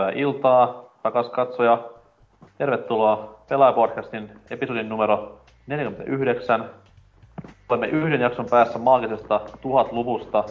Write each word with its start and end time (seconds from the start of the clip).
Hyvää 0.00 0.12
iltaa, 0.14 0.94
rakas 1.04 1.28
katsoja. 1.28 1.90
Tervetuloa 2.58 3.42
Pelaajapodcastin 3.48 4.30
episodin 4.50 4.88
numero 4.88 5.40
49. 5.66 6.70
Olemme 7.68 7.86
yhden 7.86 8.20
jakson 8.20 8.46
päässä 8.50 8.78
maagisesta 8.78 9.40
tuhatluvusta. 9.60 10.44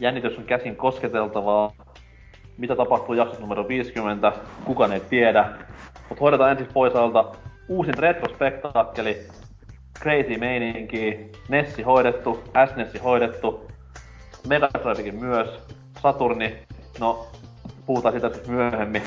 Jännitys 0.00 0.38
on 0.38 0.44
käsin 0.44 0.76
kosketeltavaa. 0.76 1.72
Mitä 2.58 2.76
tapahtuu 2.76 3.14
jaksossa 3.14 3.40
numero 3.40 3.68
50, 3.68 4.32
kukaan 4.64 4.92
ei 4.92 5.00
tiedä. 5.00 5.48
Mutta 6.08 6.20
hoidetaan 6.20 6.50
ensin 6.50 6.68
pois 6.72 6.94
alta 6.94 7.24
uusin 7.68 7.98
retrospektaakkeli. 7.98 9.16
Crazy 9.98 10.38
meininki, 10.38 11.32
Nessi 11.48 11.82
hoidettu, 11.82 12.44
SNESsi 12.72 12.98
hoidettu, 12.98 13.68
Mega 14.46 14.68
myös, 15.12 15.48
Saturni, 16.02 16.58
no 17.00 17.26
puhutaan 17.88 18.14
sitä 18.14 18.28
sitten 18.34 18.54
myöhemmin. 18.54 19.02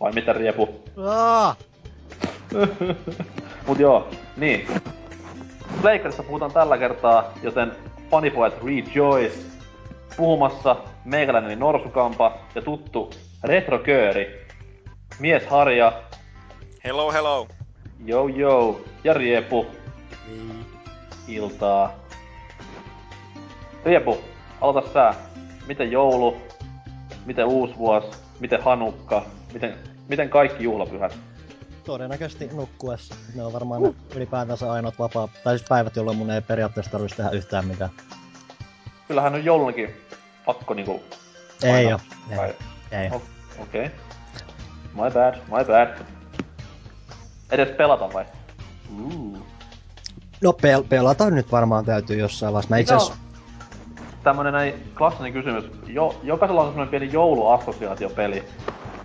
Vai 0.00 0.12
mitä 0.12 0.32
riepu? 0.32 0.68
Aa! 1.06 1.56
Mut 3.66 3.78
joo, 3.78 4.08
niin. 4.36 4.66
Pleikkarista 5.82 6.22
puhutaan 6.22 6.52
tällä 6.52 6.78
kertaa, 6.78 7.32
joten 7.42 7.72
fanipojat 8.10 8.54
rejoice. 8.64 9.38
Puhumassa 10.16 10.76
meikäläinen 11.04 11.58
Norsukampa 11.58 12.32
ja 12.54 12.62
tuttu 12.62 13.10
Retrokööri. 13.44 14.46
Mies 15.18 15.46
Harja, 15.46 15.92
Hello, 16.84 17.12
hello. 17.12 17.48
Joo 18.04 18.28
joo, 18.28 18.80
ja 19.04 19.14
Riepu, 19.14 19.66
Niin. 20.28 20.66
iltaa. 21.28 21.92
Riepu, 23.84 24.18
aloita 24.60 24.92
sä. 24.92 25.14
Miten 25.66 25.90
joulu? 25.90 26.36
Miten 27.26 27.46
uusi 27.46 27.76
vuosi? 27.78 28.08
Miten 28.40 28.62
hanukka? 28.62 29.26
Miten, 29.52 29.74
miten 30.08 30.30
kaikki 30.30 30.64
juhlapyhät? 30.64 31.18
Todennäköisesti 31.84 32.46
nukkuessa. 32.52 33.14
Ne 33.34 33.42
on 33.42 33.52
varmaan 33.52 33.82
ne 33.82 33.94
ylipäätänsä 34.14 34.72
ainoat 34.72 34.98
vapaa, 34.98 35.28
tai 35.44 35.58
siis 35.58 35.68
päivät, 35.68 35.96
jolloin 35.96 36.16
mun 36.16 36.30
ei 36.30 36.40
periaatteessa 36.40 36.92
tarvitsisi 36.92 37.22
tehdä 37.22 37.36
yhtään 37.36 37.66
mitään. 37.66 37.90
Kyllähän 39.08 39.34
on 39.34 39.44
joulunakin 39.44 39.90
pakko 40.46 40.74
niinku... 40.74 41.02
Ei 41.62 41.92
oo. 41.92 42.00
Ei. 42.30 42.54
Ei. 43.00 43.10
Okei. 43.58 43.86
Okay. 43.86 43.88
My 44.94 45.10
bad, 45.14 45.34
my 45.34 45.64
bad. 45.64 46.06
Edes 47.50 47.68
pelata 47.76 48.12
vai? 48.12 48.24
Uh. 48.98 49.38
No 50.40 50.50
pel- 50.50 50.86
pelata 50.88 51.30
nyt 51.30 51.52
varmaan 51.52 51.84
täytyy 51.84 52.18
jossain 52.18 52.52
vaiheessa. 52.52 52.74
Mä 52.74 52.78
itse 52.78 52.94
asiassa... 52.94 53.23
Tämmönen 54.24 54.52
näin 54.52 54.74
klassinen 54.98 55.32
kysymys. 55.32 55.64
Jo, 55.86 56.14
jokaisella 56.22 56.60
on 56.60 56.66
semmonen 56.66 56.88
pieni 56.88 57.12
jouluassosiaatiopeli, 57.12 58.44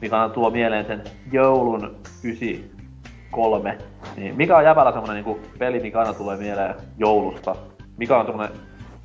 mikä 0.01 0.21
aina 0.21 0.33
tuo 0.33 0.49
mieleen 0.49 0.85
sen 0.85 1.03
joulun 1.31 1.95
93. 2.23 3.77
Niin 4.15 4.35
mikä 4.35 4.57
on 4.57 4.63
jäbällä 4.63 4.91
semmonen 4.91 5.15
niinku 5.15 5.39
peli, 5.59 5.79
mikä 5.79 5.99
aina 5.99 6.13
tulee 6.13 6.37
mieleen 6.37 6.75
joulusta? 6.97 7.55
Mikä 7.97 8.17
on 8.17 8.25
semmonen 8.25 8.51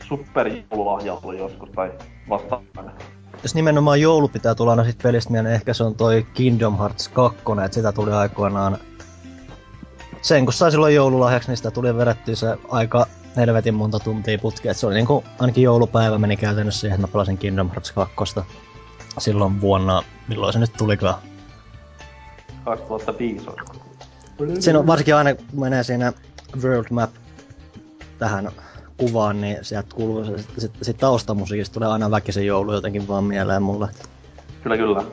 superjoululahja 0.05 1.13
ollut 1.13 1.39
joskus 1.39 1.71
tai 1.71 1.91
vastaavana? 2.29 2.93
Jos 3.43 3.55
nimenomaan 3.55 4.01
joulu 4.01 4.29
pitää 4.29 4.55
tulla 4.55 4.71
aina 4.71 4.85
sit 4.85 4.99
pelistä 5.03 5.31
mieleen, 5.31 5.55
ehkä 5.55 5.75
se 5.75 5.85
on 5.85 5.95
toi 5.95 6.27
Kingdom 6.35 6.79
Hearts 6.79 7.09
2, 7.09 7.39
että 7.65 7.75
sitä 7.75 7.93
tuli 7.93 8.13
aikoinaan... 8.13 8.79
Sen 10.23 10.45
kun 10.45 10.53
sai 10.53 10.71
silloin 10.71 10.95
joululahjaksi, 10.95 11.49
niin 11.49 11.57
sitä 11.57 11.71
tuli 11.71 11.97
vedettyä 11.97 12.35
se 12.35 12.57
aika 12.69 13.07
helvetin 13.37 13.75
monta 13.75 13.99
tuntia 13.99 14.39
putkea. 14.39 14.71
Et 14.71 14.77
se 14.77 14.87
oli 14.87 14.95
niinku, 14.95 15.25
ainakin 15.39 15.65
joulupäivä 15.65 16.19
meni 16.19 16.37
käytännössä 16.37 16.81
siihen, 16.81 16.95
että 16.95 17.07
mä 17.07 17.13
pelasin 17.13 17.39
Kingdom 17.39 17.71
Hearts 17.71 17.93
2 17.93 18.15
silloin 19.19 19.61
vuonna, 19.61 20.03
milloin 20.29 20.53
se 20.53 20.59
nyt 20.59 20.73
tulikaan. 20.73 21.19
2005 22.65 23.47
on. 23.49 23.57
Siinä 24.61 24.79
on 24.79 24.87
varsinkin 24.87 25.15
aina, 25.15 25.35
kun 25.35 25.61
menee 25.61 25.83
siinä 25.83 26.13
World 26.63 26.87
Map 26.91 27.11
tähän 28.19 28.51
kuvaan, 28.97 29.41
niin 29.41 29.59
sieltä 29.63 29.89
kuuluu 29.95 30.25
se, 30.25 30.45
sit, 30.59 30.73
sit 30.83 30.97
taustamusiikista 30.97 31.75
tulee 31.75 31.89
aina 31.89 32.11
väkisin 32.11 32.47
joulu 32.47 32.73
jotenkin 32.73 33.09
vaan 33.09 33.25
mieleen 33.25 33.63
mulle. 33.63 33.89
Kyllä 34.63 34.77
kyllä. 34.77 35.05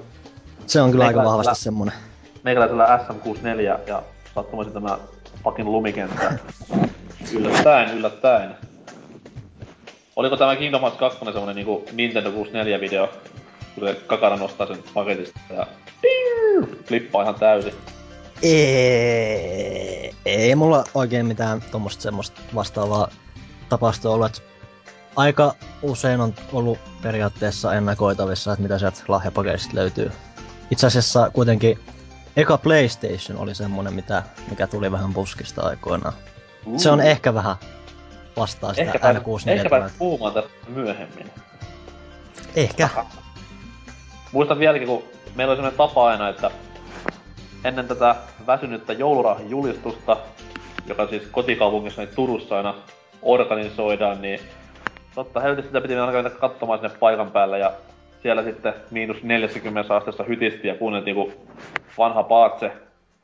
Se 0.67 0.81
on 0.81 0.91
kyllä 0.91 1.05
aika 1.05 1.23
vahvasti 1.23 1.63
semmonen. 1.63 1.93
Meikäläisellä 2.43 2.99
SM64 3.07 3.89
ja 3.89 4.03
sattumoisin 4.35 4.73
tämä 4.73 4.97
fucking 5.43 5.69
lumikenttä. 5.69 6.33
yllättäen, 7.33 7.97
yllättäen. 7.97 8.55
Oliko 10.15 10.37
tämä 10.37 10.55
Kingdom 10.55 10.81
Hearts 10.81 10.99
2 10.99 11.19
semmonen 11.25 11.55
niinku 11.55 11.85
Nintendo 11.91 12.29
64-video, 12.29 13.09
kun 13.75 13.87
se 13.87 13.93
kakara 14.07 14.35
nostaa 14.35 14.67
sen 14.67 14.83
paketista 14.93 15.39
ja 15.49 15.67
flippaa 16.85 17.23
ihan 17.23 17.35
täysin. 17.35 17.73
Ei, 18.43 20.13
ei 20.25 20.55
mulla 20.55 20.83
oikein 20.93 21.25
mitään 21.25 21.61
tuommoista 21.71 22.01
semmoista 22.01 22.41
vastaavaa 22.55 23.07
tapausta 23.69 24.09
ollut. 24.09 24.25
Et 24.25 24.43
aika 25.15 25.55
usein 25.81 26.21
on 26.21 26.33
ollut 26.53 26.79
periaatteessa 27.01 27.73
ennakoitavissa, 27.73 28.53
että 28.53 28.63
mitä 28.63 28.79
sieltä 28.79 29.01
lahjapaketista 29.07 29.75
löytyy. 29.75 30.11
Itse 30.71 30.87
asiassa 30.87 31.29
kuitenkin 31.29 31.79
eka 32.35 32.57
PlayStation 32.57 33.37
oli 33.37 33.55
semmonen, 33.55 33.93
mitä, 33.93 34.23
mikä 34.49 34.67
tuli 34.67 34.91
vähän 34.91 35.13
puskista 35.13 35.61
aikoinaan. 35.61 36.13
Se 36.77 36.91
on 36.91 37.01
ehkä 37.01 37.33
vähän 37.33 37.55
vastaa 38.37 38.73
sitä 38.73 38.81
Ehkä 38.81 38.99
pääs, 38.99 39.17
N64. 39.17 39.49
ehkä 39.49 39.69
pääs 39.69 39.91
puhumaan 39.97 40.33
tästä 40.33 40.49
myöhemmin. 40.67 41.31
Ehkä. 42.55 42.89
Muistan 44.31 44.59
vieläkin, 44.59 44.87
kun 44.87 45.03
meillä 45.35 45.51
oli 45.51 45.57
sellainen 45.57 45.77
tapa 45.77 46.07
aina, 46.07 46.29
että 46.29 46.51
ennen 47.63 47.87
tätä 47.87 48.15
väsynyttä 48.47 48.93
joulurahan 48.93 49.49
julistusta, 49.49 50.17
joka 50.87 51.07
siis 51.07 51.23
kotikaupungissa 51.31 52.01
niin 52.01 52.15
Turussa 52.15 52.57
aina 52.57 52.75
organisoidaan, 53.21 54.21
niin 54.21 54.39
totta 55.15 55.39
helvetissä 55.39 55.69
sitä 55.69 55.81
piti 55.81 55.95
aina 55.95 56.11
käydä 56.11 56.29
katsomaan 56.29 56.79
sinne 56.79 56.97
paikan 56.99 57.31
päälle 57.31 57.59
ja 57.59 57.73
siellä 58.21 58.43
sitten 58.43 58.73
miinus 58.91 59.23
40 59.23 59.95
asteessa 59.95 60.23
hytisti 60.23 60.67
ja 60.67 60.75
kuunneltiin, 60.75 61.15
kun 61.15 61.33
vanha 61.97 62.23
paatse 62.23 62.71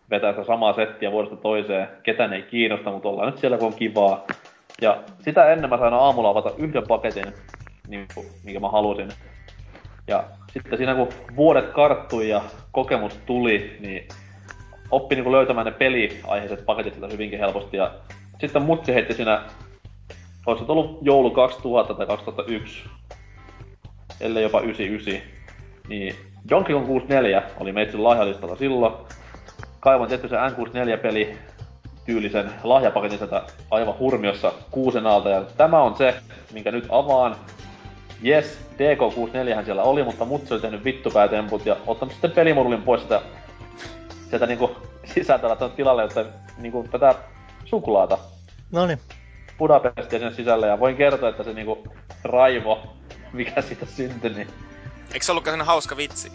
vetää 0.09 0.31
sitä 0.31 0.43
samaa 0.43 0.73
settiä 0.73 1.11
vuodesta 1.11 1.35
toiseen. 1.35 1.87
Ketään 2.03 2.33
ei 2.33 2.41
kiinnosta, 2.41 2.91
mutta 2.91 3.09
ollaan 3.09 3.31
nyt 3.31 3.37
siellä, 3.37 3.57
kun 3.57 3.67
on 3.67 3.73
kivaa. 3.73 4.25
Ja 4.81 5.03
sitä 5.19 5.51
ennen 5.51 5.69
mä 5.69 5.77
sain 5.77 5.93
aamulla 5.93 6.29
avata 6.29 6.51
yhden 6.57 6.87
paketin, 6.87 7.33
niin 7.87 8.07
kuin, 8.13 8.27
minkä 8.43 8.59
mä 8.59 8.69
halusin. 8.69 9.09
Ja 10.07 10.23
sitten 10.53 10.77
siinä 10.77 10.95
kun 10.95 11.09
vuodet 11.35 11.69
karttui 11.69 12.29
ja 12.29 12.41
kokemus 12.71 13.17
tuli, 13.25 13.77
niin 13.79 14.07
oppi 14.91 15.15
niin 15.15 15.31
löytämään 15.31 15.65
ne 15.65 15.71
peliaiheiset 15.71 16.65
paketit 16.65 16.93
sieltä 16.93 17.13
hyvinkin 17.13 17.39
helposti. 17.39 17.77
Ja 17.77 17.91
sitten 18.39 18.61
mutsi 18.61 18.93
heitti 18.93 19.13
siinä, 19.13 19.41
olisi 20.45 20.63
ollut 20.67 20.99
joulu 21.01 21.31
2000 21.31 21.93
tai 21.93 22.05
2001, 22.05 22.83
ellei 24.21 24.43
jopa 24.43 24.61
99. 24.61 25.29
Niin 25.87 26.15
Donkey 26.49 26.75
Kong 26.75 26.87
64 26.87 27.43
oli 27.59 27.71
meitsin 27.71 28.03
lahjalistalla 28.03 28.55
silloin. 28.55 28.93
Kaivoin 29.79 30.09
tietysti 30.09 30.29
se 30.29 30.35
N64-peli 30.35 31.37
tyylisen 32.05 32.51
lahjapaketin 32.63 33.17
sieltä 33.17 33.43
aivan 33.71 33.99
hurmiossa 33.99 34.53
kuusen 34.71 35.07
alta. 35.07 35.29
Ja 35.29 35.45
tämä 35.57 35.81
on 35.81 35.95
se, 35.95 36.15
minkä 36.53 36.71
nyt 36.71 36.85
avaan. 36.89 37.35
Yes, 38.25 38.59
DK64 38.73 39.65
siellä 39.65 39.83
oli, 39.83 40.03
mutta 40.03 40.25
mutsi 40.25 40.53
oli 40.53 40.61
tehnyt 40.61 40.83
vittupäätemput 40.83 41.65
ja 41.65 41.77
ottanut 41.87 42.13
sitten 42.13 42.31
pelimodulin 42.31 42.81
pois 42.81 43.01
sitä 43.01 43.21
sieltä 44.29 44.45
niinku 44.45 44.75
sisältä 45.13 45.47
laittanut 45.47 45.75
tilalle, 45.75 46.03
että 46.03 46.25
niinku 46.57 46.87
tätä 46.91 47.15
suklaata 47.65 48.17
Noniin. 48.71 48.99
Budapestia 49.57 50.19
sinne 50.19 50.33
sisälle 50.33 50.67
ja 50.67 50.79
voin 50.79 50.95
kertoa, 50.95 51.29
että 51.29 51.43
se 51.43 51.53
niinku 51.53 51.83
raivo, 52.23 52.96
mikä 53.37 53.61
siitä 53.61 53.85
syntyi, 53.85 54.29
niin 54.29 54.47
Eikö 55.13 55.25
se 55.25 55.31
ollutkaan 55.31 55.61
hauska 55.61 55.97
vitsi? 55.97 56.31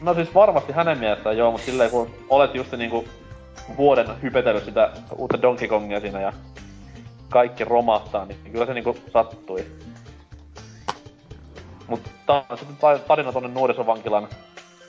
No 0.00 0.14
siis 0.14 0.34
varmasti 0.34 0.72
hänen 0.72 0.98
mielestään 0.98 1.36
joo, 1.36 1.50
mutta 1.50 1.66
silleen 1.66 1.90
kun 1.90 2.14
olet 2.28 2.54
just 2.54 2.72
niinku 2.72 3.08
vuoden 3.76 4.22
hypetellyt 4.22 4.64
sitä 4.64 4.90
uutta 5.16 5.42
Donkey 5.42 5.68
Kongia 5.68 6.00
siinä 6.00 6.20
ja 6.20 6.32
kaikki 7.28 7.64
romahtaa, 7.64 8.26
niin 8.26 8.38
kyllä 8.52 8.66
se 8.66 8.74
niinku 8.74 8.96
sattui. 9.12 9.66
Mutta 11.86 12.10
tää 12.26 12.44
on 12.48 12.58
sitten 12.58 12.76
ta- 12.76 12.98
tarina 12.98 13.32
tonne 13.32 13.48
nuorisovankilan 13.48 14.28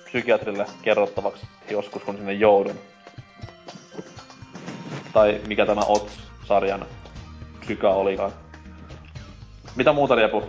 psykiatrille 0.05 0.65
kerrottavaksi 0.81 1.47
joskus, 1.69 2.03
kun 2.03 2.15
sinne 2.15 2.33
joudun. 2.33 2.79
Tai 5.13 5.41
mikä 5.47 5.65
tämä 5.65 5.81
OTS-sarjan 5.81 6.85
psyka 7.59 7.89
olikaan. 7.89 8.31
Mitä 9.75 9.93
muuta 9.93 10.15
Riepu? 10.15 10.43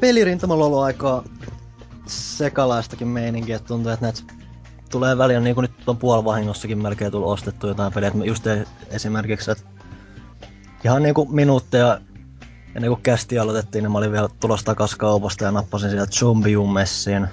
Pelirintamalla 0.00 0.64
ollut 0.64 0.82
aika 0.82 1.24
sekalaistakin 2.06 3.08
meininkiä, 3.08 3.56
että 3.56 3.68
tuntuu, 3.68 3.92
että 3.92 4.06
näitä 4.06 4.22
tulee 4.90 5.18
väliin, 5.18 5.44
niin 5.44 5.54
kuin 5.54 5.62
nyt 5.62 5.88
on 5.88 5.96
puolivahingossakin 5.96 6.82
melkein 6.82 7.12
tullut 7.12 7.28
ostettu 7.28 7.66
jotain 7.66 7.92
peliä, 7.92 8.08
että 8.08 8.24
just 8.24 8.44
esimerkiksi, 8.90 9.50
että 9.50 9.64
ihan 10.84 11.02
niinku 11.02 11.28
minuutteja 11.30 12.00
ennen 12.74 12.90
kuin 12.90 13.02
kästi 13.02 13.38
aloitettiin, 13.38 13.82
niin 13.82 13.92
mä 13.92 13.98
olin 13.98 14.12
vielä 14.12 14.28
tulossa 14.40 14.66
takas 14.66 14.94
kaupasta 14.94 15.44
ja 15.44 15.50
nappasin 15.50 15.90
sieltä 15.90 16.12
Zombium 16.12 16.72
messiin. 16.72 17.26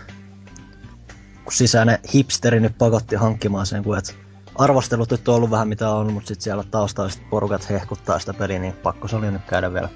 Kun 1.43 1.53
sisäinen 1.53 1.99
hipsteri 2.13 2.59
nyt 2.59 2.77
pakotti 2.77 3.15
hankkimaan 3.15 3.65
sen, 3.65 3.83
kun 3.83 3.97
et 3.97 4.15
arvostelut 4.55 5.11
nyt 5.11 5.27
on 5.27 5.35
ollut 5.35 5.51
vähän 5.51 5.67
mitä 5.67 5.89
on, 5.89 6.13
mutta 6.13 6.27
sitten 6.27 6.43
siellä 6.43 6.63
taustaiset 6.63 7.21
porukat 7.29 7.69
hehkuttaa 7.69 8.19
sitä 8.19 8.33
peliä, 8.33 8.59
niin 8.59 8.73
pakko 8.73 9.07
se 9.07 9.15
oli 9.15 9.31
nyt 9.31 9.45
käydä 9.47 9.73
vielä 9.73 9.89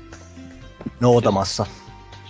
noutamassa. 0.99 1.65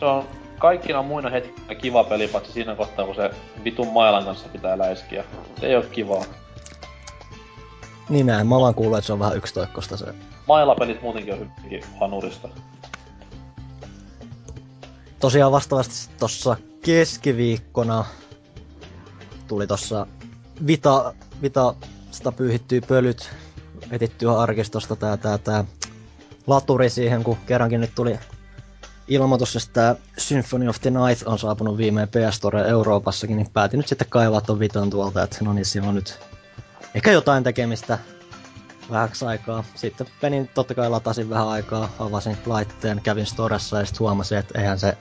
Se 0.02 0.06
on 0.06 0.28
kaikkina 0.58 1.04
muina 1.04 1.30
hetkinä 1.30 1.76
kiva 1.76 2.04
peli, 2.04 2.28
paitsi 2.28 2.52
siinä 2.52 2.76
kohtaa, 2.76 3.06
kun 3.06 3.16
se 3.16 3.32
vitun 3.64 3.94
mailan 3.94 4.26
kanssa 4.26 4.50
pitää 4.50 4.78
läiskiä. 4.78 5.24
Se 5.60 5.68
ei 5.68 5.76
oo 5.76 5.82
kivaa. 5.82 6.26
Niin 8.10 8.26
näin, 8.26 8.48
mä 8.48 8.60
vaan 8.60 8.76
kuullut, 8.76 8.98
että 8.98 9.06
se 9.06 9.14
on 9.14 9.20
vähän 9.20 9.38
yksitoikkosta 9.38 9.98
se. 9.98 10.06
Mailapelit 10.48 11.02
muutenkin 11.02 11.34
on 11.34 11.40
hyvinkin 11.40 11.84
hanurista. 12.00 12.50
Tosiaan 15.20 15.52
vastaavasti 15.52 16.10
tossa 16.20 16.58
keskiviikkona 16.86 18.06
tuli 19.48 19.68
tossa 19.68 20.08
Vita, 20.68 21.14
Vita 21.42 21.76
sitä 22.12 22.32
pyyhittyy 22.32 22.82
pölyt 22.82 23.30
etittyä 23.92 24.40
arkistosta 24.40 24.96
tää, 24.96 25.18
tää, 25.18 25.38
tää 25.38 25.66
laturi 26.48 26.90
siihen, 26.90 27.24
kun 27.24 27.38
kerrankin 27.46 27.82
nyt 27.82 27.96
tuli 27.96 28.20
ilmoitus, 29.12 29.56
että 29.56 29.74
tämä 29.74 29.96
Symphony 30.18 30.68
of 30.68 30.82
the 30.82 30.90
Night 30.90 31.28
on 31.28 31.40
saapunut 31.40 31.78
viimein 31.78 32.08
PS 32.08 32.36
Store 32.36 32.70
Euroopassakin, 32.70 33.38
niin 33.38 33.50
päätin 33.54 33.78
nyt 33.78 33.88
sitten 33.88 34.08
kaivaa 34.10 34.42
ton 34.42 34.60
viton 34.60 34.90
tuolta, 34.90 35.24
että 35.24 35.38
no 35.42 35.54
niin, 35.54 35.66
siinä 35.66 35.90
on 35.90 35.96
nyt 35.96 36.20
ehkä 36.96 37.12
jotain 37.12 37.44
tekemistä 37.44 37.98
vähäksi 38.92 39.26
aikaa. 39.26 39.64
Sitten 39.76 40.08
menin 40.22 40.48
totta 40.48 40.76
kai 40.76 40.90
latasin 40.90 41.30
vähän 41.30 41.48
aikaa, 41.48 41.90
avasin 42.00 42.38
laitteen, 42.46 43.02
kävin 43.02 43.26
Storessa 43.26 43.80
ja 43.80 43.86
sitten 43.86 44.00
huomasin, 44.00 44.38
että 44.38 44.60
eihän 44.60 44.80
se 44.80 44.98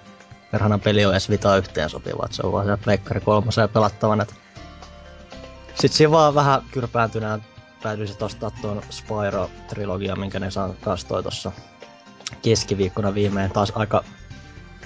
perhana 0.51 0.79
peli 0.79 1.05
ole 1.05 1.15
edes 1.15 1.31
Vita 1.31 1.57
yhteen 1.57 1.91
sopiva, 1.91 2.25
että 2.25 2.37
se 2.37 2.47
on 2.47 2.53
vaan 2.53 2.65
siellä 2.65 2.83
Pleikkari 2.85 3.21
kolmoseen 3.21 3.69
pelattavan. 3.69 4.27
Sitten 5.69 5.93
siinä 5.93 6.11
vaan 6.11 6.35
vähän 6.35 6.63
kyrpääntynään 6.73 7.45
päätyisin 7.83 8.25
ostaa 8.25 8.51
tuon 8.51 8.83
Spyro-trilogia, 8.91 10.17
minkä 10.17 10.41
ne 10.41 10.51
saa 10.51 10.75
kanssa 10.81 11.09
toi 11.09 11.23
tossa 11.23 11.53
keskiviikkona 12.43 13.15
viimein 13.15 13.51
taas 13.51 13.73
aika 13.75 14.05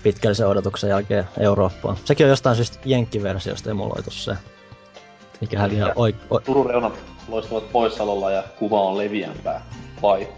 pitkällisen 0.02 0.48
odotuksen 0.48 0.90
jälkeen 0.90 1.28
Eurooppaan. 1.38 1.96
Sekin 2.04 2.26
on 2.26 2.30
jostain 2.30 2.56
syystä 2.56 2.78
jenkkiversiosta 2.84 3.70
emuloitu 3.70 4.10
se. 4.10 4.36
Mikä 5.40 5.58
häviää 5.58 5.92
oi... 5.96 6.14
oi... 6.30 6.42
Turun 6.42 6.66
reunat 6.66 6.92
loistavat 7.28 7.72
poissaololla 7.72 8.30
ja 8.30 8.42
kuva 8.58 8.80
on 8.80 8.98
leviämpää. 8.98 9.66
Vai? 10.02 10.28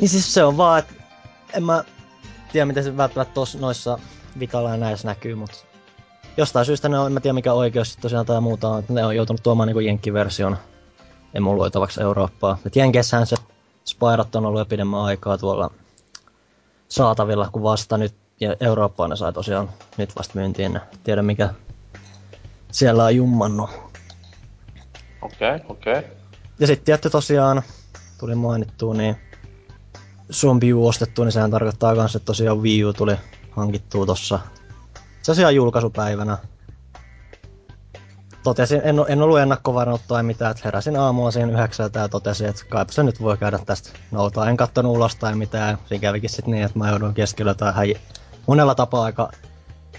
Niin 0.00 0.08
siis 0.08 0.34
se 0.34 0.44
on 0.44 0.56
vaan, 0.56 0.78
että 0.78 0.94
en 1.54 1.64
mä 1.64 1.84
tiedä 2.52 2.66
miten 2.66 2.84
se 2.84 2.96
välttämättä 2.96 3.34
tos, 3.34 3.56
noissa 3.56 3.98
Vitalla 4.38 4.70
ja 4.70 4.76
näissä 4.76 5.08
näkyy, 5.08 5.34
mutta 5.34 5.56
jostain 6.36 6.66
syystä 6.66 6.88
ne 6.88 6.98
on, 6.98 7.06
en 7.06 7.12
mä 7.12 7.20
tiedä 7.20 7.32
mikä 7.34 7.52
oikeus 7.52 7.96
tosiaan 7.96 8.26
tai 8.26 8.40
muuta 8.40 8.68
on, 8.68 8.78
että 8.78 8.92
ne 8.92 9.04
on 9.04 9.16
joutunut 9.16 9.42
tuomaan 9.42 9.66
niinku 9.66 9.80
jenkkiversion 9.80 10.56
emuloitavaksi 11.34 12.02
Eurooppaa. 12.02 12.58
Et 12.66 12.76
Jenkeissähän 12.76 13.26
se 13.26 13.36
Spyrat 13.84 14.36
on 14.36 14.46
ollut 14.46 14.60
jo 14.60 14.64
pidemmän 14.64 15.00
aikaa 15.00 15.38
tuolla 15.38 15.70
saatavilla, 16.88 17.48
kun 17.52 17.62
vasta 17.62 17.98
nyt 17.98 18.14
ja 18.40 18.56
Eurooppaan 18.60 19.10
ne 19.10 19.16
sai 19.16 19.32
tosiaan 19.32 19.70
nyt 19.96 20.16
vasta 20.16 20.32
myyntiin. 20.34 20.80
Tiedä 21.04 21.22
mikä 21.22 21.54
siellä 22.72 23.04
on 23.04 23.16
jummannut. 23.16 23.70
Okei, 25.22 25.54
okay, 25.54 25.60
okei. 25.68 25.98
Okay. 25.98 26.10
Ja 26.58 26.66
sitten 26.66 26.84
tietty 26.84 27.10
tosiaan, 27.10 27.62
tuli 28.18 28.34
mainittua, 28.34 28.94
niin 28.94 29.16
Zombie 30.32 30.74
U 30.74 30.86
ostettu, 30.86 31.24
niin 31.24 31.32
sehän 31.32 31.50
tarkoittaa 31.50 31.94
myös, 31.94 32.16
että 32.16 32.26
tosiaan 32.26 32.62
Wii 32.62 32.84
U 32.84 32.92
tuli 32.92 33.16
hankittua 33.50 34.06
tossa 34.06 34.38
tosiaan 35.26 35.54
julkaisupäivänä 35.54 36.38
totesin, 38.46 38.80
en, 38.84 38.96
en 39.08 39.22
ollut 39.22 39.38
ennakkovarannut 39.38 40.00
tai 40.08 40.22
mitään, 40.22 40.50
että 40.50 40.62
heräsin 40.64 40.96
aamulla 40.96 41.30
siihen 41.30 41.50
yhdeksältä 41.50 42.00
ja 42.00 42.08
totesin, 42.08 42.48
että 42.48 42.62
kaipa 42.68 42.92
se 42.92 43.02
nyt 43.02 43.22
voi 43.22 43.36
käydä 43.36 43.58
tästä 43.66 43.90
noutaa. 44.10 44.48
En 44.48 44.56
kattonut 44.56 44.96
ulos 44.96 45.16
tai 45.16 45.34
mitään. 45.34 45.78
Siinä 45.86 46.02
kävikin 46.02 46.30
sitten 46.30 46.50
niin, 46.50 46.64
että 46.64 46.78
mä 46.78 46.90
joudun 46.90 47.14
keskellä 47.14 47.54
tähän 47.54 47.86
monella 48.46 48.74
tapaa 48.74 49.04
aika 49.04 49.30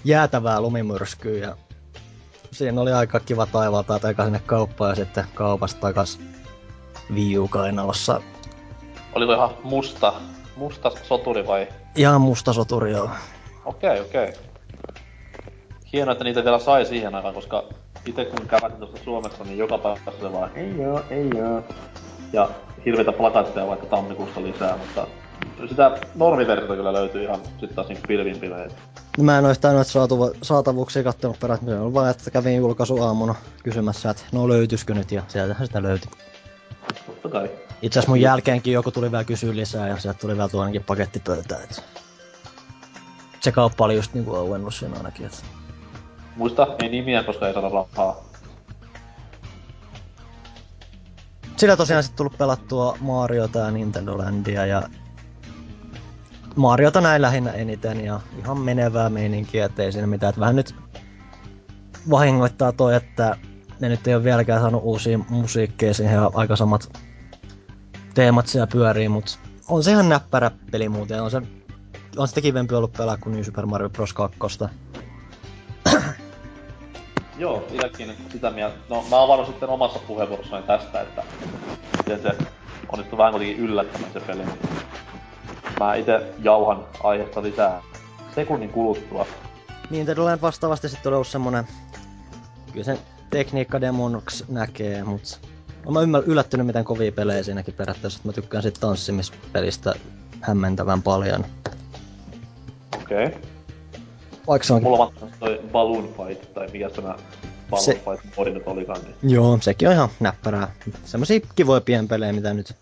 jäätävää 0.06 0.62
lumimyrskyä 0.62 1.38
ja 1.38 1.58
siinä 2.52 2.82
oli 2.82 2.94
aika 2.94 3.20
kiva 3.20 3.46
taivaalta, 3.46 3.96
että 3.96 4.10
eka 4.10 4.24
sinne 4.24 4.42
kauppaan 4.46 4.90
ja 4.90 4.96
sitten 4.96 5.26
kaupasta 5.34 5.82
takas 5.82 6.20
viiukainalossa. 7.14 8.22
Oliko 9.16 9.34
ihan 9.34 9.50
musta, 9.64 10.14
musta 10.56 10.92
soturi 11.04 11.48
vai? 11.48 11.68
Ihan 11.96 12.22
musta 12.22 12.54
soturi, 12.54 12.92
joo. 12.92 13.10
Okei, 13.66 13.90
okay, 13.90 14.06
okei. 14.06 14.30
Okay. 14.30 14.44
Hienoa, 15.94 16.12
että 16.12 16.24
niitä 16.24 16.44
vielä 16.44 16.60
sai 16.60 16.86
siihen 16.86 17.16
aikaan, 17.16 17.34
koska 17.34 17.64
itse 18.08 18.26
kun 18.26 18.48
käväsin 18.48 18.78
tuossa 18.78 18.98
Suomessa, 19.04 19.44
niin 19.44 19.58
joka 19.58 19.78
päivä 19.78 20.00
se 20.22 20.32
vaan, 20.32 20.52
ei 20.56 20.78
joo, 20.78 21.02
ei 21.10 21.30
joo. 21.38 21.64
Ja 22.34 22.50
hirveitä 22.86 23.12
plakatteja 23.12 23.68
vaikka 23.68 23.86
tammikuussa 23.86 24.42
lisää, 24.44 24.78
mutta 24.78 25.08
sitä 25.70 25.98
normiversiota 26.16 26.76
kyllä 26.76 26.94
löytyy 26.94 27.24
ihan 27.24 27.40
sit 27.60 27.76
taas 27.76 27.88
niinku 27.88 28.04
pilvin 28.08 28.40
pimeet. 28.40 28.76
Mä 29.18 29.38
en 29.38 29.46
oo 29.46 29.52
yhtään 29.52 29.76
noita 29.76 29.92
saatuva, 29.92 30.30
saatavuuksia 30.42 31.04
kattonut 31.04 31.40
perään, 31.40 31.60
se 31.66 31.80
on 31.80 31.94
vaan, 31.94 32.12
että 32.12 32.32
kävin 32.32 32.58
julkaisu 32.58 33.02
aamuna 33.02 33.36
kysymässä, 33.64 34.10
että 34.10 34.24
no 34.32 34.50
löytyisikö 34.50 34.94
nyt, 34.94 35.12
ja 35.12 35.24
sieltähän 35.28 35.68
sitä 35.68 35.84
löytyi. 35.84 36.12
Totta 37.06 37.30
kai. 37.30 37.50
Itse 37.82 38.00
asiassa 38.00 38.12
mun 38.12 38.22
jälkeenkin 38.22 38.74
joku 38.74 38.92
tuli 38.92 39.12
vielä 39.12 39.24
kysyä 39.24 39.56
lisää, 39.56 39.88
ja 39.88 39.98
sieltä 39.98 40.20
tuli 40.20 40.34
vielä 40.36 40.50
tuonnekin 40.50 40.84
pakettipöytään, 40.84 41.64
että 41.64 41.82
se 43.40 43.52
kauppa 43.52 43.86
oli 43.86 43.96
just 43.96 44.14
niinku 44.14 44.36
auennut 44.36 44.76
siinä 44.76 44.98
ainakin, 44.98 45.26
että 45.26 45.38
Muista, 46.38 46.68
ei 46.80 46.90
nimiä, 46.90 47.24
koska 47.24 47.48
ei 47.48 47.54
saada 47.54 47.70
rahaa. 47.70 48.16
Sillä 51.58 51.78
tosiaan 51.78 52.04
sitten 52.04 52.18
tullut 52.18 52.38
pelattua 52.38 52.98
Mariota 53.02 53.60
ja 53.60 53.72
Nintendo 53.72 54.18
Landia 54.18 54.66
ja 54.66 54.84
Mariota 56.56 57.02
näin 57.02 57.22
lähinnä 57.22 57.52
eniten 57.52 58.06
ja 58.06 58.20
ihan 58.40 58.58
menevää 58.58 59.10
meininkiä, 59.10 59.66
ettei 59.66 59.92
siinä 59.92 60.08
mitään. 60.08 60.30
Että 60.30 60.42
vähän 60.42 60.56
nyt 60.56 60.76
vahingoittaa 62.10 62.72
toi, 62.72 62.96
että 62.96 63.38
ne 63.80 63.90
nyt 63.90 64.08
ei 64.08 64.16
ole 64.16 64.24
vieläkään 64.24 64.62
saanut 64.62 64.84
uusia 64.84 65.20
musiikkeja 65.30 65.94
siihen 65.94 66.20
aika 66.34 66.56
samat 66.56 66.98
teemat 68.14 68.48
siellä 68.48 68.68
pyörii, 68.68 69.10
mutta 69.10 69.32
on 69.70 69.84
se 69.84 69.92
ihan 69.92 70.10
näppärä 70.10 70.52
peli 70.72 70.90
muuten. 70.90 71.24
On 71.24 71.32
se, 71.32 71.42
on 72.18 72.28
sitä 72.28 72.42
kivempi 72.42 72.76
ollut 72.76 72.94
pelaa 72.94 73.18
kuin 73.18 73.34
New 73.34 73.44
Super 73.44 73.66
Mario 73.66 73.90
Bros. 73.90 74.14
2. 74.14 74.40
Joo, 77.38 77.68
itsekin 77.72 78.16
sitä 78.32 78.52
mieltä. 78.52 78.76
No 78.90 79.06
mä 79.10 79.24
avannut 79.24 79.48
sitten 79.48 79.70
omassa 79.70 80.00
puheenvuorossani 80.00 80.64
tästä, 80.64 81.02
että 81.02 81.24
miten 81.98 82.22
se 82.22 82.32
onnistui 82.92 83.18
vähän 83.18 83.34
kuitenkin 83.34 83.60
yllättämään 83.60 84.14
se 84.14 84.20
peli. 84.20 84.42
Mä 85.80 85.96
itse 85.96 86.34
jauhan 86.44 86.86
aiheesta 87.04 87.44
lisää 87.44 87.82
sekunnin 88.36 88.70
kuluttua. 88.70 89.26
Niin, 89.90 90.08
Land 90.18 90.42
vastaavasti 90.42 90.90
sitten 90.90 91.14
ollut 91.14 91.28
semmonen... 91.28 91.68
Kyllä 92.72 92.86
sen 92.86 92.98
tekniikkademonoksi 93.30 94.46
näkee, 94.48 95.04
mutta 95.04 95.38
olen 95.86 96.10
mä 96.10 96.18
yllättynyt 96.18 96.68
miten 96.68 96.86
kovia 96.86 97.12
pelejä 97.12 97.44
siinäkin 97.44 97.74
periaatteessa, 97.74 98.18
että 98.18 98.30
mä 98.30 98.34
tykkään 98.34 98.64
sit 98.64 98.78
tanssimispelistä 98.80 99.94
hämmentävän 100.42 101.02
paljon. 101.02 101.46
Okei. 103.02 103.26
Okay. 103.26 103.57
Vaikka 104.48 104.68
se 104.68 104.74
onkin... 104.74 104.90
Mulla 104.90 105.14
on 105.22 105.32
toi 105.40 105.62
Balloon 105.72 106.14
Fight, 106.18 106.54
tai 106.54 106.68
mikä 106.74 106.90
tämä 106.90 107.16
Balloon 107.70 107.86
se... 107.86 107.94
Fight 107.94 108.38
modi 108.38 108.52
nyt 108.52 108.64
olikaan. 108.66 109.02
Niin. 109.02 109.34
Joo, 109.34 109.58
sekin 109.62 109.88
on 109.88 109.94
ihan 109.94 110.10
näppärää. 110.20 110.72
Semmosia 111.06 111.40
kivoja 111.56 111.82
pienpelejä, 111.82 112.34
mitä 112.34 112.54
nyt 112.54 112.76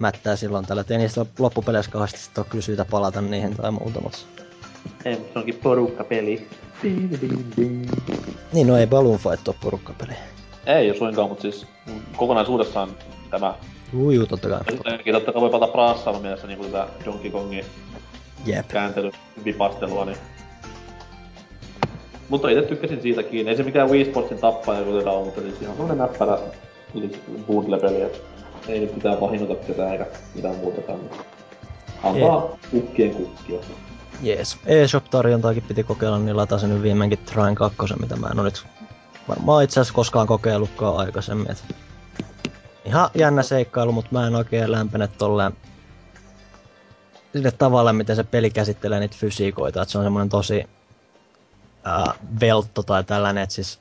mättää 0.00 0.36
silloin 0.36 0.66
tällä. 0.66 0.84
Ei 0.90 0.98
niistä 0.98 1.26
loppupeleissä 1.38 1.90
kauheasti 1.90 2.18
sit 2.18 2.38
ole 2.38 2.46
kyllä 2.50 2.62
syytä 2.62 2.84
palata 2.84 3.20
niihin 3.20 3.56
tai 3.56 3.70
muuta, 3.70 4.00
mutta... 4.00 4.18
Ei, 5.04 5.16
mutta 5.16 5.32
se 5.32 5.38
onkin 5.38 5.54
porukkapeli. 5.62 6.48
Niin, 8.52 8.66
no 8.66 8.76
ei 8.76 8.86
Balloon 8.86 9.18
Fight 9.18 9.48
ole 9.48 9.56
porukkapeli. 9.62 10.12
Ei 10.66 10.90
ole 10.90 10.98
suinkaan, 10.98 11.28
mutta 11.28 11.42
siis 11.42 11.66
kokonaisuudessaan 12.16 12.88
tämä... 13.30 13.54
Juu, 13.92 14.10
juu, 14.10 14.26
totta 14.26 14.48
kai. 14.48 14.60
Ensinnäkin 14.68 15.14
totta 15.14 15.32
kai 15.32 15.42
voi 15.42 15.50
palata 15.50 15.72
praassailla 15.72 16.20
mielessä 16.20 16.46
niin 16.46 16.58
kuin 16.58 16.72
tätä 16.72 16.88
Donkey 17.04 17.30
Kongin 17.30 17.64
Jep. 18.46 18.68
kääntely, 18.68 19.10
vipastelua, 19.44 20.04
niin 20.04 20.16
mutta 22.28 22.48
itse 22.48 22.62
tykkäsin 22.62 23.02
siitäkin. 23.02 23.48
Ei 23.48 23.56
se 23.56 23.62
mikään 23.62 23.90
Wii 23.90 24.04
Sportsin 24.04 24.38
tappaja 24.38 24.82
kuitenkaan 24.82 25.16
ollut, 25.16 25.26
mutta 25.26 25.40
siis 25.40 25.62
ihan 25.62 25.76
semmonen 25.76 25.98
näppärä 25.98 26.38
bundle-peli, 27.46 28.02
että 28.02 28.18
ei 28.68 28.80
nyt 28.80 28.94
mitään 28.94 29.20
vahingoita 29.20 29.66
ketään 29.66 29.92
eikä 29.92 30.06
mitään 30.34 30.56
muutakaan. 30.56 31.00
Antaa 32.02 32.58
kukkien 32.70 33.14
kukkia. 33.14 33.60
Jees. 34.22 34.58
eShop-tarjontaakin 34.66 35.62
piti 35.68 35.84
kokeilla, 35.84 36.18
niin 36.18 36.36
latasin 36.36 36.70
nyt 36.70 36.82
viimeinkin 36.82 37.18
Trine 37.18 37.54
2, 37.54 37.76
mitä 38.00 38.16
mä 38.16 38.28
en 38.32 38.38
oo 38.38 38.44
nyt 38.44 38.66
varmaan 39.28 39.64
itse 39.64 39.80
asiassa 39.80 39.94
koskaan 39.94 40.26
kokeillutkaan 40.26 40.96
aikaisemmin. 40.96 41.50
Et 41.50 41.64
ihan 42.84 43.10
jännä 43.14 43.42
seikkailu, 43.42 43.92
mutta 43.92 44.10
mä 44.12 44.26
en 44.26 44.34
oikein 44.34 44.72
lämpene 44.72 45.08
tolleen 45.08 45.52
sille 47.32 47.50
tavalla, 47.50 47.92
miten 47.92 48.16
se 48.16 48.24
peli 48.24 48.50
käsittelee 48.50 49.00
niitä 49.00 49.16
fysiikoita, 49.18 49.82
että 49.82 49.92
se 49.92 49.98
on 49.98 50.04
semmoinen 50.04 50.28
tosi 50.28 50.64
ää, 51.86 52.14
veltto 52.40 52.82
tai 52.82 53.04
tällainen, 53.04 53.42
että 53.42 53.54
siis 53.54 53.80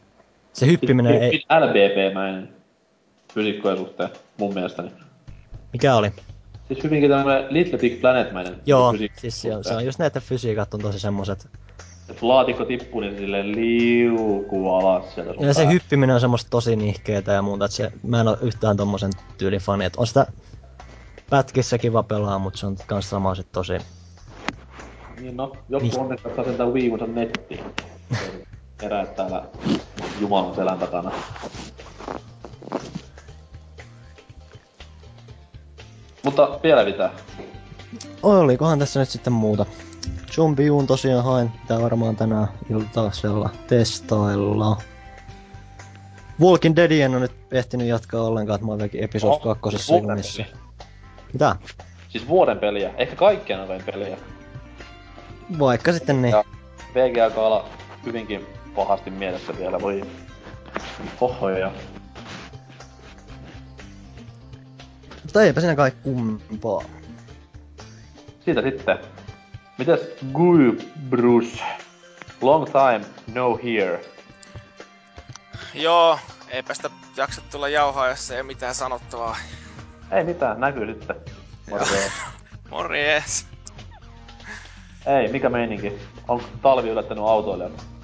se 0.53 0.65
hyppiminen 0.65 1.13
Hyvin 1.13 1.23
ei... 1.23 1.45
LBP-mäinen 1.59 2.49
fysiikkojen 3.33 3.77
suhteen, 3.77 4.09
mun 4.37 4.53
mielestäni. 4.53 4.91
Mikä 5.73 5.95
oli? 5.95 6.11
Siis 6.67 6.83
hyvinkin 6.83 7.09
tämmönen 7.09 7.45
Little 7.49 7.79
Big 7.79 8.01
Planet-mäinen 8.01 8.55
Joo, 8.65 8.93
siis 9.17 9.41
se 9.41 9.55
on, 9.55 9.63
se 9.63 9.73
on 9.73 9.85
just 9.85 9.99
näitä 9.99 10.19
fysiikat 10.19 10.73
on 10.73 10.81
tosi 10.81 10.99
semmoset. 10.99 11.47
Et 12.09 12.21
laatikko 12.21 12.65
tippuu, 12.65 13.01
niin 13.01 13.13
se 13.13 13.19
silleen 13.19 13.55
liukuu 13.55 14.73
alas 14.73 15.15
sieltä 15.15 15.33
sun 15.33 15.45
Ja 15.45 15.53
se 15.53 15.67
hyppiminen 15.67 16.13
on 16.13 16.21
semmoista 16.21 16.49
tosi 16.49 16.75
nihkeetä 16.75 17.31
ja 17.31 17.41
muuta, 17.41 17.65
että 17.65 17.77
se, 17.77 17.91
mä 18.03 18.21
en 18.21 18.27
oo 18.27 18.37
yhtään 18.41 18.77
tommosen 18.77 19.11
tyylin 19.37 19.59
fani, 19.59 19.85
että 19.85 20.01
on 20.01 20.07
sitä 20.07 20.27
pätkissä 21.29 21.77
kiva 21.77 22.03
pelaa, 22.03 22.39
mutta 22.39 22.59
se 22.59 22.65
on 22.65 22.77
kans 22.87 23.09
sama 23.09 23.35
sit 23.35 23.51
tosi... 23.51 23.73
Niin 25.19 25.37
no, 25.37 25.57
joku 25.69 25.85
Niin. 25.85 26.45
sen 26.45 26.57
tän 26.57 26.73
viivunsa 26.73 27.07
nettiin. 27.07 27.59
Erää 28.83 29.05
täällä 29.05 29.45
Jumalan 30.19 30.55
selän 30.55 30.79
takana. 30.79 31.11
Mutta 36.23 36.59
vielä 36.63 36.83
mitä? 36.85 37.09
Olikohan 38.23 38.79
tässä 38.79 38.99
nyt 38.99 39.09
sitten 39.09 39.33
muuta? 39.33 39.65
Zombiuun 40.31 40.87
tosiaan 40.87 41.23
hain, 41.23 41.51
tää 41.67 41.81
varmaan 41.81 42.15
tänään 42.15 42.47
iltaisella 42.69 43.49
testailla. 43.67 44.77
Walking 46.41 46.75
Dead 46.75 46.91
en 46.91 47.11
ole 47.11 47.19
nyt 47.19 47.31
ehtinyt 47.51 47.87
jatkaa 47.87 48.21
ollenkaan, 48.21 48.55
että 48.55 48.65
mä 48.65 48.71
oon 48.71 48.77
vieläkin 48.79 49.03
episode 49.03 49.39
kakkosessa 49.43 49.95
junissa. 49.95 50.43
peli. 50.43 50.55
Mitä? 51.33 51.55
Siis 52.09 52.27
vuoden 52.27 52.59
peliä. 52.59 52.93
Ehkä 52.97 53.15
kaikkien 53.15 53.67
noin 53.67 53.83
peliä. 53.85 54.17
Vaikka 55.59 55.93
sitten 55.93 56.21
niin. 56.21 56.31
Ja 56.31 56.43
VG 56.95 57.17
alkaa 57.17 57.45
olla 57.45 57.65
hyvinkin 58.05 58.45
pahasti 58.75 59.09
mielessä 59.09 59.57
vielä, 59.57 59.81
voi 59.81 60.03
hohoja. 61.21 61.71
Mutta 65.23 65.43
eipä 65.43 65.61
siinä 65.61 65.75
kai 65.75 65.91
kumpaa. 66.03 66.83
Siitä 68.45 68.61
sitten. 68.61 68.97
Mitäs 69.77 69.99
Guy 70.33 70.77
Bruce? 71.09 71.63
Long 72.41 72.65
time 72.65 73.01
no 73.33 73.59
here. 73.63 74.01
Joo, 75.73 76.19
eipä 76.49 76.73
sitä 76.73 76.89
jaksa 77.17 77.41
tulla 77.51 77.69
jauhaa, 77.69 78.09
jos 78.09 78.31
ei 78.31 78.37
ole 78.37 78.47
mitään 78.47 78.75
sanottavaa. 78.75 79.37
Ei 80.11 80.23
mitään, 80.23 80.59
näkyy 80.59 80.93
sitten. 80.93 81.15
Morjens. 81.69 82.13
Morjes. 82.71 83.47
Ei, 85.05 85.27
mikä 85.27 85.49
meininki? 85.49 85.93
Onko 86.27 86.45
talvi 86.61 86.89
yllättänyt 86.89 87.23
autoilijat? 87.23 87.94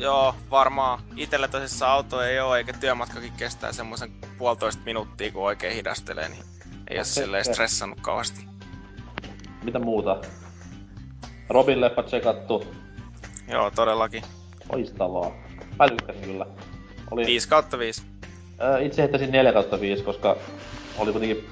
Joo, 0.00 0.34
varmaan. 0.50 0.98
Itellä 1.16 1.48
tosissaan 1.48 1.92
auto 1.92 2.22
ei 2.22 2.40
oo, 2.40 2.54
eikä 2.54 2.72
työmatkakin 2.72 3.32
kestää 3.36 3.72
semmoisen 3.72 4.10
puolitoista 4.38 4.82
minuuttia, 4.84 5.32
kun 5.32 5.42
oikein 5.42 5.74
hidastelee, 5.74 6.28
niin 6.28 6.42
ei 6.88 6.96
Okei, 6.96 7.04
silleen 7.04 7.44
stressannut 7.44 8.00
kauheasti. 8.00 8.46
Mitä 9.62 9.78
muuta? 9.78 10.20
Robin 11.48 11.80
leffa 11.80 12.02
tsekattu. 12.02 12.66
Joo, 13.48 13.70
todellakin. 13.70 14.22
Loistavaa. 14.72 15.32
Mä 15.78 15.88
tykkäsin 15.88 16.22
kyllä. 16.22 16.46
Oli, 17.10 17.26
5 17.26 17.48
kautta 17.48 17.78
5. 17.78 18.02
Ää, 18.58 18.78
itse 18.78 19.02
heittäisin 19.02 19.32
4 19.32 19.52
kautta 19.52 19.80
5, 19.80 20.02
koska 20.02 20.36
oli 20.98 21.12
kuitenkin... 21.12 21.48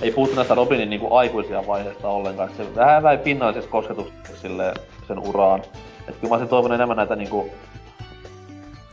Ei 0.00 0.12
puhuttu 0.12 0.36
näistä 0.36 0.54
Robinin 0.54 0.90
niinku 0.90 1.14
aikuisia 1.14 1.66
vaiheesta 1.66 2.08
ollenkaan. 2.08 2.50
Se 2.56 2.74
vähän 2.74 3.02
väi 3.02 3.18
pinnallisessa 3.18 3.70
kosketuksessa 3.70 4.42
silleen 4.42 4.76
sen 5.08 5.18
uraan. 5.18 5.62
Et 6.08 6.16
kyllä 6.16 6.28
mä 6.28 6.34
olisin 6.34 6.48
toivonut 6.48 6.74
enemmän 6.74 6.96
näitä 6.96 7.16
niinku... 7.16 7.50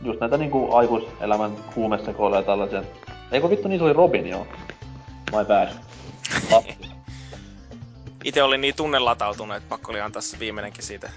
Just 0.02 0.20
näitä 0.20 0.36
niinku 0.36 0.74
aikuiselämän 0.74 1.52
kuumesekoiluja 1.74 2.40
ja 2.40 2.46
tällaisia. 2.46 2.82
Eikö 3.32 3.50
vittu 3.50 3.68
niissä 3.68 3.84
oli 3.84 3.92
Robin 3.92 4.26
joo? 4.26 4.46
My 5.32 5.44
bad. 5.44 5.68
Itse 8.24 8.42
oli 8.42 8.58
niin 8.58 8.74
tunnelatautunut, 8.74 9.56
että 9.56 9.68
pakko 9.68 9.92
oli 9.92 10.00
antaa 10.00 10.22
se 10.22 10.38
viimeinenkin 10.38 10.84
siitä. 10.84 11.10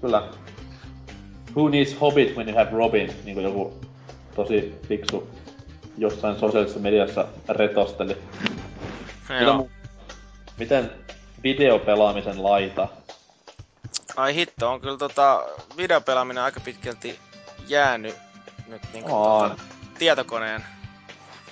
Kyllä. 0.00 0.28
Who 1.56 1.68
needs 1.68 2.00
Hobbit 2.00 2.36
when 2.36 2.48
you 2.48 2.58
have 2.58 2.70
Robin? 2.70 3.12
Niinku 3.24 3.40
joku 3.40 3.80
tosi 4.34 4.74
fiksu 4.88 5.28
jossain 5.98 6.38
sosiaalisessa 6.38 6.80
mediassa 6.80 7.26
retosteli. 7.48 8.16
Mitä 9.28 9.42
Joo. 9.44 9.58
mu- 9.58 9.70
Miten 10.58 10.90
videopelaamisen 11.42 12.42
laita? 12.42 12.88
Ai 14.16 14.34
hitto, 14.34 14.70
on 14.72 14.80
kyllä 14.80 14.98
tota 14.98 15.42
videopelaaminen 15.76 16.42
aika 16.42 16.60
pitkälti 16.60 17.18
jäänyt 17.68 18.16
nyt 18.66 18.82
niinku 18.92 19.14
On. 19.14 19.50
tota, 19.50 19.62
tietokoneen, 19.98 20.64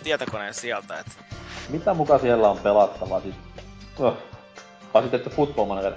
tietokoneen 0.02 0.54
sieltä, 0.54 0.99
et 0.99 1.06
Mitä 1.68 1.94
muka 1.94 2.18
siellä 2.18 2.50
on 2.50 2.59
pelattavaa? 2.59 3.21
Siis... 3.21 3.35
Oh. 3.99 4.14
Vai 4.94 5.02
sitten, 5.02 5.21
että 5.21 5.30
Football 5.30 5.66
Manager. 5.66 5.92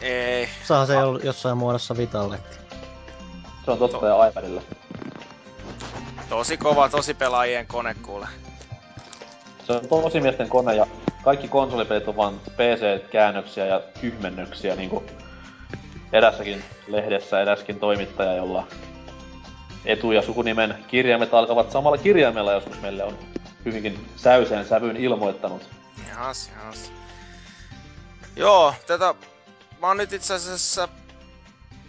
ei, 0.00 0.48
Saa 0.64 0.86
se 0.86 0.94
jo 0.94 1.18
jossain 1.22 1.58
muodossa 1.58 1.96
Vitallekin. 1.96 2.58
Se 3.64 3.70
on 3.70 3.78
totta 3.78 4.06
ja 4.06 4.26
iPadilla. 4.26 4.62
tosi 6.28 6.56
kova, 6.56 6.88
tosi 6.88 7.14
pelaajien 7.14 7.66
kone 7.66 7.94
kuule. 8.02 8.26
Se 9.66 9.72
on 9.72 9.88
tosi 9.88 10.20
miesten 10.20 10.48
kone 10.48 10.74
ja 10.74 10.86
kaikki 11.24 11.48
konsolipelit 11.48 12.08
on 12.08 12.16
vaan 12.16 12.40
PC-käännöksiä 12.40 13.66
ja 13.66 13.80
tyhmennöksiä 14.00 14.76
niinku 14.76 15.04
erässäkin 16.12 16.64
lehdessä 16.86 17.40
eräskin 17.40 17.80
toimittaja, 17.80 18.34
jolla 18.34 18.66
etu- 19.84 20.12
ja 20.12 20.22
sukunimen 20.22 20.84
kirjaimet 20.88 21.34
alkavat 21.34 21.70
samalla 21.70 21.98
kirjaimella 21.98 22.52
joskus 22.52 22.80
meille 22.80 23.04
on 23.04 23.18
hyvinkin 23.64 24.10
säyseen 24.16 24.66
sävyyn 24.66 24.96
ilmoittanut. 24.96 25.68
Jahas, 26.08 26.50
jahas. 26.56 26.92
Joo, 28.36 28.74
tätä... 28.86 29.14
Mä 29.80 29.86
oon 29.86 29.96
nyt 29.96 30.12
itse 30.12 30.34
asiassa 30.34 30.88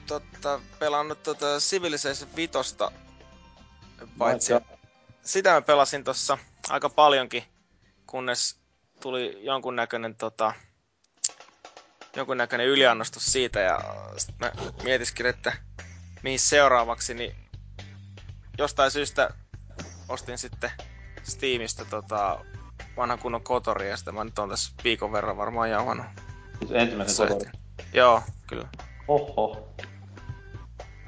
totta, 0.07 0.59
pelannut 0.79 1.23
tota 1.23 1.45
Civilization 1.59 2.29
vitosta. 2.35 2.91
Paitsi 4.17 4.53
Mä- 4.53 4.61
sitä 5.21 5.51
mä 5.51 5.61
pelasin 5.61 6.03
tossa 6.03 6.37
aika 6.69 6.89
paljonkin, 6.89 7.43
kunnes 8.07 8.59
tuli 9.01 9.39
jonkunnäköinen 9.45 10.15
tota, 10.15 10.53
jonkunnäköinen 12.15 12.67
yliannostus 12.67 13.25
siitä 13.25 13.59
ja 13.59 13.79
sit 14.17 14.35
mä 14.39 14.51
mietiskelin, 14.83 15.29
että 15.29 15.53
mihin 16.23 16.39
seuraavaksi, 16.39 17.13
niin 17.13 17.35
jostain 18.57 18.91
syystä 18.91 19.29
ostin 20.09 20.37
sitten 20.37 20.71
Steamista 21.23 21.85
tota, 21.85 22.39
vanhan 22.97 23.19
kunnon 23.19 23.43
kotori 23.43 23.89
ja 23.89 23.97
sitä 23.97 24.11
mä 24.11 24.23
nyt 24.23 24.39
on 24.39 24.49
tässä 24.49 24.73
viikon 24.83 25.11
verran 25.11 25.37
varmaan 25.37 25.69
jauhannut. 25.69 26.05
Siis 26.59 26.71
ensimmäisen 26.71 27.15
Sait. 27.15 27.29
kotori. 27.29 27.51
Joo, 27.93 28.21
kyllä. 28.47 28.67
Oho. 29.07 29.69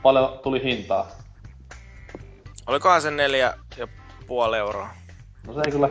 Paljon 0.02 0.40
tuli 0.44 0.64
hintaa. 0.64 1.12
Olikohan 2.68 3.02
se 3.02 3.12
neljä 3.12 3.54
ja 3.78 3.88
puoli 4.28 4.58
euroa? 4.58 4.90
No 5.48 5.54
se 5.54 5.62
ei 5.66 5.72
kyllä... 5.72 5.90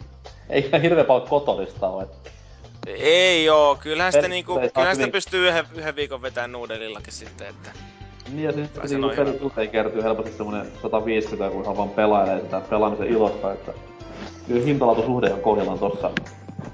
ei 0.50 0.66
ihan 0.66 0.82
hirveä 0.82 1.04
paljon 1.04 1.28
kotorista 1.28 1.88
ole. 1.88 2.02
et 2.02 2.35
Ei 2.86 3.44
joo, 3.44 3.78
kyllähän 3.82 4.12
sitä, 4.12 4.28
niinku, 4.28 4.60
kyllähän 4.74 4.96
sitä 4.96 5.08
pystyy 5.08 5.48
yhden, 5.48 5.66
yhden 5.74 5.96
viikon 5.96 6.22
vetämään 6.22 6.52
nuudelillakin 6.52 7.12
sitten, 7.12 7.46
että 7.48 7.70
Niin 8.32 8.44
ja 8.44 8.52
sitten 8.52 8.80
Kai 8.80 8.88
se 8.88 8.94
niinku 8.94 9.06
noin 9.06 9.16
peli 9.16 9.32
hyvä. 9.32 9.46
usein 9.46 9.70
kertyy 9.70 10.02
helposti 10.02 10.32
semmonen 10.32 10.66
150, 10.82 11.52
kun 11.52 11.62
ihan 11.62 11.76
vaan 11.76 11.90
pelailee 11.90 12.40
sitä 12.40 12.60
pelaamisen 12.60 13.06
ilosta, 13.06 13.52
että 13.52 13.72
kyllä 14.46 14.64
hintalaatusuhde 14.64 15.32
on 15.32 15.40
kohdillaan 15.40 15.78
tossa 15.78 16.10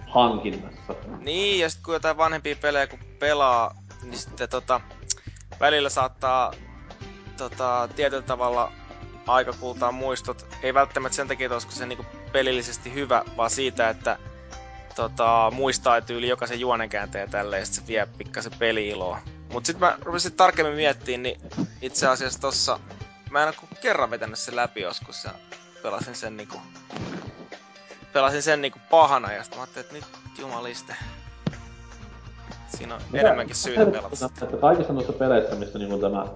hankinnassa. 0.07 0.95
Niin, 1.21 1.61
ja 1.61 1.71
sitten 1.71 1.85
kun 1.85 1.95
jotain 1.95 2.17
vanhempia 2.17 2.57
pelejä 2.61 2.87
kun 2.87 2.99
pelaa, 3.19 3.75
niin 4.03 4.19
sitten 4.19 4.49
tota, 4.49 4.81
välillä 5.61 5.89
saattaa 5.89 6.53
tota, 7.37 7.89
tietyllä 7.97 8.23
tavalla 8.23 8.73
aika 9.27 9.53
kultaa 9.53 9.93
muistot. 9.93 10.47
Ei 10.63 10.75
välttämättä 10.75 11.17
sen 11.17 11.29
takia, 11.29 11.47
että 11.47 11.55
olisiko 11.55 11.73
se 11.73 11.87
niinku 11.87 12.05
pelillisesti 12.33 12.95
hyvä, 12.95 13.25
vaan 13.37 13.51
siitä, 13.51 13.89
että 13.89 14.19
tota, 14.97 15.53
muistaa 15.55 16.01
tyyli 16.01 16.29
jokaisen 16.29 16.61
juonenkäänteen 16.61 17.31
tälleen, 17.31 17.61
ja 17.61 17.67
sit 17.67 17.75
se 17.75 17.83
vie 17.87 18.09
pikkasen 18.19 18.53
peli-iloa. 18.59 19.19
Mut 19.53 19.67
sit 19.67 19.79
mä 19.79 19.99
rupesin 20.03 20.33
tarkemmin 20.33 20.75
miettimään, 20.75 21.23
niin 21.23 21.41
itse 21.83 22.07
asiassa 22.07 22.41
tossa 22.41 22.79
mä 23.31 23.43
en 23.43 23.49
oo 23.49 23.55
kerran 23.81 24.11
vetänyt 24.11 24.39
sen 24.39 24.57
läpi 24.57 24.81
joskus 24.81 25.25
ja 25.25 25.31
pelasin 25.83 26.15
sen 26.15 26.37
niinku 26.37 26.59
pelasin 28.13 28.43
sen 28.43 28.63
niinku 28.63 28.79
pahana 28.91 29.33
ja 29.33 29.45
sit 29.45 29.55
mä 29.55 29.61
ajattelin, 29.61 29.85
että 29.85 29.95
nyt 29.95 30.39
jumaliste. 30.39 30.95
Siinä 32.69 32.95
on 32.95 33.01
enemmänkin 33.15 33.57
syytä 33.57 33.87
pelata 33.87 34.17
sitä. 34.17 34.47
Kaikissa 34.61 34.93
noissa 34.93 35.13
peleissä, 35.13 35.55
missä 35.55 35.79
niinku 35.79 35.99
tämä 35.99 36.27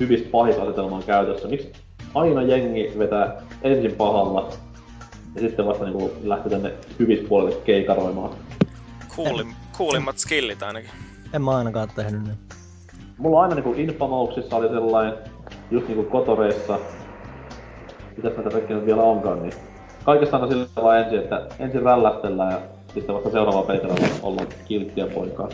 hyvis 0.00 0.22
pahisasetelma 0.22 0.96
on 0.96 1.02
käytössä, 1.02 1.48
miksi 1.48 1.72
aina 2.14 2.42
jengi 2.42 2.92
vetää 2.98 3.42
ensin 3.62 3.92
pahalla 3.92 4.52
ja 5.34 5.40
sitten 5.40 5.66
vasta 5.66 5.84
niinku 5.84 6.12
lähtee 6.22 6.50
tänne 6.50 6.72
hyvis 6.98 7.28
puolelle 7.28 7.60
keikaroimaan? 7.64 8.30
Kuulim, 9.16 9.54
kuulimmat 9.76 10.18
skillit 10.18 10.62
ainakin. 10.62 10.90
En 11.32 11.42
mä 11.42 11.56
ainakaan 11.56 11.88
tehnyt 11.96 12.22
niin. 12.22 12.38
Mulla 13.18 13.42
aina 13.42 13.54
niinku 13.54 13.74
Infamouksissa 13.76 14.56
oli 14.56 14.68
sellainen, 14.68 15.14
just 15.70 15.88
niinku 15.88 16.02
Kotoreissa, 16.04 16.78
mitäs 18.16 18.36
näitä 18.36 18.50
kaikki 18.50 18.74
nyt 18.74 18.86
vielä 18.86 19.02
onkaan, 19.02 19.42
niin 19.42 19.52
kaikesta 20.04 20.36
aina 20.36 20.48
sillä 20.48 20.66
tavalla 20.74 20.98
ensin, 20.98 21.18
että 21.18 21.46
ensin 21.58 21.82
rällästellään 21.82 22.52
ja 22.52 22.60
sitten 22.94 23.14
vasta 23.14 23.30
seuraava 23.30 23.62
peitellä 23.62 23.94
on 23.94 24.08
ollut 24.22 24.54
kilttiä 24.64 25.06
poikaa. 25.06 25.48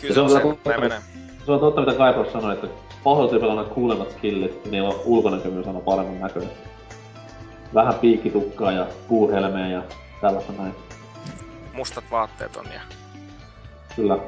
Kyllä 0.00 0.14
se 0.14 0.20
on 0.20 0.30
se, 0.30 0.42
näin 0.64 0.80
menee. 0.80 1.00
Se 1.46 1.52
on 1.52 1.60
totta, 1.60 1.80
mitä 1.80 1.94
Kaipros 1.94 2.32
sanoi, 2.32 2.54
että 2.54 2.66
pahoityypillä 3.04 3.52
on 3.52 3.70
kuulemat 3.70 4.10
skillit, 4.10 4.64
niin 4.64 4.70
niillä 4.70 4.88
on 4.88 5.00
ulkonäkömyys 5.04 5.66
aina 5.66 5.80
paremmin 5.80 6.20
näköinen. 6.20 6.50
Vähän 7.74 7.94
piikkitukkaa 7.94 8.72
ja 8.72 8.86
puuhelmeä 9.08 9.68
ja 9.68 9.82
tällaista 10.20 10.52
näin. 10.52 10.74
Mustat 11.72 12.04
vaatteet 12.10 12.56
on 12.56 12.66
ja... 12.74 12.80
Kyllä. 13.96 14.18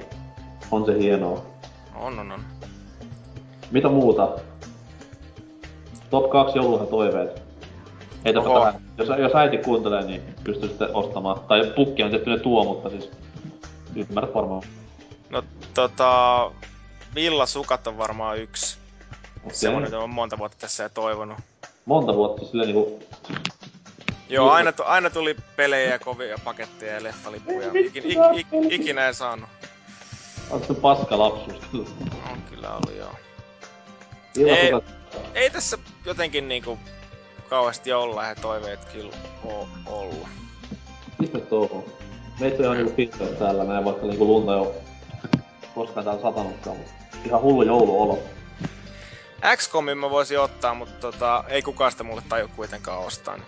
On 0.71 0.87
se 0.87 0.99
hienoa. 0.99 1.47
On, 1.95 2.19
on, 2.19 2.33
on. 2.33 2.41
Mitä 3.71 3.89
muuta? 3.89 4.29
Top 6.11 6.31
2 6.31 6.59
jouluhan 6.59 6.87
toiveet. 6.87 7.43
Heitäpä 8.25 8.49
Oho. 8.49 8.59
tähän. 8.65 8.83
Jos, 8.99 9.09
jos 9.19 9.35
äiti 9.35 9.59
kuuntelee, 9.59 10.05
niin 10.05 10.23
pystyy 10.45 10.69
sitten 10.69 10.95
ostamaan. 10.97 11.41
Tai 11.41 11.73
pukkihan 11.77 12.11
tietysti 12.11 12.31
ne 12.31 12.39
tuo, 12.39 12.65
mutta 12.65 12.91
siis... 12.91 13.11
Ymmärrät 13.97 14.35
varmaan. 14.35 14.63
No 15.31 15.43
tota... 15.75 16.51
Villasukat 17.15 17.87
on 17.87 17.99
varmaan 17.99 18.39
yksi. 18.39 18.79
Okei. 19.45 19.55
Semmonen, 19.57 19.91
mitä 19.91 19.99
on 19.99 20.11
monta 20.11 20.39
vuotta 20.39 20.57
tässä 20.61 20.83
ja 20.83 20.89
toivonut. 20.89 21.39
Monta 21.85 22.15
vuotta 22.15 22.45
silleen 22.47 22.69
niinku... 22.69 23.01
Joo, 24.29 24.45
Niin. 24.47 24.55
aina, 24.55 24.73
tu- 24.73 24.83
aina 24.87 25.11
tuli 25.11 25.37
pelejä 25.57 25.91
ja 25.91 25.99
kovia 25.99 26.39
paketteja 26.45 26.95
ja 26.95 27.03
leffalippuja. 27.03 27.69
Ikin, 27.75 28.05
ik, 28.07 28.19
ik, 28.37 28.47
ikinä 28.73 29.09
en 29.09 29.15
saanut. 29.15 29.49
Onko 30.51 30.67
se 30.67 30.75
paska 30.75 31.19
lapsuus 31.19 31.65
kyllä? 31.71 31.87
On 32.33 32.43
kyllä 32.51 32.71
ollut 32.75 32.97
joo. 32.97 33.15
Ilmasukat. 34.37 34.85
Ei 35.35 35.51
tässä 35.51 35.79
jotenkin 36.05 36.49
niinku 36.49 36.79
kauheasti 37.51 37.91
joululahja 37.91 38.35
toiveet 38.35 38.85
kyllä 38.85 39.17
oo 39.45 39.69
ollut. 39.87 40.27
Mistä 41.19 41.39
touhuu? 41.41 41.89
Meitä 42.41 42.57
on 42.57 42.65
ihan 42.65 42.77
niinku 42.77 42.93
filterit 42.97 43.39
täällä 43.39 43.65
näin, 43.65 43.85
vaikka 43.85 44.07
niinku 44.07 44.27
lunta 44.27 44.53
ei 44.55 44.59
oo 44.61 44.75
koskaan 45.75 46.05
täällä 46.05 46.23
satanutkaan, 46.23 46.77
mutta 46.77 46.93
ihan 47.27 47.41
hullu 47.43 47.63
jouluolo. 47.63 48.19
XCOMin 49.57 49.99
mä 49.99 50.11
voisin 50.11 50.41
ottaa, 50.41 50.75
mutta 50.75 51.01
tota, 51.01 51.45
ei 51.49 51.63
kukaan 51.63 51.93
sitä 51.93 52.05
mulle 52.05 52.23
taju 52.29 52.49
kuitenkaan 52.57 52.99
ostaa. 52.99 53.37
Niin. 53.37 53.47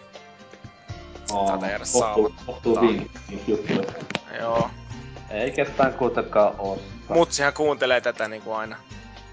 Jäädä 1.69 1.85
kohtuu 2.47 2.81
vinkki, 2.81 3.19
vinkki 3.31 3.51
juttuja. 3.51 3.93
Joo. 4.41 4.71
Ei 5.31 5.51
ketään 5.51 5.95
kuitenkaan 5.95 6.55
oo. 6.59 6.79
Mutsihan 7.09 7.53
kuuntelee 7.53 8.01
tätä 8.01 8.29
niinku 8.29 8.53
aina. 8.53 8.77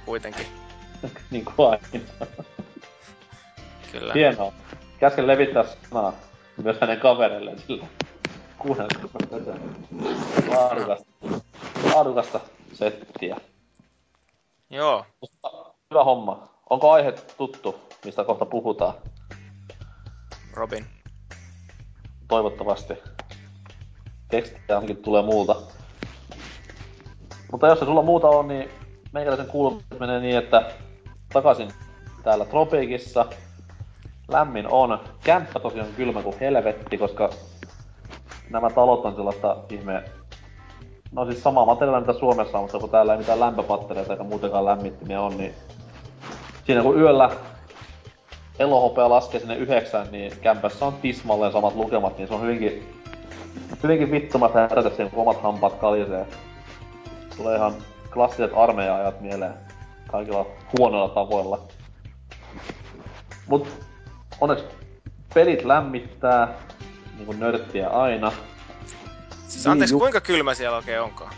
Kuitenkin. 0.05 0.47
niin 1.31 1.45
kuin 1.45 1.69
aina. 1.69 2.07
Kyllä. 3.91 4.13
Hienoa. 4.13 4.53
Käsken 4.99 5.27
levittää 5.27 5.65
sanaa 5.89 6.13
myös 6.63 6.77
hänen 6.81 6.99
kavereilleen 6.99 7.59
sillä. 7.59 7.85
Kuunnelkaa 8.57 9.09
tätä. 9.29 9.51
Laadukasta. 10.47 11.05
Laadukasta 11.93 12.39
settiä. 12.73 13.37
Joo. 14.69 15.05
Hyvä 15.91 16.03
homma. 16.03 16.52
Onko 16.73 16.91
aihe 16.91 17.13
tuttu, 17.37 17.75
mistä 18.05 18.23
kohta 18.23 18.45
puhutaan? 18.45 18.93
Robin. 20.53 20.85
Toivottavasti. 22.27 22.93
Tekstiä 24.27 24.75
ainakin 24.75 24.97
tulee 24.97 25.21
muuta. 25.21 25.55
Mutta 27.51 27.67
jos 27.67 27.79
se 27.79 27.85
sulla 27.85 28.01
muuta 28.01 28.27
on, 28.27 28.47
niin 28.47 28.69
meikäläisen 29.11 29.47
kuulumiset 29.47 29.99
menee 29.99 30.19
niin, 30.19 30.37
että 30.37 30.71
takaisin 31.33 31.71
täällä 32.23 32.45
Tropiikissa. 32.45 33.25
Lämmin 34.27 34.67
on. 34.71 34.99
Kämppä 35.23 35.59
tosiaan 35.59 35.93
kylmä 35.95 36.23
kuin 36.23 36.39
helvetti, 36.39 36.97
koska 36.97 37.29
nämä 38.49 38.69
talot 38.69 39.05
on 39.05 39.15
sellaista 39.15 39.57
ihme... 39.69 40.03
No 41.11 41.25
siis 41.25 41.43
sama 41.43 41.65
materiaalia 41.65 42.07
mitä 42.07 42.19
Suomessa 42.19 42.57
on, 42.57 42.63
mutta 42.63 42.79
kun 42.79 42.89
täällä 42.89 43.13
ei 43.13 43.19
mitään 43.19 43.39
lämpöpattereita 43.39 44.13
eikä 44.13 44.23
muutenkaan 44.23 44.65
lämmittimiä 44.65 45.21
on, 45.21 45.37
niin 45.37 45.55
siinä 46.65 46.81
kun 46.81 46.99
yöllä 46.99 47.29
elohopea 48.59 49.09
laskee 49.09 49.39
sinne 49.39 49.55
yhdeksään, 49.55 50.07
niin 50.11 50.31
kämpässä 50.41 50.85
on 50.85 50.93
tismalleen 50.93 51.51
samat 51.51 51.75
lukemat, 51.75 52.17
niin 52.17 52.27
se 52.27 52.33
on 52.33 52.41
hyvinkin, 52.41 53.01
hyvinkin 53.83 54.11
vittumat 54.11 54.53
herätä 54.53 54.89
siihen, 54.89 55.09
kun 55.09 55.21
omat 55.21 55.41
hampaat 55.41 55.73
kalisee. 55.73 56.25
Tulee 57.37 57.55
ihan 57.55 57.73
klassiset 58.13 58.51
armeija-ajat 58.55 59.21
mieleen 59.21 59.53
kaikilla 60.11 60.45
huonoilla 60.77 61.09
tavoilla. 61.09 61.59
Mut 63.47 63.67
onneksi 64.41 64.65
pelit 65.33 65.65
lämmittää, 65.65 66.47
niin 67.15 67.25
kuin 67.25 67.39
nörttiä 67.39 67.89
aina. 67.89 68.31
Siis 69.47 69.67
anteeksi, 69.67 69.93
Niin, 69.93 69.99
kuinka 69.99 70.21
kylmä 70.21 70.53
siellä 70.53 70.77
oikein 70.77 71.01
onkaan? 71.01 71.33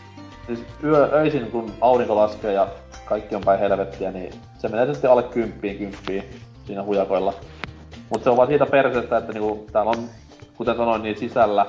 Siis 0.48 0.60
yö, 0.84 1.10
öisin 1.14 1.52
kun 1.52 1.74
aurinko 1.82 2.16
laskee 2.16 2.54
ja 2.54 2.68
kaikki 3.06 3.36
on 3.36 3.42
päin 3.46 3.60
helvettiä, 3.60 4.12
niin 4.12 4.34
se 4.58 4.68
menee 4.68 4.94
sitten 4.94 5.12
alle 5.12 5.24
kymppiin 5.24 5.78
kymppiin 5.78 6.24
siinä 6.66 6.84
hujakoilla. 6.84 7.34
Mut 8.10 8.24
se 8.24 8.30
on 8.30 8.38
vaan 8.38 8.48
siitä 8.48 8.66
perseestä, 8.66 9.18
että 9.18 9.34
niinku 9.34 9.68
täällä 9.72 9.92
on, 9.92 10.10
kuten 10.58 10.78
sanoin, 10.78 11.04
niin 11.04 11.20
sisällä 11.20 11.66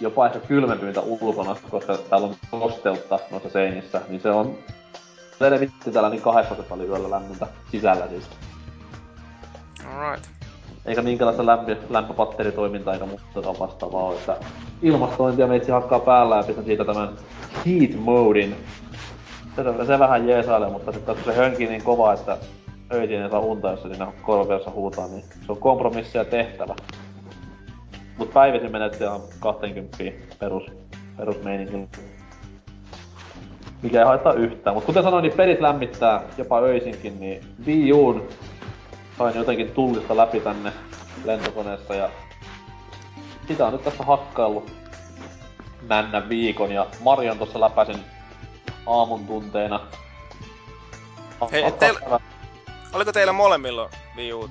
jopa 0.00 0.26
ehkä 0.26 0.38
kylmempi 0.38 0.86
mitä 0.86 1.00
ulkona, 1.00 1.56
koska 1.70 1.98
täällä 1.98 2.26
on 2.26 2.60
kosteutta 2.60 3.18
noissa 3.30 3.50
seinissä, 3.50 4.00
niin 4.08 4.20
se 4.20 4.30
on 4.30 4.58
Teille 5.38 5.60
vitti 5.60 5.92
täällä 5.92 6.10
niin 6.10 6.22
kahdeksan 6.22 6.56
oli 6.70 6.86
yöllä 6.86 7.10
lämmintä 7.10 7.46
sisällä 7.70 8.08
siis. 8.08 8.24
Alright. 9.86 10.30
Eikä 10.86 11.02
minkälaista 11.02 11.46
lämpö, 11.46 11.76
lämpöpatteritoimintaa 11.90 12.94
eikä 12.94 13.06
muuta 13.06 13.58
vastaavaa 13.58 14.04
ole, 14.04 14.16
että 14.16 14.36
ilmastointia 14.82 15.46
meitsi 15.46 15.72
hakkaa 15.72 15.98
päällä 15.98 16.36
ja 16.36 16.42
pistän 16.42 16.64
siitä 16.64 16.84
tämän 16.84 17.08
heat 17.66 17.90
modin. 18.00 18.56
Se, 19.56 19.86
se 19.86 19.98
vähän 19.98 20.28
jeesailee, 20.28 20.70
mutta 20.70 20.92
sitten 20.92 21.14
kun 21.14 21.24
se 21.24 21.34
hönki 21.34 21.66
niin 21.66 21.82
kova, 21.82 22.12
että 22.12 22.38
öisin 22.92 23.22
ei 23.22 23.30
saa 23.30 23.40
unta, 23.40 23.70
jos 23.70 23.82
se 23.82 23.88
siinä 23.88 24.12
korveessa 24.22 24.70
huutaa, 24.70 25.06
niin 25.06 25.24
se 25.46 25.52
on 25.52 25.58
kompromissi 25.58 26.18
ja 26.18 26.24
tehtävä. 26.24 26.74
Mut 28.18 28.32
päivisin 28.32 28.72
menet 28.72 29.00
ihan 29.00 29.20
20 29.40 29.98
perus, 30.38 30.66
perusmeiningillä. 31.16 31.86
Mikä 33.82 33.98
ei 33.98 34.04
haittaa 34.04 34.32
yhtään. 34.32 34.76
Mut 34.76 34.84
kuten 34.84 35.02
sanoin, 35.02 35.22
niin 35.22 35.36
pelit 35.36 35.60
lämmittää 35.60 36.22
jopa 36.38 36.60
öisinkin, 36.60 37.20
niin 37.20 37.40
Wii 37.66 37.92
Uun 37.92 38.28
sain 39.18 39.36
jotenkin 39.36 39.70
tullista 39.70 40.16
läpi 40.16 40.40
tänne 40.40 40.72
lentokoneessa 41.24 41.94
ja 41.94 42.10
sitä 43.48 43.66
on 43.66 43.72
nyt 43.72 43.84
tässä 43.84 44.04
hakkaillut 44.04 44.72
männän 45.88 46.28
viikon 46.28 46.72
ja 46.72 46.86
Marion 47.04 47.38
tossa 47.38 47.60
läpäsin 47.60 47.96
aamun 48.86 49.26
tunteina. 49.26 49.80
Hei, 51.52 51.72
teillä- 51.72 52.20
Oliko 52.92 53.12
teillä 53.12 53.32
molemmilla 53.32 53.90
Wii 54.16 54.32
Ut? 54.32 54.50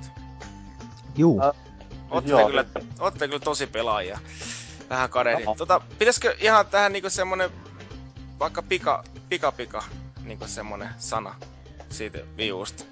Juu. 1.18 1.42
Ä- 1.44 1.54
Ootte 2.12 2.30
Joo. 2.32 2.48
kyllä, 2.48 2.66
ootte 3.00 3.28
kyllä 3.28 3.40
tosi 3.40 3.68
pelaajia. 3.68 4.20
Vähän 4.90 5.10
karehdin. 5.10 5.44
Joo. 5.44 5.56
Tota, 5.56 5.82
pitäisikö 6.00 6.36
ihan 6.40 6.66
tähän 6.68 6.94
niinku 6.94 7.10
semmonen, 7.10 7.50
vaikka 8.40 8.62
pika, 8.62 9.04
pika 9.30 9.52
pika, 9.52 9.84
niinku 10.24 10.48
semmonen 10.48 10.90
sana 10.98 11.36
siitä 11.90 12.20
Wii 12.38 12.52
Usta. 12.52 12.84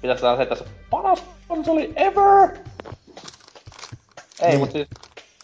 Pitäis 0.00 0.20
se 0.58 0.64
paras 0.90 1.22
konsoli 1.48 1.92
ever! 1.96 2.58
Ei, 4.42 4.48
Niin. 4.48 4.58
mut 4.58 4.72
siis 4.72 4.88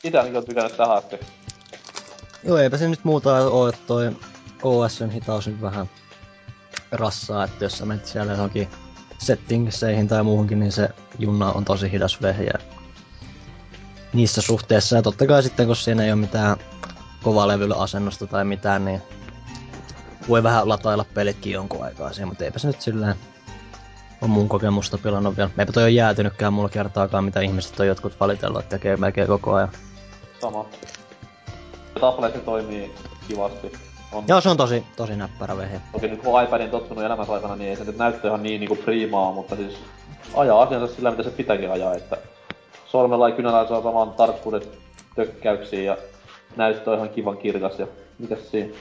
itä 0.05 0.19
ainakin 0.19 0.39
on 0.39 0.45
tykännyt 0.45 0.77
tähän 0.77 0.97
asti. 0.97 1.17
Joo, 2.47 2.59
eipä 2.59 2.77
se 2.77 2.89
nyt 2.89 3.05
muuta 3.05 3.37
oo, 3.37 3.69
että 3.69 3.81
toi 3.87 4.17
OSn 4.63 5.11
hitaus 5.11 5.47
nyt 5.47 5.61
vähän 5.61 5.91
rassaa, 6.93 7.45
että 7.45 7.65
jos 7.65 7.79
sä 7.79 7.87
menet 7.87 8.07
siellä 8.07 8.33
johonkin 8.33 8.69
settingseihin 9.19 10.09
tai 10.09 10.23
muuhunkin, 10.23 10.61
niin 10.61 10.73
se 10.73 10.89
junna 11.19 11.53
on 11.53 11.65
tosi 11.65 11.93
hidas 11.93 12.23
vehjä. 12.23 12.53
Niissä 14.13 14.43
suhteissa, 14.43 14.97
ja 14.97 15.03
totta 15.03 15.27
kai 15.27 15.43
sitten 15.43 15.67
kun 15.67 15.77
siinä 15.77 16.05
ei 16.05 16.13
ole 16.13 16.21
mitään 16.21 16.57
kovalevyllä 17.23 17.77
asennosta 17.77 18.27
tai 18.27 18.45
mitään, 18.45 18.85
niin 18.85 19.03
voi 20.29 20.43
vähän 20.43 20.69
latailla 20.69 21.05
pelitkin 21.15 21.53
jonkun 21.53 21.85
aikaa 21.85 22.13
siihen, 22.13 22.29
mutta 22.29 22.45
eipä 22.45 22.59
se 22.59 22.67
nyt 22.67 22.81
silleen 22.81 23.15
on 24.21 24.31
mun 24.31 24.49
kokemusta 24.49 24.99
pilannut 24.99 25.37
vielä. 25.37 25.51
Eipä 25.59 25.73
toi 25.73 25.83
ole 25.83 25.91
jäätynytkään 25.91 26.53
mulla 26.53 26.69
kertaakaan, 26.69 27.25
mitä 27.25 27.41
ihmiset 27.41 27.81
on 27.81 27.87
jotkut 27.87 28.21
valitellut, 28.21 28.61
että 28.61 28.71
tekee 28.71 28.97
melkein 28.97 29.29
koko 29.29 29.55
ajan. 29.55 29.69
Sama. 30.41 30.67
Tabletti 32.01 32.39
toimii 32.39 32.95
kivasti. 33.29 33.73
On 34.13 34.25
Joo, 34.29 34.41
se 34.41 34.49
on 34.49 34.57
tosi, 34.57 34.85
tosi 34.97 35.17
näppärä 35.17 35.57
vehje. 35.57 35.81
Toki 35.93 36.09
nyt 36.09 36.23
kun 36.23 36.43
iPadin 36.43 36.71
tottunut 36.71 37.05
elämänsä 37.05 37.33
aikana, 37.33 37.57
niin 37.57 37.71
ei 37.71 37.77
se 37.77 37.85
nyt 37.85 37.99
näyttö 37.99 38.29
ihan 38.29 38.43
niin 38.43 38.61
niinku 38.61 38.77
priimaa, 38.77 39.33
mutta 39.33 39.57
siis 39.57 39.77
ajaa 40.35 40.63
asiansa 40.63 40.95
sillä, 40.95 41.11
mitä 41.11 41.23
se 41.23 41.31
pitääkin 41.31 41.71
ajaa, 41.71 41.95
että 41.95 42.17
sormella 42.87 43.29
ja 43.29 43.37
kynällä 43.37 43.69
saa 43.69 43.83
saman 43.83 44.11
tarkkuuden 44.11 44.63
tökkäyksiin 45.17 45.85
ja 45.85 45.97
näyttö 46.57 46.91
on 46.91 46.97
ihan 46.97 47.09
kivan 47.09 47.37
kirkas 47.37 47.79
ja 47.79 47.87
mitäs 48.19 48.51
siinä. 48.51 48.75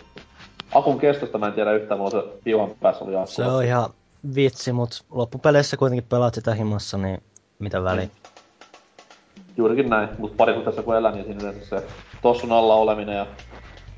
Akun 0.73 0.99
kestosta 0.99 1.37
mä 1.37 1.47
en 1.47 1.53
tiedä 1.53 1.71
yhtään, 1.71 1.99
mulla 1.99 2.11
se 2.11 2.23
piuhan 2.43 2.69
päässä 2.81 3.05
oli 3.05 3.27
Se 3.27 3.43
on 3.43 3.63
ihan 3.63 3.89
vitsi, 4.35 4.71
mut 4.71 5.03
loppupeleissä 5.11 5.77
kuitenkin 5.77 6.07
pelaat 6.09 6.33
sitä 6.33 6.53
himassa, 6.53 6.97
niin 6.97 7.23
mitä 7.59 7.83
väliä. 7.83 8.05
Mm. 8.05 8.34
Juurikin 9.57 9.89
näin, 9.89 10.09
mutta 10.17 10.37
pari 10.37 10.53
tässä 10.53 10.83
kun 10.83 10.95
elää, 10.95 11.11
niin 11.11 11.25
siinä 11.25 11.53
se 11.61 11.83
tossun 12.21 12.51
alla 12.51 12.75
oleminen 12.75 13.15
ja 13.15 13.25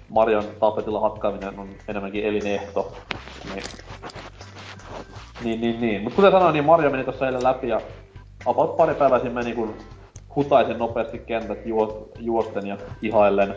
Marion 0.10 0.44
tapetilla 0.60 1.00
hakkaaminen 1.00 1.60
on 1.60 1.70
enemmänkin 1.88 2.26
elinehto. 2.26 2.94
Niin, 3.54 3.64
niin, 5.44 5.62
niin. 5.62 5.82
niin. 5.82 6.02
Mutta 6.02 6.16
kuten 6.16 6.32
sanoin, 6.32 6.54
niin 6.54 6.66
Mario 6.66 6.90
meni 6.90 7.04
tuossa 7.04 7.26
eilen 7.26 7.44
läpi 7.44 7.68
ja 7.68 7.82
about 8.46 8.78
pari 8.78 8.96
päivää 8.96 9.20
siinä 9.20 9.34
meni 9.34 9.54
kun 9.54 9.74
hutaisen 10.36 10.80
nopeasti 10.80 11.20
kentät 11.20 11.66
juo, 11.66 12.10
juosten 12.20 12.68
ja 12.68 12.78
ihaillen. 13.02 13.56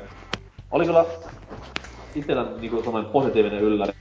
Oli 0.71 0.87
kyllä 0.87 1.05
itsellä 2.15 2.47
niinku 2.61 2.83
semmoinen 2.83 3.11
positiivinen 3.11 3.61
ylläri. 3.61 3.93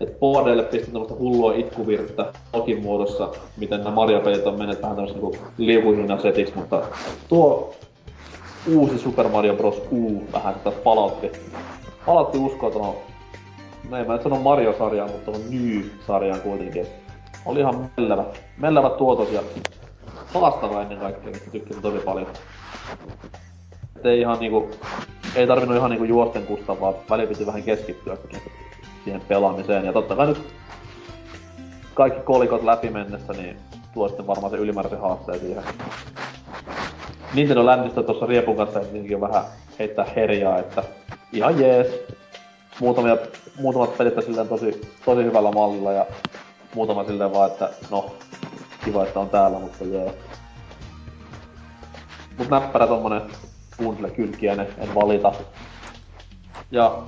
Et 0.00 0.20
Boardelle 0.20 0.62
pistin 0.62 0.92
tämmöstä 0.92 1.14
hullua 1.14 1.54
itkuvirttä 1.54 2.32
Okin 2.52 2.82
muodossa, 2.82 3.28
miten 3.56 3.78
nämä 3.78 3.94
Mario-pelit 3.94 4.46
on 4.46 4.58
menneet 4.58 4.82
vähän 4.82 4.96
tämmöstä 4.96 5.18
niinku 5.18 5.36
liukuhinnan 5.58 6.20
setiksi, 6.20 6.54
mutta 6.56 6.82
tuo 7.28 7.74
uusi 8.74 8.98
Super 8.98 9.28
Mario 9.28 9.54
Bros. 9.54 9.82
U 9.92 10.22
vähän 10.32 10.54
tätä 10.54 10.70
palautti, 10.70 11.32
palautti 12.06 12.38
uskoa 12.38 12.70
tuohon, 12.70 12.94
no 13.90 13.96
en 13.96 14.06
mä 14.06 14.12
nyt 14.12 14.22
sano 14.22 14.36
Mario-sarjaan, 14.36 15.10
mutta 15.10 15.32
tuohon 15.32 15.50
New-sarjaan 15.50 16.40
kuitenkin. 16.40 16.86
Oli 17.46 17.60
ihan 17.60 17.90
mellävä, 17.96 18.24
mellävä 18.58 18.90
tuotos 18.90 19.32
ja 19.32 19.42
haastava 20.34 20.82
ennen 20.82 20.98
kaikkea, 20.98 21.32
mistä 21.32 21.50
tykkäsin 21.50 21.82
tosi 21.82 21.98
paljon. 21.98 22.26
Et 23.96 24.06
ei 24.06 24.20
ihan 24.20 24.38
niinku, 24.40 24.70
ei 25.34 25.46
tarvinnut 25.46 25.76
ihan 25.76 25.90
niinku 25.90 26.04
juosten 26.04 26.46
kustaa, 26.46 26.80
vaan 26.80 26.94
väli 27.10 27.26
piti 27.26 27.46
vähän 27.46 27.62
keskittyä 27.62 28.16
siihen 29.04 29.20
pelaamiseen. 29.20 29.84
Ja 29.84 29.92
totta 29.92 30.16
kai 30.16 30.26
nyt 30.26 30.54
kaikki 31.94 32.20
kolikot 32.20 32.64
läpi 32.64 32.90
mennessä, 32.90 33.32
niin 33.32 33.56
tuo 33.94 34.08
sitten 34.08 34.26
varmaan 34.26 34.50
se 34.50 34.56
ylimääräisen 34.56 35.00
haasteen 35.00 35.40
siihen. 35.40 35.64
Nintendo 37.34 37.66
läntistä 37.66 38.02
tuossa 38.02 38.26
Riepun 38.26 38.56
kanssa 38.56 38.80
on 38.80 39.20
vähän 39.20 39.44
heittää 39.78 40.06
herjaa, 40.16 40.58
että 40.58 40.82
ihan 41.32 41.60
jees. 41.60 41.86
Muutamia, 42.80 43.16
muutamat 43.60 43.98
pelit 43.98 44.14
silleen 44.26 44.48
tosi, 44.48 44.80
tosi 45.04 45.24
hyvällä 45.24 45.52
mallilla 45.52 45.92
ja 45.92 46.06
muutama 46.74 47.04
silleen 47.04 47.32
vaan, 47.32 47.50
että 47.50 47.70
no, 47.90 48.10
kiva, 48.84 49.02
että 49.04 49.20
on 49.20 49.30
täällä, 49.30 49.58
mutta 49.58 49.84
jee. 49.84 50.14
Mut 52.38 52.50
näppärä 52.50 52.86
tommonen 52.86 53.22
bundle 53.78 54.10
kylkiäinen, 54.10 54.68
en 54.78 54.94
valita. 54.94 55.32
Ja 56.70 56.98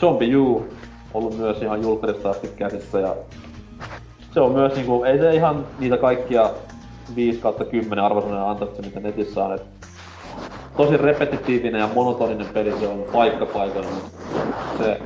Zombie 0.00 0.36
U 0.36 0.68
ollut 1.14 1.38
myös 1.38 1.62
ihan 1.62 1.82
julkarista 1.82 2.30
asti 2.30 2.48
käsissä 2.48 3.00
ja 3.00 3.16
se 4.34 4.40
on 4.40 4.52
myös 4.52 4.74
niinku, 4.74 5.04
ei 5.04 5.18
se 5.18 5.34
ihan 5.34 5.66
niitä 5.78 5.96
kaikkia 5.96 6.50
5 7.16 7.40
kautta 7.40 7.64
10 7.64 8.04
arvosanan 8.04 8.48
antaisi, 8.48 8.82
mitä 8.82 9.00
netissä 9.00 9.44
on. 9.44 9.54
Et 9.54 9.62
tosi 10.76 10.96
repetitiivinen 10.96 11.80
ja 11.80 11.88
monotoninen 11.94 12.46
peli 12.46 12.78
se 12.80 12.88
on 12.88 13.04
paikka 13.12 13.46
paikalla, 13.46 13.88
se 14.78 15.00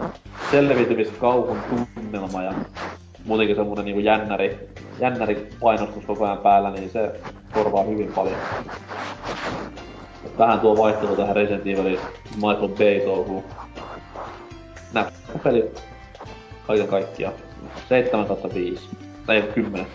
selviytymiskauhun 0.51 1.59
tunnelma 1.95 2.43
ja 2.43 2.53
muutenkin 3.25 3.57
semmonen 3.57 3.85
niinku 3.85 4.01
jännäri, 4.01 4.69
jännäri 5.01 5.49
painostus 5.61 6.05
koko 6.05 6.25
ajan 6.25 6.39
päällä, 6.39 6.71
niin 6.71 6.91
se 6.91 7.21
korvaa 7.55 7.83
hyvin 7.83 8.13
paljon. 8.13 8.37
Vähän 10.39 10.61
tuo 10.61 10.77
vaihtelu 10.77 11.17
tähän 11.17 11.37
Resident 11.37 11.67
Evilin 11.67 11.99
Michael 12.35 12.69
Bay 12.69 13.01
touhuun. 13.01 13.45
Näppä-peli 14.93 15.71
kaiken 16.67 16.89
kaikkiaan. 16.89 17.35
7 17.89 18.27
5. 18.55 18.89
Tai 19.27 19.43
10. 19.55 19.87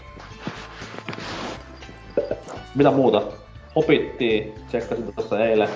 Mitä 2.76 2.92
muuta? 2.92 3.22
Hopittiin, 3.76 4.54
tsekkasin 4.68 5.14
tuossa 5.14 5.46
eilen. 5.46 5.70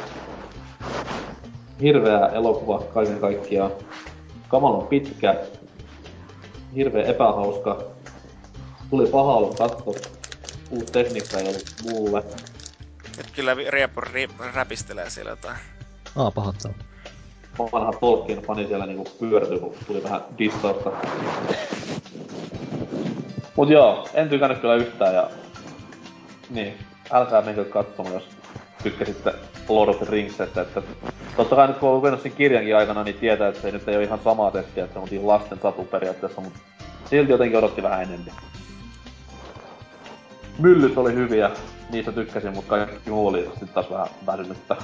Hirveä 1.82 2.28
elokuva 2.28 2.80
kaiken 2.94 3.20
kaikkiaan. 3.20 3.72
Kamalan 4.48 4.88
pitkä. 4.88 5.36
Hirveä 6.76 7.04
epähauska. 7.06 7.84
Tuli 8.90 9.08
paha 9.08 9.34
ollut 9.34 9.58
katto. 9.58 9.96
Uusi 10.70 10.92
tekniikka 10.92 11.38
ei 11.38 11.48
ollut 11.48 11.74
mulle. 11.84 12.24
Nyt 13.18 13.32
kyllä 13.36 13.56
Riepu 13.70 14.02
räpistelee 14.54 15.10
siellä 15.10 15.32
jotain. 15.32 15.58
Aa, 16.16 16.32
pahoittaa. 16.32 16.72
Vanha 17.60 17.94
Tolkien-fani 17.94 18.68
siellä 18.68 18.86
niinku 18.86 19.08
pyörätyi, 19.20 19.60
kun 19.60 19.74
tuli 19.88 20.04
vähän 20.04 20.22
distausta. 20.38 20.92
Mut 23.56 23.70
joo, 23.70 24.08
en 24.14 24.30
tykännyt 24.30 24.60
kyllä 24.60 24.76
yhtään 24.76 25.16
ja... 25.16 25.30
Niin, 26.50 26.78
älkää 27.12 27.42
menkö 27.42 27.66
katsomaan, 27.66 28.14
jos 28.14 28.28
tykkäsitte 28.84 29.34
Lord 29.70 29.90
of 29.90 29.98
the 29.98 30.06
Ringsistä, 30.10 30.62
että 30.62 30.82
totta 31.38 31.56
kai 31.56 31.68
nyt 31.68 31.78
kun 31.78 31.90
on 31.90 31.96
lukenut 31.96 32.22
sen 32.22 32.32
kirjankin 32.32 32.78
aikana, 32.78 33.04
niin 33.04 33.16
tietää, 33.16 33.48
että 33.48 33.62
se 33.62 33.72
nyt 33.72 33.88
ei 33.88 33.96
ole 33.96 34.04
ihan 34.04 34.20
samaa 34.24 34.52
testiä, 34.52 34.84
että 34.84 34.94
se 34.94 35.00
on 35.00 35.08
ihan 35.12 35.28
lasten 35.28 35.60
satu 35.64 35.84
periaatteessa, 35.84 36.42
mutta 36.42 36.60
silti 37.10 37.32
jotenkin 37.32 37.58
odotti 37.58 37.84
vähän 37.84 38.02
enemmän. 38.02 38.36
Myllyt 40.60 40.98
oli 40.98 41.14
hyviä, 41.14 41.52
niistä 41.90 42.12
tykkäsin, 42.12 42.54
mutta 42.54 42.70
kaikki 42.70 43.10
muu 43.10 43.28
oli 43.28 43.42
sitten 43.44 43.70
taas 43.70 43.90
vähän 43.90 44.08
väsynyttä. 44.26 44.76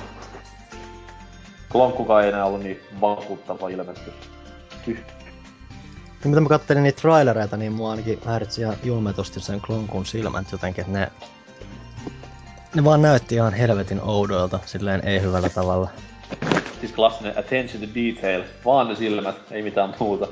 Klonkkukaan 1.72 2.24
ei 2.24 2.30
enää 2.30 2.46
ollut 2.46 2.64
niin 2.64 2.80
vakuuttava 3.02 3.70
ilmestys. 3.70 4.14
Hyh. 4.88 4.98
Niin 6.24 6.30
mitä 6.30 6.42
mä 6.42 6.50
kattelin 6.50 6.84
niitä 6.84 7.02
trailereita, 7.02 7.58
niin 7.58 7.72
mua 7.72 7.92
ainakin 7.92 8.20
häiritsi 8.26 8.62
ihan 8.62 8.76
julmetusti 8.84 9.40
sen 9.40 9.62
klonkun 9.62 10.06
silmät 10.06 10.52
jotenkin, 10.52 10.82
että 10.82 11.00
ne... 11.00 11.12
Ne 12.76 12.84
vaan 12.84 13.02
näytti 13.02 13.36
ihan 13.36 13.54
helvetin 13.54 14.02
oudoilta, 14.02 14.60
silleen 14.66 15.08
ei 15.08 15.22
hyvällä 15.22 15.50
tavalla. 15.50 15.90
Siis 16.80 16.92
klassinen 16.92 17.38
attention 17.38 17.84
to 17.84 17.90
detail, 17.96 18.44
vaan 18.66 18.88
ne 18.88 18.96
silmät, 18.96 19.36
ei 19.52 19.62
mitään 19.62 19.96
muuta. 20.00 20.28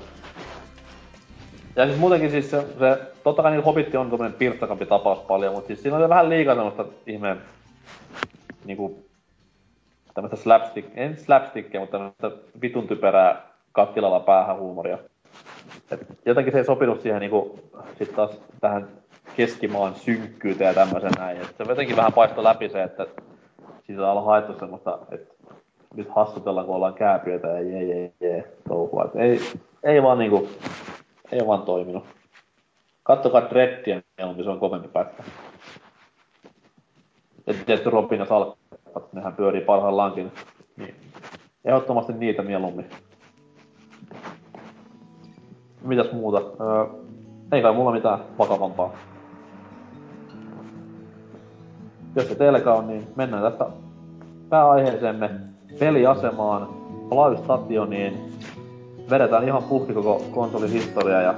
Ja 1.76 1.86
siis 1.86 1.98
muutenkin 1.98 2.32
siis 2.32 2.52
se, 2.52 2.66
se 2.80 3.12
totta 3.24 3.42
kai 3.42 3.52
niin 3.52 3.64
Hobitti 3.64 3.98
on 3.98 4.10
tommonen 4.10 4.34
pirttakampi 4.34 4.86
tapaus 4.86 5.20
paljon, 5.20 5.54
mutta 5.54 5.68
siis 5.68 5.82
siinä 5.82 5.98
on 5.98 6.10
vähän 6.10 6.30
liikaa 6.30 6.56
semmoista 6.56 6.86
ihmeen 7.08 7.42
niinku 8.66 9.07
tämmöstä 10.18 10.44
slapstick, 10.44 10.92
en 10.96 11.18
slapstickia, 11.18 11.80
mutta 11.80 11.98
tämmöstä 11.98 12.32
vitun 12.62 12.88
typerää 12.88 13.42
kattilalla 13.72 14.20
päähän 14.20 14.58
huumoria. 14.58 14.98
Et 15.92 16.08
jotenkin 16.26 16.54
se 16.54 16.58
ei 16.60 16.66
sopinut 16.66 17.02
siihen 17.02 17.20
niinku 17.20 17.60
sit 17.98 18.16
taas 18.16 18.42
tähän 18.62 18.88
keskimaan 19.36 19.96
synkkyyteen 19.96 20.68
ja 20.68 20.74
tämmöisen 20.74 21.12
näin. 21.18 21.38
Et 21.38 21.56
se 21.58 21.64
jotenkin 21.70 21.96
vähän 21.96 22.14
paistoi 22.14 22.44
läpi 22.44 22.70
se, 22.70 22.84
että 22.84 23.08
siitä 23.86 24.12
on 24.12 24.26
haettu 24.26 24.60
semmoista, 24.60 25.00
että 25.12 25.34
nyt 25.96 26.10
hassutellaan, 26.16 26.66
kun 26.66 26.76
ollaan 26.76 26.94
kääpiöitä 26.94 27.48
ja 27.48 27.62
jee, 27.62 27.84
jee, 27.84 28.12
jee, 28.20 28.54
touhua. 28.68 29.06
Et 29.06 29.16
ei, 29.16 29.40
ei 29.84 30.04
vaan 30.04 30.18
niinku, 30.18 30.50
ei 31.32 31.48
vaan 31.48 31.62
toiminut. 31.62 32.04
Kattokaa 33.04 33.50
Dreddiä 33.50 34.02
mieluummin, 34.18 34.44
se 34.44 34.50
on 34.50 34.60
kovempi 34.60 34.88
pätkä. 34.88 35.24
Ja 37.48 37.54
tietysti 37.66 37.90
Robin 37.90 38.20
ja 38.20 38.26
Salkkat, 38.98 39.14
nehän 39.14 39.34
pyörii 39.34 39.62
parhaillaankin. 39.62 40.32
Niin. 40.78 40.96
Ehdottomasti 41.66 42.14
niitä 42.14 42.44
mieluummin. 42.44 42.86
Mitäs 45.82 46.12
muuta? 46.12 46.38
Öö, 46.38 46.86
ei 47.52 47.62
kai 47.62 47.74
mulla 47.74 47.92
mitään 47.92 48.20
vakavampaa. 48.40 48.94
Jos 52.16 52.28
se 52.28 52.36
teilläkään 52.36 52.78
on, 52.78 52.88
niin 52.88 53.08
mennään 53.16 53.44
tästä 53.44 53.66
pääaiheeseemme 54.50 55.30
peliasemaan, 55.80 56.68
Playstationiin. 57.10 58.18
Vedetään 59.10 59.44
ihan 59.44 59.64
puhki 59.64 59.94
koko 59.94 60.22
konsolin 60.32 60.72
historia 60.72 61.22
ja 61.22 61.36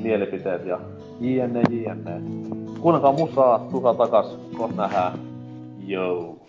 mielipiteet 0.00 0.66
ja 0.66 0.80
jne 1.20 1.62
jne. 1.70 2.22
Kuunnelkaa 2.80 3.12
musaa, 3.12 3.58
tulkaa 3.58 3.94
takas, 3.94 4.38
kohta 4.56 4.76
nähdään. 4.76 5.12
Yo. 5.88 6.39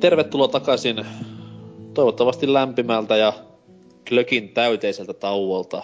Tervetuloa 0.00 0.48
takaisin 0.48 1.06
toivottavasti 1.94 2.52
lämpimältä 2.52 3.16
ja 3.16 3.32
klökin 4.08 4.48
täyteiseltä 4.48 5.12
tauolta. 5.12 5.82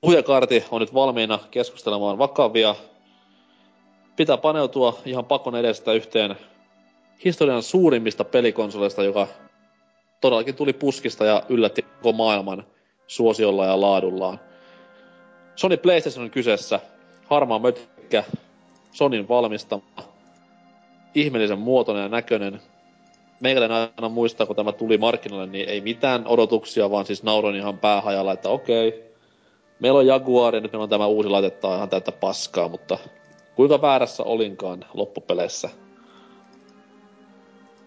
Puhujakarti 0.00 0.64
on 0.70 0.80
nyt 0.80 0.94
valmiina 0.94 1.38
keskustelemaan 1.50 2.18
vakavia. 2.18 2.74
Pitää 4.16 4.36
paneutua 4.36 4.98
ihan 5.04 5.24
pakon 5.24 5.56
edestä 5.56 5.92
yhteen 5.92 6.36
historian 7.24 7.62
suurimmista 7.62 8.24
pelikonsoleista, 8.24 9.02
joka 9.02 9.26
todellakin 10.20 10.54
tuli 10.54 10.72
puskista 10.72 11.24
ja 11.24 11.42
yllätti 11.48 11.82
koko 11.82 12.12
maailman 12.12 12.66
suosiolla 13.06 13.66
ja 13.66 13.80
laadullaan. 13.80 14.40
Sony 15.56 15.76
PlayStation 15.76 16.24
on 16.24 16.30
kyseessä, 16.30 16.80
harmaa 17.26 17.58
mötikkä, 17.58 18.24
Sonin 18.92 19.28
valmistama, 19.28 19.82
ihmeellisen 21.14 21.58
muotoinen 21.58 22.02
ja 22.02 22.08
näköinen, 22.08 22.60
meikäläinen 23.42 23.76
aina 23.96 24.08
muistaa, 24.08 24.46
kun 24.46 24.56
tämä 24.56 24.72
tuli 24.72 24.98
markkinoille, 24.98 25.46
niin 25.46 25.68
ei 25.68 25.80
mitään 25.80 26.26
odotuksia, 26.26 26.90
vaan 26.90 27.06
siis 27.06 27.22
nauroin 27.22 27.56
ihan 27.56 27.78
päähajalla, 27.78 28.32
että 28.32 28.48
okei, 28.48 29.14
meillä 29.80 29.98
on 29.98 30.06
Jaguar 30.06 30.54
ja 30.54 30.60
nyt 30.60 30.72
meillä 30.72 30.82
on 30.82 30.88
tämä 30.88 31.06
uusi 31.06 31.28
laitetta 31.28 31.76
ihan 31.76 31.88
täyttä 31.88 32.12
paskaa, 32.12 32.68
mutta 32.68 32.98
kuinka 33.54 33.82
väärässä 33.82 34.22
olinkaan 34.22 34.84
loppupeleissä? 34.94 35.70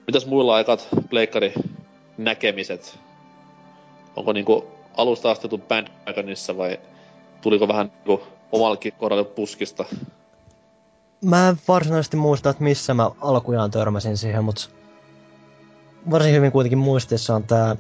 Mitäs 0.07 0.25
muilla 0.25 0.55
aikat 0.55 0.87
pleikkari 1.09 1.53
näkemiset? 2.17 2.99
Onko 4.15 4.33
niinku 4.33 4.67
alusta 4.97 5.31
asti 5.31 5.47
tullut 5.47 5.67
bandwagonissa 5.67 6.57
vai 6.57 6.79
tuliko 7.41 7.67
vähän 7.67 7.91
niinku 7.95 8.23
omallakin 8.51 8.93
kohdalle 8.93 9.23
puskista? 9.23 9.85
Mä 11.21 11.49
en 11.49 11.55
varsinaisesti 11.67 12.17
muista, 12.17 12.49
että 12.49 12.63
missä 12.63 12.93
mä 12.93 13.11
alkujaan 13.21 13.71
törmäsin 13.71 14.17
siihen, 14.17 14.43
mutta 14.43 14.69
varsin 16.11 16.33
hyvin 16.33 16.51
kuitenkin 16.51 16.77
muistissa 16.77 17.35
on 17.35 17.43
tää 17.43 17.75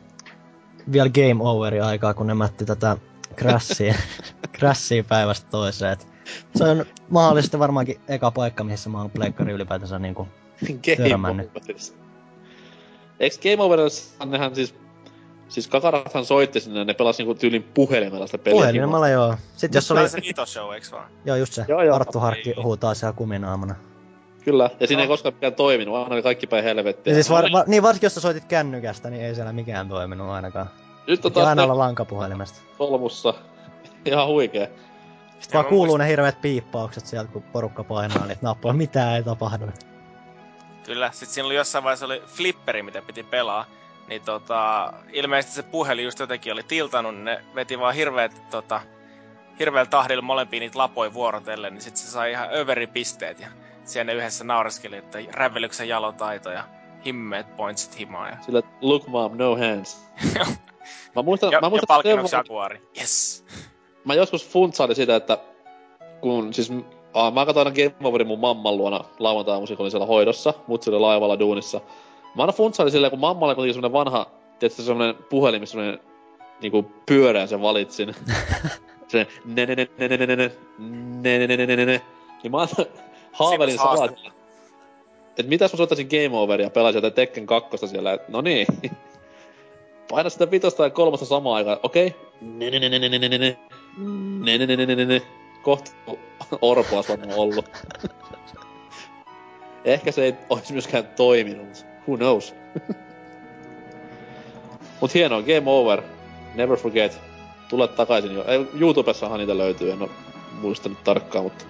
vielä 0.91 1.09
Game 1.09 1.49
Overi 1.49 1.81
aikaa, 1.81 2.13
kun 2.13 2.27
ne 2.27 2.33
mätti 2.33 2.65
tätä 2.65 2.97
Crashia, 3.35 3.95
Crashia 4.57 5.03
päivästä 5.03 5.47
toiseen. 5.49 5.93
Et 5.93 6.07
se 6.55 6.63
on 6.63 6.85
mahdollisesti 7.09 7.59
varmaankin 7.59 7.99
eka 8.07 8.31
paikka, 8.31 8.63
missä 8.63 8.89
mä 8.89 9.01
oon 9.01 9.11
pleikkari 9.11 9.53
ylipäätänsä 9.53 9.99
niinku 9.99 10.27
törmännyt. 10.97 11.51
Eikö 13.19 13.35
Game 13.43 13.63
Overissa 13.63 14.25
nehän 14.25 14.55
siis 14.55 14.75
Siis 15.49 15.67
Kakarathan 15.67 16.25
soitti 16.25 16.59
sinne 16.59 16.79
ja 16.79 16.85
ne 16.85 16.93
pelasi 16.93 17.23
niinku 17.23 17.39
tyylin 17.39 17.63
puhelimella 17.63 18.27
sitä 18.27 18.37
peliä. 18.37 18.55
Puhelimella 18.55 19.09
joo. 19.09 19.35
Sitten 19.55 19.77
jos 19.77 19.91
oli... 19.91 20.09
Se 20.09 20.19
Ito 20.23 20.45
Show, 20.45 20.73
eiks 20.73 20.91
vaan? 20.91 21.11
Joo, 21.25 21.35
just 21.35 21.53
se. 21.53 21.65
Joo, 21.67 21.83
joo. 21.83 21.95
Arttu 21.95 22.19
Harkki 22.19 22.53
huutaa 22.63 22.93
siellä 22.93 23.13
kuminaamana. 23.13 23.75
Kyllä, 24.45 24.69
ja 24.79 24.87
siinä 24.87 24.99
no. 24.99 25.03
ei 25.03 25.07
koskaan 25.07 25.33
mikään 25.33 25.53
toiminut, 25.53 25.95
aina 25.95 26.13
oli 26.13 26.23
kaikki 26.23 26.47
päin 26.47 26.63
helvettiä. 26.63 27.11
Ja 27.11 27.15
siis 27.15 27.29
var, 27.29 27.45
var, 27.51 27.63
niin 27.67 27.83
varsinkin 27.83 28.05
jos 28.05 28.15
sä 28.15 28.21
soitit 28.21 28.45
kännykästä, 28.45 29.09
niin 29.09 29.25
ei 29.25 29.35
siellä 29.35 29.53
mikään 29.53 29.89
toiminut 29.89 30.29
ainakaan. 30.29 30.69
Nyt 31.07 31.21
tota... 31.21 31.49
aina 31.49 31.63
olla 31.63 31.77
lankapuhelimesta. 31.77 32.59
Solmussa. 32.77 33.33
Ihan 34.05 34.27
huikee. 34.27 34.71
Sitten 35.39 35.53
vaan 35.53 35.65
kuuluu 35.65 35.85
muist... 35.85 35.97
ne 35.97 36.07
hirveät 36.07 36.41
piippaukset 36.41 37.05
sieltä, 37.05 37.31
kun 37.31 37.43
porukka 37.43 37.83
painaa 37.83 38.25
niitä 38.25 38.41
nappuja. 38.41 38.73
Mitään 38.73 39.15
ei 39.15 39.23
tapahdu. 39.23 39.65
Kyllä, 40.85 41.11
sit 41.13 41.29
siinä 41.29 41.45
oli 41.45 41.55
jossain 41.55 41.83
vaiheessa 41.83 42.05
oli 42.05 42.21
flipperi, 42.25 42.83
mitä 42.83 43.01
piti 43.01 43.23
pelaa. 43.23 43.65
Niin 44.07 44.21
tota, 44.21 44.93
ilmeisesti 45.13 45.55
se 45.55 45.63
puhelin 45.63 46.05
just 46.05 46.19
jotenkin 46.19 46.53
oli 46.53 46.63
tiltanut, 46.63 47.15
niin 47.15 47.25
ne 47.25 47.41
veti 47.55 47.79
vaan 47.79 47.95
hirveet 47.95 48.41
tota, 48.49 48.81
hirveällä 49.59 49.89
tahdilla 49.89 50.21
molempiin 50.21 50.61
niitä 50.61 50.79
lapoja 50.79 51.13
vuorotellen, 51.13 51.73
niin 51.73 51.81
sit 51.81 51.97
se 51.97 52.07
sai 52.07 52.31
ihan 52.31 52.49
överipisteet. 52.53 53.39
Ja 53.39 53.47
siellä 53.87 54.13
ne 54.13 54.17
yhdessä 54.17 54.43
naureskeli, 54.43 54.97
että 54.97 55.19
rävelyksen 55.33 55.87
jalotaito 55.87 56.51
ja 56.51 56.63
himmeet 57.05 57.57
pointsit 57.57 57.99
himaa. 57.99 58.29
Ja... 58.29 58.37
Sillä, 58.41 58.61
look 58.81 59.07
mom, 59.07 59.37
no 59.37 59.55
hands. 59.55 60.05
mä 61.15 61.21
muistan, 61.21 61.51
ja, 61.51 61.61
mä 61.61 61.69
muistan, 61.69 61.83
ja 61.83 61.95
palkinnoksi 61.95 62.35
Jaguari. 62.35 62.81
Yes. 62.97 63.45
Mä 64.05 64.13
joskus 64.13 64.49
funtsailin 64.49 64.95
sitä, 64.95 65.15
että 65.15 65.37
kun 66.21 66.53
siis 66.53 66.71
Aa, 67.15 67.31
mä 67.31 67.45
katsoin 67.45 67.67
aina 67.67 67.75
Game 67.75 68.07
Overin 68.07 68.27
mun 68.27 68.39
mamman 68.39 68.77
luona 68.77 69.03
lauantai 69.19 69.67
siellä 69.89 70.05
hoidossa, 70.05 70.53
mut 70.67 70.83
sillä 70.83 71.01
laivalla 71.01 71.39
duunissa. 71.39 71.81
Mä 72.35 72.43
aina 72.43 72.53
funtsailin 72.53 72.91
silleen, 72.91 73.11
kun 73.11 73.19
mamma 73.19 73.45
oli 73.45 73.55
kuitenkin 73.55 73.73
semmonen 73.73 73.93
vanha, 73.93 74.25
tietysti 74.59 74.83
semmonen 74.83 75.15
puhelin, 75.29 75.61
missä 75.61 75.71
semmonen 75.71 75.99
niinku 76.61 76.91
pyöreän 77.05 77.47
sen 77.47 77.61
valitsin. 77.61 78.15
se 79.07 79.27
ne 79.45 79.65
ne 79.65 79.75
ne 79.75 79.87
ne 79.97 80.07
ne 80.07 80.17
ne 80.17 80.35
ne 80.35 80.35
ne 80.35 81.47
ne 81.47 81.47
ne 81.47 81.65
ne 81.65 81.75
ne 81.75 81.85
ne 81.85 82.01
Niin 82.43 82.51
mä 82.51 82.57
haavelin 83.35 83.77
salat. 83.77 84.15
Et 85.37 85.47
mitäs 85.47 85.73
mä 85.73 85.77
soittaisin 85.77 86.07
Game 86.07 86.37
Overia 86.37 86.65
ja 86.65 86.69
pelaisin 86.69 86.97
jotain 86.97 87.13
Tekken 87.13 87.45
2 87.45 87.87
siellä, 87.87 88.13
et 88.13 88.29
no 88.29 88.41
niin. 88.41 88.67
Paina 90.09 90.29
sitä 90.29 90.51
vitosta 90.51 90.83
ja 90.83 90.89
kolmosta 90.89 91.25
samaan 91.25 91.55
aikaan, 91.55 91.79
okei. 91.83 92.15
Ne 92.41 92.69
ne 92.69 92.79
ne 92.79 92.89
ne 92.89 92.99
ne 92.99 93.09
ne 93.09 93.19
ne 93.19 93.27
ne 93.27 93.37
ne 94.57 94.67
ne 94.67 94.75
ne 94.75 94.85
ne 94.85 94.95
ne 94.95 95.05
ne 95.05 95.21
Kohta 95.61 95.91
orpoa 96.61 97.03
on 97.09 97.33
ollut. 97.35 97.65
Ehkä 99.85 100.11
se 100.11 100.23
ei 100.23 100.35
olisi 100.49 100.73
myöskään 100.73 101.07
toiminut. 101.07 101.85
Who 102.07 102.17
knows? 102.17 102.55
Mut 105.01 105.13
hienoa, 105.13 105.41
game 105.41 105.63
over. 105.65 106.01
Never 106.55 106.77
forget. 106.77 107.19
Tule 107.69 107.87
takaisin 107.87 108.35
jo. 108.35 108.45
Ei, 108.47 108.67
YouTubessahan 108.79 109.39
niitä 109.39 109.57
löytyy, 109.57 109.91
en 109.91 110.01
oo 110.01 110.09
muistanut 110.61 111.03
tarkkaan, 111.03 111.43
mutta... 111.43 111.65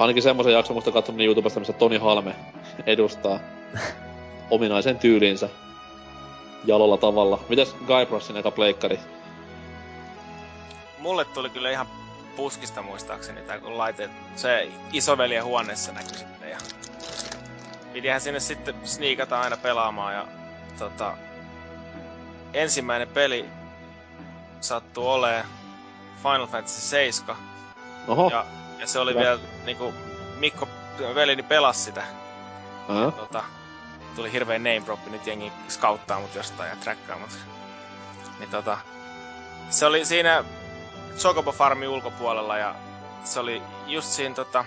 Ainakin 0.00 0.22
semmoisen 0.22 0.52
jakson 0.52 0.74
muista 0.74 0.92
katsominen 0.92 1.26
YouTubesta, 1.26 1.60
missä 1.60 1.72
Toni 1.72 1.98
Halme 1.98 2.36
edustaa 2.86 3.38
ominaisen 4.50 4.98
tyyliinsä 4.98 5.48
jalolla 6.64 6.96
tavalla. 6.96 7.40
Mitäs 7.48 7.76
Guybrusin 7.86 8.36
eka 8.36 8.50
pleikkari? 8.50 9.00
Mulle 10.98 11.24
tuli 11.24 11.50
kyllä 11.50 11.70
ihan 11.70 11.86
puskista 12.36 12.82
muistaakseni, 12.82 13.40
tai 13.40 13.60
kun 13.60 13.78
laite, 13.78 14.10
se 14.36 14.68
isoveljen 14.92 15.44
huoneessa 15.44 15.92
näkyi 15.92 16.18
sitten 16.18 16.50
ja 16.50 16.58
pitihän 17.92 18.20
sinne 18.20 18.40
sitten 18.40 18.74
sniikata 18.84 19.40
aina 19.40 19.56
pelaamaan 19.56 20.14
ja 20.14 20.26
tota, 20.78 21.16
ensimmäinen 22.54 23.08
peli 23.08 23.44
sattuu 24.60 25.08
olee 25.08 25.44
Final 26.22 26.46
Fantasy 26.46 26.80
7. 26.80 27.36
Oho. 28.08 28.30
Ja, 28.30 28.46
ja 28.80 28.86
se 28.86 28.98
oli 28.98 29.10
Hyvä. 29.10 29.20
vielä 29.20 29.40
niinku, 29.64 29.94
Mikko 30.38 30.68
velini 31.14 31.42
pelasi 31.42 31.80
sitä. 31.80 32.02
Uh-huh. 32.88 33.14
tota, 33.14 33.44
tuli 34.16 34.32
hirveä 34.32 34.58
name 34.58 34.82
drop, 34.86 35.06
nyt 35.06 35.26
jengi 35.26 35.52
skauttaa 35.68 36.20
mut 36.20 36.34
jostain 36.34 36.70
ja 36.70 36.76
trackkaa 36.76 37.18
mut. 37.18 37.38
Niin 38.38 38.50
tota, 38.50 38.78
se 39.70 39.86
oli 39.86 40.04
siinä 40.04 40.44
Chocobo 41.16 41.52
Farmin 41.52 41.88
ulkopuolella 41.88 42.58
ja 42.58 42.74
se 43.24 43.40
oli 43.40 43.62
just 43.86 44.08
siinä 44.08 44.34
tota... 44.34 44.64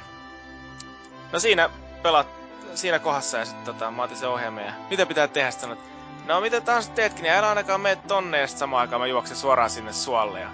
No 1.32 1.40
siinä 1.40 1.70
pelat, 2.02 2.28
siinä 2.76 3.00
kohdassa 3.00 3.38
ja 3.38 3.46
sitten 3.46 3.66
tota, 3.66 3.92
mä 3.92 4.04
otin 4.04 4.18
sen 4.18 4.30
ohjelman 4.30 4.66
ja 4.66 4.74
mitä 4.90 5.06
pitää 5.06 5.28
tehdä 5.28 5.52
sitten 5.52 5.78
No 6.26 6.42
mitä 6.42 6.62
tahansa 6.62 6.92
teetkin, 6.92 7.24
niin 7.24 7.34
älä 7.34 7.50
ainakaan 7.50 7.82
mene 7.82 7.96
tonne 7.96 8.40
ja 8.40 8.48
sitten 8.48 8.60
samaan 8.60 8.82
aikaan 8.82 9.02
mä 9.02 9.08
juoksen 9.08 9.38
suoraan 9.38 9.70
sinne 9.70 9.94
suolle 9.94 10.40
ja 10.40 10.50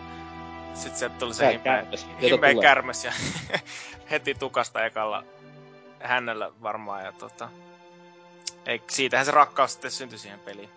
sitten 0.73 0.99
sieltä 0.99 1.15
tuli 1.19 1.33
se 1.33 1.51
himmeä, 1.51 1.85
himmeä 2.21 2.53
kärmes 2.61 3.05
ja 3.05 3.11
heti 4.11 4.35
tukasta 4.35 4.85
ekalla 4.85 5.23
hännällä 5.99 6.51
varmaan. 6.63 7.05
Ja 7.05 7.11
tota, 7.11 7.49
ei, 8.65 8.81
siitähän 8.87 9.25
se 9.25 9.31
rakkaus 9.31 9.71
sitten 9.71 9.91
syntyi 9.91 10.19
siihen 10.19 10.39
peliin. 10.39 10.69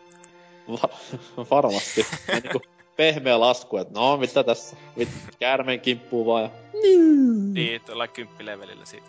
Va- 0.69 0.89
varmasti. 1.51 2.07
niinku 2.43 2.63
pehmeä 2.97 3.41
lasku, 3.41 3.77
että 3.77 4.01
no 4.01 4.17
mitä 4.17 4.45
tässä, 4.45 4.77
mit, 4.97 5.09
käärmeen 5.39 5.81
kimppuu 5.81 6.27
vaan 6.27 6.43
ja... 6.43 6.51
Niin, 7.53 7.81
tuolla 7.81 8.09
kymppilevelillä 8.09 8.85
siitä. 8.85 9.07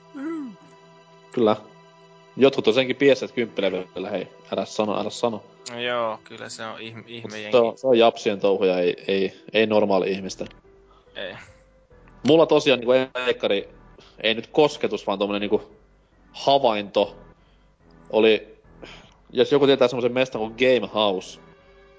Kyllä. 1.31 1.55
Jotkut 2.37 2.67
on 2.67 2.73
senkin 2.73 2.95
PS 2.95 3.31
kymppilevelillä, 3.33 4.09
hei, 4.09 4.27
älä 4.51 4.65
sano, 4.65 4.99
älä 4.99 5.09
sano. 5.09 5.43
No 5.71 5.79
joo, 5.79 6.19
kyllä 6.23 6.49
se 6.49 6.65
on 6.65 6.81
ihme, 6.81 7.03
ihme 7.07 7.37
se, 7.51 7.57
on, 7.57 7.77
se 7.77 7.87
on 7.87 7.97
japsien 7.97 8.39
touhuja, 8.39 8.79
ei, 8.79 9.03
ei, 9.07 9.43
ei 9.53 9.67
normaali 9.67 10.11
ihmisten. 10.11 10.47
Ei. 11.15 11.33
Mulla 12.27 12.45
tosiaan 12.45 12.79
niinku 12.79 12.91
eikkari, 13.27 13.69
ei 14.23 14.33
nyt 14.33 14.47
kosketus, 14.47 15.07
vaan 15.07 15.19
tommonen 15.19 15.41
niinku 15.41 15.61
havainto 16.31 17.15
oli, 18.09 18.57
jos 19.31 19.51
joku 19.51 19.65
tietää 19.65 19.87
semmoisen 19.87 20.13
mestan 20.13 20.41
kuin 20.41 20.55
Game 20.57 20.89
House, 20.93 21.39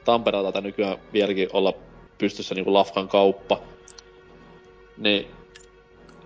Tampereella 0.05 0.53
tai 0.53 0.63
nykyään 0.63 0.99
vieläkin 1.13 1.49
olla 1.53 1.75
pystyssä 2.19 2.55
niinku 2.55 2.73
Lafkan 2.73 3.09
kauppa, 3.09 3.61
niin 4.97 5.27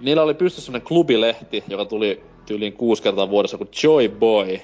niillä 0.00 0.22
oli 0.22 0.34
pystyssä 0.34 0.66
semmonen 0.66 0.86
klubilehti, 0.86 1.64
joka 1.68 1.84
tuli 1.84 2.22
tyyliin 2.46 2.72
kuusi 2.72 3.02
kertaa 3.02 3.30
vuodessa 3.30 3.58
kuin 3.58 3.70
Joy 3.82 4.08
Boy, 4.08 4.58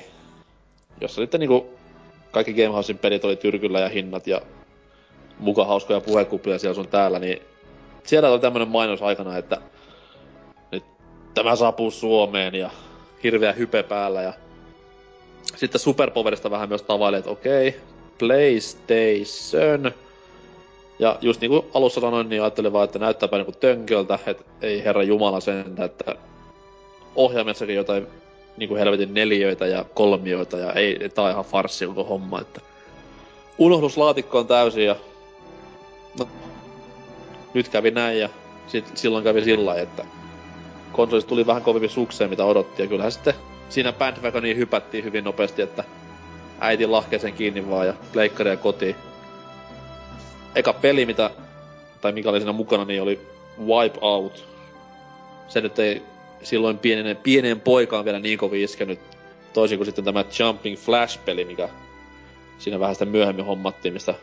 jossa 1.01 1.23
sitten 1.23 1.41
niinku 1.41 1.75
kaikki 2.31 2.55
Game 2.55 2.69
Housein 2.69 2.99
pelit 2.99 3.25
oli 3.25 3.37
tyrkyllä 3.37 3.81
ja 3.81 3.89
hinnat 3.89 4.27
ja 4.27 4.41
muka 5.39 5.65
hauskoja 5.65 6.01
puhekuplia 6.01 6.59
siellä 6.59 6.75
sun 6.75 6.89
täällä, 6.89 7.19
niin 7.19 7.43
siellä 8.05 8.31
oli 8.31 8.41
tämmönen 8.41 8.69
mainos 8.69 9.03
aikana, 9.03 9.37
että 9.37 9.61
nyt 10.73 10.85
tämä 11.35 11.57
saapuu 11.57 11.91
Suomeen 11.91 12.55
ja 12.55 12.71
hirveä 13.23 13.53
hype 13.53 13.83
päällä 13.83 14.23
ja 14.23 14.33
sitten 15.57 15.81
Superpowerista 15.81 16.51
vähän 16.51 16.69
myös 16.69 16.83
tavailee, 16.83 17.19
että 17.19 17.31
okei, 17.31 17.81
PlayStation. 18.19 19.93
Ja 20.99 21.19
just 21.21 21.41
niinku 21.41 21.67
alussa 21.75 22.01
sanoin, 22.01 22.29
niin 22.29 22.43
ajattelin 22.43 22.73
vaan, 22.73 22.85
että 22.85 22.99
näyttääpä 22.99 23.37
niinku 23.37 23.53
tönköltä, 23.53 24.19
että 24.27 24.45
ei 24.63 24.85
herra 24.85 25.03
jumala 25.03 25.41
sentä, 25.41 25.85
että 25.85 26.15
ohjaimessakin 27.17 27.75
jotain 27.75 28.07
niinku 28.57 28.75
helvetin 28.75 29.15
neliöitä 29.15 29.67
ja 29.67 29.85
kolmioita 29.95 30.59
ja 30.59 30.73
ei, 30.73 31.09
tää 31.09 31.25
on 31.25 31.31
ihan 31.31 31.45
farssi 31.45 31.87
koko 31.87 32.05
homma, 32.05 32.41
että 32.41 32.61
unohduslaatikko 33.59 34.39
on 34.39 34.47
täysin 34.47 34.85
ja 34.85 34.97
no, 36.19 36.29
nyt 37.55 37.69
kävi 37.69 37.91
näin 37.91 38.19
ja 38.19 38.29
sit, 38.67 38.97
silloin 38.97 39.25
kävi 39.25 39.45
sillä 39.45 39.75
että 39.75 40.05
konsolista 40.93 41.29
tuli 41.29 41.47
vähän 41.47 41.63
kovempi 41.63 41.89
sukseen, 41.89 42.31
mitä 42.31 42.45
odotti 42.45 42.83
ja 42.83 42.89
kyllähän 42.89 43.13
sitten 43.13 43.35
siinä 43.69 43.93
bandwagoniin 43.93 44.57
hypättiin 44.57 45.05
hyvin 45.05 45.25
nopeasti, 45.25 45.63
että 45.63 45.85
äiti 46.61 46.87
lahkeeseen 46.87 47.33
kiinni 47.33 47.71
vaan 47.71 47.87
ja 47.87 47.95
leikkaria 48.15 48.57
kotiin. 48.57 48.97
Eka 50.55 50.73
peli, 50.73 51.07
mitä, 51.07 51.31
tai 52.01 52.13
mikä 52.13 52.31
oli 52.31 52.39
siinä 52.39 52.53
mukana, 52.53 52.85
niin 52.85 53.03
oli 53.03 53.21
Wipeout. 53.67 54.49
Se 55.49 55.61
nyt 55.61 55.79
ei 55.79 56.03
silloin 56.43 56.79
pienen, 56.79 57.17
pieneen 57.17 57.61
poikaan 57.61 58.05
vielä 58.05 58.19
niin 58.19 58.39
kovin 58.39 58.65
iskenyt, 58.65 59.01
toisin 59.53 59.79
kuin 59.79 59.87
sitten 59.87 60.05
tämä 60.05 60.25
Jumping 60.39 60.77
Flash-peli, 60.77 61.45
mikä 61.45 61.69
siinä 62.59 62.81
vähän 62.81 62.95
sitä 62.95 63.05
myöhemmin 63.05 63.45
hommattiin, 63.45 63.95
mistä 63.95 64.15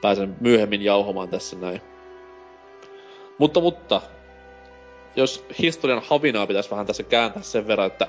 pääsen 0.00 0.36
myöhemmin 0.40 0.82
jauhomaan 0.82 1.28
tässä 1.28 1.56
näin. 1.56 1.80
Mutta, 3.38 3.60
mutta, 3.60 4.00
jos 5.16 5.44
historian 5.58 6.02
havinaa 6.06 6.46
pitäisi 6.46 6.70
vähän 6.70 6.86
tässä 6.86 7.02
kääntää 7.02 7.42
sen 7.42 7.66
verran, 7.66 7.86
että 7.86 8.06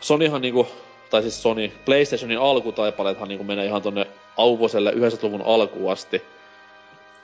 Sonyhan 0.00 0.42
niinku, 0.42 0.66
tai 1.10 1.22
siis 1.22 1.42
Sony, 1.42 1.72
PlayStationin 1.84 2.38
alkutaipaleethan 2.38 3.28
niinku 3.28 3.44
menee 3.44 3.66
ihan 3.66 3.82
tonne 3.82 4.06
auvoselle 4.36 4.90
90-luvun 4.90 5.42
alkuun 5.42 5.92
asti. 5.92 6.22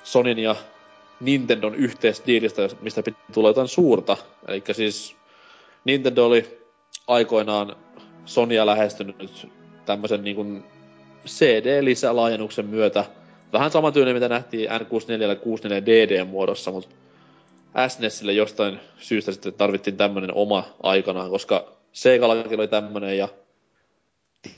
Sonin 0.02 0.38
ja 0.38 0.56
Nintendon 1.20 1.74
yhteisdiilistä, 1.74 2.68
mistä 2.80 3.02
piti 3.02 3.18
tulla 3.32 3.48
jotain 3.48 3.68
suurta. 3.68 4.16
Eli 4.48 4.62
siis 4.72 5.16
Nintendo 5.84 6.26
oli 6.26 6.58
aikoinaan 7.06 7.76
Sonya 8.24 8.66
lähestynyt 8.66 9.46
tämmöisen 9.86 10.24
niinku 10.24 10.46
CD-lisälaajennuksen 11.26 12.66
myötä. 12.66 13.04
Vähän 13.52 13.70
samantyylinen, 13.70 14.16
mitä 14.16 14.28
nähtiin 14.28 14.70
N64 14.70 15.22
ja 15.22 15.36
64 15.36 15.86
DD 15.86 16.24
muodossa, 16.24 16.70
mutta 16.70 16.94
SNESille 17.88 18.32
jostain 18.32 18.80
syystä 18.98 19.32
sitten 19.32 19.54
tarvittiin 19.54 19.96
tämmönen 19.96 20.34
oma 20.34 20.64
aikanaan, 20.82 21.30
koska 21.30 21.72
Segallakin 21.92 22.60
oli 22.60 22.68
tämmönen 22.68 23.18
ja 23.18 23.28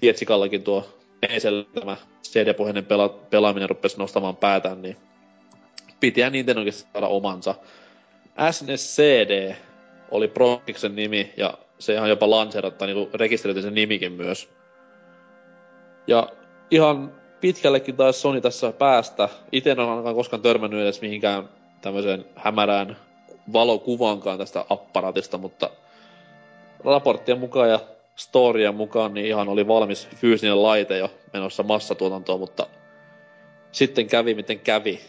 Tietsikallakin 0.01 0.63
tuo 0.63 0.89
PCllä 1.21 1.65
tämä 1.81 1.97
CD-pohjainen 2.23 2.85
pela- 2.87 3.27
pelaaminen 3.31 3.69
rupesi 3.69 3.99
nostamaan 3.99 4.37
päätään, 4.37 4.83
niin 4.83 4.97
pitihän 6.01 6.33
Nintendonkin 6.33 6.73
saada 6.73 7.07
omansa. 7.07 7.55
SNES 8.51 8.97
CD 8.97 9.55
oli 10.11 10.29
Projectsen 10.29 10.97
nimi 10.97 11.33
ja 11.37 11.59
se 11.79 11.95
ihan 11.95 12.09
jopa 12.09 12.31
lanseerattaa, 12.31 12.87
niin 12.89 13.09
rekisteröitiin 13.15 13.63
sen 13.65 13.75
nimikin 13.75 14.13
myös. 14.13 14.49
Ja 16.07 16.29
ihan 16.71 17.13
pitkällekin 17.41 17.97
taisi 17.97 18.21
Sony 18.21 18.41
tässä 18.41 18.73
päästä. 18.73 19.29
Itse 19.53 19.71
en 19.71 19.81
ole 19.81 20.15
koskaan 20.15 20.43
törmännyt 20.43 20.81
edes 20.81 21.01
mihinkään 21.01 21.49
tämmöiseen 21.83 22.25
hämärään 22.37 22.97
valokuvaankaan 23.53 24.39
tästä 24.39 24.65
apparaatista, 24.71 25.39
mutta 25.39 25.71
raporttien 26.85 27.39
mukaan 27.39 27.71
ja 27.71 27.81
storien 28.17 28.75
mukaan 28.75 29.15
niin 29.15 29.27
ihan 29.27 29.49
oli 29.49 29.69
valmis 29.69 30.09
fyysinen 30.17 30.63
laite 30.63 30.99
jo 30.99 31.11
menossa 31.33 31.63
massatuotantoon, 31.63 32.41
mutta 32.41 32.67
sitten 33.73 34.07
kävi 34.07 34.35
miten 34.35 34.61
kävi. 34.61 35.01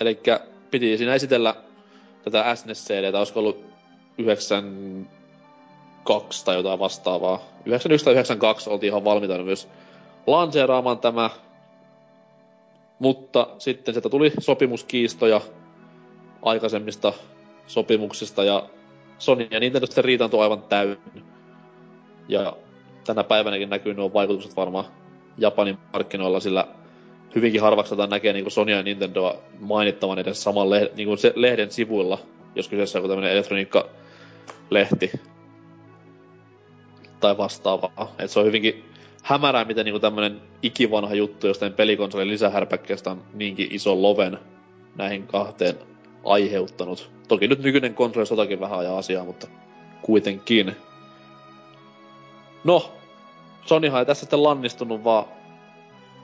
Eli 0.00 0.20
piti 0.70 0.98
siinä 0.98 1.14
esitellä 1.14 1.54
tätä 2.24 2.54
SNES 2.54 2.86
CDtä, 2.86 3.18
olisiko 3.18 3.40
ollut 3.40 3.64
92 4.18 6.44
tai 6.44 6.56
jotain 6.56 6.78
vastaavaa. 6.78 7.42
91 7.66 8.04
tai 8.04 8.14
92 8.14 8.70
oltiin 8.70 8.90
ihan 8.90 9.04
valmiita 9.04 9.38
myös 9.38 9.68
lanseeraamaan 10.26 10.98
tämä, 10.98 11.30
mutta 12.98 13.46
sitten 13.58 13.94
sieltä 13.94 14.08
tuli 14.08 14.32
sopimuskiistoja 14.40 15.40
aikaisemmista 16.44 17.12
sopimuksista 17.66 18.44
ja 18.44 18.68
Sony 19.18 19.48
ja 19.50 19.60
Nintendo 19.60 19.86
sitten 19.86 20.04
riitaantui 20.04 20.42
aivan 20.42 20.62
täynnä. 20.62 20.96
Ja 22.28 22.56
tänä 23.06 23.24
päivänäkin 23.24 23.70
näkyy 23.70 23.94
nuo 23.94 24.12
vaikutukset 24.12 24.56
varmaan 24.56 24.84
Japanin 25.38 25.78
markkinoilla, 25.92 26.40
sillä 26.40 26.66
hyvinkin 27.34 27.60
harvakseltaan 27.60 28.10
näkee 28.10 28.32
niin 28.32 28.50
Sony 28.50 28.72
ja 28.72 28.82
Nintendoa 28.82 29.34
mainittavan 29.60 30.18
edes 30.18 30.42
saman 30.42 30.70
lehden, 30.70 30.90
niin 30.96 31.18
se 31.18 31.32
lehden 31.36 31.70
sivuilla, 31.70 32.18
jos 32.54 32.68
kyseessä 32.68 32.98
on 32.98 33.08
tämmöinen 33.08 33.32
elektroniikka-lehti 33.32 35.12
tai 37.20 37.36
vastaavaa. 37.38 38.14
Et 38.18 38.30
se 38.30 38.40
on 38.40 38.46
hyvinkin 38.46 38.84
hämärää, 39.22 39.64
miten 39.64 39.84
niin 39.84 40.00
tämmöinen 40.00 40.40
ikivanha 40.62 41.14
juttu 41.14 41.46
jostain 41.46 41.72
pelikonsolin 41.72 42.28
lisähärpäkkeestä 42.28 43.10
on 43.10 43.22
niinkin 43.34 43.68
iso 43.70 44.02
loven 44.02 44.38
näihin 44.96 45.26
kahteen 45.26 45.74
aiheuttanut. 46.24 47.10
Toki 47.28 47.48
nyt 47.48 47.62
nykyinen 47.62 47.94
konsoli 47.94 48.26
sotakin 48.26 48.60
vähän 48.60 48.78
ajaa 48.78 48.98
asiaa, 48.98 49.24
mutta 49.24 49.46
kuitenkin. 50.02 50.76
No, 52.64 52.92
Sonyhan 53.66 54.00
ei 54.00 54.06
tässä 54.06 54.20
sitten 54.20 54.42
lannistunut, 54.42 55.04
vaan 55.04 55.24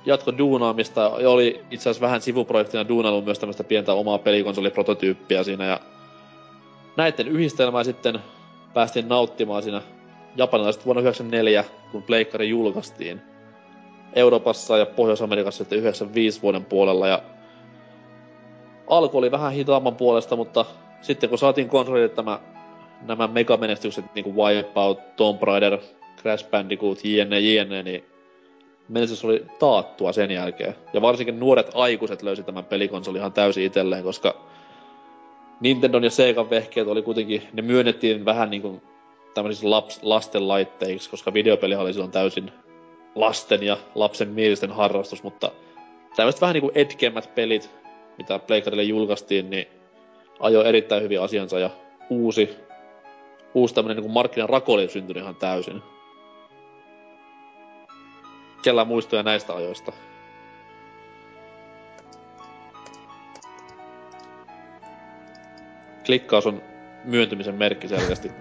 jatko 0.06 0.38
duunaamista 0.38 1.00
ja 1.00 1.30
oli 1.30 1.64
itse 1.70 1.90
asiassa 1.90 2.06
vähän 2.06 2.20
sivuprojektina 2.20 2.88
duunailu 2.88 3.22
myös 3.22 3.38
tämmöistä 3.38 3.64
pientä 3.64 3.92
omaa 3.92 4.18
pelikonsoliprototyyppiä 4.18 5.42
siinä 5.42 5.64
ja 5.64 5.80
näiden 6.96 7.28
yhdistelmää 7.28 7.84
sitten 7.84 8.18
päästiin 8.74 9.08
nauttimaan 9.08 9.62
siinä 9.62 9.82
japanilaiset 10.36 10.86
vuonna 10.86 11.02
1994, 11.02 11.64
kun 11.92 12.02
Pleikkari 12.02 12.48
julkaistiin. 12.48 13.20
Euroopassa 14.12 14.78
ja 14.78 14.86
Pohjois-Amerikassa 14.86 15.58
sitten 15.58 15.78
95 15.78 16.42
vuoden 16.42 16.64
puolella 16.64 17.08
ja 17.08 17.22
alku 18.90 19.18
oli 19.18 19.30
vähän 19.30 19.52
hitaamman 19.52 19.96
puolesta, 19.96 20.36
mutta 20.36 20.64
sitten 21.00 21.28
kun 21.28 21.38
saatiin 21.38 21.68
konsolille 21.68 22.08
tämä, 22.08 22.40
nämä 23.06 23.26
megamenestykset 23.26 24.04
niin 24.14 24.24
kuin 24.24 24.36
Wipeout, 24.36 25.16
Tomb 25.16 25.42
Raider, 25.42 25.78
Crash 26.22 26.50
Bandicoot, 26.50 27.04
jne, 27.04 27.40
jne, 27.40 27.82
niin 27.82 28.04
menestys 28.88 29.24
oli 29.24 29.46
taattua 29.58 30.12
sen 30.12 30.30
jälkeen. 30.30 30.74
Ja 30.92 31.02
varsinkin 31.02 31.40
nuoret 31.40 31.70
aikuiset 31.74 32.22
löysi 32.22 32.42
tämän 32.42 32.64
pelikonsoli 32.64 33.18
ihan 33.18 33.32
täysin 33.32 33.64
itselleen, 33.64 34.04
koska 34.04 34.34
Nintendon 35.60 36.04
ja 36.04 36.10
Sega 36.10 36.50
vehkeet 36.50 36.88
oli 36.88 37.02
kuitenkin, 37.02 37.42
ne 37.52 37.62
myönnettiin 37.62 38.24
vähän 38.24 38.50
niin 38.50 38.62
kuin 38.62 38.82
tämmöisiksi 39.34 39.66
laps, 39.66 40.00
lasten 40.02 40.48
laitteiksi, 40.48 41.10
koska 41.10 41.34
videopeli 41.34 41.74
oli 41.74 41.92
silloin 41.92 42.12
täysin 42.12 42.52
lasten 43.14 43.62
ja 43.62 43.76
lapsen 43.94 44.28
mielisten 44.28 44.70
harrastus, 44.70 45.22
mutta 45.22 45.50
tämmöiset 46.16 46.40
vähän 46.40 46.54
niin 46.54 46.60
kuin 46.62 46.72
etkemmät 46.74 47.34
pelit, 47.34 47.70
mitä 48.20 48.38
Playcarille 48.38 48.82
julkaistiin, 48.82 49.50
niin 49.50 49.66
ajoi 50.40 50.68
erittäin 50.68 51.02
hyvin 51.02 51.20
asiansa 51.20 51.58
ja 51.58 51.70
uusi 52.10 52.56
uusi 53.54 53.74
tämmönen 53.74 53.96
niinku 53.96 54.12
markkinan 54.12 54.48
rako 54.48 54.72
oli 54.72 54.88
syntynyt 54.88 55.22
ihan 55.22 55.36
täysin. 55.36 55.82
Kellä 58.62 58.84
muistoja 58.84 59.22
näistä 59.22 59.54
ajoista? 59.54 59.92
Klikkaus 66.06 66.46
on 66.46 66.62
myöntymisen 67.04 67.54
merkki 67.54 67.88
selkeästi. 67.88 68.32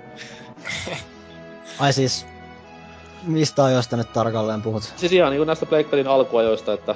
Ai 1.80 1.94
siis, 1.94 2.26
mistä 3.24 3.64
ajoista 3.64 3.98
nyt 3.98 4.14
tarkalleen 4.14 4.62
puhut? 4.62 4.84
Siis 4.84 5.12
ihan 5.12 5.32
niinku 5.32 5.44
näistä 5.44 5.66
Pleikkarin 5.66 6.08
alkuajoista, 6.08 6.74
että 6.74 6.96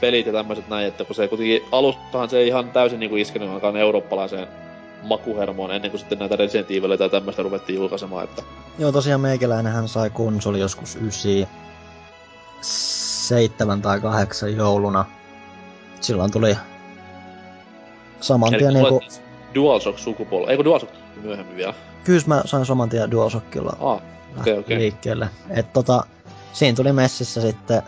pelit 0.00 0.26
ja 0.26 0.32
tämmöiset 0.32 0.68
näin, 0.68 0.86
että 0.86 1.04
kun 1.04 1.16
se 1.16 1.28
kuitenkin 1.28 1.62
alustahan 1.72 2.30
se 2.30 2.38
ei 2.38 2.48
ihan 2.48 2.70
täysin 2.70 3.00
niinku 3.00 3.16
iskenyt 3.16 3.48
ainakaan 3.48 3.76
eurooppalaiseen 3.76 4.48
makuhermoon 5.02 5.70
ennen 5.70 5.90
kuin 5.90 5.98
sitten 5.98 6.18
näitä 6.18 6.36
Resident 6.36 6.70
Evil 6.70 6.96
tai 6.96 7.10
tämmöistä 7.10 7.42
ruvettiin 7.42 7.76
julkaisemaan, 7.76 8.24
että... 8.24 8.42
Joo, 8.78 8.92
tosiaan 8.92 9.20
meikäläinenhän 9.20 9.88
sai 9.88 10.10
konsoli 10.10 10.60
joskus 10.60 10.96
9 10.96 11.46
7 12.60 13.82
tai 13.82 14.00
8 14.00 14.56
jouluna. 14.56 15.04
Silloin 16.00 16.32
tuli 16.32 16.56
saman 18.20 18.52
tien 18.58 18.74
niinku... 18.74 19.00
DualShock 19.54 19.98
sukupolvi, 19.98 20.50
eikö 20.50 20.64
DualShock 20.64 20.92
myöhemmin 21.22 21.56
vielä? 21.56 21.74
Kyllä 22.04 22.22
mä 22.26 22.42
sain 22.44 22.66
saman 22.66 22.88
tien 22.88 23.10
DualShockilla 23.10 23.76
ah, 23.80 24.00
okay, 24.40 24.58
okay. 24.58 24.78
liikkeelle. 24.78 25.28
Et 25.50 25.72
tota, 25.72 26.06
siinä 26.52 26.76
tuli 26.76 26.92
messissä 26.92 27.40
sitten, 27.40 27.82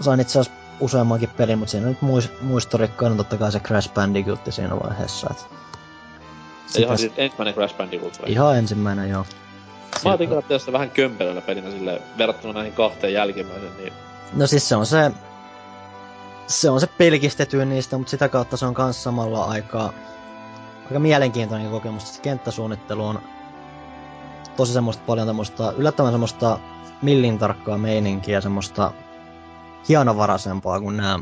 sain 0.00 0.20
itse 0.20 0.40
asiassa 0.40 0.57
useammankin 0.80 1.28
pelin, 1.28 1.58
mutta 1.58 1.72
siinä 1.72 1.86
nyt 1.86 1.98
muistorikkainen 2.40 3.16
totta 3.16 3.36
kai 3.36 3.52
se 3.52 3.60
Crash 3.60 3.92
Bandicoot 3.92 4.40
siinä 4.50 4.80
vaiheessa. 4.80 5.28
Et 5.30 5.46
se 6.66 6.80
ihan 6.80 6.98
siis 6.98 7.12
ensimmäinen 7.16 7.54
Crash 7.54 7.76
Bandicoot 7.76 8.22
vai? 8.22 8.32
Ihan 8.32 8.58
ensimmäinen, 8.58 9.10
joo. 9.10 9.26
Mä 10.04 10.12
otin 10.12 10.28
kyllä 10.28 10.42
tästä 10.42 10.72
vähän 10.72 10.90
kömpelöllä 10.90 11.40
pelinä 11.40 11.70
sille 11.70 12.02
verrattuna 12.18 12.52
näihin 12.52 12.72
kahteen 12.72 13.12
jälkimmäisen, 13.12 13.76
niin... 13.76 13.92
No 14.32 14.46
siis 14.46 14.68
se 14.68 14.76
on 14.76 14.86
se... 14.86 15.10
Se 16.46 16.70
on 16.70 16.80
se 16.80 16.86
pelkistetyin 16.86 17.68
niistä, 17.68 17.98
mutta 17.98 18.10
sitä 18.10 18.28
kautta 18.28 18.56
se 18.56 18.66
on 18.66 18.74
kans 18.74 19.02
samalla 19.02 19.44
aikaa 19.44 19.92
aika 20.84 20.98
mielenkiintoinen 20.98 21.70
kokemus. 21.70 22.14
Se 22.14 22.22
kenttäsuunnittelu 22.22 23.04
on 23.04 23.22
tosi 24.56 24.72
semmoista 24.72 25.02
paljon 25.06 25.26
tämmöistä, 25.26 25.72
yllättävän 25.76 26.12
semmoista 26.12 26.58
millin 27.02 27.38
tarkkaa 27.38 27.78
meininkiä, 27.78 28.40
semmoista 28.40 28.92
hienovaraisempaa 29.88 30.80
kuin 30.80 30.96
nämä 30.96 31.20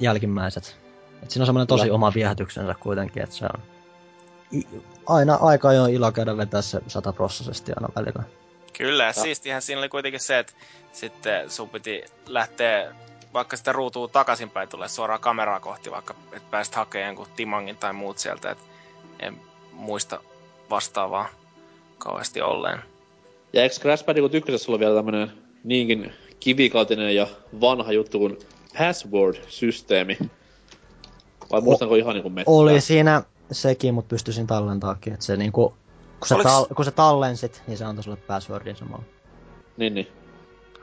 jälkimmäiset. 0.00 0.76
Et 1.22 1.30
siinä 1.30 1.42
on 1.42 1.46
semmoinen 1.46 1.66
tosi 1.66 1.82
Kyllä. 1.82 1.94
oma 1.94 2.12
viehätyksensä 2.14 2.74
kuitenkin, 2.80 3.22
että 3.22 3.36
se 3.36 3.44
on 3.44 3.62
aina 5.06 5.34
aika 5.34 5.72
jo 5.72 5.86
ilo 5.86 6.12
käydä 6.12 6.36
vetää 6.36 6.62
se 6.62 6.80
sataprossaisesti 6.86 7.72
aina 7.72 7.88
välillä. 7.96 8.22
Kyllä, 8.78 9.04
ja 9.04 9.12
siistihän 9.12 9.62
siinä 9.62 9.78
oli 9.78 9.88
kuitenkin 9.88 10.20
se, 10.20 10.38
että 10.38 10.52
sitten 10.92 11.50
sun 11.50 11.68
piti 11.68 12.04
lähteä 12.26 12.94
vaikka 13.36 13.56
sitä 13.56 13.72
ruutuu 13.72 14.08
takaisinpäin 14.08 14.68
tulee 14.68 14.88
suoraan 14.88 15.20
kameraa 15.20 15.60
kohti, 15.60 15.90
vaikka 15.90 16.14
et 16.32 16.50
pääsit 16.50 16.74
hakemaan 16.74 17.06
jonkun 17.06 17.26
timangin 17.36 17.76
tai 17.76 17.92
muut 17.92 18.18
sieltä, 18.18 18.50
et 18.50 18.58
en 19.20 19.36
muista 19.72 20.20
vastaavaa 20.70 21.28
kauheasti 21.98 22.40
olleen. 22.40 22.78
Ja 23.52 23.62
eikö 23.62 23.74
Crash 23.74 24.04
Bandicoot 24.04 24.34
1 24.34 24.52
ollut 24.68 24.80
vielä 24.80 24.94
tämmönen 24.94 25.32
niinkin 25.64 26.12
kivikautinen 26.40 27.14
ja 27.14 27.26
vanha 27.60 27.92
juttu 27.92 28.18
kuin 28.18 28.38
password-systeemi? 28.78 30.18
Vai 31.50 31.60
muistanko 31.60 31.94
o- 31.94 31.96
ihan 31.96 32.14
niinku 32.14 32.30
mettää? 32.30 32.54
Oli 32.54 32.80
siinä 32.80 33.22
sekin, 33.52 33.94
mutta 33.94 34.08
pystyisin 34.08 34.46
tallentaakin. 34.46 35.12
Että 35.12 35.26
se 35.26 35.36
niinku, 35.36 35.74
kun, 36.20 36.28
sä 36.28 36.34
Oliks... 36.34 36.50
tal- 36.50 36.74
kun 36.74 36.84
sä 36.84 36.90
tallensit, 36.90 37.62
niin 37.66 37.78
se 37.78 37.84
antoi 37.84 38.04
sulle 38.04 38.16
passwordin 38.16 38.76
samalla. 38.76 39.04
Niin, 39.76 39.94
niin. 39.94 40.08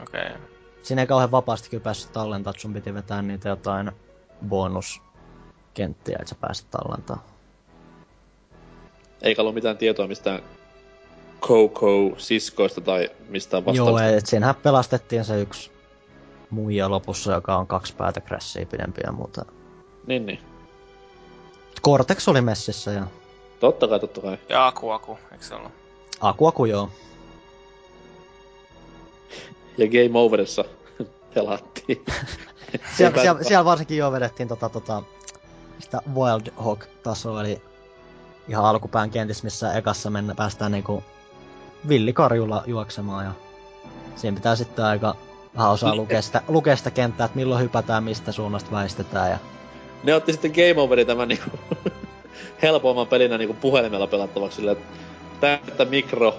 Okei. 0.02 0.22
Okay. 0.22 0.38
Siinä 0.84 1.02
ei 1.02 1.08
kauhean 1.08 1.32
vapaasti 1.32 1.70
kyllä 1.70 1.84
päässyt 1.84 2.14
tallentaa, 2.14 2.54
sun 2.58 2.74
piti 2.74 2.94
vetää 2.94 3.22
niitä 3.22 3.50
jotain 3.50 3.92
bonuskenttiä, 4.48 6.18
että 6.20 6.30
sä 6.30 6.36
pääsit 6.42 6.72
tallentaa. 6.72 7.28
Eikä 9.22 9.42
ollut 9.42 9.56
mitään 9.56 9.78
tietoa 9.78 10.08
mistään 10.08 10.44
Coco 11.48 12.14
siskoista 12.18 12.82
tai 12.82 13.10
mistään 13.30 13.66
vastaavasta. 13.66 14.06
Joo, 14.06 14.18
et 14.18 14.26
siinähän 14.26 14.56
pelastettiin 14.56 15.26
se 15.26 15.42
yksi 15.42 15.72
muija 16.50 16.90
lopussa, 16.90 17.34
joka 17.34 17.58
on 17.58 17.68
kaksi 17.68 17.96
päätä 17.96 18.22
crashia 18.22 18.66
pidempiä 18.66 19.04
ja 19.06 19.12
muuta. 19.12 19.46
Niin, 20.08 20.26
niin. 20.26 20.40
Cortex 21.86 22.28
oli 22.28 22.42
messissä 22.42 22.92
ja... 22.92 23.08
Totta 23.60 23.88
kai, 23.88 24.00
totta 24.00 24.22
kai. 24.22 24.38
Ja 24.50 24.68
Aku 24.68 24.90
Aku, 24.90 25.18
eikö 25.32 25.44
se 25.44 25.56
ollut? 25.56 25.72
Aku 26.22 26.48
Aku, 26.48 26.66
joo. 26.66 26.90
ja 29.78 29.88
Game 29.88 30.20
Overissa 30.20 30.66
pelattiin. 31.34 32.06
siellä, 32.98 33.22
siellä, 33.22 33.44
siellä, 33.44 33.66
varsinkin 33.66 33.98
jo 33.98 34.12
vedettiin 34.12 34.48
tota, 34.48 34.70
tota, 34.70 35.04
sitä 35.80 36.00
Wild 36.16 36.54
Hawk-tasoa, 36.58 37.42
eli 37.42 37.62
ihan 38.48 38.66
alkupään 38.66 39.10
kentissä, 39.10 39.44
missä 39.44 39.74
ekassa 39.74 40.10
mennä, 40.10 40.36
päästään 40.36 40.72
niinku 40.72 41.04
villikarjulla 41.88 42.64
juoksemaan 42.66 43.26
ja 43.26 43.32
siinä 44.16 44.36
pitää 44.36 44.56
sitten 44.56 44.86
aika 44.86 45.16
vähän 45.58 45.72
osaa 45.72 45.96
lukea 45.96 46.22
sitä, 46.22 46.42
lukea 46.48 46.76
sitä 46.76 46.92
kenttää, 46.92 47.26
että 47.26 47.38
milloin 47.38 47.64
hypätään, 47.64 48.04
mistä 48.04 48.32
suunnasta 48.32 48.72
väistetään 48.72 49.32
ja 49.32 49.38
ne 50.04 50.16
otti 50.16 50.32
sitten 50.32 50.52
Game 50.52 50.82
Overin 50.82 51.08
tämän 51.08 51.28
niinku 51.28 51.50
helpomman 52.62 53.08
pelinä 53.08 53.38
niinku 53.38 53.54
puhelimella 53.54 54.08
pelattavaksi 54.08 54.56
silleen, 54.56 54.78
että 54.78 54.98
täyttä 55.40 55.86
mikro, 55.86 56.36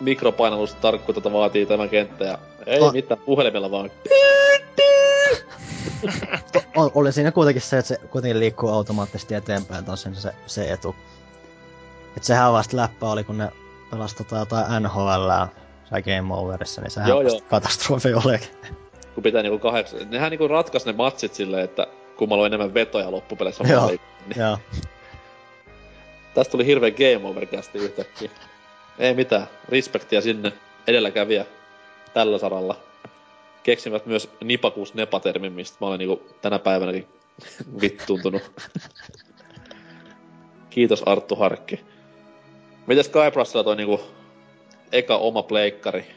mikropainallustarkkuutta 0.00 1.32
vaatii 1.32 1.66
tämä 1.66 1.88
kenttä 1.88 2.24
ja 2.24 2.38
ei 2.66 2.80
o- 2.80 2.92
mitään, 2.92 3.20
puhelimella 3.20 3.70
vaan. 3.70 3.90
o- 6.76 6.92
oli 6.94 7.12
siinä 7.12 7.32
kuitenkin 7.32 7.62
se, 7.62 7.78
että 7.78 7.88
se 7.88 7.96
kuitenkin 7.96 8.40
liikkuu 8.40 8.70
automaattisesti 8.70 9.34
eteenpäin, 9.34 9.84
taas 9.84 10.08
se, 10.12 10.34
se 10.46 10.72
etu. 10.72 10.96
Et 12.16 12.24
sehän 12.24 12.52
vasta 12.52 12.76
läppä 12.76 13.10
oli, 13.10 13.24
kun 13.24 13.38
ne 13.38 13.48
pelasi 13.94 14.16
tota 14.16 14.36
jotain 14.36 14.82
NHL 14.82 15.30
sai 15.84 16.02
Game 16.02 16.34
Overissa, 16.34 16.80
niin 16.80 16.90
sehän 16.90 17.08
joo, 17.08 17.20
joo. 17.20 17.40
katastrofi 17.50 18.14
oli. 18.14 18.38
Kun 19.14 19.22
pitää 19.22 19.42
niinku 19.42 19.58
kahdeksan... 19.58 20.10
Nehän 20.10 20.30
niinku 20.30 20.48
ratkaisi 20.48 20.86
ne 20.86 20.92
matsit 20.92 21.34
silleen, 21.34 21.64
että 21.64 21.86
kummalla 22.16 22.42
on 22.42 22.46
enemmän 22.46 22.74
vetoja 22.74 23.10
loppupeleissä. 23.10 23.64
Joo, 23.68 23.86
niin. 23.88 24.00
joo. 24.36 24.58
Tästä 26.34 26.52
tuli 26.52 26.66
hirveä 26.66 26.90
game 26.90 27.28
over 27.28 27.46
yhtäkkiä. 27.74 28.30
Ei 28.98 29.14
mitään, 29.14 29.46
respektiä 29.68 30.20
sinne 30.20 30.52
edelläkävijä 30.86 31.46
tällä 32.14 32.38
saralla. 32.38 32.76
Keksivät 33.62 34.06
myös 34.06 34.30
nipakuus 34.44 34.94
nepatermin, 34.94 35.52
mistä 35.52 35.76
mä 35.80 35.86
olen 35.86 35.98
niinku 35.98 36.22
tänä 36.42 36.58
päivänäkin 36.58 37.08
vittuuntunut. 37.80 38.42
Kiitos 40.70 41.02
Arttu 41.02 41.36
Harkki. 41.36 41.93
Mites 42.86 43.08
Kaiprassilla 43.08 43.64
toi 43.64 43.76
niinku 43.76 44.00
eka 44.92 45.16
oma 45.16 45.42
pleikkari 45.42 46.14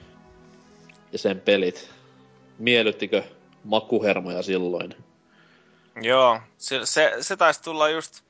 ja 1.12 1.20
sen 1.20 1.40
pelit? 1.40 1.90
Miellyttikö 2.60 3.24
makuhermoja 3.64 4.42
silloin? 4.42 4.96
Joo, 6.02 6.40
se, 6.58 6.86
se, 6.86 7.14
se 7.22 7.38
taisi 7.38 7.64
tulla 7.64 7.90
just, 7.90 8.22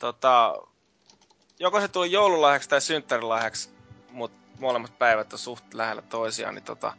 tota, 0.00 0.54
joko 1.58 1.80
se 1.80 1.88
tuli 1.88 2.12
joululahjaksi 2.12 2.68
tai 2.68 2.80
synttärilahjaksi, 2.80 3.70
mutta 4.10 4.38
molemmat 4.60 4.98
päivät 4.98 5.32
on 5.32 5.38
suht 5.38 5.74
lähellä 5.74 6.02
toisiaan, 6.02 6.54
niin 6.54 6.64
tota... 6.64 6.92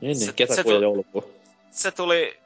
Niin, 0.00 0.18
niin, 0.18 0.34
kesäkuu 0.34 0.72
ja 0.72 0.78
joulukuu. 0.78 1.32
Se 1.70 1.90
tuli 1.90 2.38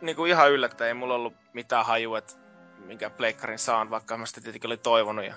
niinku 0.00 0.24
ihan 0.24 0.50
yllättäen, 0.50 0.88
ei 0.88 0.94
mulla 0.94 1.14
ollut 1.14 1.34
mitään 1.52 1.86
hajua, 1.86 2.18
että 2.18 2.34
minkä 2.78 3.10
pleikkarin 3.10 3.58
saan, 3.58 3.90
vaikka 3.90 4.16
mä 4.16 4.26
sitä 4.26 4.40
tietenkin 4.40 4.68
oli 4.68 4.76
toivonut. 4.76 5.24
Ja 5.24 5.34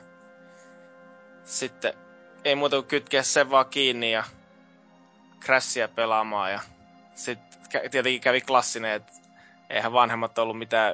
sitten 1.47 1.93
ei 2.45 2.55
muuta 2.55 2.75
kuin 2.75 2.87
kytkeä 2.87 3.23
sen 3.23 3.49
vaan 3.49 3.65
kiinni 3.65 4.11
ja 4.11 4.23
Crashia 5.41 5.87
pelaamaan 5.87 6.51
ja 6.51 6.59
sitten 7.15 7.91
tietenkin 7.91 8.21
kävi 8.21 8.41
klassinen, 8.41 8.91
että 8.91 9.13
eihän 9.69 9.93
vanhemmat 9.93 10.37
ollut 10.37 10.57
mitään 10.57 10.93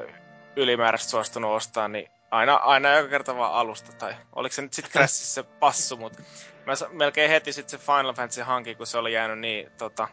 ylimääräistä 0.55 1.09
suostunut 1.09 1.51
ostaa, 1.51 1.87
niin 1.87 2.09
aina, 2.31 2.55
aina 2.55 2.89
joka 2.89 3.09
kerta 3.09 3.35
vaan 3.35 3.53
alusta. 3.53 3.93
Tai 3.93 4.15
oliko 4.35 4.53
se 4.53 4.61
nyt 4.61 4.73
sitten 4.73 4.91
Crashissa 4.91 5.43
passu, 5.43 5.97
mutta 5.97 6.21
mä 6.65 6.73
melkein 6.91 7.29
heti 7.29 7.53
sitten 7.53 7.79
se 7.79 7.85
Final 7.85 8.13
Fantasy 8.13 8.41
hanki, 8.41 8.75
kun 8.75 8.87
se 8.87 8.97
oli 8.97 9.13
jäänyt 9.13 9.39
niin, 9.39 9.71
tota, 9.77 10.07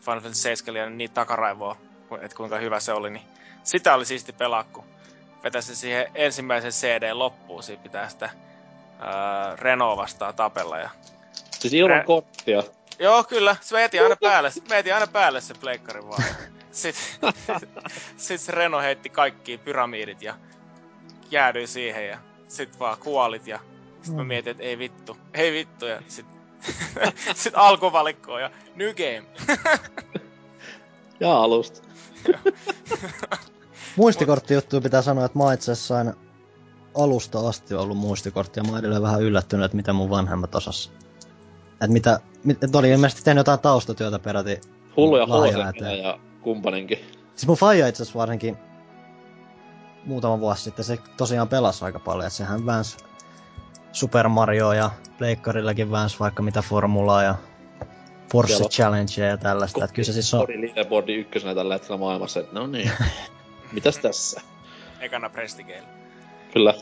Final 0.00 0.20
Fantasy 0.20 0.42
7 0.42 0.76
jäänyt 0.76 0.96
niin 0.96 1.10
takaraivoa, 1.10 1.76
että 2.20 2.36
kuinka 2.36 2.58
hyvä 2.58 2.80
se 2.80 2.92
oli, 2.92 3.10
niin 3.10 3.24
sitä 3.62 3.94
oli 3.94 4.06
siisti 4.06 4.32
pelaa, 4.32 4.64
kun 4.64 4.84
vetäisi 5.42 5.76
siihen 5.76 6.06
ensimmäisen 6.14 6.72
CD 6.72 7.12
loppuun, 7.12 7.62
siinä 7.62 7.82
pitää 7.82 8.08
sitä 8.08 8.30
ää, 9.00 9.56
Renault 9.56 9.96
vastaan 9.98 10.34
tapella. 10.34 10.78
Ja... 10.78 10.90
Siis 11.50 11.74
ilman 11.74 12.00
Re- 12.00 12.04
korttia? 12.04 12.62
Joo, 12.98 13.24
kyllä. 13.24 13.56
Se 13.60 13.76
veti 13.76 13.98
aina 14.00 14.16
päälle, 14.16 14.50
veti 14.68 14.92
aina 14.92 15.06
päälle 15.06 15.40
se 15.40 15.54
pleikkari 15.60 16.06
vaan. 16.06 16.24
Sitten 16.72 17.32
sit 18.16 18.40
se 18.40 18.52
Reno 18.52 18.80
heitti 18.80 19.08
kaikki 19.08 19.58
pyramidit 19.58 20.22
ja 20.22 20.34
jäädyi 21.30 21.66
siihen 21.66 22.08
ja 22.08 22.18
sit 22.48 22.80
vaan 22.80 22.98
kuolit 22.98 23.46
ja 23.46 23.60
Sitten 23.96 24.14
mä 24.14 24.24
mietin, 24.24 24.50
että 24.50 24.62
ei 24.62 24.78
vittu, 24.78 25.16
ei 25.34 25.52
vittu, 25.52 25.86
ja 25.86 26.02
sit, 26.08 26.26
sit 27.34 27.52
alkuvalikkoa 27.56 28.40
ja 28.40 28.50
new 28.74 28.88
game. 28.94 29.26
ja 31.20 31.36
alusta. 31.36 31.88
Muistikorttijuttuja 33.96 34.80
pitää 34.80 35.02
sanoa, 35.02 35.24
että 35.24 35.38
mä 35.38 35.52
itse 35.52 35.72
asiassa 35.72 35.96
aina 35.96 36.14
alusta 36.94 37.48
asti 37.48 37.74
ollut 37.74 37.98
muistikortti 37.98 38.60
ja 38.60 38.64
mä 38.64 38.78
edelleen 38.78 39.02
vähän 39.02 39.22
yllättynyt, 39.22 39.64
että 39.64 39.76
mitä 39.76 39.92
mun 39.92 40.10
vanhemmat 40.10 40.54
osas. 40.54 40.92
Että 41.72 41.88
mitä, 41.88 42.20
että 42.62 42.78
oli 42.78 42.90
ilmeisesti 42.90 43.22
tehnyt 43.24 43.40
jotain 43.40 43.60
taustatyötä 43.60 44.18
peräti 44.18 44.60
Hulluja 44.96 45.26
HC 45.26 46.02
ja 46.02 46.18
kumpaninkin. 46.40 46.98
Siis 47.36 47.46
mun 47.46 47.56
faija 47.56 47.88
itse 47.88 48.02
asiassa 48.02 48.18
varsinkin 48.18 48.56
muutama 50.06 50.40
vuosi 50.40 50.62
sitten 50.62 50.84
se 50.84 50.98
tosiaan 51.16 51.48
pelasi 51.48 51.84
aika 51.84 51.98
paljon, 51.98 52.26
että 52.26 52.36
sehän 52.36 52.66
väänsi 52.66 52.96
Super 53.92 54.28
Mario 54.28 54.72
ja 54.72 54.90
Pleikkarillakin 55.18 55.90
väänsi 55.90 56.16
vaikka 56.20 56.42
mitä 56.42 56.62
formulaa 56.62 57.22
ja 57.22 57.34
Force 58.32 58.54
Siellä 58.54 58.68
Challenge 58.68 59.26
ja 59.28 59.36
tällaista. 59.36 59.84
Että 59.84 59.94
kyllä 59.94 60.06
se 60.06 60.12
siis 60.12 60.34
on... 60.34 60.46
leaderboardi 60.48 61.14
ykkösenä 61.14 61.54
tällä 61.54 61.74
hetkellä 61.74 61.98
maailmassa, 61.98 62.40
että 62.40 62.54
no 62.54 62.66
niin. 62.66 62.90
Mitäs 63.72 63.98
tässä? 63.98 64.40
Ekana 65.00 65.30
Prestigeillä. 65.30 65.99
Kyllä. 66.52 66.74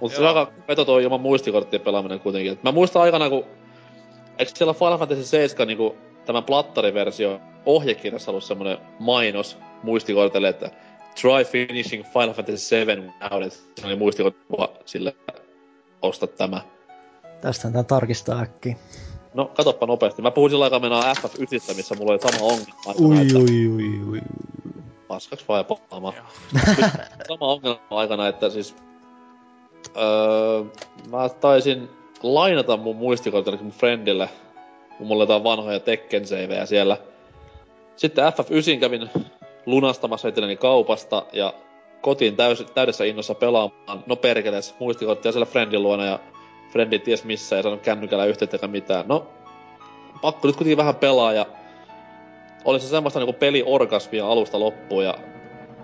Mutta 0.00 0.16
se 0.16 0.26
aika 0.26 0.52
veto 0.68 0.84
tuo 0.84 0.98
ilman 0.98 1.20
muistikorttien 1.20 1.82
pelaaminen 1.82 2.20
kuitenkin. 2.20 2.52
Et 2.52 2.62
mä 2.62 2.72
muistan 2.72 3.02
aikana, 3.02 3.30
kun... 3.30 3.44
Eikö 4.38 4.52
siellä 4.54 4.74
Final 4.74 4.98
Fantasy 4.98 5.24
7 5.24 5.68
niinku 5.68 5.96
tämä 6.26 6.42
plattariversio 6.42 7.40
ohjekirjassa 7.66 8.30
ollut 8.30 8.44
semmonen 8.44 8.78
mainos 8.98 9.58
muistikortille, 9.82 10.48
että 10.48 10.70
try 11.20 11.44
finishing 11.50 12.04
Final 12.12 12.32
Fantasy 12.34 12.58
7 12.58 13.14
without 13.22 13.46
it. 13.46 13.52
Se 13.80 13.86
oli 13.86 13.96
muistikortti 13.96 14.44
sille, 14.84 15.16
osta 16.02 16.26
tämä. 16.26 16.60
Tästä 17.40 17.70
tämä 17.70 17.84
tarkistaa 17.84 18.40
äkkiä. 18.40 18.76
No, 19.34 19.44
katoppa 19.44 19.86
nopeasti. 19.86 20.22
Mä 20.22 20.30
puhuin 20.30 20.50
sillä 20.50 20.64
aikaa 20.64 20.78
mennään 20.78 21.16
FF9, 21.16 21.76
missä 21.76 21.94
mulla 21.94 22.12
oli 22.12 22.20
sama 22.20 22.44
ongelma. 22.44 22.74
Ui, 23.00 23.16
ui, 23.34 23.68
ui, 23.68 24.00
ui, 24.00 24.10
ui. 24.10 24.20
Paskaks 25.08 25.48
vai 25.48 25.64
palama. 25.64 26.12
sama 27.28 27.46
ongelma 27.46 27.80
aikana, 27.90 28.28
että 28.28 28.50
siis... 28.50 28.76
Öö, 29.96 30.64
mä 31.10 31.28
taisin 31.28 31.90
lainata 32.22 32.76
mun 32.76 32.96
muistikortille 32.96 33.58
mun 33.62 33.70
friendille. 33.70 34.28
Kun 34.98 35.06
mulla 35.06 35.22
jotain 35.22 35.44
vanhoja 35.44 35.80
Tekken 35.80 36.26
siellä. 36.64 36.96
Sitten 37.96 38.24
FF9 38.24 38.80
kävin 38.80 39.10
lunastamassa 39.66 40.28
itselleni 40.28 40.56
kaupasta 40.56 41.26
ja 41.32 41.54
kotiin 42.00 42.36
täys, 42.36 42.66
täydessä 42.74 43.04
innossa 43.04 43.34
pelaamaan. 43.34 44.04
No 44.06 44.16
perkeles, 44.16 44.74
muistikorttia 44.78 45.32
siellä 45.32 45.46
friendin 45.46 45.82
luona 45.82 46.04
ja 46.04 46.18
Frendi 46.74 46.98
ties 46.98 47.24
missä, 47.24 47.56
ei 47.56 47.62
saanut 47.62 47.82
kännykällä 47.82 48.24
yhteyttä 48.24 48.68
mitään. 48.68 49.04
No, 49.08 49.26
pakko 50.20 50.48
nyt 50.48 50.56
kuitenkin 50.56 50.76
vähän 50.76 50.94
pelaa 50.94 51.32
ja 51.32 51.46
oli 52.64 52.80
se 52.80 52.88
semmoista 52.88 53.20
niinku 53.20 53.32
peliorgasmia 53.32 54.26
alusta 54.26 54.60
loppuun 54.60 55.04
ja 55.04 55.14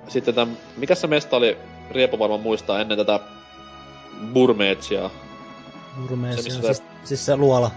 sitten 0.09 0.35
täm, 0.35 0.57
mikä 0.76 0.95
se 0.95 1.07
mesta 1.07 1.37
oli, 1.37 1.59
Riepo 1.91 2.18
varmaan 2.18 2.41
muistaa 2.41 2.81
ennen 2.81 2.99
tätä 2.99 3.20
Burmeetsia. 4.33 5.11
Burmeetsia, 5.97 6.55
se, 6.55 6.61
siis, 6.61 6.83
siis 7.05 7.26
se 7.26 7.37
luola. 7.37 7.70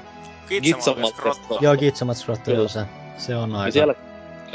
Gitsamat 0.61 1.13
Joo, 1.61 1.77
Gitsamat 1.77 2.17
Scrotto, 2.17 2.51
joo 2.51 2.67
se, 2.67 2.85
se 3.17 3.35
on 3.35 3.55
aika. 3.55 3.67
Ja 3.67 3.71
siellä 3.71 3.95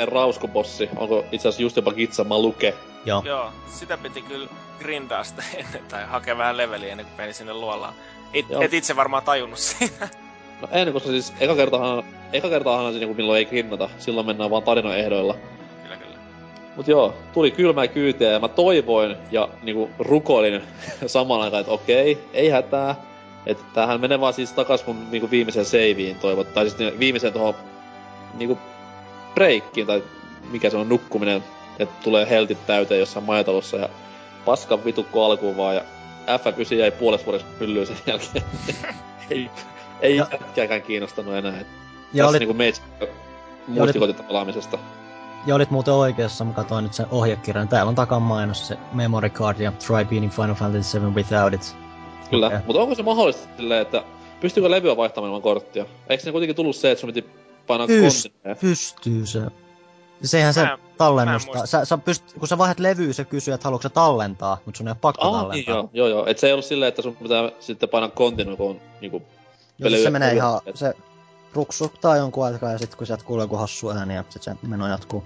rauskubossi, 0.06 0.88
onko 0.96 1.24
itse 1.32 1.48
asiassa 1.48 1.62
just 1.62 1.76
jopa 1.76 1.92
Gitsamaluke. 1.92 2.74
Joo. 3.04 3.22
Joo, 3.24 3.52
sitä 3.66 3.98
piti 3.98 4.22
kyllä 4.22 4.48
grindaa 4.78 5.24
sitä 5.24 5.42
ennen, 5.56 5.82
tai 5.88 6.04
hakea 6.06 6.38
vähän 6.38 6.56
leveliä 6.56 6.90
ennen 6.90 7.06
kuin 7.06 7.16
meni 7.16 7.32
sinne 7.32 7.54
luolaan. 7.54 7.94
Et, 8.34 8.46
et 8.60 8.74
itse 8.74 8.96
varmaan 8.96 9.22
tajunnut 9.22 9.58
siinä. 9.68 10.08
No 10.62 10.68
en, 10.72 10.92
koska 10.92 11.08
siis 11.08 11.32
eka 11.40 11.54
kertahan, 11.56 12.04
eka 12.32 12.48
kertahan 12.48 12.92
se 12.92 12.98
niinku 12.98 13.14
milloin 13.14 13.38
ei 13.38 13.44
grinnata. 13.44 13.90
Silloin 13.98 14.26
mennään 14.26 14.50
vaan 14.50 14.62
tarinan 14.62 14.98
ehdoilla. 14.98 15.34
Kyllä, 15.82 15.96
kyllä. 15.96 16.16
Mut 16.76 16.88
joo, 16.88 17.14
tuli 17.32 17.50
kylmää 17.50 17.88
kyytiä 17.88 18.30
ja 18.30 18.40
mä 18.40 18.48
toivoin 18.48 19.16
ja 19.30 19.48
niinku 19.62 19.90
rukoilin 19.98 20.62
samaan 21.06 21.40
aikaan, 21.40 21.60
että 21.60 21.72
okei, 21.72 22.18
ei 22.32 22.48
hätää. 22.48 22.94
Että 23.46 23.64
tämähän 23.74 24.00
menee 24.00 24.20
vaan 24.20 24.34
siis 24.34 24.52
takas 24.52 24.86
mun 24.86 25.10
niinku 25.10 25.30
viimeiseen 25.30 25.66
saveen 25.66 26.16
toivot. 26.20 26.54
Tai 26.54 26.70
siis 26.70 26.98
viimeiseen 26.98 27.32
tuohon 27.32 27.54
niinku 28.34 28.58
breikkiin 29.34 29.86
tai 29.86 30.02
mikä 30.50 30.70
se 30.70 30.76
on 30.76 30.88
nukkuminen, 30.88 31.44
että 31.78 31.94
tulee 32.04 32.30
heltit 32.30 32.66
täyteen 32.66 33.00
jossain 33.00 33.24
majatalossa 33.24 33.76
ja 33.76 33.88
paskan 34.44 34.84
vitukko 34.84 35.24
alkuun 35.24 35.56
vaan 35.56 35.74
ja 35.74 35.82
F9 36.26 36.74
jäi 36.74 36.90
puolesta 36.90 37.26
vuodesta 37.26 37.48
pyllyyn 37.58 37.86
sen 37.86 37.96
jälkeen. 38.06 38.44
ei, 39.30 39.50
ei 40.00 40.16
ja, 40.16 40.26
jätkääkään 40.32 40.82
kiinnostanut 40.82 41.34
enää. 41.34 41.60
Et 41.60 41.66
ja 42.12 42.24
tässä 42.24 42.28
olit, 42.28 42.40
niinku 42.40 42.54
meitä 42.54 42.80
muistikotita 43.66 44.22
pelaamisesta. 44.22 44.78
Ja 45.46 45.54
olit 45.54 45.70
muuten 45.70 45.94
oikeassa, 45.94 46.44
mä 46.44 46.52
katsoin 46.52 46.82
nyt 46.82 46.94
sen 46.94 47.06
ohjekirjan. 47.10 47.68
Täällä 47.68 47.88
on 47.88 47.94
takan 47.94 48.22
mainos 48.22 48.68
se 48.68 48.76
memory 48.92 49.30
card 49.30 49.60
ja 49.60 49.72
try 49.72 50.04
beating 50.04 50.32
Final 50.32 50.54
Fantasy 50.54 50.90
7 50.90 51.14
without 51.14 51.52
it. 51.52 51.76
Kyllä, 52.30 52.46
okay. 52.46 52.58
mutta 52.66 52.82
onko 52.82 52.94
se 52.94 53.02
mahdollista 53.02 53.48
silleen, 53.56 53.82
että 53.82 54.04
pystyykö 54.40 54.70
levyä 54.70 54.96
vaihtamaan 54.96 55.28
ilman 55.28 55.42
korttia? 55.42 55.86
Eikö 56.08 56.24
se 56.24 56.32
kuitenkin 56.32 56.56
tullut 56.56 56.76
se, 56.76 56.90
että 56.90 57.00
sun 57.00 57.12
piti 57.12 57.28
painaa 57.66 57.86
Pyst- 57.86 58.56
Pystyy 58.60 59.26
se. 59.26 59.40
Sehän 60.24 60.54
se 60.54 60.62
mä, 60.62 60.78
tallennusta. 60.98 61.66
Sä, 61.66 61.84
sä 61.84 61.98
pyst, 61.98 62.32
kun 62.38 62.48
sä 62.48 62.58
vaihdat 62.58 62.80
levyä, 62.80 63.12
se 63.12 63.24
kysyy, 63.24 63.54
että 63.54 63.64
haluatko 63.64 63.88
tallentaa, 63.88 64.58
mutta 64.64 64.78
sun 64.78 64.88
ei 64.88 64.90
ole 64.90 64.98
pakko 65.00 65.26
ah, 65.26 65.32
tallentaa. 65.32 65.54
Niin, 65.54 65.66
joo, 65.66 65.90
joo, 65.92 66.08
joo. 66.08 66.26
Et 66.26 66.38
se 66.38 66.46
ei 66.46 66.52
ollut 66.52 66.64
silleen, 66.64 66.88
että 66.88 67.02
sun 67.02 67.16
pitää 67.16 67.50
sitten 67.60 67.88
painaa 67.88 68.10
continue, 68.10 68.56
kun 68.56 68.70
on 68.70 68.80
niinku... 69.00 69.22
Joo, 69.78 69.90
siis 69.90 70.02
se 70.02 70.10
menee 70.10 70.34
ihan, 70.34 70.60
se 70.74 70.94
ruksuttaa 71.54 72.16
jonkun 72.16 72.44
aikaa 72.44 72.72
ja 72.72 72.78
sitten 72.78 72.98
kun 72.98 73.06
sieltä 73.06 73.24
kuulee 73.24 73.44
joku 73.44 73.56
hassu 73.56 73.90
ääni 73.90 74.14
ja 74.14 74.24
sit 74.28 74.42
se 74.42 74.54
meno 74.66 74.88
jatkuu. 74.88 75.24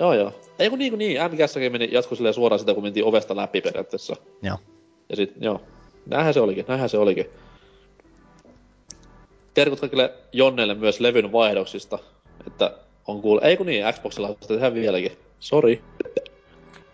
Joo, 0.00 0.14
joo. 0.14 0.32
Ei 0.58 0.70
kun 0.70 0.78
niin 0.78 0.92
kuin 0.92 0.98
niin, 0.98 1.20
MGSsäkin 1.32 1.72
meni 1.72 1.88
jatkuu 1.92 2.16
silleen 2.16 2.34
suoraan 2.34 2.58
sitä, 2.58 2.74
kun 2.74 2.82
mentiin 2.82 3.04
ovesta 3.04 3.36
läpi 3.36 3.60
periaatteessa. 3.60 4.16
Joo. 4.42 4.58
Ja 5.08 5.16
sit, 5.16 5.32
joo. 5.40 5.60
Näinhän 6.06 6.34
se 6.34 6.40
olikin, 6.40 6.64
näinhän 6.68 6.88
se 6.88 6.98
olikin. 6.98 7.26
Terkut 9.54 9.80
kaikille 9.80 10.14
Jonneille 10.32 10.74
myös 10.74 11.00
levyn 11.00 11.32
vaihdoksista, 11.32 11.98
että 12.46 12.74
on 13.06 13.22
kuule... 13.22 13.40
Ei 13.44 13.56
kun 13.56 13.66
niin, 13.66 13.84
Xboxilla 13.92 14.28
sitä 14.28 14.46
tehdään 14.54 14.74
vieläkin. 14.74 15.18
Sori. 15.40 15.84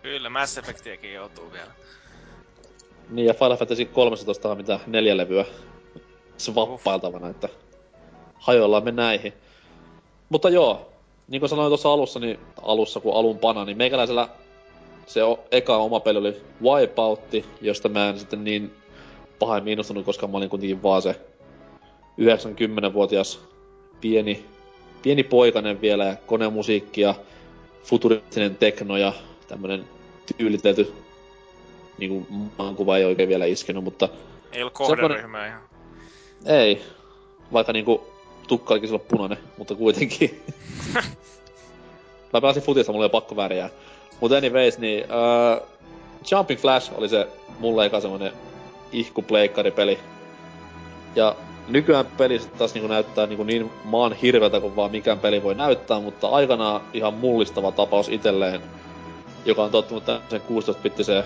Kyllä, 0.01 0.29
Mass 0.29 0.57
Effectiäkin 0.57 1.13
joutuu 1.13 1.51
vielä. 1.51 1.71
Niin, 3.09 3.27
ja 3.27 3.33
Final 3.33 3.57
Fantasy 3.57 3.85
13 3.85 4.51
on 4.51 4.57
mitä 4.57 4.79
neljä 4.87 5.17
levyä 5.17 5.45
swappailtavana, 6.37 7.29
että 7.29 7.49
hajoillaan 8.35 8.83
me 8.83 8.91
näihin. 8.91 9.33
Mutta 10.29 10.49
joo, 10.49 10.89
niin 11.27 11.39
kuin 11.39 11.49
sanoin 11.49 11.69
tuossa 11.69 11.93
alussa, 11.93 12.19
niin 12.19 12.39
alussa 12.61 12.99
kun 12.99 13.15
alun 13.15 13.39
pana, 13.39 13.65
niin 13.65 13.77
meikäläisellä 13.77 14.29
se 15.05 15.21
eka 15.51 15.77
oma 15.77 15.99
peli 15.99 16.17
oli 16.17 16.41
Wipeout, 16.63 17.19
josta 17.61 17.89
mä 17.89 18.09
en 18.09 18.19
sitten 18.19 18.43
niin 18.43 18.73
pahemmin 19.39 19.71
innostunut, 19.71 20.05
koska 20.05 20.27
mä 20.27 20.37
olin 20.37 20.49
kuitenkin 20.49 20.83
vaan 20.83 21.01
se 21.01 21.15
90-vuotias 22.21 23.39
pieni 24.01 24.45
pieni 25.05 25.23
poikainen 25.23 25.81
vielä 25.81 26.05
ja 26.05 26.15
konemusiikki 26.25 27.01
ja 27.01 27.15
futuristinen 27.83 28.55
tekno 28.55 28.97
ja 28.97 29.13
tämmönen 29.47 29.85
tyylitelty 30.37 30.93
niinku 31.97 32.27
maankuva 32.57 32.97
ei 32.97 33.05
oikein 33.05 33.29
vielä 33.29 33.45
iskenyt, 33.45 33.83
mutta... 33.83 34.09
Ei 34.51 34.61
ollut 34.61 34.73
kohderyhmää 34.73 35.47
ihan. 35.47 35.61
Ei. 36.45 36.81
Vaikka 37.53 37.73
niinku 37.73 38.07
tukka 38.47 38.73
olikin 38.73 38.89
silloin 38.89 39.07
punainen, 39.07 39.37
mutta 39.57 39.75
kuitenkin. 39.75 40.43
Mä 42.33 42.41
pelasin 42.41 42.63
futista, 42.63 42.91
mulla 42.91 43.05
oli 43.05 43.11
pakko 43.11 43.35
väriä. 43.35 43.69
Mutta 44.21 44.37
anyways, 44.37 44.77
niin... 44.77 45.03
Uh, 45.03 45.75
Jumping 46.31 46.59
Flash 46.59 46.91
oli 46.95 47.09
se 47.09 47.27
mulle 47.59 47.85
eka 47.85 48.01
semmonen 48.01 48.31
ihku 48.91 49.21
peli. 49.75 49.99
Ja 51.15 51.35
nykyään 51.67 52.05
peli 52.05 52.39
taas 52.57 52.73
niinku 52.73 52.87
näyttää 52.87 53.27
niinku 53.27 53.43
niin 53.43 53.71
maan 53.83 54.13
hirveältä 54.13 54.59
kuin 54.59 54.75
vaan 54.75 54.91
mikään 54.91 55.19
peli 55.19 55.43
voi 55.43 55.55
näyttää, 55.55 55.99
mutta 55.99 56.27
aikanaan 56.27 56.81
ihan 56.93 57.13
mullistava 57.13 57.71
tapaus 57.71 58.09
itselleen, 58.09 58.61
joka 59.45 59.63
on 59.63 59.71
tottunut 59.71 60.03
sen 60.29 60.41
16-bittiseen 60.41 61.23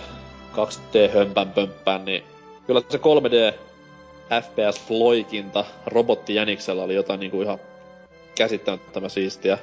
2D-hömpän 0.55 1.51
pömppään, 1.55 2.05
niin 2.05 2.23
kyllä 2.67 2.81
se 2.89 2.97
3D 2.97 3.59
FPS-loikinta 4.29 5.65
robotti 5.85 6.35
Jäniksellä 6.35 6.83
oli 6.83 6.95
jotain 6.95 7.19
niinku 7.19 7.41
ihan 7.41 7.59
käsittämättömän 8.35 9.09
siistiä. 9.09 9.57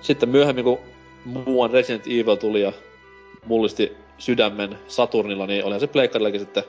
Sitten 0.00 0.28
myöhemmin, 0.28 0.64
kun 0.64 0.78
muuan 1.24 1.70
Resident 1.70 2.06
Evil 2.06 2.36
tuli 2.36 2.62
ja 2.62 2.72
mullisti 3.46 3.96
sydämen 4.18 4.78
Saturnilla, 4.88 5.46
niin 5.46 5.64
olihan 5.64 5.80
se 5.80 5.86
pleikkarillakin 5.86 6.40
sitten 6.40 6.64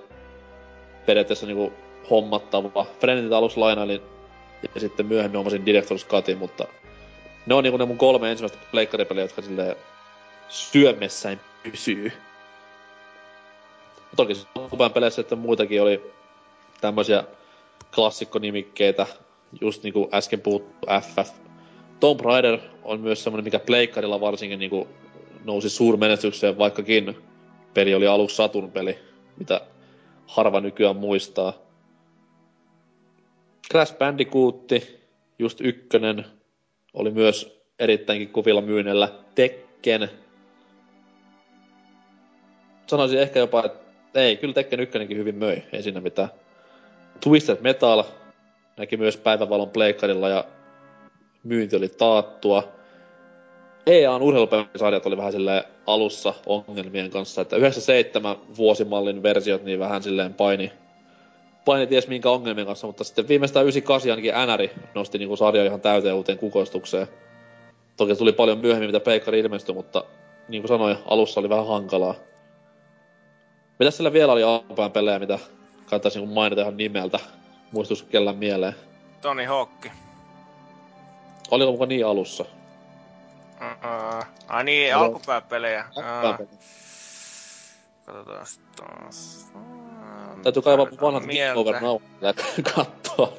periaatteessa 1.06 1.46
niinku 1.46 1.74
hommattava. 2.10 2.86
Friendit 3.00 3.34
aluksi 3.34 3.58
lainailin 3.58 4.02
ja 4.76 4.82
sitten 4.82 5.06
myöhemmin 5.06 5.40
omasin 5.40 5.64
Director's 5.66 6.08
Cutin, 6.08 6.38
mutta 6.38 6.68
ne 7.46 7.54
on 7.56 7.64
niinku 7.64 7.78
ne 7.78 7.86
mun 7.86 7.98
kolme 7.98 8.32
ensimmäistä 8.32 8.58
pleikkaripeliä, 8.72 9.24
jotka 9.24 9.42
silleen 9.42 9.76
syömessäin 10.48 11.40
pysyy. 11.64 12.12
Toki 14.16 14.34
alkupään 14.56 14.94
peleissä 14.94 15.22
että 15.22 15.36
muitakin 15.36 15.82
oli 15.82 16.12
tämmöisiä 16.82 17.24
klassikkonimikkeitä, 17.96 19.06
just 19.62 19.84
niinku 19.84 20.10
äsken 20.14 20.42
puhuttu 20.42 20.88
FF. 21.02 21.30
Tomb 22.00 22.22
Raider 22.22 22.60
on 22.84 23.00
myös 23.00 23.24
semmonen, 23.24 23.44
mikä 23.44 23.60
pleikkarilla 23.60 24.22
varsinkin 24.22 24.60
niinku 24.60 24.88
nousi 25.46 25.70
suurmenestykseen, 25.70 26.58
vaikkakin 26.58 27.18
peli 27.74 27.96
oli 27.96 28.08
aluksi 28.08 28.36
Saturn-peli, 28.36 29.00
mitä 29.38 29.62
harva 30.28 30.62
nykyään 30.62 30.96
muistaa. 30.96 31.54
Crash 33.72 33.98
Bandicoot, 33.98 34.70
just 35.40 35.62
ykkönen, 35.62 36.26
oli 36.94 37.12
myös 37.12 37.62
erittäinkin 37.80 38.30
kuvilla 38.30 38.62
myynnellä. 38.62 39.10
Tekken. 39.36 40.10
Sanoisin 42.88 43.20
ehkä 43.20 43.40
jopa, 43.40 43.66
että 43.66 43.89
ei, 44.16 44.38
kyllä 44.38 44.54
Tekken 44.54 44.80
ykkönenkin 44.80 45.18
hyvin 45.18 45.36
möi, 45.36 45.64
ei 45.74 45.84
siinä 45.84 46.02
mitään. 46.02 46.30
Twisted 47.24 47.58
Metal 47.62 48.04
näki 48.78 48.98
myös 48.98 49.18
päivävalon 49.18 49.70
pleikkarilla 49.70 50.30
ja 50.30 50.46
myynti 51.44 51.76
oli 51.76 51.90
taattua. 51.90 52.80
EAN 53.88 54.22
urheilupelisarjat 54.22 55.06
oli 55.06 55.18
vähän 55.18 55.32
silleen 55.32 55.64
alussa 55.88 56.34
ongelmien 56.46 57.10
kanssa, 57.10 57.42
että 57.42 57.56
97 57.56 58.36
vuosimallin 58.58 59.24
versiot 59.24 59.64
niin 59.64 59.80
vähän 59.80 60.04
silleen 60.04 60.34
paini, 60.34 60.72
paini 61.66 61.88
ties 61.88 62.08
minkä 62.08 62.30
ongelmien 62.30 62.68
kanssa, 62.68 62.88
mutta 62.88 63.04
sitten 63.04 63.28
viimeistään 63.28 63.66
98 63.66 64.12
ainakin 64.12 64.34
NRI 64.54 64.72
nosti 64.96 65.18
niinku 65.18 65.36
sarja 65.36 65.66
ihan 65.66 65.82
täyteen 65.82 66.16
uuteen 66.16 66.38
kukoistukseen. 66.38 67.08
Toki 67.98 68.16
tuli 68.16 68.32
paljon 68.32 68.58
myöhemmin, 68.58 68.90
mitä 68.90 69.00
Peikkari 69.00 69.40
ilmestyi, 69.40 69.76
mutta 69.76 70.04
niin 70.48 70.62
kuin 70.62 70.68
sanoin, 70.68 70.98
alussa 71.06 71.40
oli 71.40 71.50
vähän 71.50 71.68
hankalaa. 71.68 72.16
Mitäs 73.80 73.98
sillä 73.98 74.14
vielä 74.14 74.32
oli 74.32 74.44
alkupään 74.44 74.92
pelejä, 74.92 75.20
mitä 75.20 75.40
kannattaisi 75.86 76.20
niinku 76.20 76.34
mainita 76.34 76.62
ihan 76.62 76.78
nimeltä? 76.78 77.20
Muistus 77.72 78.04
kellään 78.04 78.38
mieleen. 78.38 78.76
Tony 79.22 79.46
Hawk. 79.46 79.86
Oliko 81.52 81.72
muka 81.72 81.86
niin 81.86 82.06
alussa? 82.06 82.46
Uh, 83.62 84.26
ai 84.48 84.64
niin, 84.64 84.90
Joo. 84.90 85.02
alkupääpelejä. 85.02 85.86
Alkupään 85.96 86.38
Uh, 86.40 86.48
katsotaan 88.06 88.46
taas. 88.76 89.52
Täytyy 90.44 90.62
kaivaa 90.62 90.88
vanhat 91.02 91.26
mieltä. 91.26 91.60
Over 91.60 91.82
Now 91.82 92.00
kattoa. 92.76 93.34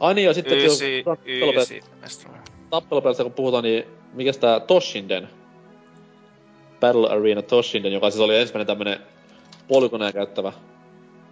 Ai 0.00 0.14
niin, 0.14 0.26
ja 0.26 0.34
sitten 0.34 0.58
Ysi, 0.58 1.04
ysi. 1.56 1.80
tappelupelistä 2.70 3.22
kun 3.22 3.32
puhutaan, 3.32 3.64
niin 3.64 3.84
mikäs 4.12 4.38
tää 4.38 4.60
Toshinden? 4.60 5.41
Battle 6.82 7.10
Arena 7.10 7.42
Toshinden, 7.42 7.92
joka 7.92 8.10
siis 8.10 8.20
oli 8.20 8.38
ensimmäinen 8.38 8.66
tämmönen 8.66 8.98
polygoneja 9.68 10.12
käyttävä 10.12 10.52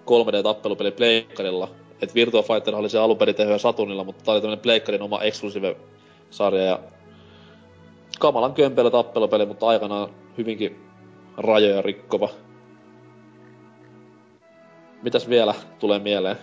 3D-tappelupeli 0.07 0.91
Pleikkarilla. 0.91 1.69
Et 2.03 2.15
Virtua 2.15 2.43
Fighter 2.43 2.75
oli 2.75 2.89
se 2.89 2.99
alun 2.99 3.19
perin 3.19 3.35
tehty 3.35 3.53
jo 3.53 3.59
Saturnilla, 3.59 4.05
mutta 4.05 4.25
tää 4.25 4.33
oli 4.33 4.41
tämmönen 4.41 4.63
Pleikkarin 4.63 5.03
oma 5.03 5.23
exclusive-sarja 5.23 6.63
ja 6.63 6.79
kamalan 8.19 8.55
kömpelö 8.55 8.91
tappelupeli, 8.91 9.47
mutta 9.47 9.67
aikanaan 9.67 10.11
hyvinkin 10.39 10.81
rajoja 11.37 11.83
rikkova. 11.83 12.29
Mitäs 15.03 15.29
vielä 15.29 15.55
tulee 15.79 15.99
mieleen? 15.99 16.37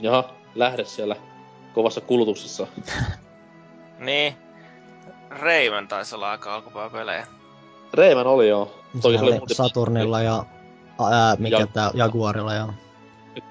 Jaha, 0.00 0.34
lähde 0.54 0.84
siellä 0.84 1.16
kovassa 1.74 2.00
kulutuksessa. 2.00 2.66
Niin. 3.98 4.34
Rayman 5.30 5.88
taisi 5.88 6.14
olla 6.14 6.30
aika 6.30 6.54
alkupääpelejä. 6.54 7.26
Rayman 7.92 8.26
oli 8.26 8.48
joo. 8.48 8.74
Toki 9.02 9.14
Se 9.14 9.18
se 9.18 9.24
oli 9.24 9.38
muuten- 9.38 9.56
Saturnilla 9.56 10.22
ja 10.22 10.44
ää, 11.12 11.36
mikä 11.38 11.58
Ja- 11.58 11.66
tää 11.66 11.90
Jaguarilla 11.94 12.54
ja 12.54 12.68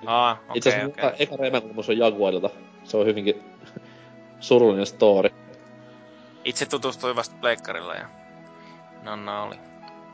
Aa, 0.05 0.37
Itse 0.53 0.69
okei, 0.69 0.79
asiassa 0.81 0.93
okei. 1.01 1.05
okay. 1.07 1.15
eka 1.19 1.35
Rayman 1.35 1.61
kokemus 1.61 1.89
on 1.89 1.97
Jaguarilta. 1.97 2.49
Se 2.83 2.97
on 2.97 3.05
hyvinkin 3.05 3.43
surullinen 4.39 4.85
story. 4.85 5.29
Itse 6.45 6.65
tutustuin 6.65 7.15
vasta 7.15 7.35
pleikkarilla 7.41 7.95
ja 7.95 8.07
Nonna 9.03 9.43
oli. 9.43 9.55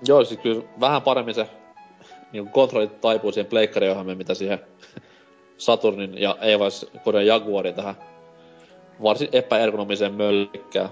Joo, 0.08 0.24
siis 0.26 0.40
kyllä 0.40 0.64
vähän 0.80 1.02
paremmin 1.02 1.36
se 1.36 1.50
niin 2.32 2.50
kontrollit 2.50 3.02
taipuu 3.02 3.32
siihen 3.32 3.50
pleikkariohjelmiin, 3.50 4.18
mitä 4.18 4.34
siihen 4.34 4.60
Saturnin 5.60 6.22
ja 6.22 6.38
ei 6.42 6.60
vaan 6.60 6.72
Korean 7.04 7.26
Jaguarin 7.26 7.76
tähän 7.76 7.96
varsin 9.04 9.30
epäergonomiseen 9.32 10.14
möllikkään. 10.14 10.90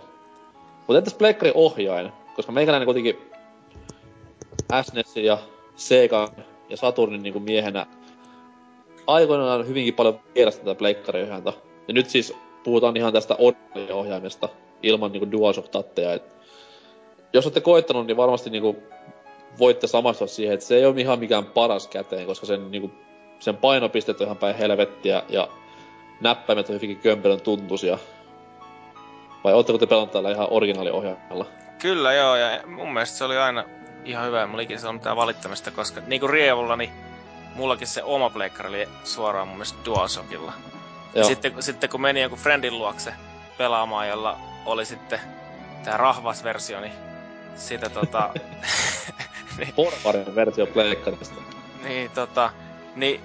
Mutta 0.78 0.98
entäs 0.98 1.14
pleikkarin 1.14 1.54
ohjain? 1.56 2.12
Koska 2.36 2.52
meikäläinen 2.52 2.86
kuitenkin 2.86 3.18
SNESin 4.82 5.26
ja 5.26 5.38
Segan 5.76 6.30
ja 6.70 6.78
Saturnin 6.78 7.24
niin 7.24 7.44
miehenä 7.44 7.86
aikoinaan 9.08 9.68
hyvinkin 9.68 9.94
paljon 9.94 10.20
vierasta 10.36 10.64
tätä 10.64 10.78
pleikkariohjainta. 10.78 11.54
Ja 11.88 11.94
nyt 11.94 12.10
siis 12.10 12.34
puhutaan 12.64 12.98
ihan 12.98 13.14
tästä 13.14 13.36
ohjaimesta 13.94 14.50
ilman 14.84 15.12
niin 15.12 15.32
DualShock-tatteja. 15.32 16.20
Jos 17.34 17.46
olette 17.46 17.62
koittanut, 17.62 18.08
niin 18.08 18.18
varmasti 18.18 18.50
niin 18.50 18.78
voitte 19.60 19.88
samastua 19.88 20.28
siihen, 20.28 20.54
että 20.54 20.66
se 20.66 20.76
ei 20.76 20.86
ole 20.86 21.02
ihan 21.02 21.20
mikään 21.20 21.46
paras 21.46 21.88
käteen, 21.88 22.26
koska 22.26 22.46
sen, 22.46 22.72
niin 22.72 22.82
kuin, 22.82 23.07
sen 23.40 23.58
painopisteet 23.58 24.22
on 24.22 24.26
ihan 24.26 24.38
päin 24.38 24.56
helvettiä 24.56 25.24
ja 25.30 25.48
näppäimet 26.22 26.70
on 26.70 26.76
hyvinkin 26.76 27.00
kömpelön 27.00 27.42
tuntuisia. 27.42 27.98
Vai 29.44 29.54
ootteko 29.54 29.78
te 29.78 29.86
pelannut 29.86 30.12
täällä 30.12 30.32
ihan 30.32 30.48
originaaliohjaimella? 30.50 31.46
Kyllä 31.80 32.14
joo, 32.14 32.36
ja 32.36 32.68
mun 32.68 32.94
mielestä 32.94 33.18
se 33.18 33.24
oli 33.24 33.38
aina 33.38 33.64
ihan 34.06 34.28
hyvä. 34.28 34.48
Mulla 34.48 34.62
ikinä 34.62 34.92
mitään 34.94 35.16
valittamista, 35.16 35.72
koska 35.72 36.02
niinku 36.08 36.28
Rievulla, 36.28 36.76
niin 36.76 36.90
mullakin 37.56 37.88
se 37.88 38.04
oma 38.04 38.30
pleikkari 38.30 38.70
oli 38.70 38.88
suoraan 39.04 39.48
mun 39.48 39.58
mielestä 39.58 39.80
DualShockilla. 39.86 40.54
Ja 41.16 41.24
sitten, 41.24 41.54
sitten 41.60 41.90
kun 41.90 42.02
meni 42.02 42.22
joku 42.22 42.36
friendin 42.36 42.78
luokse 42.78 43.14
pelaamaan, 43.58 44.08
jolla 44.08 44.40
oli 44.66 44.86
sitten 44.86 45.20
tää 45.84 45.98
rahvas 45.98 46.44
versio, 46.44 46.82
niin 46.82 46.94
sitä 47.56 47.90
tota... 47.90 48.34
niin, 49.58 49.74
Porvarin 49.76 50.36
versio 50.36 50.68
pleikkarista. 50.68 51.42
niin, 51.84 52.12
tota, 52.12 52.50
niin, 53.00 53.22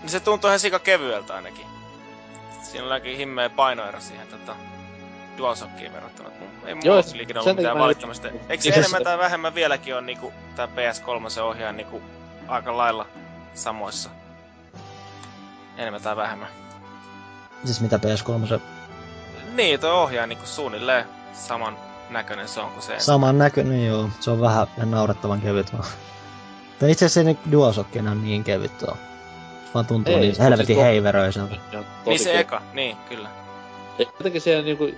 niin 0.00 0.10
se 0.10 0.20
tuntui 0.20 0.50
ihan 0.50 0.60
sika 0.60 0.78
kevyeltä 0.78 1.34
ainakin. 1.34 1.66
Siinä 2.62 2.84
oli 2.84 2.92
ainakin 2.92 3.16
himmeä 3.16 3.50
painoero 3.50 4.00
siihen 4.00 4.26
tota, 4.26 4.56
DualShockiin 5.38 5.92
verrattuna. 5.92 6.28
Ei 6.66 6.74
mulla 6.74 6.86
Joo, 6.86 6.94
ole 6.96 7.02
sen 7.02 7.38
ollut 7.38 7.56
mitään 7.56 7.78
valittamista. 7.78 8.28
Eikö 8.28 8.62
se 8.62 8.68
Itse 8.68 8.80
enemmän 8.80 9.04
tai 9.04 9.18
vähemmän 9.18 9.54
vieläkin 9.54 9.96
on 9.96 10.06
niinku 10.06 10.32
tää 10.56 10.66
PS3 10.66 11.30
se 11.30 11.42
ohjaa 11.42 11.72
niinku 11.72 12.02
aika 12.48 12.76
lailla 12.76 13.06
samoissa? 13.54 14.10
Enemmän 15.76 16.02
tai 16.02 16.16
vähemmän. 16.16 16.48
siis 17.64 17.80
mitä 17.80 17.96
PS3 17.96 18.46
se 18.48 18.60
Niin, 19.54 19.80
toi 19.80 19.90
ohjaa 19.90 20.26
niinku 20.26 20.46
suunnilleen 20.46 21.04
saman 21.32 21.78
näköinen 22.10 22.48
se 22.48 22.60
on 22.60 22.70
kuin 22.70 22.82
se. 22.82 23.00
saman 23.00 23.38
näköinen 23.38 23.86
joo. 23.86 24.08
Se 24.20 24.30
on 24.30 24.40
vähän 24.40 24.66
naurettavan 24.84 25.40
kevyt 25.40 25.72
vaan. 25.72 25.84
Tai 26.80 26.90
itse 26.90 27.04
asiassa 27.04 27.32
se 27.32 27.50
DualShock 27.52 27.96
ei 27.96 27.98
enää 27.98 28.14
niin 28.14 28.44
kevyt 28.44 28.82
oo. 28.82 28.96
Se 29.64 29.74
vaan 29.74 29.86
tuntuu 29.86 30.14
Ei, 30.14 30.20
niin 30.20 30.34
se 30.34 30.42
on 30.42 30.48
helvetin 30.48 30.66
siis 30.66 30.86
heiveröiseltä. 30.86 31.56
Niin 32.06 32.18
se 32.18 32.40
eka, 32.40 32.62
niin 32.72 32.96
kyllä. 33.08 33.28
Jotenkin 33.98 34.40
siellä 34.40 34.62
niinku, 34.62 34.90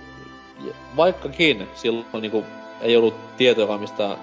vaikkakin 0.97 1.67
silloin 1.75 2.05
niinku 2.21 2.45
ei 2.81 2.97
ollut 2.97 3.37
tietoa 3.37 3.77
mistään 3.77 4.17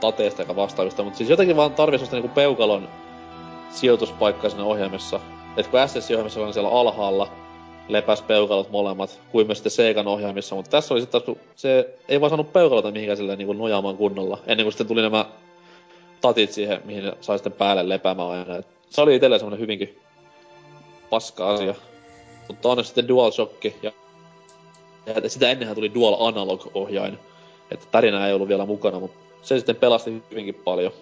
tateesta 0.00 0.42
eikä 0.42 0.56
vastaavista, 0.56 1.02
mutta 1.02 1.16
siis 1.16 1.30
jotenkin 1.30 1.56
vaan 1.56 1.74
tarvii 1.74 1.98
sellaista 1.98 2.16
niinku 2.16 2.34
peukalon 2.34 2.88
sijoituspaikkaa 3.70 4.50
siinä 4.50 4.64
ohjaimessa. 4.64 5.20
Et 5.56 5.66
kun 5.66 5.80
SS-ohjaimessa 5.88 6.40
on 6.40 6.52
siellä 6.52 6.70
alhaalla, 6.70 7.28
lepäs 7.88 8.22
peukalot 8.22 8.70
molemmat, 8.70 9.20
kuin 9.32 9.46
myös 9.46 9.58
sitten 9.58 9.70
Segan 9.70 10.06
ohjaimissa, 10.06 10.54
mutta 10.54 10.70
tässä 10.70 10.94
oli 10.94 11.00
sitten 11.00 11.20
se 11.56 11.94
ei 12.08 12.20
vaan 12.20 12.30
saanut 12.30 12.52
peukalota 12.52 12.90
mihinkään 12.90 13.16
silleen 13.16 13.38
niinku 13.38 13.52
nojaamaan 13.52 13.96
kunnolla, 13.96 14.38
ennen 14.46 14.64
kuin 14.64 14.72
sitten 14.72 14.86
tuli 14.86 15.02
nämä 15.02 15.26
tatit 16.28 16.52
siihen, 16.52 16.80
mihin 16.84 17.12
sai 17.20 17.38
sitten 17.38 17.52
päälle 17.52 17.88
lepäämään 17.88 18.28
aina. 18.28 18.56
Et 18.56 18.66
se 18.90 19.00
oli 19.00 19.14
itselleen 19.14 19.40
semmonen 19.40 19.60
hyvinkin 19.60 19.98
paska 21.10 21.50
asia. 21.50 21.74
Mutta 22.48 22.68
onneksi 22.68 22.88
sitten 22.88 23.08
DualShock 23.08 23.64
ja 23.64 23.92
ja 25.06 25.28
sitä 25.30 25.50
ennenhän 25.50 25.74
tuli 25.74 25.94
Dual 25.94 26.16
Analog-ohjain. 26.28 27.18
Että 27.70 27.86
tärinä 27.90 28.26
ei 28.26 28.32
ollut 28.32 28.48
vielä 28.48 28.66
mukana, 28.66 29.00
mutta 29.00 29.18
se 29.42 29.56
sitten 29.56 29.76
pelasti 29.76 30.22
hyvinkin 30.30 30.54
paljon. 30.54 30.92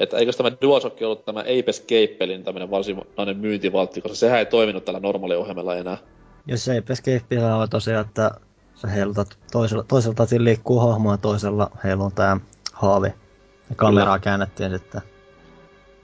Että 0.00 0.16
eikös 0.16 0.36
tämä 0.36 0.52
DualShock 0.62 1.02
ollut 1.02 1.24
tämä 1.24 1.40
Ape 1.40 1.64
Escape-pelin 1.66 2.44
tämmönen 2.44 2.70
varsinainen 2.70 3.36
myyntivaltti, 3.36 4.00
koska 4.00 4.16
sehän 4.16 4.38
ei 4.38 4.46
toiminut 4.46 4.84
tällä 4.84 5.00
normaaliohjelmalla 5.00 5.76
enää. 5.76 5.98
Jos 6.46 6.68
ei 6.68 6.82
Escapeillä 6.90 7.56
on 7.56 7.70
tosiaan, 7.70 8.06
että 8.06 8.30
sä 8.74 8.88
heilutat 8.88 9.38
toisella, 9.52 9.84
toisella 9.88 10.14
tatin 10.14 10.44
liikkuu 10.44 10.78
hahmoa, 10.80 11.16
toisella 11.16 11.70
heiluu 11.84 12.10
tää 12.10 12.36
haavi. 12.72 13.21
Ja 13.72 13.76
kameraa 13.76 14.18
käännettiin 14.18 14.70
sitten 14.70 15.02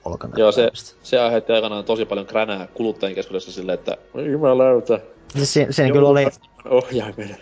olkanäyttämistä. 0.05 0.61
Joo, 0.61 0.71
se, 0.73 0.93
se 1.03 1.19
aiheutti 1.19 1.53
aikanaan 1.53 1.83
tosi 1.85 2.05
paljon 2.05 2.25
kränää 2.25 2.67
kuluttajien 2.73 3.15
keskuudessa 3.15 3.51
silleen, 3.51 3.79
että 3.79 3.97
jumalauta, 4.31 4.99
Siis 5.35 5.53
si- 5.53 5.67
siinä 5.69 5.91
kyllä 5.93 6.09
oli, 6.09 6.27
Ohjaimen. 6.69 7.37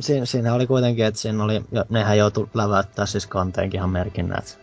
siinä, 0.00 0.26
siinä 0.26 0.54
oli 0.54 0.66
kuitenkin, 0.66 1.04
että 1.04 1.20
siinä 1.20 1.44
oli, 1.44 1.62
ja 1.72 1.84
nehän 1.88 2.18
joutui 2.18 2.48
läväyttää 2.54 3.06
siis 3.06 3.26
kanteenkin 3.26 3.78
ihan 3.78 3.90
merkinnät. 3.90 4.58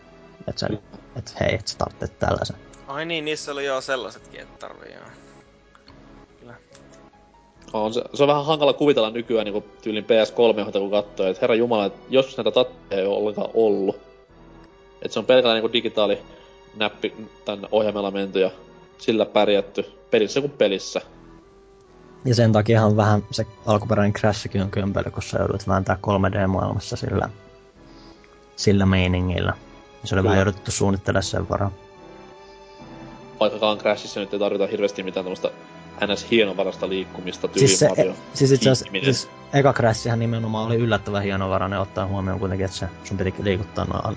Että 0.48 0.60
sen, 0.60 0.78
että 1.16 1.30
hei, 1.40 1.54
et 1.54 1.68
sä 1.68 1.78
tarvitset 1.78 2.18
tällaisen. 2.18 2.56
Ai 2.86 3.04
niin, 3.04 3.24
niissä 3.24 3.52
oli 3.52 3.64
jo 3.64 3.80
sellaisetkin, 3.80 4.40
että 4.40 4.66
tarvii 4.66 4.92
joo. 4.92 5.02
On 7.72 7.94
se, 7.94 8.02
se, 8.14 8.22
on 8.22 8.28
vähän 8.28 8.44
hankala 8.44 8.72
kuvitella 8.72 9.10
nykyään 9.10 9.44
niin 9.46 9.64
tyylin 9.82 10.04
PS3, 10.04 10.58
johon 10.58 10.72
kun 10.72 10.90
katsoo, 10.90 11.26
että 11.26 11.40
herra 11.40 11.54
jumala, 11.54 11.84
että 11.84 12.00
joskus 12.08 12.36
näitä 12.36 12.50
tatteja 12.50 13.00
ei 13.00 13.06
ole 13.06 13.16
ollenkaan 13.16 13.50
ollut. 13.54 14.00
Että 15.04 15.12
se 15.12 15.18
on 15.18 15.26
pelkällä 15.26 15.60
niin 15.60 15.72
digitaali 15.72 16.18
näppi 16.76 17.14
tänne 17.44 17.68
ohjaimella 17.72 18.10
menty 18.10 18.40
ja 18.40 18.50
sillä 18.98 19.26
pärjätty 19.26 19.84
pelissä 20.10 20.40
kuin 20.40 20.50
pelissä. 20.50 21.00
Ja 22.24 22.34
sen 22.34 22.52
takiahan 22.52 22.96
vähän 22.96 23.24
se 23.30 23.46
alkuperäinen 23.66 24.12
Crashikin 24.12 24.62
on 24.62 24.70
kömpelö, 24.70 25.10
kun 25.10 25.22
sä 25.22 25.38
joudut 25.38 25.68
vääntää 25.68 25.98
3D-maailmassa 26.06 26.96
sillä, 26.96 27.28
sillä 28.56 28.86
meiningillä. 28.86 29.52
Se 30.04 30.14
oli 30.14 30.20
Kyllä. 30.20 30.24
vähän 30.24 30.38
jouduttu 30.38 30.70
suunnittelemaan 30.70 31.22
sen 31.22 31.48
varaan. 31.48 31.72
Vaikkakaan 33.40 33.78
Crashissa 33.78 34.20
nyt 34.20 34.32
ei 34.32 34.38
tarvita 34.38 34.66
hirveästi 34.66 35.02
mitään 35.02 35.24
tämmöistä 35.24 35.50
ns. 36.12 36.30
hienovarasta 36.30 36.88
liikkumista 36.88 37.48
Siis, 37.56 37.78
se, 37.78 37.88
Mario. 37.88 38.14
siis 38.34 38.52
itse 38.52 38.70
asiassa, 38.70 38.98
siis 39.04 39.28
eka 39.52 39.72
Crashihan 39.72 40.18
nimenomaan 40.18 40.66
oli 40.66 40.76
yllättävän 40.76 41.22
hienovarainen 41.22 41.80
ottaa 41.80 42.06
huomioon 42.06 42.38
kuitenkin, 42.40 42.64
että 42.64 42.76
se, 42.76 42.86
sun 43.04 43.16
piti 43.16 43.34
liikuttaa 43.44 43.84
noin, 43.84 44.16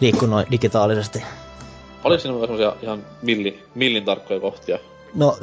liikkua 0.00 0.28
noin 0.28 0.46
digitaalisesti. 0.50 1.22
Oliko 2.04 2.20
siinä 2.20 2.36
myös 2.36 2.46
semmosia 2.46 2.76
ihan 2.82 3.04
milli, 3.22 3.62
millin 3.74 4.04
tarkkoja 4.04 4.40
kohtia? 4.40 4.78
No, 5.14 5.38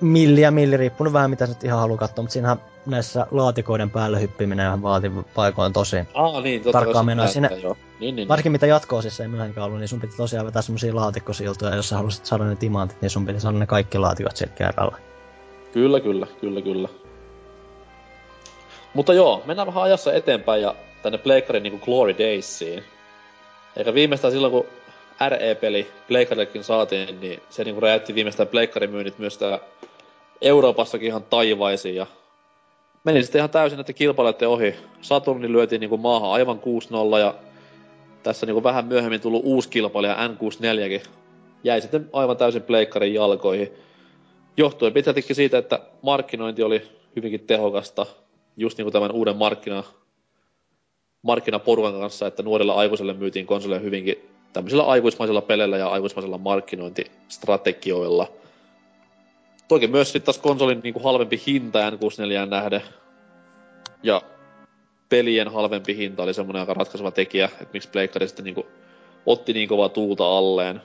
milli 0.00 0.40
ja 0.40 0.50
milli, 0.50 0.76
riippunut 0.76 1.12
vähän 1.12 1.30
mitä 1.30 1.46
sä 1.46 1.54
ihan 1.64 1.78
haluaa 1.80 1.98
katsoa, 1.98 2.22
mutta 2.22 2.32
siinähän 2.32 2.60
näissä 2.86 3.26
laatikoiden 3.30 3.90
päälle 3.90 4.20
hyppiminen 4.20 4.82
vaatii 4.82 5.10
paikoin 5.34 5.72
tosi. 5.72 5.96
Aa 6.14 6.40
niin, 6.40 6.62
totta 6.62 6.78
Tarkkaan 6.78 7.06
menoa 7.06 7.26
sinne. 7.26 7.48
Joo. 7.62 7.76
Niin, 8.00 8.16
niin, 8.16 8.28
Varsinkin 8.28 8.52
mitä 8.52 8.66
jatkoa 8.66 9.02
siis 9.02 9.20
ei 9.20 9.28
myöhemmin 9.28 9.62
ollut, 9.62 9.78
niin 9.78 9.88
sun 9.88 10.00
piti 10.00 10.16
tosiaan 10.16 10.46
vetää 10.46 10.62
semmosia 10.62 10.94
laatikkosiltoja, 10.96 11.76
jos 11.76 11.88
sä 11.88 11.96
halusit 11.96 12.26
saada 12.26 12.44
ne 12.44 12.56
timantit, 12.56 13.00
niin 13.00 13.10
sun 13.10 13.26
piti 13.26 13.40
saada 13.40 13.58
ne 13.58 13.66
kaikki 13.66 13.98
laatikot 13.98 14.36
sieltä 14.36 14.54
kerralla. 14.54 14.98
Kyllä, 15.72 16.00
kyllä, 16.00 16.26
kyllä, 16.40 16.62
kyllä. 16.62 16.88
Mutta 18.94 19.12
joo, 19.12 19.42
mennään 19.46 19.66
vähän 19.66 19.82
ajassa 19.82 20.12
eteenpäin 20.12 20.62
ja 20.62 20.74
tänne 21.02 21.18
Pleikkarin 21.18 21.62
niinku 21.62 21.84
Glory 21.84 22.18
Daysiin. 22.18 22.84
Eikä 23.76 23.94
viimeistään 23.94 24.32
silloin, 24.32 24.52
kun 24.52 24.66
RE-peli 25.28 25.86
Pleikkarillekin 26.08 26.64
saatiin, 26.64 27.20
niin 27.20 27.42
se 27.50 27.64
niinku 27.64 27.80
räjäytti 27.80 28.14
viimeistään 28.14 28.48
Pleikkarin 28.48 28.90
myynnit 28.90 29.18
myös 29.18 29.38
täällä 29.38 29.58
Euroopassakin 30.40 31.06
ihan 31.08 31.22
taivaisiin 31.22 31.94
ja 31.94 32.06
meni 33.04 33.22
sitten 33.22 33.38
ihan 33.38 33.50
täysin 33.50 33.76
näiden 33.76 33.94
kilpailijoiden 33.94 34.48
ohi. 34.48 34.74
Saturni 35.00 35.52
lyötiin 35.52 35.80
niinku 35.80 35.96
maahan 35.96 36.30
aivan 36.30 36.60
6-0 37.14 37.18
ja 37.18 37.34
tässä 38.22 38.46
niinku 38.46 38.62
vähän 38.62 38.84
myöhemmin 38.84 39.20
tullut 39.20 39.42
uusi 39.44 39.68
kilpailija 39.68 40.28
N64kin 40.28 41.08
jäi 41.64 41.80
sitten 41.80 42.10
aivan 42.12 42.36
täysin 42.36 42.62
Pleikkarin 42.62 43.14
jalkoihin 43.14 43.72
johtuen 44.56 44.92
pitkältikin 44.92 45.36
siitä, 45.36 45.58
että 45.58 45.80
markkinointi 46.02 46.62
oli 46.62 46.82
hyvinkin 47.16 47.40
tehokasta, 47.40 48.06
just 48.56 48.78
niin 48.78 48.84
kuin 48.84 48.92
tämän 48.92 49.12
uuden 49.12 49.36
markkina, 49.36 49.84
markkinaporukan 51.24 52.00
kanssa, 52.00 52.26
että 52.26 52.42
nuorille 52.42 52.72
aikuisille 52.72 53.12
myytiin 53.12 53.46
konsoleja 53.46 53.80
hyvinkin 53.80 54.30
tämmöisillä 54.52 54.82
aikuismaisilla 54.82 55.42
peleillä 55.42 55.76
ja 55.76 55.88
aikuismaisilla 55.88 56.38
markkinointistrategioilla. 56.38 58.32
Toki 59.68 59.86
myös 59.86 60.12
sitten 60.12 60.22
taas 60.22 60.38
konsolin 60.38 60.80
niin 60.82 60.94
kuin 60.94 61.04
halvempi 61.04 61.42
hinta 61.46 61.90
N64 61.90 62.48
nähden 62.50 62.82
ja 64.02 64.22
pelien 65.08 65.48
halvempi 65.48 65.96
hinta 65.96 66.22
oli 66.22 66.34
semmoinen 66.34 66.60
aika 66.60 66.74
ratkaiseva 66.74 67.10
tekijä, 67.10 67.44
että 67.44 67.72
miksi 67.72 67.88
Pleikkari 67.88 68.28
sitten 68.28 68.44
niin 68.44 68.54
kuin 68.54 68.66
otti 69.26 69.52
niin 69.52 69.68
kovaa 69.68 69.88
tuulta 69.88 70.38
alleen. 70.38 70.80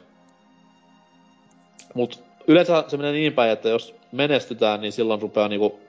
Mut 1.94 2.24
yleensä 2.48 2.84
se 2.88 2.98
menee 2.98 3.12
niin 3.12 3.34
päin, 3.34 3.52
että 3.52 3.70
jos 3.70 3.96
menestytään, 4.12 4.82
niin 4.82 4.92
silloin 4.92 5.22
rupeaa 5.22 5.48
niinku 5.48 5.80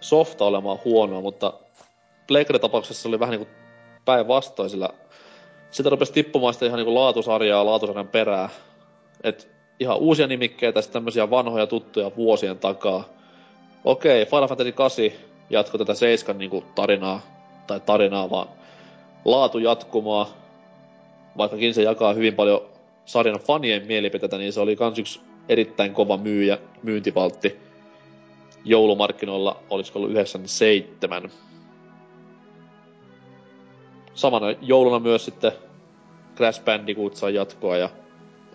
softa 0.00 0.44
olemaan 0.44 0.78
huonoa, 0.84 1.20
mutta 1.20 1.52
Pleikkari-tapauksessa 2.26 3.02
se 3.02 3.08
oli 3.08 3.20
vähän 3.20 3.38
niinku 3.38 3.63
päinvastoin, 4.04 4.70
sillä 4.70 4.88
sitä 5.70 5.90
rupesi 5.90 6.12
tippumaan 6.12 6.54
sitä 6.54 6.66
ihan 6.66 6.78
niinku 6.78 6.94
laatusarjaa 6.94 7.66
laatusarjan 7.66 8.08
perää. 8.08 8.48
Et 9.22 9.48
ihan 9.80 9.98
uusia 9.98 10.26
nimikkeitä, 10.26 10.82
sitten 10.82 10.92
tämmöisiä 10.92 11.30
vanhoja 11.30 11.66
tuttuja 11.66 12.10
vuosien 12.16 12.58
takaa. 12.58 13.04
Okei, 13.84 14.26
Final 14.26 14.48
Fantasy 14.48 14.72
8 14.72 15.04
jatkoi 15.50 15.78
tätä 15.78 15.94
Seiskan 15.94 16.38
niinku 16.38 16.64
tarinaa, 16.74 17.20
tai 17.66 17.80
tarinaa 17.80 18.30
vaan 18.30 18.48
laatu 19.24 19.58
jatkumaa, 19.58 20.28
vaikkakin 21.36 21.74
se 21.74 21.82
jakaa 21.82 22.12
hyvin 22.12 22.34
paljon 22.34 22.62
sarjan 23.04 23.40
fanien 23.40 23.86
mielipiteitä, 23.86 24.38
niin 24.38 24.52
se 24.52 24.60
oli 24.60 24.76
kans 24.76 24.98
yksi 24.98 25.20
erittäin 25.48 25.94
kova 25.94 26.16
myyjä, 26.16 26.58
myyntivaltti 26.82 27.58
joulumarkkinoilla, 28.64 29.62
olisiko 29.70 29.98
ollut 29.98 30.10
97. 30.10 31.30
Samana 34.14 34.46
jouluna 34.60 34.98
myös 34.98 35.24
sitten 35.24 35.52
Crash 36.36 36.64
Bandicoot 36.64 37.16
sai 37.16 37.34
jatkoa 37.34 37.76
ja 37.76 37.88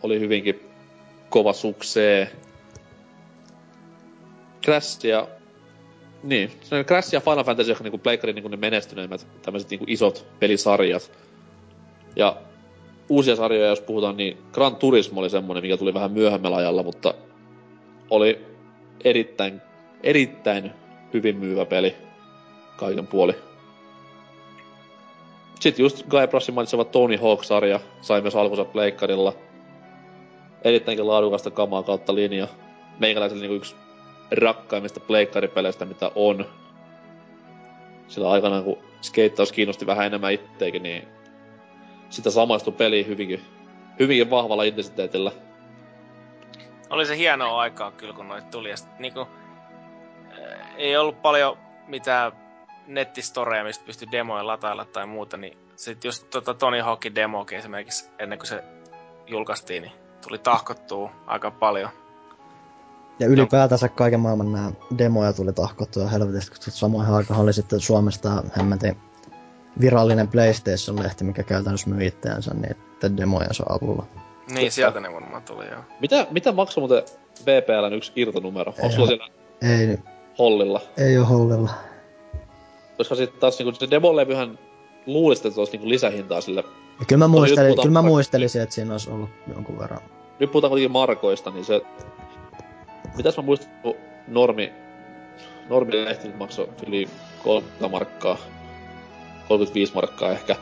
oli 0.03 0.19
hyvinkin 0.19 0.59
kova 1.29 1.53
suksee. 1.53 2.31
Crash 4.63 5.05
ja 5.05 5.27
niin, 6.23 6.51
on 6.71 6.85
Crash 6.85 7.13
ja 7.13 7.19
Final 7.21 7.43
Fantasy, 7.43 7.71
jotka 7.71 7.83
niinku 7.83 7.97
Pleikkarin 7.97 8.35
niinku 8.35 8.49
ne 8.49 8.57
menestyneimmät 8.57 9.27
tämmöiset 9.41 9.69
niinku 9.69 9.85
isot 9.87 10.25
pelisarjat. 10.39 11.11
Ja 12.15 12.35
uusia 13.09 13.35
sarjoja, 13.35 13.69
jos 13.69 13.81
puhutaan, 13.81 14.17
niin 14.17 14.37
Gran 14.51 14.75
Turismo 14.75 15.19
oli 15.19 15.29
semmonen, 15.29 15.63
mikä 15.63 15.77
tuli 15.77 15.93
vähän 15.93 16.11
myöhemmällä 16.11 16.57
ajalla, 16.57 16.83
mutta 16.83 17.13
oli 18.09 18.45
erittäin, 19.03 19.61
erittäin 20.03 20.71
hyvin 21.13 21.37
myyvä 21.37 21.65
peli 21.65 21.95
kaiken 22.77 23.07
puoli. 23.07 23.35
Sitten 25.59 25.83
just 25.83 26.03
Guy 26.07 26.51
mainitseva 26.51 26.85
Tony 26.85 27.17
Hawk-sarja 27.17 27.79
sai 28.01 28.21
myös 28.21 28.35
alkunsa 28.35 28.65
pleikkarilla. 28.65 29.33
Erittäinkin 30.63 31.07
laadukasta 31.07 31.51
kamaa 31.51 31.83
kautta 31.83 32.15
linja. 32.15 32.47
Meikäläisellä 32.99 33.41
niinku 33.41 33.55
yksi 33.55 33.75
rakkaimmista 34.31 34.99
pleikkaripeleistä, 34.99 35.85
mitä 35.85 36.11
on. 36.15 36.45
Sillä 38.07 38.31
aikanaan, 38.31 38.63
kun 38.63 38.77
skeittaus 39.01 39.51
kiinnosti 39.51 39.85
vähän 39.85 40.05
enemmän 40.05 40.33
itteikin, 40.33 40.83
niin 40.83 41.07
sitä 42.09 42.29
samaistui 42.29 42.73
peliin 42.73 43.07
hyvinkin, 43.07 43.41
hyvinkin 43.99 44.29
vahvalla 44.29 44.63
intensiteetillä. 44.63 45.31
Oli 46.89 47.05
se 47.05 47.17
hienoa 47.17 47.61
aikaa 47.61 47.91
kyllä, 47.91 48.13
kun 48.13 48.27
noit 48.27 48.51
tuli. 48.51 48.69
Ja 48.69 48.77
sit, 48.77 48.99
niinku, 48.99 49.27
ei 50.77 50.97
ollut 50.97 51.21
paljon 51.21 51.57
mitään 51.87 52.31
nettistoreja, 52.89 53.63
mistä 53.63 53.85
pystyi 53.85 54.07
demoja 54.11 54.47
latailla 54.47 54.85
tai 54.85 55.05
muuta, 55.05 55.37
niin 55.37 55.57
sitten 55.75 56.07
just 56.07 56.29
tota 56.29 56.53
Tony 56.53 56.81
Hawkin 56.81 57.15
demokin 57.15 57.57
esimerkiksi 57.57 58.09
ennen 58.19 58.39
kuin 58.39 58.47
se 58.47 58.63
julkaistiin, 59.27 59.83
niin 59.83 59.93
tuli 60.27 60.37
tahkottua 60.37 61.11
aika 61.27 61.51
paljon. 61.51 61.89
Ja 63.19 63.27
ylipäätänsä 63.27 63.87
kaiken 63.87 64.19
maailman 64.19 64.51
nämä 64.51 64.71
demoja 64.97 65.33
tuli 65.33 65.53
tahkottua 65.53 66.07
helvetistä, 66.07 66.51
koska 66.55 66.71
samoin 66.71 67.09
aikaan 67.09 67.39
oli 67.39 67.53
sitten 67.53 67.79
Suomesta 67.79 68.43
hemmetin 68.57 68.97
virallinen 69.81 70.27
PlayStation-lehti, 70.27 71.23
mikä 71.23 71.43
käytännössä 71.43 71.89
myy 71.89 72.07
itseänsä 72.07 72.53
niiden 72.53 73.17
demojensa 73.17 73.63
avulla. 73.69 74.05
Niin, 74.53 74.71
sieltä 74.71 74.99
ne 74.99 75.13
varmaan 75.13 75.43
tuli 75.43 75.65
joo. 75.65 75.81
Mitä, 75.99 76.27
mitä 76.31 76.51
maksoi 76.51 76.81
muuten 76.81 77.03
VPLn 77.45 77.93
yksi 77.93 78.11
irtonumero? 78.15 78.71
Onko 78.71 78.83
Ei 78.83 78.91
sulla 78.91 79.07
siellä 79.07 79.27
Ei, 79.61 79.97
hollilla? 80.39 80.81
ei 80.97 81.17
oo 81.17 81.25
hollilla. 81.25 81.69
Koska 82.99 83.15
sitten 83.15 83.39
taas 83.39 83.59
niinku 83.59 83.79
se 83.79 83.89
demolevyhän 83.91 84.59
luulisi, 85.05 85.39
että 85.47 85.55
se 85.55 85.61
olisi 85.61 85.71
niinku 85.71 85.89
lisähintaa 85.89 86.41
sille. 86.41 86.63
Ja 86.99 87.05
kyllä 87.05 87.19
mä, 87.19 87.27
muistelin, 87.27 87.75
kyllä 87.75 87.91
mä 87.91 88.01
muistelisin, 88.01 88.61
että 88.61 88.75
siinä 88.75 88.91
olisi 88.91 89.09
ollut 89.09 89.29
jonkun 89.53 89.79
verran. 89.79 90.01
Nyt 90.39 90.51
puhutaan 90.51 90.69
kuitenkin 90.69 90.91
markoista, 90.91 91.49
niin 91.49 91.65
se... 91.65 91.81
Mitäs 93.17 93.37
mä 93.37 93.43
muistan, 93.43 93.69
kun 93.81 93.95
normi... 94.27 94.73
Normilehti 95.69 96.27
nyt 96.27 96.37
maksoi 96.37 96.69
yli 96.87 97.09
30 97.43 97.87
markkaa. 97.87 98.37
35 99.47 99.93
markkaa 99.93 100.31
ehkä. 100.31 100.55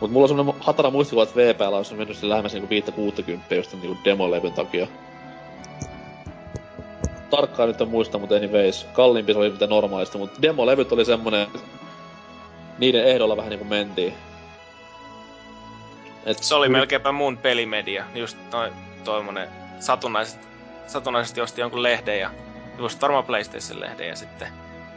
Mut 0.00 0.10
mulla 0.10 0.24
on 0.24 0.28
semmonen 0.28 0.54
hatara 0.60 0.90
muistikuva, 0.90 1.22
että 1.22 1.36
VPL 1.36 1.74
olisi 1.74 1.94
mennyt 1.94 2.16
sen 2.16 2.28
lähemmäs 2.28 2.52
niinku 2.52 2.74
5-60 3.52 3.54
just 3.54 3.72
niinku 3.72 3.96
demolevyn 4.04 4.52
takia. 4.52 4.86
Tarkkaan 7.36 7.68
nyt 7.68 7.80
en 7.80 7.88
muista, 7.88 8.18
mutta 8.18 8.34
anyways. 8.34 8.86
Kalliimpi 8.92 9.32
se 9.32 9.38
oli 9.38 9.50
mitä 9.50 9.66
normaalisti, 9.66 10.18
mutta 10.18 10.42
demolevyt 10.42 10.92
oli 10.92 11.04
semmonen, 11.04 11.42
että 11.42 11.58
niiden 12.78 13.04
ehdolla 13.04 13.36
vähän 13.36 13.50
niinku 13.50 13.64
mentiin. 13.64 14.14
Et 16.26 16.38
Se 16.38 16.54
oli 16.54 16.68
melkeinpä 16.68 17.12
mun 17.12 17.38
pelimedia, 17.38 18.04
just 18.14 18.38
toi, 18.50 18.72
toimonen 19.04 19.48
satunnaisesti, 19.80 20.46
satunnaisesti 20.86 21.40
osti 21.40 21.60
jonkun 21.60 21.82
lehden 21.82 22.20
ja 22.20 22.30
just 22.78 23.02
varmaan 23.02 23.24
PlayStation-lehden 23.24 24.08
ja 24.08 24.16
sitten 24.16 24.48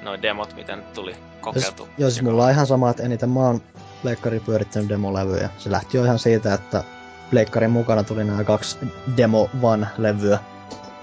noin 0.02 0.22
demot, 0.22 0.56
mitä 0.56 0.76
nyt 0.76 0.94
tuli 0.94 1.16
kokeiltu. 1.42 1.88
Jos, 1.98 2.16
jos 2.16 2.22
mulla 2.22 2.46
on 2.46 2.52
ihan 2.52 2.68
sama, 2.68 2.90
että 2.90 3.04
eniten 3.04 3.30
mä 3.30 3.40
oon 3.40 3.62
Pleikkari 4.02 4.40
pyörittänyt 4.40 4.90
demolevyjä. 4.90 5.50
Se 5.58 5.72
lähti 5.72 5.98
jo 5.98 6.04
ihan 6.04 6.20
siitä, 6.20 6.54
että 6.54 6.84
Pleikkarin 7.30 7.72
mukana 7.72 8.04
tuli 8.04 8.24
nämä 8.24 8.44
kaksi 8.44 8.78
Demo 9.18 9.50
One-levyä. 9.62 10.40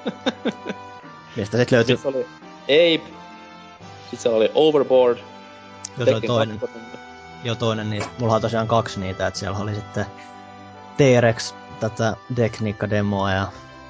Mistä 1.37 1.57
sit 1.57 1.71
löytyi... 1.71 1.97
Sitten 1.97 2.15
oli 2.15 2.27
Ape, 2.63 3.11
sitten 4.01 4.19
siellä 4.19 4.37
oli 4.37 4.51
Overboard, 4.55 5.19
Jos 5.99 6.09
oli 6.09 6.21
toinen, 6.21 6.59
2. 6.59 6.79
jo 7.45 7.55
toinen 7.55 7.91
niistä. 7.91 8.11
Mulla 8.19 8.35
on 8.35 8.41
tosiaan 8.41 8.69
kaksi 8.69 9.01
niitä, 9.01 9.27
että 9.27 9.41
siellä 9.41 9.59
oli 9.59 9.75
sitten 9.75 10.07
T-Rex, 10.97 11.55
tätä 11.81 12.17
Tekniikka-demoa 12.35 13.31
ja 13.31 13.47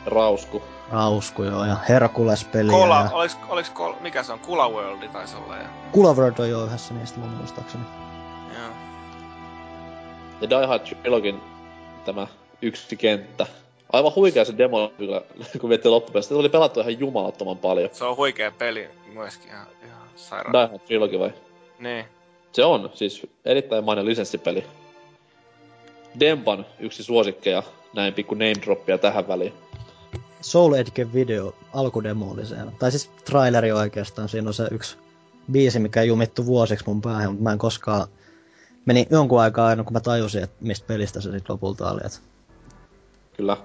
Rausku. 0.06 0.62
Rausku 0.90 1.42
joo, 1.42 1.64
ja 1.64 1.76
Hercules-peliä 1.88 2.72
Kola, 2.72 3.00
ja 3.00 3.10
oliks, 3.12 3.36
oliks 3.48 3.70
kol, 3.70 3.94
mikä 4.00 4.22
se 4.22 4.32
on? 4.32 4.40
Kula 4.40 4.68
Worldi 4.68 5.08
taisi 5.08 5.36
olla 5.36 5.56
ja... 5.56 5.68
Kulavert 5.92 6.40
on 6.40 6.50
jo 6.50 6.64
yhdessä 6.64 6.94
niistä 6.94 7.20
mun 7.20 7.28
muistaakseni. 7.28 7.84
Joo. 8.58 8.70
Ja 10.40 10.50
Die 10.50 10.66
Hard 10.66 10.82
Trilogin 10.86 11.40
tämä 12.04 12.26
yksi 12.62 12.96
kenttä. 12.96 13.46
Aivan 13.94 14.14
huikea 14.16 14.44
se 14.44 14.58
demo 14.58 14.92
kyllä, 14.98 15.22
kun 15.60 15.70
vietti 15.70 15.88
loppupeleissä. 15.88 16.28
Sitä 16.28 16.38
oli 16.38 16.48
pelattu 16.48 16.80
ihan 16.80 17.00
jumalattoman 17.00 17.58
paljon. 17.58 17.90
Se 17.92 18.04
on 18.04 18.16
huikea 18.16 18.50
peli 18.50 18.88
myöskin 19.12 19.48
ihan, 19.48 19.66
ihan 19.86 20.08
sairaan. 20.16 20.52
Die 20.52 20.66
Hard 20.66 20.86
Trilogy 20.86 21.18
vai? 21.18 21.32
Niin. 21.78 22.04
Se 22.52 22.64
on 22.64 22.90
siis 22.94 23.26
erittäin 23.44 23.84
mainen 23.84 24.06
lisenssipeli. 24.06 24.64
Dempan 26.20 26.66
yksi 26.78 27.02
suosikkeja, 27.02 27.62
näin 27.94 28.14
pikku 28.14 28.34
name 28.34 28.54
droppia 28.64 28.98
tähän 28.98 29.28
väliin. 29.28 29.52
Soul 30.40 30.72
Edge 30.72 31.12
video 31.14 31.54
alkudemo 31.72 32.30
oli 32.30 32.46
se. 32.46 32.56
Tai 32.78 32.90
siis 32.90 33.10
traileri 33.24 33.72
oikeastaan. 33.72 34.28
Siinä 34.28 34.48
on 34.48 34.54
se 34.54 34.68
yksi 34.70 34.96
biisi, 35.52 35.78
mikä 35.78 36.02
jumittu 36.02 36.46
vuosiksi 36.46 36.84
mun 36.86 37.00
päähän, 37.02 37.30
mutta 37.30 37.42
mä 37.42 37.52
en 37.52 37.58
koskaan... 37.58 38.08
Meni 38.86 39.06
jonkun 39.10 39.40
aikaa 39.40 39.66
aina, 39.66 39.84
kun 39.84 39.92
mä 39.92 40.00
tajusin, 40.00 40.42
että 40.42 40.56
mistä 40.60 40.86
pelistä 40.86 41.20
se 41.20 41.30
sitten 41.30 41.52
lopulta 41.54 41.90
oli. 41.90 42.00
Et 42.04 42.22
Kyllä. 43.36 43.56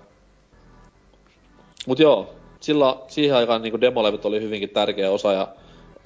Mut 1.90 2.00
joo, 2.00 2.30
sillä 2.60 2.96
siihen 3.08 3.36
aikaan 3.36 3.62
niinku 3.62 3.82
demolevyt 3.82 4.26
oli 4.26 4.42
hyvinkin 4.42 4.70
tärkeä 4.70 5.12
osa 5.12 5.34
ja 5.34 5.48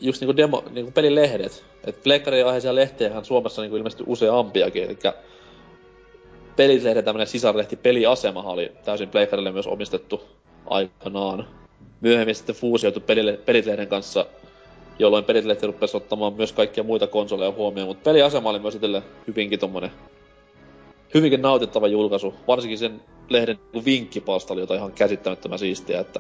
just 0.02 0.22
niinku 0.22 0.38
demo, 0.38 0.64
niinku 0.72 0.92
pelilehdet. 0.92 1.66
Et 1.84 2.04
aiheisia 2.46 2.76
lehtiähän 2.76 3.26
Suomessa 3.26 3.62
niinku 3.62 3.78
ilmestyi 3.78 4.06
useampiakin, 4.10 4.84
eli 4.84 4.98
pelilehden 6.56 7.04
tämmönen 7.04 7.28
sisarlehti 7.28 7.76
Peliasemahan 7.76 8.54
oli 8.54 8.72
täysin 8.86 9.10
pleikkarille 9.10 9.52
myös 9.52 9.68
omistettu 9.68 10.24
aikanaan. 10.66 11.48
Myöhemmin 12.02 12.36
sitten 12.36 12.56
fuusioitu 12.56 13.00
pelilehden 13.46 13.88
kanssa, 13.88 14.26
jolloin 15.00 15.26
pelilehti 15.26 15.68
rupesi 15.68 15.98
ottamaan 15.98 16.34
myös 16.34 16.54
kaikkia 16.54 16.84
muita 16.84 17.08
konsoleja 17.08 17.52
huomioon, 17.52 17.88
mutta 17.88 18.10
peliasema 18.10 18.50
oli 18.50 18.60
myös 18.60 18.76
itselle 18.76 19.04
hyvinkin 19.28 19.60
tommonen 19.60 19.92
hyvinkin 21.14 21.42
nautittava 21.42 21.88
julkaisu. 21.88 22.34
Varsinkin 22.48 22.78
sen 22.78 23.02
lehden 23.30 23.56
niinku 23.56 23.86
vinkkipalsta 23.86 24.54
oli 24.54 24.62
jotain 24.62 24.78
ihan 24.78 24.92
käsittämättömän 24.92 25.60
siistiä, 25.60 26.00
että 26.00 26.20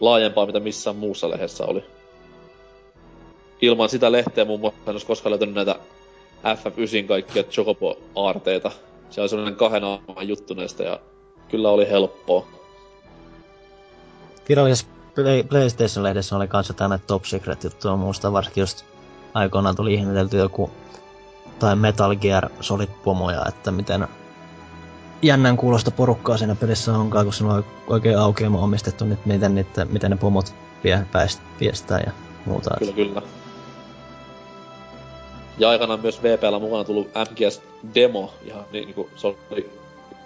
laajempaa 0.00 0.46
mitä 0.46 0.60
missään 0.60 0.96
muussa 0.96 1.30
lehdessä 1.30 1.64
oli. 1.64 1.84
Ilman 3.60 3.88
sitä 3.88 4.12
lehteä 4.12 4.44
muun 4.44 4.60
muassa 4.60 4.80
en 4.86 4.90
olisi 4.90 5.06
koskaan 5.06 5.30
löytänyt 5.30 5.54
näitä 5.54 5.76
FF9 6.44 7.08
kaikkia 7.08 7.42
Chocobo-aarteita. 7.42 8.70
Se 9.10 9.20
oli 9.20 9.28
sellainen 9.28 9.56
kahden 9.56 9.84
aaman 9.84 10.28
juttu 10.28 10.54
näistä 10.54 10.82
ja 10.82 11.00
kyllä 11.50 11.70
oli 11.70 11.90
helppoa. 11.90 12.46
Virallisessa 14.48 14.86
Play- 15.14 15.42
PlayStation-lehdessä 15.48 16.36
oli 16.36 16.48
kanssa 16.48 16.74
tämä 16.74 16.98
Top 16.98 17.24
Secret-juttu, 17.24 17.88
on 17.88 17.98
muista 17.98 18.32
varsinkin 18.32 18.62
just 18.62 18.84
aikoinaan 19.34 19.76
tuli 19.76 19.94
ihmetelty 19.94 20.36
joku 20.36 20.70
tai 21.58 21.76
Metal 21.76 22.16
Gear 22.16 22.48
Solid 22.60 22.88
pomoja, 23.04 23.44
että 23.48 23.70
miten 23.70 24.08
jännän 25.22 25.56
kuulosta 25.56 25.90
porukkaa 25.90 26.36
siinä 26.36 26.54
pelissä 26.54 26.92
onkaan, 26.92 27.26
kun 27.26 27.32
se 27.32 27.44
on 27.44 27.64
oikein 27.86 28.18
aukeama 28.18 28.58
omistettu 28.58 29.04
nyt, 29.04 29.26
miten, 29.26 29.54
niitä, 29.54 29.84
miten 29.84 30.10
ne 30.10 30.16
pomot 30.16 30.54
vie, 30.84 31.06
pääst, 31.12 31.40
viestää 31.60 32.00
ja 32.06 32.12
muuta. 32.46 32.70
Kyllä, 32.78 32.92
kyllä. 32.92 33.22
Ja 35.58 35.68
aikanaan 35.68 36.00
myös 36.00 36.22
VPllä 36.22 36.58
mukana 36.58 36.84
tullut 36.84 37.08
MGS-demo, 37.08 38.34
ihan 38.44 38.64
niin, 38.72 38.84
niin 38.84 38.94
kuin, 38.94 39.08
se 39.16 39.26
oli 39.26 39.70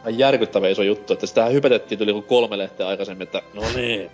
ihan 0.01 0.19
järkyttävä 0.19 0.69
iso 0.69 0.83
juttu, 0.83 1.13
että 1.13 1.27
sitä 1.27 1.45
hypetettiin 1.45 1.99
tuli 1.99 2.23
kolme 2.23 2.59
lehteä 2.59 2.87
aikaisemmin, 2.87 3.23
että 3.23 3.43
no 3.55 3.63
niin, 3.75 4.11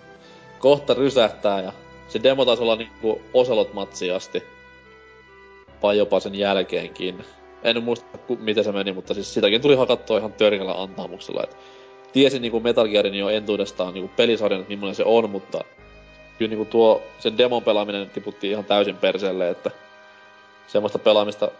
kohta 0.59 0.93
rysähtää 0.93 1.61
ja 1.61 1.73
se 2.07 2.23
demo 2.23 2.45
taisi 2.45 2.63
olla 2.63 2.75
niinku 2.75 3.21
Ocelot-matsiin 3.33 4.15
asti. 4.15 4.43
Vai 5.83 5.97
jopa 5.97 6.19
sen 6.19 6.35
jälkeenkin. 6.35 7.25
En 7.63 7.83
muista, 7.83 8.17
ku, 8.17 8.37
miten 8.41 8.63
se 8.63 8.71
meni, 8.71 8.93
mutta 8.93 9.13
siis 9.13 9.33
sitäkin 9.33 9.61
tuli 9.61 9.75
hakattua 9.75 10.17
ihan 10.17 10.33
törkällä 10.33 10.81
antamuksella. 10.81 11.43
Et 11.43 11.57
tiesin 12.13 12.41
niinku 12.41 12.59
Metal 12.59 12.87
Gearin 12.87 13.13
jo 13.13 13.29
entuudestaan 13.29 13.93
niinku 13.93 14.11
pelisarjan, 14.15 14.61
että 14.61 14.69
millainen 14.69 14.95
se 14.95 15.03
on, 15.05 15.29
mutta 15.29 15.63
kyllä 16.37 16.49
niinku 16.49 16.65
tuo 16.65 17.01
sen 17.19 17.37
demon 17.37 17.63
pelaaminen 17.63 18.09
tiputtiin 18.09 18.51
ihan 18.51 18.65
täysin 18.65 18.97
perseelle, 18.97 19.49
että 19.49 19.71
semmoista 20.67 20.99
pelaamista 20.99 21.51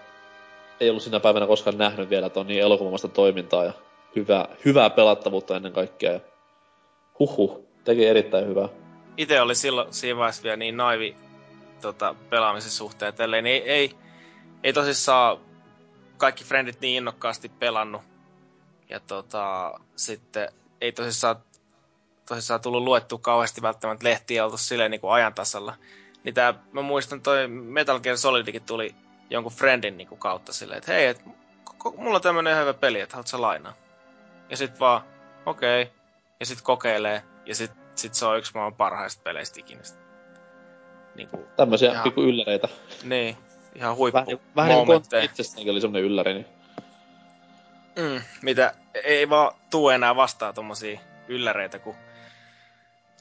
ei 0.79 0.89
ollut 0.89 1.03
sinä 1.03 1.19
päivänä 1.19 1.47
koskaan 1.47 1.77
nähnyt 1.77 2.09
vielä, 2.09 2.27
että 2.27 2.39
on 2.39 2.47
niin 2.47 2.61
elokuvamasta 2.61 3.07
toimintaa 3.07 3.65
ja 3.65 3.73
hyvää, 4.15 4.47
hyvää 4.65 4.89
pelattavuutta 4.89 5.55
ennen 5.55 5.73
kaikkea. 5.73 6.11
Ja 6.11 6.19
huhhuh, 7.19 7.65
teki 7.83 8.05
erittäin 8.05 8.47
hyvää. 8.47 8.69
Itse 9.17 9.41
oli 9.41 9.55
silloin 9.55 9.93
siinä 9.93 10.17
vaiheessa 10.17 10.43
vielä 10.43 10.57
niin 10.57 10.77
naivi 10.77 11.15
tota, 11.81 12.15
pelaamisen 12.29 12.71
suhteen, 12.71 13.09
että 13.09 13.27
niin 13.27 13.45
ei, 13.45 13.69
ei, 13.69 13.91
ei 14.63 14.73
tosissaan 14.73 15.37
kaikki 16.19 16.43
frendit 16.43 16.81
niin 16.81 16.97
innokkaasti 16.97 17.49
pelannut. 17.49 18.01
Ja 18.89 18.99
tota, 18.99 19.73
sitten 19.95 20.49
ei 20.81 20.91
tosissaan, 20.91 21.35
tosissaan 22.27 22.61
tullut 22.61 22.83
luettu 22.83 23.17
kauheasti 23.17 23.61
välttämättä 23.61 24.05
lehtiä 24.05 24.45
oltu 24.45 24.57
silleen 24.57 24.91
niin 24.91 25.01
kuin 25.01 25.13
ajan 25.13 25.33
tasalla. 25.33 25.75
Niin 26.23 26.35
tää, 26.35 26.53
mä 26.71 26.81
muistan 26.81 27.21
toi 27.21 27.47
Metal 27.47 27.99
Gear 27.99 28.17
Solidikin 28.17 28.63
tuli 28.63 28.95
jonkun 29.29 29.53
friendin 29.53 29.97
niin 29.97 30.07
kuin 30.07 30.19
kautta 30.19 30.53
silleen, 30.53 30.77
että 30.77 30.91
hei, 30.93 31.05
et, 31.07 31.21
mulla 31.97 32.15
on 32.15 32.21
tämmönen 32.21 32.57
hyvä 32.57 32.73
peli, 32.73 32.99
että 32.99 33.15
haluatko 33.15 33.41
lainaa? 33.41 33.73
Ja 34.49 34.57
sit 34.57 34.79
vaan, 34.79 35.01
okei. 35.45 35.81
Okay. 35.81 35.93
Ja 36.39 36.45
sit 36.45 36.61
kokeilee. 36.61 37.23
Ja 37.45 37.55
sit, 37.55 37.71
sit 37.95 38.13
se 38.13 38.25
on 38.25 38.37
yksi 38.37 38.51
maailman 38.53 38.77
parhaista 38.77 39.21
peleistä 39.23 39.59
ikinä. 39.59 39.81
Niin 41.15 41.27
kuin, 41.29 41.45
Tämmöisiä 41.57 41.91
Ihan- 41.91 42.03
pikku 42.03 42.21
ylläreitä. 42.21 42.67
niin, 43.03 43.37
ihan 43.79 43.95
huippu 43.95 44.19
Vähän, 44.19 44.39
vähän 44.55 44.87
niin 45.15 45.35
kuin 45.65 45.71
oli 45.71 45.81
semmonen 45.81 46.03
ylläri, 46.03 46.33
niin 46.33 46.45
Mm, 47.95 48.21
mitä 48.41 48.73
ei 49.03 49.29
vaan 49.29 49.51
tuu 49.69 49.89
enää 49.89 50.15
vastaan 50.15 50.53
tommosia 50.53 50.99
ylläreitä, 51.27 51.79
kun 51.79 51.95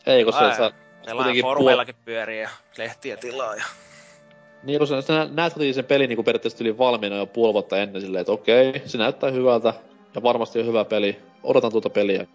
ei, 0.07 0.25
kun 0.25 0.33
se, 0.33 0.39
sä, 0.39 0.73
pelaa 1.05 1.15
kuitenkin 1.15 1.43
formeillakin 1.43 1.95
pyörii 2.05 2.41
ja 2.41 2.49
lehtiä 2.79 3.17
tilaa. 3.17 3.55
Ja... 3.55 3.65
niin 4.63 4.79
kun 4.79 4.89
sä, 4.89 5.29
näet 5.31 5.53
kuitenkin 5.53 5.75
sen 5.75 5.85
pelin 5.85 6.09
niin 6.09 6.25
periaatteessa 6.25 6.65
yli 6.65 6.79
valmiina 6.79 7.17
jo 7.17 7.27
puoli 7.27 7.53
vuotta 7.53 7.79
ennen 7.79 8.03
silleen, 8.03 8.21
että 8.21 8.33
okei, 8.33 8.83
se 8.87 8.99
näyttää 8.99 9.31
hyvältä 9.31 9.75
ja 10.15 10.23
varmasti 10.23 10.61
on 10.61 10.67
hyvä 10.67 10.85
peli. 10.85 11.23
Odotan 11.43 11.73
tuota 11.73 11.91
peliä. 11.91 12.27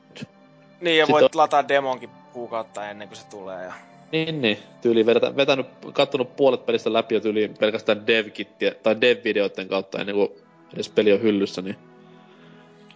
Niin, 0.82 0.98
ja 0.98 1.06
Sitten 1.06 1.22
voit 1.22 1.36
lataa 1.36 1.68
demonkin 1.68 2.10
kuukautta 2.34 2.90
ennen 2.90 3.08
kuin 3.08 3.18
se 3.18 3.28
tulee. 3.28 3.64
Ja... 3.64 3.74
Niin, 4.14 4.41
niin. 4.41 4.57
Tyyli 4.82 5.05
vetä, 5.05 5.36
vetänyt, 5.36 5.68
kattonut 5.93 6.36
puolet 6.36 6.66
pelistä 6.66 6.93
läpi 6.93 7.16
jo 7.16 7.22
tyyli 7.22 7.51
pelkästään 7.59 8.07
dev-kittiä, 8.07 8.74
tai 8.84 9.01
dev-videoiden 9.01 9.68
kautta 9.68 9.99
ennen 9.99 10.16
kuin 10.16 10.30
edes 10.74 10.89
peli 10.89 11.14
on 11.14 11.22
hyllyssä, 11.22 11.61
niin... 11.61 11.76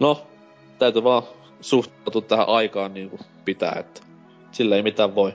No, 0.00 0.26
täytyy 0.78 1.04
vaan 1.04 1.22
suhtautua 1.60 2.22
tähän 2.22 2.48
aikaan 2.48 2.94
niin 2.94 3.10
kuin 3.10 3.20
pitää, 3.44 3.76
että 3.78 4.00
sillä 4.52 4.76
ei 4.76 4.82
mitään 4.82 5.14
voi. 5.14 5.32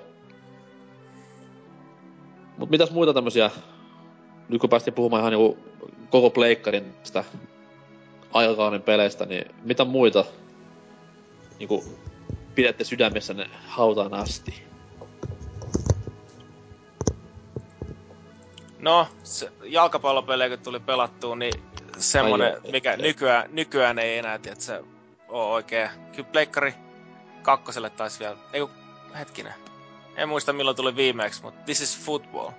Mut 2.58 2.70
mitäs 2.70 2.92
muita 2.92 3.14
tämmösiä, 3.14 3.52
nyt 4.50 4.62
kun 4.62 4.70
päästiin 4.70 4.94
puhumaan 4.94 5.20
ihan 5.22 5.32
niinku 5.32 5.58
koko 6.10 6.30
pleikkarin 6.30 6.94
sitä 7.04 7.24
aikakauden 8.32 8.82
peleistä, 8.82 9.26
niin 9.26 9.46
mitä 9.64 9.86
muita 9.86 10.26
niinku 11.60 11.84
pidätte 12.56 12.84
sydämessänne 12.84 13.50
hautaan 13.68 14.14
asti? 14.14 14.73
No, 18.84 19.08
se, 19.24 19.52
jalkapallopelejä 19.64 20.50
kun 20.50 20.64
tuli 20.64 20.80
pelattua, 20.80 21.36
niin 21.36 21.54
semmonen, 21.98 22.58
mikä 22.72 22.92
ei. 22.92 23.02
nykyään, 23.02 23.50
nykyään 23.52 24.00
ei 24.00 24.18
enää, 24.18 24.40
tiedä, 24.40 24.54
että 24.54 24.66
se 24.66 24.84
on 25.30 25.48
oikein. 25.52 25.90
Kyllä 26.16 26.30
Pleikkari 26.32 26.74
kakkoselle 27.42 27.90
taisi 27.90 28.20
vielä, 28.20 28.38
ei 28.54 28.62
kun, 28.62 28.70
hetkinen. 29.20 29.54
En 30.16 30.30
muista 30.30 30.54
milloin 30.54 30.78
tuli 30.78 30.96
viimeksi, 30.96 31.42
mutta 31.42 31.64
This 31.66 31.82
is 31.82 32.00
Football. 32.06 32.50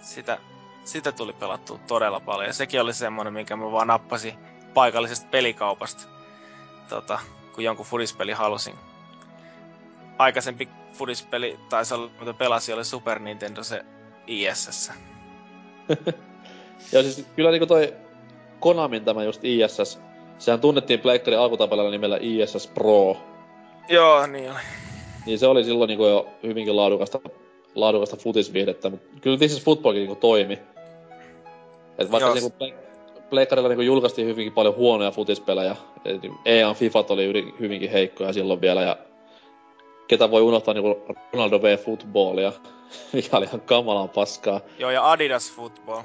Sitä, 0.00 0.38
sitä 0.84 1.12
tuli 1.12 1.32
pelattua 1.32 1.78
todella 1.86 2.20
paljon. 2.20 2.46
Ja 2.46 2.52
sekin 2.52 2.80
oli 2.80 2.94
semmonen, 2.94 3.32
minkä 3.32 3.56
mä 3.56 3.72
vaan 3.72 3.88
nappasin 3.88 4.34
paikallisesta 4.74 5.26
pelikaupasta, 5.30 6.02
tota, 6.88 7.18
kun 7.54 7.64
jonkun 7.64 7.86
fudispeli 7.86 8.32
halusin. 8.32 8.74
aikaisempi 10.18 10.68
fudispeli 10.92 11.58
taisi 11.68 11.94
olla, 11.94 12.10
mitä 12.20 12.34
pelasi, 12.34 12.72
oli 12.72 12.84
Super 12.84 13.18
Nintendo 13.18 13.62
se 13.62 13.84
ISS. 14.26 14.92
Ja 16.92 17.02
siis 17.02 17.26
kyllä 17.36 17.50
niinku 17.50 17.66
toi 17.66 17.94
Konamin 18.60 19.04
tämä 19.04 19.24
just 19.24 19.44
ISS, 19.44 20.00
sehän 20.38 20.60
tunnettiin 20.60 21.00
Pleikkarin 21.00 21.40
alkutapelilla 21.40 21.90
nimellä 21.90 22.18
ISS 22.20 22.66
Pro. 22.66 23.16
Joo, 23.88 24.26
niin 24.26 24.50
oli. 24.50 24.58
Niin 25.26 25.38
se 25.38 25.46
oli 25.46 25.64
silloin 25.64 25.88
niinku 25.88 26.06
jo 26.06 26.28
hyvinkin 26.42 26.76
laadukasta, 26.76 27.20
laadukasta 27.74 28.16
futisviihdettä, 28.16 28.90
mutta 28.90 29.06
kyllä 29.20 29.36
This 29.36 29.52
is 29.52 29.64
Footballkin 29.64 30.00
niinku 30.00 30.14
toimi. 30.14 30.58
Et 31.98 32.10
vaikka 32.12 32.34
niinku 32.34 32.52
Pleikkarilla 33.30 33.68
niinku 33.68 33.82
julkaistiin 33.82 34.28
hyvinkin 34.28 34.52
paljon 34.52 34.76
huonoja 34.76 35.10
futispelejä, 35.10 35.76
EA 36.44 36.74
Fifat 36.74 37.10
oli 37.10 37.54
hyvinkin 37.60 37.90
heikkoja 37.90 38.32
silloin 38.32 38.60
vielä, 38.60 38.82
ja 38.82 38.96
ketä 40.10 40.30
voi 40.30 40.42
unohtaa 40.42 40.74
niinku 40.74 41.04
Ronaldo 41.32 41.62
V 41.62 41.78
Footballia, 41.78 42.52
mikä 43.12 43.36
oli 43.36 43.44
ihan 43.46 43.60
kamalan 43.60 44.08
paskaa. 44.08 44.60
Joo, 44.78 44.90
ja 44.90 45.10
Adidas 45.10 45.52
Football. 45.52 46.02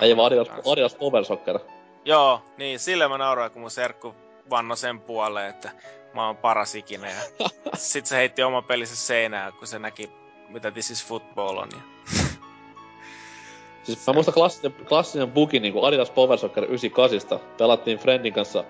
Ei 0.00 0.16
vaan 0.16 0.26
Adidas, 0.26 0.48
Adidas 0.72 0.94
Power 0.94 1.24
Soccer. 1.24 1.58
Joo, 2.04 2.42
niin 2.56 2.78
sille 2.78 3.08
mä 3.08 3.18
nauroin, 3.18 3.50
kun 3.50 3.60
mun 3.60 3.70
serkku 3.70 4.14
vanno 4.50 4.76
sen 4.76 5.00
puoleen, 5.00 5.50
että 5.50 5.70
mä 6.14 6.26
oon 6.26 6.36
paras 6.36 6.74
ikinä. 6.74 7.10
Ja 7.10 7.48
sit 7.74 8.06
se 8.06 8.16
heitti 8.16 8.42
oma 8.42 8.62
pelissä 8.62 8.96
seinään, 8.96 9.52
kun 9.52 9.66
se 9.66 9.78
näki, 9.78 10.10
mitä 10.48 10.70
This 10.70 10.90
is 10.90 11.06
Football 11.06 11.56
on. 11.56 11.68
Ja... 11.72 11.80
siis 13.84 14.06
mä 14.06 14.12
muistan 14.12 14.34
klassinen, 14.34 14.72
klassinen 14.72 15.30
bugi 15.30 15.60
niin 15.60 15.72
kuin 15.72 15.84
Adidas 15.84 16.10
Power 16.10 16.38
Soccer 16.38 16.64
98. 16.64 17.40
Pelattiin 17.58 17.98
Friendin 17.98 18.32
kanssa 18.32 18.64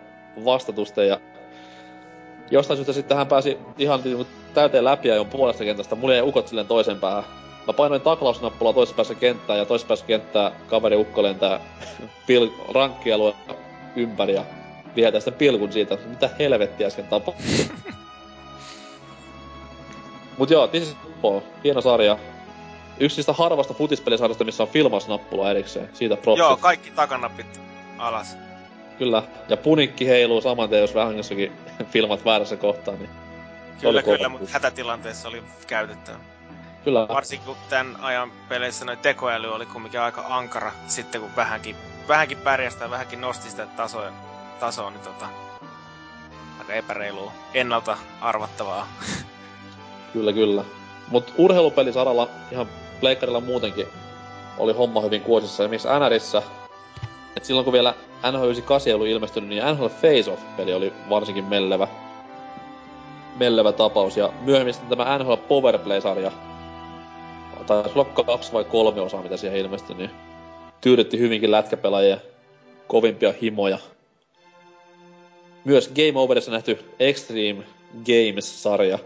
vastatusten 0.44 1.08
ja 1.08 1.20
jostain 2.50 2.76
syystä 2.76 2.92
sitten 2.92 3.16
hän 3.16 3.26
pääsi 3.26 3.58
ihan 3.78 4.00
niin 4.04 4.26
täyteen 4.54 4.84
läpi 4.84 5.08
ja 5.08 5.24
puolesta 5.24 5.64
kentästä. 5.64 5.94
Mulla 5.94 6.14
jäi 6.14 6.22
ukot 6.22 6.48
silleen 6.48 6.66
toisen 6.66 7.00
päähän. 7.00 7.24
Mä 7.66 7.72
painoin 7.72 8.00
taklausnappulaa 8.00 8.72
toisessa 8.72 8.96
päässä 8.96 9.14
kenttää 9.14 9.56
ja 9.56 9.64
toisessa 9.64 9.88
päässä 9.88 10.06
kenttää 10.06 10.52
kaveri 10.66 10.96
ukko 10.96 11.22
lentää 11.22 11.60
pil- 12.02 12.72
rankkialue 12.74 13.34
ympäri 13.96 14.34
ja 14.34 14.44
vihetää 14.96 15.20
sitten 15.20 15.34
pilkun 15.34 15.72
siitä, 15.72 15.98
mitä 16.06 16.30
helvettiä 16.38 16.86
äsken 16.86 17.06
tapahtui. 17.06 17.44
Mut 20.38 20.50
joo, 20.50 20.66
This 20.66 20.82
is 20.82 20.96
Football, 21.02 21.40
hieno 21.64 21.80
sarja. 21.80 22.18
Yksi 23.00 23.16
niistä 23.16 23.32
harvasta 23.32 23.74
futispelisarjasta, 23.74 24.44
missä 24.44 24.62
on 24.62 24.68
filmausnappula 24.68 25.50
erikseen. 25.50 25.90
Siitä 25.92 26.16
propsit. 26.16 26.38
Joo, 26.38 26.56
kaikki 26.56 26.90
takanapit 26.90 27.60
alas. 27.98 28.36
Kyllä, 29.00 29.22
ja 29.48 29.56
punikki 29.56 30.08
heiluu 30.08 30.40
saman 30.40 30.68
tien, 30.68 30.80
jos 30.80 30.94
vähän 30.94 31.16
jossakin 31.16 31.52
filmat 31.92 32.24
väärässä 32.24 32.56
kohtaa, 32.56 32.94
niin... 32.94 33.10
Kyllä, 33.80 34.02
kyllä, 34.02 34.28
mutta 34.28 34.48
hätätilanteessa 34.50 35.28
oli 35.28 35.42
käytettävä. 35.66 36.16
Kyllä. 36.84 37.08
Varsinkin 37.08 37.46
kun 37.46 37.56
tämän 37.70 37.96
ajan 38.00 38.32
peleissä 38.48 38.84
noin 38.84 38.98
tekoäly 38.98 39.54
oli 39.54 39.66
kumminkin 39.66 40.00
aika 40.00 40.24
ankara, 40.28 40.72
sitten 40.86 41.20
kun 41.20 41.30
vähänkin, 41.36 41.76
vähänkin 42.08 42.38
pärjästä 42.38 42.84
ja 42.84 42.90
vähänkin 42.90 43.20
nosti 43.20 43.50
sitä 43.50 43.66
tasoa, 43.66 44.12
tasoa 44.60 44.90
niin 44.90 45.00
tota, 45.00 45.26
aika 46.58 46.72
epäreilua, 46.74 47.32
ennalta 47.54 47.98
arvattavaa. 48.20 48.88
Kyllä, 50.12 50.32
kyllä. 50.32 50.64
Mut 51.08 51.34
urheilupelisaralla 51.38 52.28
ihan 52.52 52.68
pleikkarilla 53.00 53.40
muutenkin 53.40 53.86
oli 54.58 54.72
homma 54.72 55.00
hyvin 55.00 55.22
kuosissa. 55.22 55.62
Esimerkiksi 55.62 55.88
NRissä, 55.88 56.42
et 57.36 57.44
silloin 57.44 57.64
kun 57.64 57.72
vielä 57.72 57.94
NHL 58.22 58.44
98 58.44 58.88
ei 58.88 58.94
ollut 58.94 59.08
ilmestynyt, 59.08 59.48
niin 59.48 59.62
NHL 59.64 59.86
Face 59.86 60.30
Off-peli 60.30 60.74
oli 60.74 60.92
varsinkin 61.10 61.44
mellevä, 61.44 61.88
mellevä 63.36 63.72
tapaus. 63.72 64.16
Ja 64.16 64.32
myöhemmin 64.42 64.74
sitten 64.74 64.98
tämä 64.98 65.18
NHL 65.18 65.34
Powerplay-sarja, 65.34 66.32
taisi 67.66 67.98
olla 67.98 68.04
kaksi 68.04 68.52
vai 68.52 68.64
kolme 68.64 69.00
osaa, 69.00 69.22
mitä 69.22 69.36
siihen 69.36 69.58
ilmestyi, 69.58 69.96
niin 69.96 70.10
tyydytti 70.80 71.18
hyvinkin 71.18 71.50
lätkäpelaajia 71.50 72.18
kovimpia 72.86 73.34
himoja. 73.42 73.78
Myös 75.64 75.88
Game 75.88 76.20
Overissa 76.20 76.50
nähty 76.50 76.78
Extreme 76.98 77.64
Games-sarja, 77.92 78.98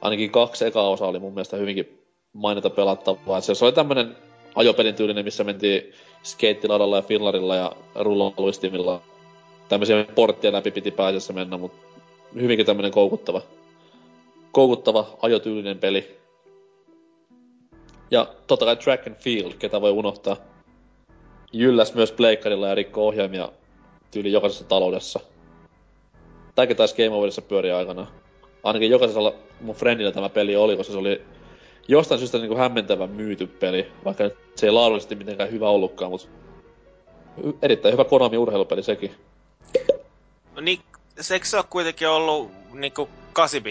ainakin 0.00 0.30
kaksi 0.30 0.64
ekaa 0.64 0.90
osaa 0.90 1.08
oli 1.08 1.18
mun 1.18 1.34
mielestä 1.34 1.56
hyvinkin 1.56 2.02
mainita 2.32 2.70
pelattavaa. 2.70 3.40
Se 3.40 3.64
oli 3.64 3.72
tämmönen 3.72 4.16
ajopelin 4.54 4.94
tyylinen, 4.94 5.24
missä 5.24 5.44
mentiin 5.44 5.92
skeittiladalla 6.22 6.96
ja 6.96 7.02
fillarilla 7.02 7.56
ja 7.56 7.72
rullaluistimilla. 7.94 9.02
Tämmöisiä 9.68 10.04
porttia 10.14 10.52
läpi 10.52 10.70
piti 10.70 10.90
pääsessä 10.90 11.32
mennä, 11.32 11.58
mutta 11.58 11.78
hyvinkin 12.34 12.66
tämmönen 12.66 12.92
koukuttava, 12.92 13.42
koukuttava 14.52 15.06
ajotyylinen 15.22 15.78
peli. 15.78 16.18
Ja 18.10 18.26
totta 18.46 18.64
kai 18.64 18.76
Track 18.76 19.06
and 19.06 19.16
Field, 19.16 19.52
ketä 19.52 19.80
voi 19.80 19.90
unohtaa. 19.90 20.36
Jylläs 21.52 21.94
myös 21.94 22.12
pleikkarilla 22.12 22.68
ja 22.68 22.74
rikko 22.74 23.06
ohjaimia 23.06 23.48
tyyli 24.10 24.32
jokaisessa 24.32 24.64
taloudessa. 24.64 25.20
Tämäkin 26.54 26.76
taisi 26.76 26.96
Game 26.96 27.16
Overissa 27.16 27.42
pyöriä 27.42 27.76
aikana. 27.76 28.06
Ainakin 28.62 28.90
jokaisella 28.90 29.34
mun 29.60 29.74
friendillä 29.74 30.12
tämä 30.12 30.28
peli 30.28 30.56
oli, 30.56 30.76
koska 30.76 30.92
se 30.92 30.98
oli 30.98 31.22
jostain 31.88 32.18
syystä 32.18 32.38
niin 32.38 32.48
kuin 32.48 32.58
hämmentävän 32.58 33.10
myyty 33.10 33.46
peli, 33.46 33.92
vaikka 34.04 34.30
se 34.56 34.66
ei 34.66 34.72
laadullisesti 34.72 35.14
mitenkään 35.14 35.52
hyvä 35.52 35.68
ollutkaan, 35.68 36.10
mutta 36.10 36.28
erittäin 37.62 37.92
hyvä 37.92 38.04
Konami 38.04 38.36
urheilupeli 38.36 38.82
sekin. 38.82 39.14
No 40.54 40.60
niin, 40.60 40.80
se 41.20 41.34
eikö 41.34 41.46
se 41.46 41.56
ole 41.56 41.64
kuitenkin 41.70 42.08
ollut 42.08 42.50
niinku 42.72 43.08
8 43.32 43.62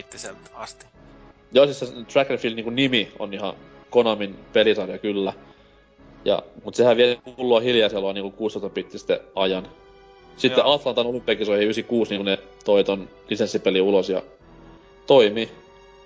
asti? 0.53 0.85
Joo, 1.51 1.65
siis 1.65 1.79
se 1.79 1.85
Track 2.13 2.31
and 2.31 2.39
Field 2.39 2.55
niin 2.55 2.75
nimi 2.75 3.11
on 3.19 3.33
ihan 3.33 3.53
Konamin 3.89 4.35
pelisarja 4.53 4.97
kyllä. 4.97 5.33
Ja, 6.25 6.43
mutta 6.63 6.77
sehän 6.77 6.97
vie 6.97 7.17
pulloa 7.35 7.59
hiljaisella 7.59 8.13
niin 8.13 8.33
16-bittisten 8.33 9.19
ajan. 9.35 9.67
Sitten 10.37 10.61
Joo. 10.61 10.73
Atlantan 10.73 11.07
olympiakisoihin 11.07 11.63
96 11.63 12.13
niin 12.13 12.25
ne 12.25 12.39
toi 12.65 12.83
ton 12.83 13.09
lisenssipeli 13.29 13.81
ulos 13.81 14.09
ja 14.09 14.21
toimi. 15.07 15.49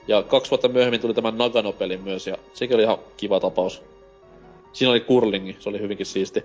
Ja 0.08 0.24
kaksi 0.24 0.52
vuotta 0.52 0.68
myöhemmin 0.68 1.02
tuli 1.02 1.14
tämä 1.14 1.32
Nagano-peli 1.32 1.98
myös, 1.98 2.28
ja 2.28 2.38
sekin 2.54 2.76
oli 2.76 2.84
ihan 2.84 2.98
kiva 3.18 3.40
tapaus. 3.40 3.84
Siinä 4.74 4.92
oli 4.92 5.00
kurlingi, 5.00 5.58
se 5.60 5.70
oli 5.70 5.80
hyvinkin 5.80 6.06
siisti. 6.06 6.44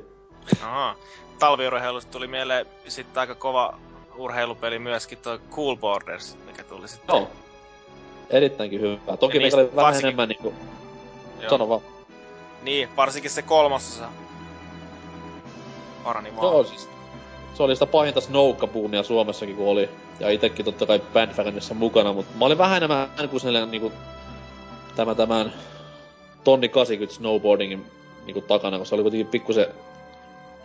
Aha. 0.62 0.96
Talviurheilusta 1.38 2.12
tuli 2.12 2.26
mieleen 2.26 2.66
sitten 2.88 3.20
aika 3.20 3.34
kova 3.34 3.78
urheilupeli 4.16 4.78
myöskin 4.78 5.18
toi 5.18 5.38
Cool 5.50 5.76
Borders, 5.76 6.36
mikä 6.46 6.64
tuli 6.64 6.88
sitten. 6.88 7.16
Joo. 7.16 7.28
Erittäinkin 8.30 8.80
hyvä. 8.80 9.16
Toki 9.16 9.38
ja 9.38 9.42
oli 9.42 9.52
vähän 9.52 9.76
varsinkin... 9.76 10.06
enemmän 10.06 10.28
niinku... 10.28 10.54
Joo. 11.40 11.50
Sano 11.50 11.68
vaan. 11.68 11.80
Niin, 12.62 12.88
varsinkin 12.96 13.30
se 13.30 13.42
kolmasosa. 13.42 14.08
Parani 16.04 16.36
vaan. 16.36 16.46
Joo, 16.46 16.64
siis 16.64 16.88
se 17.54 17.62
oli 17.62 17.76
sitä 17.76 17.86
pahinta 17.86 18.20
snoukkabuumia 18.20 19.02
Suomessakin 19.02 19.56
kun 19.56 19.68
oli. 19.68 19.88
Ja 20.20 20.30
itekin 20.30 20.64
totta 20.64 20.86
kai 20.86 21.00
bandwagonissa 21.12 21.74
mukana, 21.74 22.12
mutta 22.12 22.38
mä 22.38 22.44
olin 22.44 22.58
vähän 22.58 22.76
enemmän 22.76 23.08
kuin 23.30 23.40
sellainen 23.40 23.70
niinku 23.70 23.92
tämä 24.96 25.14
tämän 25.14 25.52
tonni 26.44 26.68
80 26.68 27.16
snowboardingin 27.16 27.86
niinku 28.26 28.40
takana, 28.40 28.78
koska 28.78 28.88
se 28.88 28.94
oli 28.94 29.02
kuitenkin 29.02 29.26
pikkusen 29.26 29.66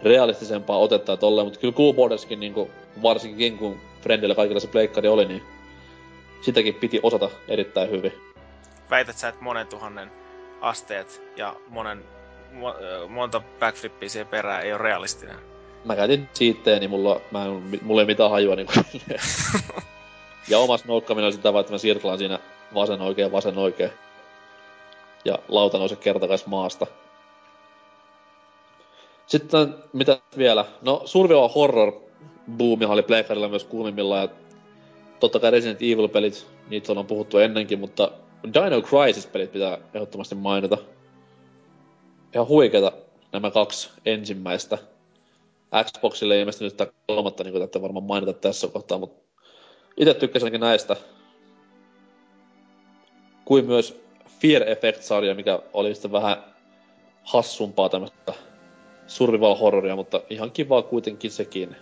realistisempaa 0.04 0.78
otetta 0.78 1.12
ja 1.12 1.18
tolleen, 1.18 1.48
mutta 1.48 1.60
kyllä 1.60 1.74
Cool 1.74 1.94
Borderskin 1.94 2.40
niinku, 2.40 2.72
varsinkin 3.02 3.58
kun 3.58 3.80
Friendillä 4.02 4.36
kaikilla 4.36 4.60
se 4.60 4.68
pleikkari 4.68 5.08
oli, 5.08 5.26
niin 5.26 5.44
sitäkin 6.42 6.74
piti 6.74 7.00
osata 7.04 7.30
erittäin 7.48 7.92
hyvin. 7.92 8.14
Väität 8.90 9.18
sä, 9.18 9.28
että 9.28 9.44
monen 9.44 9.68
tuhannen 9.68 10.12
asteet 10.62 11.22
ja 11.38 11.56
monen, 11.68 12.04
mo, 12.52 12.76
monta 13.10 13.42
backflippia 13.60 14.10
siihen 14.10 14.28
perään 14.28 14.64
ei 14.64 14.74
ole 14.74 14.82
realistinen? 14.82 15.55
Mä 15.86 15.96
käytin 15.96 16.30
siittejä, 16.34 16.80
niin 16.80 16.90
mulla, 16.90 17.22
mä 17.32 17.46
en, 17.46 17.80
mulla 17.82 18.02
ei 18.02 18.08
mitään 18.08 18.32
hajua 18.32 18.56
niin 18.56 18.68
kuin, 18.68 18.86
Ja 20.50 20.60
omas 20.60 20.86
noukkaminen 20.86 21.26
oli 21.26 21.34
sitä 21.34 21.54
vaan, 21.54 21.62
että 21.62 21.74
mä 21.74 21.78
sirklaan 21.78 22.18
siinä 22.18 22.40
vasen 22.74 23.02
oikein, 23.02 23.32
vasen 23.32 23.58
oikein. 23.58 23.92
Ja 25.26 25.40
lauta 25.48 25.78
nousee 25.78 25.98
kertakais 25.98 26.46
maasta. 26.46 26.88
Sitten 29.28 29.76
mitä 29.94 30.20
vielä? 30.38 30.66
No 30.82 31.02
survival 31.06 31.50
horror 31.50 31.94
boomi 32.58 32.86
oli 32.86 33.04
Playcarilla 33.04 33.48
myös 33.48 33.64
kuumimmillaan 33.64 34.22
ja 34.22 34.30
totta 35.20 35.40
kai 35.40 35.52
Resident 35.52 35.82
Evil-pelit, 35.82 36.48
niitä 36.70 36.94
on 36.94 37.08
puhuttu 37.08 37.38
ennenkin, 37.38 37.80
mutta 37.80 38.12
Dino 38.54 38.82
Crisis-pelit 38.82 39.52
pitää 39.52 39.78
ehdottomasti 39.94 40.36
mainita. 40.36 40.78
Ihan 42.34 42.48
huikeita 42.48 42.92
nämä 43.32 43.52
kaksi 43.52 43.90
ensimmäistä. 44.06 44.78
Xboxille 45.84 46.40
ilmestynyt 46.40 46.74
sitä 46.74 46.88
kolmatta, 47.08 47.44
niin 47.44 47.54
kuin 47.54 47.82
varmaan 47.82 48.04
mainita 48.04 48.34
tässä 48.34 48.68
kohtaa, 48.68 48.98
mutta 48.98 49.22
itse 49.98 50.14
tykkäsin 50.14 50.60
näistä. 50.60 50.96
Kuin 53.46 53.66
myös 53.66 54.02
Fear 54.40 54.64
Effect-sarja, 54.64 55.36
mikä 55.36 55.60
oli 55.74 55.94
sitten 55.96 56.12
vähän 56.12 56.44
hassumpaa 57.24 57.90
tämmöistä 57.90 58.34
survival 59.08 59.56
horroria, 59.56 59.96
mutta 59.96 60.22
ihan 60.30 60.52
kivaa 60.52 60.82
kuitenkin 60.82 61.32
sekin. 61.32 61.76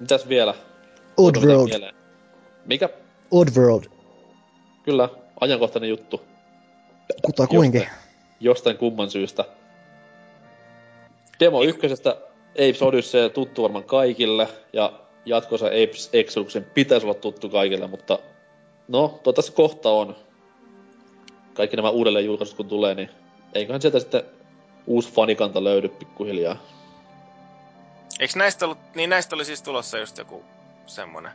Mitäs 0.00 0.28
vielä? 0.28 0.54
Oddworld. 1.16 1.92
Mikä? 2.66 2.88
Oddworld. 3.30 3.84
Kyllä, 4.82 5.08
ajankohtainen 5.40 5.90
juttu. 5.90 6.20
Kutakuinkin. 7.22 7.80
Jostain, 7.80 8.00
jostain 8.40 8.76
kumman 8.76 9.10
syystä. 9.10 9.44
Demo 11.40 11.62
ykkösestä 11.62 12.16
Apes 12.50 12.82
Odyssey 12.82 13.30
tuttu 13.30 13.62
varmaan 13.62 13.84
kaikille, 13.84 14.48
ja 14.72 14.92
jatkossa 15.24 15.66
Apes 15.66 16.10
Exoduksen 16.12 16.64
pitäisi 16.74 17.06
olla 17.06 17.14
tuttu 17.14 17.48
kaikille, 17.48 17.86
mutta 17.86 18.18
no, 18.88 19.08
toivottavasti 19.08 19.52
kohta 19.52 19.90
on. 19.90 20.16
Kaikki 21.54 21.76
nämä 21.76 21.90
uudelleen 21.90 22.24
julkaisut 22.24 22.56
kun 22.56 22.68
tulee, 22.68 22.94
niin 22.94 23.10
eiköhän 23.54 23.80
sieltä 23.82 24.00
sitten 24.00 24.22
uusi 24.86 25.12
fanikanta 25.12 25.64
löydy 25.64 25.88
pikkuhiljaa. 25.88 26.56
Eikö 28.20 28.38
näistä 28.38 28.64
ollut, 28.64 28.78
niin 28.94 29.10
näistä 29.10 29.36
oli 29.36 29.44
siis 29.44 29.62
tulossa 29.62 29.98
just 29.98 30.18
joku 30.18 30.44
semmonen 30.86 31.32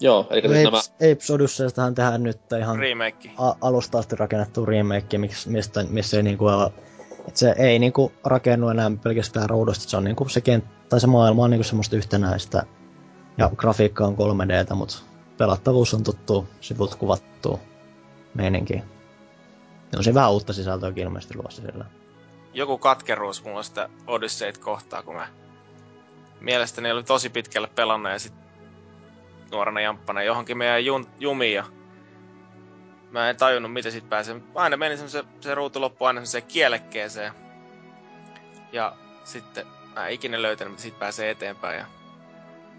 Joo, 0.00 0.26
eli 0.30 0.40
no 0.40 0.48
siis 0.48 0.66
Apes, 0.66 0.90
nämä... 1.00 1.12
Apes 1.12 1.30
Odysseystahan 1.30 1.94
tehdään 1.94 2.22
nyt 2.22 2.40
ihan 2.58 2.78
remake. 2.78 3.30
a- 3.36 3.54
alusta 3.60 3.98
asti 3.98 4.16
rakennettu 4.16 4.66
remake, 4.66 5.18
miksi, 5.18 5.48
mistä, 5.48 5.84
missä 5.88 6.16
ei 6.16 6.22
niinku 6.22 6.46
ole, 6.46 6.72
että 7.28 7.40
se 7.40 7.54
ei 7.58 7.78
niinku 7.78 8.12
rakennu 8.24 8.68
enää 8.68 8.90
pelkästään 9.02 9.50
ruudusta, 9.50 9.90
se 9.90 9.96
on 9.96 10.04
niinku 10.04 10.28
se 10.28 10.40
kent, 10.40 10.64
tai 10.88 11.00
se 11.00 11.06
maailma 11.06 11.44
on 11.44 11.50
niinku 11.50 11.64
semmoista 11.64 11.96
yhtenäistä 11.96 12.62
ja 13.38 13.50
grafiikka 13.56 14.04
on 14.04 14.14
3Dtä, 14.14 14.74
mutta 14.74 14.98
pelattavuus 15.38 15.94
on 15.94 16.04
tuttu, 16.04 16.48
sivut 16.60 16.94
kuvattu 16.94 17.60
meininki. 18.34 18.82
On 19.96 20.04
se 20.04 20.14
vähän 20.14 20.32
uutta 20.32 20.52
sisältöäkin 20.52 21.04
ilmeisesti 21.04 21.36
luossa 21.36 21.62
sillä. 21.62 21.84
Joku 22.54 22.78
katkeruus 22.78 23.44
mulla 23.44 23.62
sitä 23.62 23.88
Odysseyt 24.06 24.58
kohtaa, 24.58 25.02
kun 25.02 25.14
mä 25.14 25.28
mielestäni 26.40 26.92
oli 26.92 27.02
tosi 27.02 27.30
pitkälle 27.30 27.68
pelannut 27.74 28.12
ja 28.12 28.18
sit 28.18 28.32
nuorena 29.50 29.80
jamppana 29.80 30.22
johonkin 30.22 30.58
meidän 30.58 30.84
jun, 30.84 31.06
jumiin 31.20 31.54
ja 31.54 31.64
mä 33.10 33.30
en 33.30 33.36
tajunnut, 33.36 33.72
miten 33.72 33.92
sit 33.92 34.08
pääsee. 34.08 34.36
Aina 34.54 34.76
meni 34.76 34.96
se, 34.96 35.24
se 35.40 35.54
ruutu 35.54 35.80
loppu 35.80 36.04
aina 36.04 36.18
semmoiseen 36.18 36.42
kielekkeeseen. 36.48 37.32
Ja 38.72 38.96
sitten 39.24 39.66
mä 39.94 40.06
en 40.06 40.14
ikinä 40.14 40.42
löytänyt, 40.42 40.72
miten 40.72 40.82
siitä 40.82 40.98
pääsee 40.98 41.30
eteenpäin. 41.30 41.78
Ja 41.78 41.86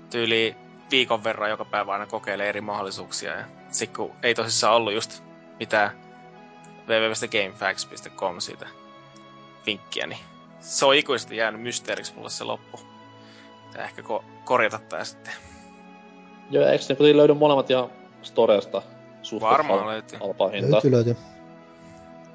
tyyli 0.10 0.56
viikon 0.92 1.24
verran 1.24 1.50
joka 1.50 1.66
päivä 1.66 1.92
aina 1.92 2.06
kokeilee 2.06 2.50
eri 2.50 2.62
mahdollisuuksia. 2.62 3.32
Ja 3.32 3.46
sit 3.72 3.98
kun 3.98 4.12
ei 4.24 4.36
tosissaan 4.36 4.76
ollut 4.76 4.94
just 4.94 5.24
mitään 5.60 5.92
www.gamefacts.com 6.88 8.40
siitä 8.40 8.68
vinkkiä, 9.66 10.08
niin 10.08 10.20
se 10.60 10.86
on 10.86 10.96
ikuisesti 10.96 11.38
jäänyt 11.38 11.62
mysteeriksi 11.62 12.14
mulle 12.16 12.30
se 12.30 12.44
loppu. 12.44 12.80
Pitää 13.68 13.86
ehkä 13.86 14.02
ko- 14.02 14.24
korjata 14.46 14.80
tää 14.80 15.04
sitten. 15.04 15.34
Joo, 16.52 16.68
eikö 16.68 16.84
ne 16.90 17.18
löydy 17.18 17.34
molemmat 17.34 17.70
ihan 17.70 17.90
Storesta? 18.22 18.82
Suht 19.30 19.42
Varmaan 19.42 19.80
hal- 19.80 19.88
löytyy. 19.88 20.20
Hintaa. 20.54 20.72
Löytyy, 20.72 20.92
löytyy. 20.92 21.16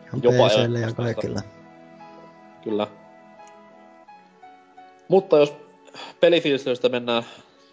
Ihan 0.06 0.22
Jopa 0.22 0.48
PClle 0.48 0.78
ja 0.80 0.86
ajan 0.86 0.94
kaikille. 0.94 1.40
Kyllä. 2.64 2.86
Mutta 5.08 5.38
jos 5.38 5.54
pelifiilistelystä 6.20 6.88
mennään 6.88 7.22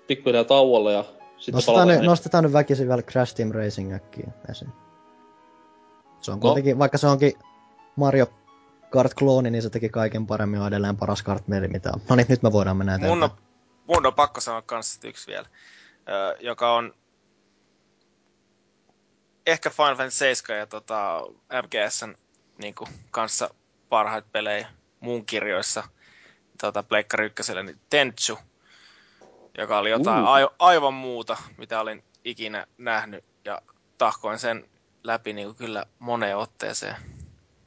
pikkuhiljaa 0.08 0.44
tauolle 0.44 0.94
ja 0.94 1.04
sitten 1.38 1.54
Nostetaan, 1.54 1.88
nyt, 1.88 2.02
nostetaan 2.02 2.44
nyt 2.44 2.54
väkisin 2.54 2.88
vielä 2.88 3.02
Crash 3.02 3.36
Team 3.36 3.52
Racing 3.52 3.94
äkkiin 3.94 4.34
esiin. 4.52 4.72
Se 6.22 6.32
on 6.32 6.38
No. 6.38 6.42
kuitenkin, 6.42 6.80
vaikka 6.80 6.98
se 6.98 7.08
onkin 7.08 7.34
Mario 7.96 8.26
Kart-klooni, 8.90 9.50
niin 9.50 9.62
se 9.62 9.70
teki 9.70 9.90
kaiken 9.90 10.28
paremmin 10.28 10.60
ja 10.62 10.68
edelleen 10.68 10.98
paras 10.98 11.24
kartmeli 11.24 11.68
mitä 11.68 11.90
on. 11.94 12.02
No 12.10 12.16
niin, 12.16 12.26
nyt 12.30 12.44
me 12.44 12.52
voidaan 12.52 12.78
mennä 12.78 12.96
eteenpäin. 12.96 13.20
Mun 13.20 13.24
on, 13.24 13.30
mun 13.88 14.06
on 14.06 14.14
pakko 14.14 14.42
sanoa 14.42 14.62
kans 14.62 15.00
yksi 15.04 15.28
vielä, 15.28 15.46
ö, 16.10 16.38
joka 16.40 16.74
on 16.76 16.94
ehkä 19.52 19.70
Final 19.70 19.96
Fantasy 19.96 20.18
7 20.18 20.60
ja 20.60 20.68
tota, 20.68 21.22
MGSn 21.64 22.16
niin 22.58 22.76
kanssa 23.12 23.50
parhaita 23.90 24.28
pelejä 24.32 24.68
mun 25.00 25.26
kirjoissa 25.26 25.84
tota, 26.62 26.84
Pleikkari 26.84 27.26
ykköselle, 27.26 27.64
niin 27.64 27.80
Tenchu, 27.90 28.38
joka 29.58 29.80
oli 29.80 29.90
jotain 29.90 30.24
Uh. 30.24 30.30
a- 30.30 30.52
aivan 30.60 30.94
muuta, 30.94 31.38
mitä 31.58 31.82
olin 31.82 32.04
ikinä 32.26 32.68
nähnyt, 32.78 33.24
ja 33.46 33.62
tahkoin 33.98 34.40
sen 34.40 34.66
läpi 35.04 35.34
niin 35.34 35.48
kuin 35.48 35.56
kyllä 35.56 35.86
moneen 36.00 36.38
otteeseen. 36.38 36.96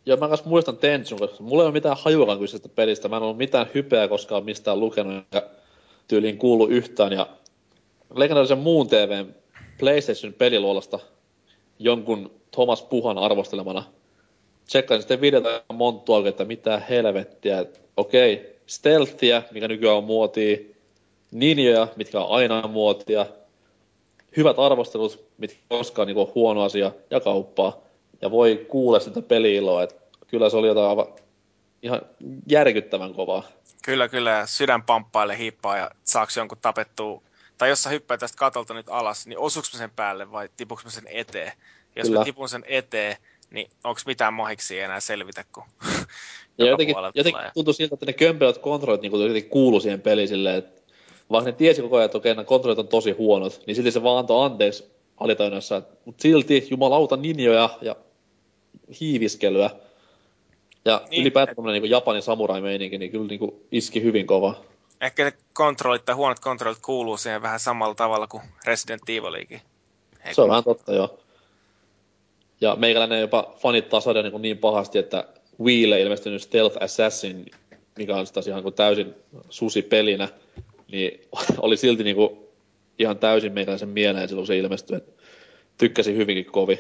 Joo, 0.07 0.17
mä 0.17 0.29
kanssa 0.29 0.49
muistan 0.49 0.77
Tensun, 0.77 1.19
koska 1.19 1.43
mulla 1.43 1.63
ei 1.63 1.67
ole 1.67 1.73
mitään 1.73 1.97
hajuakaan 2.01 2.39
kyseisestä 2.39 2.69
pelistä. 2.69 3.09
Mä 3.09 3.17
en 3.17 3.23
ollut 3.23 3.37
mitään 3.39 3.67
hypeä 3.75 4.09
koskaan 4.09 4.45
mistään 4.45 4.81
lukenut 4.81 5.25
ja 5.33 5.43
tyyliin 6.09 6.39
kuullut 6.39 6.71
yhtään. 6.71 7.13
Ja 7.13 7.27
legendaarisen 8.15 8.59
muun 8.59 8.89
TVn 8.89 9.35
PlayStation 9.79 10.33
peliluolasta 10.33 10.99
jonkun 11.79 12.31
Thomas 12.51 12.83
Puhan 12.83 13.19
arvostelemana. 13.19 13.85
Tsekkasin 14.67 15.03
sitten 15.03 15.21
videota 15.21 15.63
monttua, 15.73 16.29
että 16.29 16.45
mitä 16.45 16.83
helvettiä. 16.89 17.61
Et 17.61 17.85
Okei, 17.97 18.59
stealthia, 18.67 19.43
mikä 19.51 19.69
nykyään 19.69 19.97
on 19.97 20.05
muotia. 20.05 20.59
Ninjoja, 21.33 21.89
mitkä 21.97 22.21
on 22.21 22.37
aina 22.37 22.69
muotia. 22.69 23.27
Hyvät 24.37 24.59
arvostelut, 24.59 25.25
mitkä 25.39 25.59
koskaan 25.69 26.09
on 26.17 26.33
huono 26.35 26.63
asia, 26.63 26.93
ja 27.11 27.21
kauppaa. 27.21 27.81
Ja 28.23 28.31
voi 28.31 28.67
kuulla 28.69 29.01
sitä 29.01 29.23
peliiloa, 29.23 29.83
että 29.83 29.95
kyllä 30.27 30.51
se 30.51 30.57
oli 30.57 30.67
jotain 30.67 30.89
aivan 30.89 31.07
ihan 31.83 32.03
järkyttävän 32.49 33.15
kovaa. 33.15 33.43
Kyllä, 33.85 34.09
kyllä. 34.09 34.47
Sydän 34.47 34.83
pamppaille 34.83 35.39
hiippaa 35.39 35.77
ja 35.77 35.91
saaks 36.05 36.37
jonkun 36.37 36.59
tapettua. 36.63 37.23
Tai 37.59 37.69
jos 37.69 37.83
sä 37.83 37.91
hyppäät 37.91 38.21
tästä 38.21 38.39
katolta 38.39 38.75
nyt 38.75 38.87
alas, 38.89 39.27
niin 39.27 39.39
osuuks 39.39 39.73
mä 39.73 39.79
sen 39.79 39.91
päälle 39.91 40.33
vai 40.33 40.49
tipuks 40.57 40.85
mä 40.85 40.91
sen 40.91 41.07
eteen? 41.07 41.53
Jos 41.97 42.07
Kyllä. 42.07 42.19
mä 42.19 42.25
tipun 42.25 42.49
sen 42.49 42.65
eteen, 42.67 43.17
niin 43.51 43.71
onks 43.85 44.07
mitään 44.07 44.35
mahiksi 44.35 44.81
enää 44.81 45.01
selvitä, 45.01 45.45
kun 45.53 45.65
Ja 46.59 46.67
jotenkin, 46.67 46.97
jotenkin 47.15 47.43
tuntui 47.55 47.75
siltä, 47.75 47.95
että 47.95 48.07
ne 48.07 48.13
kömpelät 48.13 48.59
kontrollit 48.59 49.03
niin 49.03 49.13
jotenkin 49.13 49.51
kuulu 49.51 49.81
siihen 49.81 50.01
peliin 50.01 50.29
silleen, 50.29 50.57
että 50.57 50.83
vaikka 51.31 51.51
ne 51.51 51.57
tiesi 51.57 51.83
koko 51.83 51.97
ajan, 51.97 52.05
että 52.05 52.19
okei, 52.19 52.35
nämä 52.35 52.45
kontrollit 52.45 52.79
on 52.79 52.89
tosi 52.89 53.11
huonot, 53.11 53.63
niin 53.67 53.75
silti 53.75 53.91
se 53.91 54.03
vaan 54.03 54.19
antoi 54.19 54.45
anteeksi 54.45 54.85
alitajunnassa, 55.17 55.83
mutta 56.05 56.23
silti 56.23 56.67
jumalauta 56.71 57.17
ninjoja 57.17 57.79
ja 57.83 57.97
hiiviskelyä. 59.01 59.71
Ja 60.85 61.03
Niin, 61.11 61.23
ylipäätään 61.23 61.57
tämmöinen 61.57 61.83
niin 61.83 61.91
Japanin 61.91 62.23
samurai-meininki, 62.23 62.99
niin 62.99 63.11
kyllä 63.11 63.27
niin 63.27 63.39
kuin 63.39 63.53
iski 63.73 64.03
hyvin 64.03 64.27
kova. 64.27 64.65
Ehkä 65.05 65.25
ne 65.25 65.33
kontrollit 65.53 66.05
tai 66.05 66.15
huonot 66.15 66.41
kontrollit 66.41 66.83
kuuluu 66.83 67.17
siihen 67.17 67.43
vähän 67.43 67.61
samalla 67.61 67.95
tavalla 67.95 68.27
kuin 68.27 68.43
Resident 68.65 69.03
Evilikin. 69.09 69.61
Se 70.33 70.41
on 70.41 70.49
vähän 70.49 70.65
totta, 70.65 70.93
joo. 70.95 71.19
Ja 72.61 72.77
meikäläinen 72.77 73.21
jopa 73.21 73.55
fanittaa 73.59 74.01
sarja 74.01 74.23
niin, 74.23 74.43
niin 74.43 74.59
pahasti, 74.59 74.99
että 74.99 75.29
Wiille 75.61 76.01
ilmestynyt 76.01 76.43
Stealth 76.43 76.83
Assassin, 76.83 77.47
mikä 77.99 78.17
on 78.17 78.27
taas 78.33 78.47
ihan 78.47 78.63
kuin 78.63 78.75
täysin 78.75 79.15
susi-pelinä, 79.51 80.29
niin 80.93 81.21
oli 81.59 81.77
silti 81.77 82.05
niin 82.05 82.17
kuin 82.17 82.39
ihan 82.99 83.19
täysin 83.19 83.53
meikäläisen 83.53 83.89
mieleen 83.89 84.29
silloin 84.29 84.47
se 84.47 84.59
ilmestyi. 84.59 85.01
Tykkäsin 85.79 86.17
hyvinkin 86.17 86.53
kovin, 86.53 86.79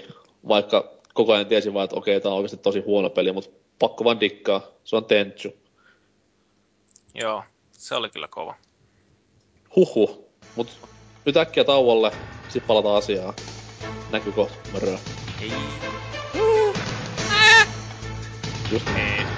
vaikka 0.48 0.92
koko 1.14 1.32
ajan 1.32 1.46
tiesin 1.46 1.74
vaan, 1.74 1.84
että 1.84 1.96
okei, 1.96 2.20
tämä 2.20 2.32
on 2.32 2.36
oikeasti 2.36 2.56
tosi 2.56 2.80
huono 2.80 3.10
peli, 3.10 3.32
mutta 3.32 3.50
pakko 3.78 4.04
vaan 4.04 4.20
dikkaa. 4.20 4.66
Se 4.84 4.96
on 4.96 5.04
Tenchu. 5.04 5.56
Joo, 7.14 7.42
se 7.84 7.94
oli 7.94 8.10
kyllä 8.10 8.28
kova. 8.28 8.54
Huhhuh. 9.76 10.24
Mut 10.56 10.78
nyt 11.24 11.36
äkkiä 11.36 11.64
tauolle, 11.64 12.12
sit 12.48 12.66
palataan 12.66 12.96
asiaan. 12.96 13.34
Näkyy 14.10 14.32
kohta, 14.32 14.56
mörö. 14.72 14.96
Ei. 15.40 15.52
Just 18.72 18.86
niin. 18.94 19.33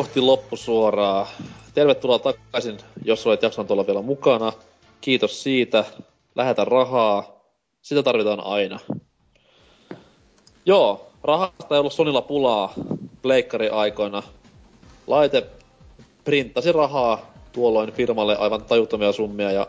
Kohti 0.00 0.20
loppusuoraa. 0.20 1.28
Tervetuloa 1.74 2.18
takaisin, 2.18 2.78
jos 3.04 3.26
olet 3.26 3.42
jaksanut 3.42 3.70
olla 3.70 3.86
vielä 3.86 4.02
mukana. 4.02 4.52
Kiitos 5.00 5.42
siitä. 5.42 5.84
Lähetä 6.34 6.64
rahaa. 6.64 7.40
Sitä 7.82 8.02
tarvitaan 8.02 8.40
aina. 8.44 8.78
Joo, 10.66 11.06
rahasta 11.22 11.74
ei 11.74 11.78
ollut 11.78 11.92
Sonilla 11.92 12.22
pulaa 12.22 12.72
pleikkari-aikoina. 13.22 14.22
Laite 15.06 15.46
printtasi 16.24 16.72
rahaa 16.72 17.32
tuolloin 17.52 17.92
firmalle 17.92 18.36
aivan 18.36 18.64
tajuttomia 18.64 19.12
summia 19.12 19.52
ja 19.52 19.66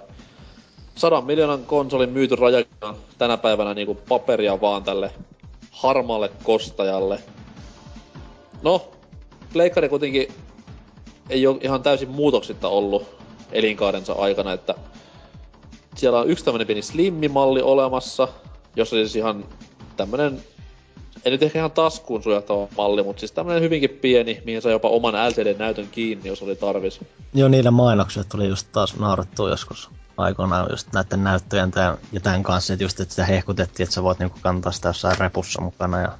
sadan 0.95 1.25
miljoonan 1.25 1.65
konsolin 1.65 2.09
myyty 2.09 2.35
raja 2.35 2.65
tänä 3.17 3.37
päivänä 3.37 3.73
niinku 3.73 3.97
paperia 4.09 4.61
vaan 4.61 4.83
tälle 4.83 5.11
harmaalle 5.71 6.31
kostajalle. 6.43 7.19
No, 8.61 8.91
Pleikkari 9.53 9.89
kuitenkin 9.89 10.27
ei 11.29 11.47
ole 11.47 11.57
ihan 11.61 11.83
täysin 11.83 12.09
muutoksitta 12.09 12.67
ollut 12.67 13.05
elinkaarensa 13.51 14.13
aikana, 14.13 14.53
että 14.53 14.75
siellä 15.95 16.19
on 16.19 16.29
yksi 16.29 16.45
tämmönen 16.45 16.67
pieni 16.67 16.81
slimmimalli 16.81 17.61
olemassa, 17.61 18.27
jossa 18.75 18.95
siis 18.95 19.15
ihan 19.15 19.45
tämmönen, 19.97 20.43
ei 21.25 21.31
nyt 21.31 21.43
ehkä 21.43 21.59
ihan 21.59 21.71
taskuun 21.71 22.23
sujahtava 22.23 22.67
malli, 22.77 23.03
mutta 23.03 23.19
siis 23.19 23.31
tämmönen 23.31 23.61
hyvinkin 23.61 23.89
pieni, 23.89 24.41
mihin 24.45 24.61
saa 24.61 24.71
jopa 24.71 24.89
oman 24.89 25.13
LCD-näytön 25.29 25.87
kiinni, 25.91 26.29
jos 26.29 26.41
oli 26.41 26.55
tarvis. 26.55 26.99
Joo, 27.33 27.49
niillä 27.49 27.71
mainokset 27.71 28.29
tuli 28.29 28.47
just 28.47 28.67
taas 28.71 28.97
naurattu 28.99 29.47
joskus 29.47 29.89
aikoinaan 30.17 30.67
just 30.69 30.87
näiden 30.93 31.23
näyttöjen 31.23 31.71
tämän, 31.71 31.97
ja 32.11 32.19
tämän 32.19 32.43
kanssa, 32.43 32.73
että 32.73 32.83
just 32.83 32.99
että 32.99 33.13
sitä 33.13 33.25
hehkutettiin, 33.25 33.83
että 33.83 33.93
sä 33.93 34.03
voit 34.03 34.19
niinku 34.19 34.37
kantaa 34.41 34.71
sitä 34.71 34.89
jossain 34.89 35.17
repussa 35.17 35.61
mukana 35.61 36.01
ja 36.01 36.11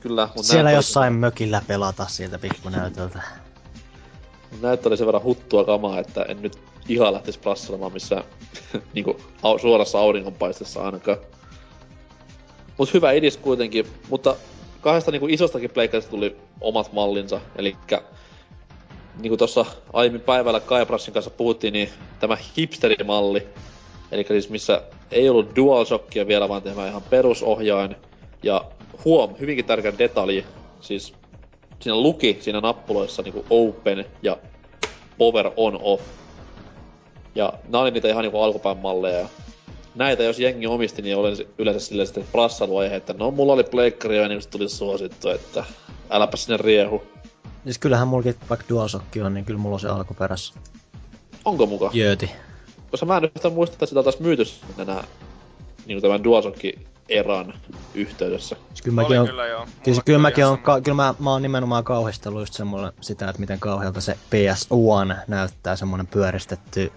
Kyllä, 0.00 0.28
mutta 0.36 0.52
Siellä 0.52 0.70
jossain 0.70 1.12
oli... 1.12 1.18
mökillä 1.18 1.62
pelata 1.66 2.06
sieltä 2.06 2.38
pikkunäytöltä. 2.38 3.22
Näyttö 4.60 4.88
oli 4.88 4.96
sen 4.96 5.06
verran 5.06 5.22
huttua 5.22 5.64
kamaa, 5.64 5.98
että 5.98 6.22
en 6.22 6.42
nyt 6.42 6.58
ihan 6.88 7.12
lähtisi 7.12 7.38
plasselemaan 7.38 7.92
missään 7.92 8.24
niinku, 8.94 9.20
suorassa 9.60 9.98
auringonpaistessa 9.98 10.82
ainakaan. 10.82 11.18
Mut 12.78 12.94
hyvä 12.94 13.12
idis 13.12 13.36
kuitenkin, 13.36 13.86
mutta 14.08 14.36
kahdesta 14.80 15.10
niinku 15.10 15.26
isostakin 15.26 15.70
pleikkarista 15.70 16.10
tuli 16.10 16.36
omat 16.60 16.92
mallinsa, 16.92 17.40
eli 17.56 17.76
niin 19.18 19.30
kuin 19.30 19.38
tuossa 19.38 19.64
aiemmin 19.92 20.20
päivällä 20.20 20.60
Kaibrassin 20.60 21.14
kanssa 21.14 21.30
puhuttiin, 21.30 21.72
niin 21.72 21.88
tämä 22.20 22.38
hipsterimalli, 22.56 23.48
eli 24.12 24.24
siis 24.28 24.50
missä 24.50 24.82
ei 25.10 25.28
ollut 25.28 25.56
DualShockia 25.56 26.26
vielä, 26.26 26.48
vaan 26.48 26.62
tämä 26.62 26.88
ihan 26.88 27.02
perusohjain, 27.02 27.96
ja 28.42 28.64
huom, 29.04 29.34
hyvinkin 29.40 29.64
tärkeä 29.64 29.98
detalji, 29.98 30.44
siis 30.80 31.12
siinä 31.80 31.96
luki 31.96 32.38
siinä 32.40 32.60
nappuloissa 32.60 33.22
niinku 33.22 33.44
open 33.50 34.04
ja 34.22 34.38
power 35.18 35.50
on 35.56 35.78
off. 35.82 36.02
Ja 37.34 37.52
nää 37.68 37.80
oli 37.80 37.90
niitä 37.90 38.08
ihan 38.08 38.22
niinku 38.22 38.40
alkupään 38.40 38.76
malleja. 38.76 39.28
Näitä 39.94 40.22
jos 40.22 40.38
jengi 40.38 40.66
omisti, 40.66 41.02
niin 41.02 41.16
olen 41.16 41.36
yleensä 41.58 41.86
silleen 41.86 42.06
sitten 42.06 42.24
prassailu 42.32 42.76
aihe, 42.76 42.96
että 42.96 43.12
no 43.12 43.30
mulla 43.30 43.52
oli 43.52 43.64
pleikkari 43.64 44.16
ja 44.16 44.28
niin 44.28 44.42
tuli 44.50 44.68
suosittu, 44.68 45.28
että 45.28 45.64
äläpä 46.10 46.36
sinne 46.36 46.56
riehu. 46.56 47.02
Siis 47.64 47.78
kyllähän 47.78 48.08
mullakin 48.08 48.34
vaikka 48.50 48.66
DualShock 48.68 49.04
on, 49.24 49.34
niin 49.34 49.44
kyllä 49.44 49.60
mulla 49.60 49.74
on 49.74 49.80
se 49.80 49.88
alkuperässä. 49.88 50.54
Onko 51.44 51.66
muka? 51.66 51.90
Jööti. 51.92 52.30
Koska 52.90 53.06
mä 53.06 53.16
en 53.16 53.22
nyt 53.22 53.54
muista, 53.54 53.74
että 53.74 53.86
sitä 53.86 54.02
taas 54.02 54.20
myyty 54.20 54.44
enää 54.78 55.04
niin 55.86 56.02
tämän 56.02 56.24
DualShock 56.24 56.58
eran 57.08 57.54
yhteydessä. 57.94 58.56
Siis 58.68 58.82
kyllä 58.82 59.02
mäkin 59.02 59.20
on, 59.20 59.26
kyllä 59.26 59.46
joo. 59.46 59.66
Kyllä, 59.84 60.00
kyllä, 60.04 60.18
mäkin 60.18 60.46
on, 60.46 60.58
ka, 60.58 60.80
kyllä 60.80 60.96
mä, 60.96 61.14
mä 61.18 61.30
oon 61.30 61.42
nimenomaan 61.42 61.84
kauhistellut 61.84 62.42
just 62.42 62.54
semmoinen 62.54 62.92
sitä, 63.00 63.28
että 63.28 63.40
miten 63.40 63.60
kauhealta 63.60 64.00
se 64.00 64.12
PS1 64.12 65.16
näyttää 65.28 65.76
semmoinen 65.76 66.06
pyöristetty 66.06 66.92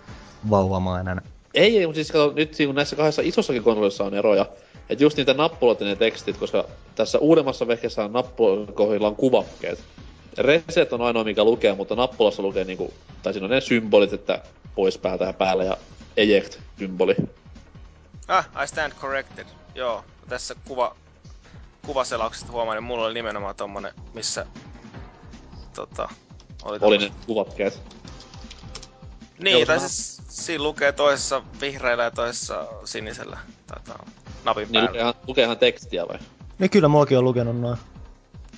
vauvamainen. 0.50 1.22
Ei, 1.54 1.78
ei, 1.78 1.86
mutta 1.86 1.96
siis 1.96 2.12
kato, 2.12 2.34
nyt 2.36 2.58
näissä 2.74 2.96
kahdessa 2.96 3.22
isossakin 3.26 3.64
konsolissa 3.64 4.04
on 4.04 4.14
eroja. 4.14 4.46
Että 4.90 5.04
just 5.04 5.18
niitä 5.18 5.34
nappuloita 5.34 5.86
ne 5.86 5.96
tekstit, 5.96 6.38
koska 6.38 6.66
tässä 6.96 7.20
uudemmassa 7.20 7.68
vehkeessä 7.68 8.04
on 8.04 8.14
nappuloilla 8.14 9.08
on 9.08 9.16
kuvakkeet. 9.16 9.80
Reset 10.38 10.94
on 10.94 11.02
ainoa, 11.02 11.24
mikä 11.24 11.44
lukee, 11.44 11.76
mutta 11.76 11.96
nappulassa 11.96 12.42
lukee 12.42 12.64
niinku, 12.64 12.94
tai 13.24 13.34
siinä 13.34 13.46
on 13.46 13.52
ne 13.52 13.62
symbolit, 13.62 14.14
että 14.14 14.42
pois 14.76 14.98
päältä 14.98 15.26
ja 15.26 15.34
päällä 15.34 15.64
ja 15.64 15.78
eject-symboli. 16.18 17.16
Ah, 18.28 18.50
I 18.64 18.68
stand 18.68 18.94
corrected. 19.02 19.46
Joo, 19.76 20.04
tässä 20.30 20.56
kuva, 20.68 20.96
kuvaselauksesta 21.86 22.52
huomaan, 22.52 22.78
että 22.78 22.88
mulla 22.88 23.06
oli 23.06 23.14
nimenomaan 23.14 23.56
tommonen, 23.56 23.94
missä 24.14 24.46
tota, 25.76 26.10
oli, 26.64 26.78
oli 26.82 26.98
ne 26.98 27.12
kuvakkeet. 27.26 27.82
Niin, 29.40 29.58
Joo, 29.58 29.66
tai 29.66 29.80
siis 29.80 30.22
siinä 30.28 30.64
lukee 30.64 30.92
toisessa 30.92 31.42
vihreällä 31.62 32.04
ja 32.04 32.12
toisessa 32.12 32.68
sinisellä 32.86 33.38
tota, 33.68 34.00
napin 34.44 34.64
niin, 34.64 34.72
päällä. 34.72 34.90
Lukeehan, 34.90 35.14
lukeehan 35.28 35.58
tekstiä 35.58 36.08
vai? 36.08 36.20
Niin 36.60 36.70
kyllä 36.70 36.88
mullakin 36.88 37.18
on 37.18 37.24
lukenut 37.24 37.60
noin. 37.60 37.78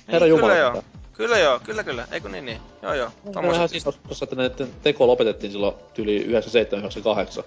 Herra 0.08 0.26
niin, 0.26 0.30
Jumala. 0.30 0.52
Kyllä 0.52 0.60
joo. 0.60 0.82
Kyllä 1.12 1.38
joo, 1.38 1.60
kyllä 1.60 1.84
kyllä. 1.84 2.08
Eikö 2.10 2.28
niin 2.28 2.44
niin? 2.44 2.60
Joo 2.82 2.94
joo. 2.94 3.10
Tommoset... 3.32 3.70
siis 3.70 3.84
tossa, 3.84 4.24
että 4.24 4.36
näiden 4.36 4.68
teko 4.82 5.06
lopetettiin 5.06 5.52
silloin 5.52 5.74
yli 5.98 6.26
97-98. 7.40 7.44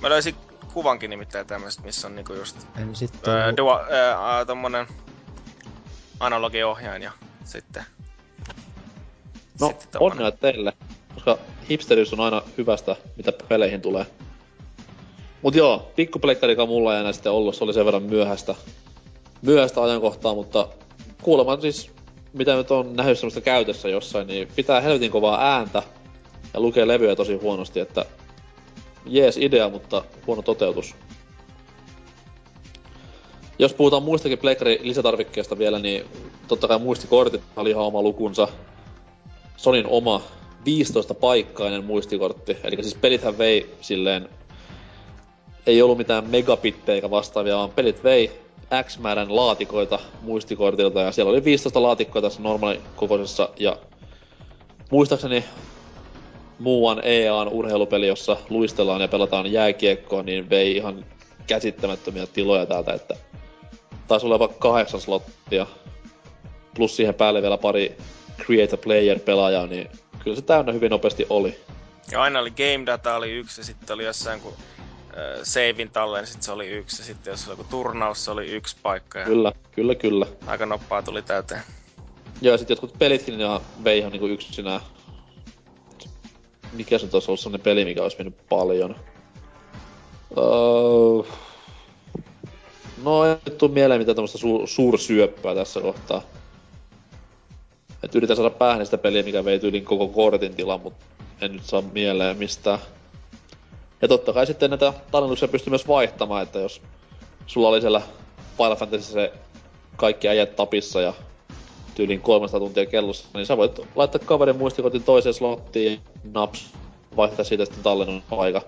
Mä 0.00 0.08
löysin 0.08 0.34
kuvankin 0.76 1.10
nimittäin 1.10 1.46
tämmöstä, 1.46 1.82
missä 1.82 2.06
on 2.06 2.14
niinku 2.14 2.32
just... 2.32 2.56
En 2.80 2.96
sitten... 2.96 3.34
Öö, 3.34 3.56
dua, 3.56 3.86
öö, 3.90 4.44
tommonen 4.44 4.86
analogiohjain 6.20 7.02
ja 7.02 7.12
sitten... 7.44 7.84
No, 9.60 9.74
sitten 9.80 10.02
onnea 10.02 10.30
teille, 10.30 10.72
koska 11.14 11.38
hipsteriys 11.70 12.12
on 12.12 12.20
aina 12.20 12.42
hyvästä, 12.58 12.96
mitä 13.16 13.32
peleihin 13.48 13.80
tulee. 13.80 14.06
Mut 15.42 15.54
joo, 15.54 15.92
pikkupleikkarikaan 15.96 16.68
mulla 16.68 16.94
ei 16.94 17.00
enää 17.00 17.12
sitten 17.12 17.32
ollut, 17.32 17.54
se 17.54 17.64
oli 17.64 17.74
sen 17.74 17.84
verran 17.84 18.02
myöhäistä, 18.02 18.54
myöhäistä 19.42 19.82
ajankohtaa, 19.82 20.34
mutta 20.34 20.68
kuuleman 21.22 21.60
siis, 21.60 21.90
mitä 22.32 22.54
nyt 22.54 22.70
on 22.70 22.96
nähnyt 22.96 23.18
semmoista 23.18 23.40
käytössä 23.40 23.88
jossain, 23.88 24.26
niin 24.26 24.48
pitää 24.56 24.80
helvetin 24.80 25.10
kovaa 25.10 25.54
ääntä 25.56 25.82
ja 26.54 26.60
lukee 26.60 26.88
levyjä 26.88 27.16
tosi 27.16 27.34
huonosti, 27.34 27.80
että 27.80 28.04
jees 29.06 29.36
idea, 29.36 29.68
mutta 29.68 30.04
huono 30.26 30.42
toteutus. 30.42 30.94
Jos 33.58 33.74
puhutaan 33.74 34.02
muistakin 34.02 34.38
Pleikkari 34.38 34.80
lisätarvikkeesta 34.82 35.58
vielä, 35.58 35.78
niin 35.78 36.04
totta 36.48 36.68
kai 36.68 36.78
muistikortit 36.78 37.42
oli 37.56 37.70
ihan 37.70 37.84
oma 37.84 38.02
lukunsa. 38.02 38.48
Sonin 39.56 39.86
oma 39.86 40.22
15-paikkainen 40.66 41.84
muistikortti. 41.84 42.56
Eli 42.64 42.76
siis 42.82 42.94
pelithän 42.94 43.38
vei 43.38 43.74
silleen... 43.80 44.28
Ei 45.66 45.82
ollut 45.82 45.98
mitään 45.98 46.30
megabittejä 46.30 47.10
vastaavia, 47.10 47.56
vaan 47.56 47.70
pelit 47.70 48.04
vei 48.04 48.40
X 48.82 48.98
määrän 48.98 49.36
laatikoita 49.36 49.98
muistikortilta 50.22 51.00
ja 51.00 51.12
siellä 51.12 51.30
oli 51.30 51.44
15 51.44 51.82
laatikkoa 51.82 52.22
tässä 52.22 52.42
normaali 52.42 52.80
kokoisessa 52.96 53.48
ja 53.58 53.76
muistaakseni 54.90 55.44
muuan 56.58 57.00
EAN 57.04 57.48
urheilupeli, 57.48 58.08
jossa 58.08 58.36
luistellaan 58.50 59.00
ja 59.00 59.08
pelataan 59.08 59.52
jääkiekkoa, 59.52 60.22
niin 60.22 60.50
vei 60.50 60.76
ihan 60.76 61.04
käsittämättömiä 61.46 62.26
tiloja 62.26 62.66
täältä, 62.66 62.92
että 62.92 63.14
taisi 64.08 64.26
olla 64.26 64.38
vaikka 64.38 64.58
kahdeksan 64.58 65.00
slottia, 65.00 65.66
plus 66.74 66.96
siihen 66.96 67.14
päälle 67.14 67.42
vielä 67.42 67.58
pari 67.58 67.96
Create 68.44 68.74
a 68.74 68.78
Player-pelaajaa, 68.78 69.66
niin 69.66 69.88
kyllä 70.24 70.36
se 70.36 70.42
täynnä 70.42 70.72
hyvin 70.72 70.90
nopeasti 70.90 71.26
oli. 71.30 71.58
Ja 72.12 72.22
aina 72.22 72.40
oli 72.40 72.50
game 72.50 72.86
data 72.86 73.16
oli 73.16 73.32
yksi, 73.32 73.60
ja 73.60 73.64
sitten 73.64 73.94
oli 73.94 74.04
jossain 74.04 74.40
kun 74.40 74.52
äh, 74.52 75.40
savein 75.42 75.90
talleen, 75.92 76.22
niin 76.22 76.26
sitten 76.26 76.42
se 76.42 76.52
oli 76.52 76.68
yksi, 76.68 77.02
ja 77.02 77.06
sitten 77.06 77.30
jos 77.30 77.48
oli 77.48 77.52
joku 77.52 77.64
turnaus, 77.70 78.24
se 78.24 78.30
oli 78.30 78.46
yksi 78.46 78.76
paikka. 78.82 79.18
Ja 79.18 79.24
kyllä, 79.24 79.52
kyllä, 79.72 79.94
kyllä. 79.94 80.26
Aika 80.46 80.66
noppaa 80.66 81.02
tuli 81.02 81.22
täyteen. 81.22 81.62
Joo, 82.40 82.52
ja 82.54 82.58
sitten 82.58 82.74
jotkut 82.74 82.98
pelitkin 82.98 83.40
ja 83.40 83.60
vei 83.84 83.98
ihan 83.98 84.12
niinku 84.12 84.26
yksinään 84.26 84.80
mikä 86.72 86.98
se 86.98 87.08
olisi 87.12 87.30
ollut 87.30 87.40
sellainen 87.40 87.64
peli, 87.64 87.84
mikä 87.84 88.02
olisi 88.02 88.16
mennyt 88.18 88.48
paljon? 88.48 88.96
Uh, 90.36 91.26
no 93.02 93.24
ei 93.24 93.36
tuu 93.58 93.68
mieleen 93.68 94.00
mitään 94.00 94.16
tämmöistä 94.16 94.38
su- 94.38 94.66
suursyöppää 94.66 95.54
tässä 95.54 95.80
kohtaa. 95.80 96.22
Et 98.02 98.14
yritän 98.14 98.36
saada 98.36 98.50
päähän 98.50 98.86
sitä 98.86 98.98
peliä, 98.98 99.22
mikä 99.22 99.44
vei 99.44 99.58
tyylin 99.58 99.84
koko 99.84 100.08
kortin 100.08 100.54
tilan, 100.54 100.80
mutta 100.80 101.04
en 101.40 101.52
nyt 101.52 101.64
saa 101.64 101.82
mieleen 101.92 102.36
mistään. 102.36 102.78
Ja 104.02 104.08
totta 104.08 104.32
kai 104.32 104.46
sitten 104.46 104.70
näitä 104.70 104.92
tallennuksia 105.10 105.48
pystyy 105.48 105.70
myös 105.70 105.88
vaihtamaan, 105.88 106.42
että 106.42 106.58
jos 106.58 106.82
sulla 107.46 107.68
oli 107.68 107.80
siellä 107.80 108.02
Final 108.56 108.76
Fantasy 108.76 109.12
se 109.12 109.32
kaikki 109.96 110.28
äijät 110.28 110.56
tapissa 110.56 111.00
ja 111.00 111.12
tyyliin 111.96 112.20
300 112.20 112.60
tuntia 112.60 112.86
kellossa, 112.86 113.28
niin 113.34 113.46
sä 113.46 113.56
voit 113.56 113.80
laittaa 113.94 114.20
kaverin 114.24 114.56
muistikortin 114.56 115.02
toiseen 115.02 115.34
slottiin 115.34 115.92
ja 115.92 115.98
naps, 116.32 116.72
vaihtaa 117.16 117.44
siitä 117.44 117.64
sitten 117.64 117.82
tallennun 117.82 118.22
aika. 118.30 118.62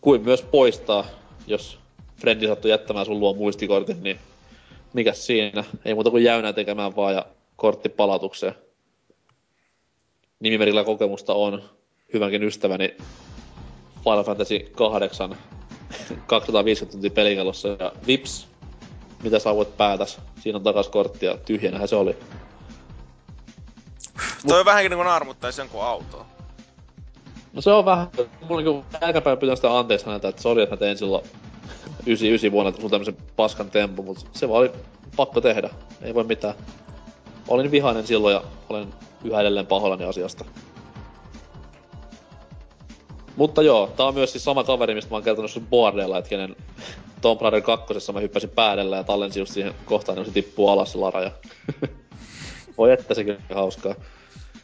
Kuin 0.00 0.22
myös 0.22 0.42
poistaa, 0.42 1.06
jos 1.46 1.78
frendi 2.20 2.46
sattuu 2.46 2.70
jättämään 2.70 3.06
sun 3.06 3.20
luo 3.20 3.34
muistikortin, 3.34 4.02
niin 4.02 4.18
mikä 4.92 5.12
siinä? 5.12 5.64
Ei 5.84 5.94
muuta 5.94 6.10
kuin 6.10 6.24
jäynää 6.24 6.52
tekemään 6.52 6.96
vaan 6.96 7.14
ja 7.14 7.26
kortti 7.56 7.88
palautukseen. 7.88 8.54
nimimerkillä 10.40 10.84
kokemusta 10.84 11.34
on 11.34 11.62
hyvänkin 12.12 12.42
ystäväni 12.42 12.96
Final 14.04 14.24
Fantasy 14.24 14.58
8 14.58 15.36
250 16.26 16.92
tuntia 16.92 17.10
pelikellossa 17.10 17.68
ja 17.68 17.92
vips, 18.06 18.48
mitä 19.26 19.38
sä 19.38 19.54
voit 19.54 19.76
päätäs. 19.76 20.20
Siinä 20.40 20.56
on 20.56 20.62
takas 20.62 20.88
kortti 20.88 21.26
ja 21.26 21.36
tyhjänähän 21.36 21.88
se 21.88 21.96
oli. 21.96 22.16
Toi 24.48 24.60
on 24.60 24.66
vähänkin 24.66 24.90
niin 24.90 24.98
kuin 24.98 25.08
armuttaisi 25.08 25.60
jonkun 25.60 25.84
autoa. 25.84 26.26
No 27.52 27.60
se 27.62 27.72
on 27.72 27.84
vähän, 27.84 28.06
mulla 28.48 28.62
niinku 28.62 28.84
jälkäpäin 29.00 29.38
pitää 29.38 29.56
sitä 29.56 29.78
anteeksi 29.78 30.06
häneltä, 30.06 30.28
että 30.28 30.42
sori, 30.42 30.62
että 30.62 30.74
mä 30.74 30.78
tein 30.78 30.98
silloin 30.98 31.24
99 32.06 32.52
vuonna 32.52 32.80
sun 32.80 32.90
tämmösen 32.90 33.16
paskan 33.36 33.70
tempu, 33.70 34.02
mutta 34.02 34.24
se 34.32 34.48
vaan 34.48 34.60
oli 34.60 34.72
pakko 35.16 35.40
tehdä. 35.40 35.70
Ei 36.02 36.14
voi 36.14 36.24
mitään. 36.24 36.54
Olin 37.48 37.70
vihainen 37.70 38.06
silloin 38.06 38.34
ja 38.34 38.42
olen 38.68 38.94
yhä 39.24 39.40
edelleen 39.40 39.66
pahoillani 39.66 40.04
asiasta. 40.04 40.44
Mutta 43.36 43.62
joo, 43.62 43.92
tää 43.96 44.06
on 44.06 44.14
myös 44.14 44.32
siis 44.32 44.44
sama 44.44 44.64
kaveri, 44.64 44.94
mistä 44.94 45.10
mä 45.10 45.16
oon 45.16 45.24
kertonut 45.24 45.50
sun 45.50 45.66
boardilla, 45.66 46.18
että 46.18 46.28
kenen 46.28 46.56
Tomb 47.26 47.40
Raider 47.40 47.60
2. 47.60 48.12
mä 48.12 48.20
hyppäsin 48.20 48.50
päädellä 48.50 48.96
ja 48.96 49.04
tallensin 49.04 49.40
just 49.40 49.52
siihen 49.52 49.74
kohtaan, 49.84 50.16
niin 50.16 50.26
se 50.26 50.32
tippuu 50.32 50.68
alas 50.68 50.92
se 50.92 50.98
Lara 50.98 51.22
ja... 51.22 51.30
Voi 52.78 52.92
että 52.92 53.14
sekin 53.14 53.34
on 53.50 53.56
hauskaa. 53.56 53.94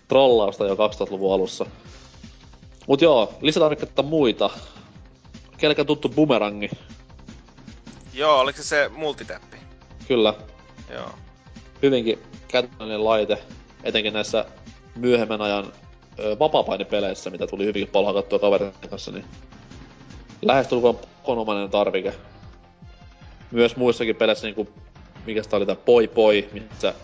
Trollausta 0.08 0.66
jo 0.66 0.74
2000-luvun 0.74 1.34
alussa. 1.34 1.66
Mut 2.86 3.02
joo, 3.02 3.34
lisätarvikkeita 3.40 4.02
muita. 4.02 4.50
Kelkä 5.58 5.84
tuttu 5.84 6.08
bumerangi? 6.08 6.70
Joo, 8.14 8.40
oliko 8.40 8.56
se 8.56 8.62
se 8.62 8.88
multitäppi? 8.88 9.56
Kyllä. 10.08 10.34
Joo. 10.90 11.10
Hyvinkin 11.82 12.18
käytännöllinen 12.48 13.04
laite, 13.04 13.38
etenkin 13.84 14.12
näissä 14.12 14.44
myöhemmän 14.96 15.40
ajan 15.40 15.72
vapaapainipeleissä, 16.38 17.30
mitä 17.30 17.46
tuli 17.46 17.64
hyvinkin 17.64 17.92
paljon 17.92 18.14
hakattua 18.14 18.38
kaverin 18.38 18.72
kanssa, 18.90 19.10
niin 19.10 19.24
lähestulkoon 20.42 20.98
konomainen 21.22 21.70
tarvike. 21.70 22.14
Myös 23.52 23.76
muissakin 23.76 24.16
peleissä, 24.16 24.46
niin 24.46 24.54
kuin, 24.54 24.68
mikä 25.26 25.42
oli 25.52 25.66
tää 25.66 25.76
Poi 25.76 26.08
Poi, 26.08 26.48
missä 26.52 26.94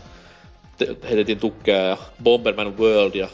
heitettiin 1.02 1.40
tukkeja 1.40 1.82
ja 1.82 1.96
Bomberman 2.22 2.78
World 2.78 3.14
ja 3.14 3.28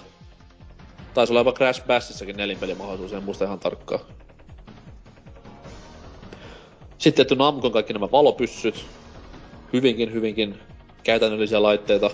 taisi 1.14 1.32
olla 1.32 1.40
jopa 1.40 1.52
Crash 1.52 1.86
Bashissakin 1.86 2.36
nelinpelimahdollisuus, 2.36 3.12
en 3.12 3.22
muista 3.22 3.44
ihan 3.44 3.60
tarkkaan. 3.60 4.00
Sitten 6.98 7.22
että 7.22 7.34
Namcon 7.34 7.72
kaikki 7.72 7.92
nämä 7.92 8.10
valopyssyt, 8.10 8.84
hyvinkin, 9.72 10.12
hyvinkin 10.12 10.58
käytännöllisiä 11.02 11.62
laitteita. 11.62 12.10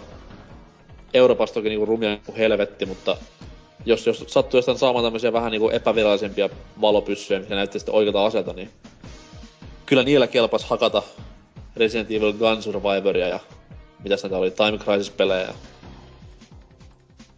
Euroopasta 1.15 1.55
toki 1.55 1.69
niinku 1.69 1.87
rumia 1.87 2.19
kuin 2.27 2.37
helvetti, 2.37 2.87
mutta 2.87 3.17
jos, 3.87 4.07
jos 4.07 4.25
sattuu 4.27 4.59
jostain 4.59 4.79
saamaan 4.79 5.05
tämmöisiä 5.05 5.33
vähän 5.33 5.51
niinku 5.51 5.69
epävirallisempia 5.69 6.49
valopyssyjä, 6.81 7.41
mikä 7.41 7.55
näytti 7.55 7.79
sitten 7.79 7.95
oikeata 7.95 8.25
aseta, 8.25 8.53
niin 8.53 8.71
kyllä 9.91 10.03
niillä 10.03 10.27
kelpas 10.27 10.65
hakata 10.65 11.03
Resident 11.77 12.11
Evil 12.11 12.33
Gun 12.33 12.63
Survivoria 12.63 13.29
ja 13.29 13.41
mitä 14.05 14.17
näitä 14.23 14.37
oli, 14.37 14.51
Time 14.51 14.79
Crisis-pelejä. 14.79 15.55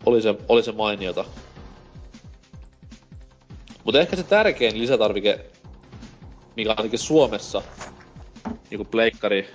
Oli 0.06 0.22
se, 0.22 0.34
oli 0.48 0.62
se 0.62 0.72
mainiota. 0.72 1.24
Mutta 3.84 4.00
ehkä 4.00 4.16
se 4.16 4.22
tärkein 4.22 4.78
lisätarvike, 4.78 5.46
mikä 6.56 6.74
ainakin 6.76 6.98
Suomessa, 6.98 7.62
niinku 8.70 8.84
pleikkari, 8.84 9.48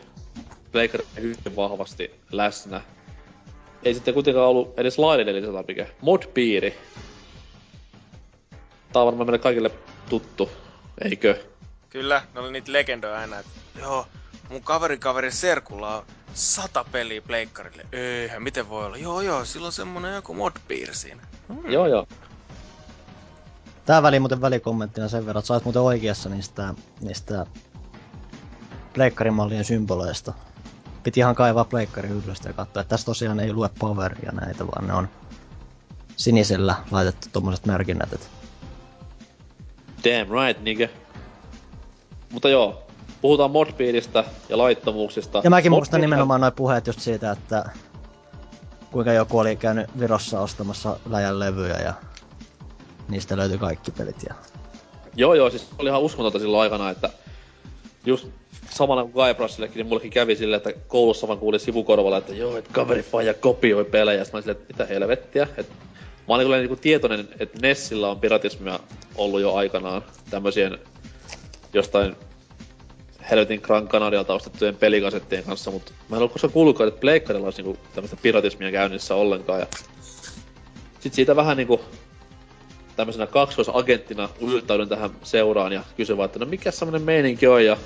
pleikkari 0.71 1.05
hyvin 1.21 1.55
vahvasti 1.55 2.11
läsnä, 2.31 2.81
ei 3.83 3.93
sitten 3.93 4.13
kuitenkaan 4.13 4.47
ollut 4.49 4.79
edes 4.79 4.97
laillinen 4.99 5.35
lisätarvike. 5.35 5.87
Modpiiri. 6.01 6.77
Tää 8.93 9.01
on 9.01 9.05
varmaan 9.05 9.27
meille 9.27 9.39
kaikille 9.39 9.71
tuttu, 10.09 10.49
eikö? 11.03 11.37
Kyllä, 11.97 12.21
ne 12.33 12.39
oli 12.39 12.51
niitä 12.51 12.73
legendoja 12.73 13.19
aina, 13.19 13.39
että 13.39 13.51
joo, 13.79 14.07
mun 14.49 14.63
kaverin 14.63 14.99
kaverin 14.99 15.31
Serkulla 15.31 15.97
on 15.97 16.05
sata 16.33 16.85
peliä 16.91 17.21
pleikkarille. 17.21 17.85
Eihän, 17.91 18.43
miten 18.43 18.69
voi 18.69 18.85
olla? 18.85 18.97
Joo, 18.97 19.21
joo, 19.21 19.45
sillä 19.45 19.65
on 19.65 19.71
semmonen 19.71 20.15
joku 20.15 20.33
modpiiri 20.33 20.95
siinä. 20.95 21.21
Hmm. 21.47 21.71
Joo, 21.71 21.87
joo. 21.87 22.07
Tää 23.85 24.03
väli 24.03 24.19
muuten 24.19 24.41
välikommenttina 24.41 25.07
sen 25.07 25.25
verran, 25.25 25.39
että 25.39 25.47
sä 25.47 25.53
oot 25.53 25.63
muuten 25.63 25.81
oikeassa 25.81 26.29
niistä, 26.29 26.73
niistä 27.01 27.45
pleikkarimallien 28.93 29.65
symboleista 29.65 30.33
piti 31.03 31.19
ihan 31.19 31.35
kaivaa 31.35 31.65
pleikkari 31.65 32.09
hyllystä 32.09 32.49
ja 32.49 32.53
katsoa, 32.53 32.81
että 32.81 32.89
tässä 32.89 33.05
tosiaan 33.05 33.39
ei 33.39 33.53
lue 33.53 33.69
poweria 33.79 34.31
näitä, 34.31 34.67
vaan 34.67 34.87
ne 34.87 34.93
on 34.93 35.09
sinisellä 36.15 36.75
laitettu 36.91 37.27
tommoset 37.33 37.65
merkinnät. 37.65 38.29
Damn 40.03 40.31
right, 40.31 40.63
nigga. 40.63 40.87
Mutta 42.31 42.49
joo, 42.49 42.83
puhutaan 43.21 43.51
modbeatista 43.51 44.23
ja 44.49 44.57
laittomuuksista. 44.57 45.41
Ja 45.43 45.49
mäkin 45.49 45.71
muistan 45.71 46.01
nimenomaan 46.01 46.41
noin 46.41 46.53
puheet 46.53 46.87
just 46.87 46.99
siitä, 46.99 47.31
että 47.31 47.69
kuinka 48.91 49.13
joku 49.13 49.39
oli 49.39 49.55
käynyt 49.55 49.99
Virossa 49.99 50.41
ostamassa 50.41 50.99
läjän 51.09 51.39
levyjä 51.39 51.77
ja 51.77 51.93
niistä 53.09 53.37
löytyi 53.37 53.57
kaikki 53.57 53.91
pelit. 53.91 54.23
Ja... 54.29 54.35
Joo 55.15 55.33
joo, 55.33 55.49
siis 55.49 55.67
oli 55.79 55.89
ihan 55.89 56.01
uskomatonta 56.01 56.39
silloin 56.39 56.61
aikana, 56.61 56.89
että 56.89 57.09
just 58.05 58.27
samana 58.69 59.01
kuin 59.03 59.13
Guybrushillekin, 59.13 59.77
niin 59.77 59.87
mullekin 59.87 60.11
kävi 60.11 60.35
silleen, 60.35 60.57
että 60.57 60.73
koulussa 60.87 61.27
vaan 61.27 61.39
kuuli 61.39 61.59
sivukorvalla, 61.59 62.17
että 62.17 62.33
joo, 62.35 62.57
että 62.57 62.73
kaveri 62.73 63.03
faija 63.03 63.33
kopioi 63.33 63.85
pelejä. 63.85 64.23
Sitten 64.23 64.37
mä 64.37 64.41
silleen, 64.41 64.61
että 64.61 64.73
mitä 64.73 64.85
helvettiä. 64.85 65.47
Et 65.57 65.69
mä 66.27 66.35
olin 66.35 66.45
kyllä 66.45 66.57
niinku 66.57 66.75
tietoinen, 66.75 67.27
että 67.39 67.59
Nessillä 67.61 68.09
on 68.09 68.19
piratismia 68.19 68.79
ollut 69.15 69.41
jo 69.41 69.53
aikanaan 69.53 70.01
tämmöisien 70.29 70.77
jostain 71.77 72.15
helvetin 73.29 73.61
Gran 73.63 73.87
Canarialta 73.87 74.33
ostettujen 74.33 74.75
pelikasettien 74.75 75.43
kanssa, 75.43 75.71
mutta 75.71 75.91
mä 76.09 76.15
en 76.15 76.17
ollut 76.17 76.31
koskaan 76.31 76.53
kuullutkaan, 76.53 76.87
että 76.87 76.99
Pleikkarilla 76.99 77.47
olisi 77.47 77.63
niinku 77.63 77.81
tämmöistä 77.95 78.17
piratismia 78.21 78.71
käynnissä 78.71 79.15
ollenkaan. 79.15 79.59
Ja 79.59 79.67
sit 80.99 81.13
siitä 81.13 81.35
vähän 81.35 81.57
niinku 81.57 81.81
tämmöisenä 82.95 83.27
kaksoisagenttina 83.27 84.29
yltäydyn 84.41 84.89
tähän 84.89 85.09
seuraan 85.23 85.73
ja 85.73 85.83
kysyin 85.97 86.17
vaan, 86.17 86.25
että 86.25 86.39
no 86.39 86.45
mikä 86.45 86.71
semmonen 86.71 87.01
meininki 87.01 87.47
on 87.47 87.65
ja 87.65 87.77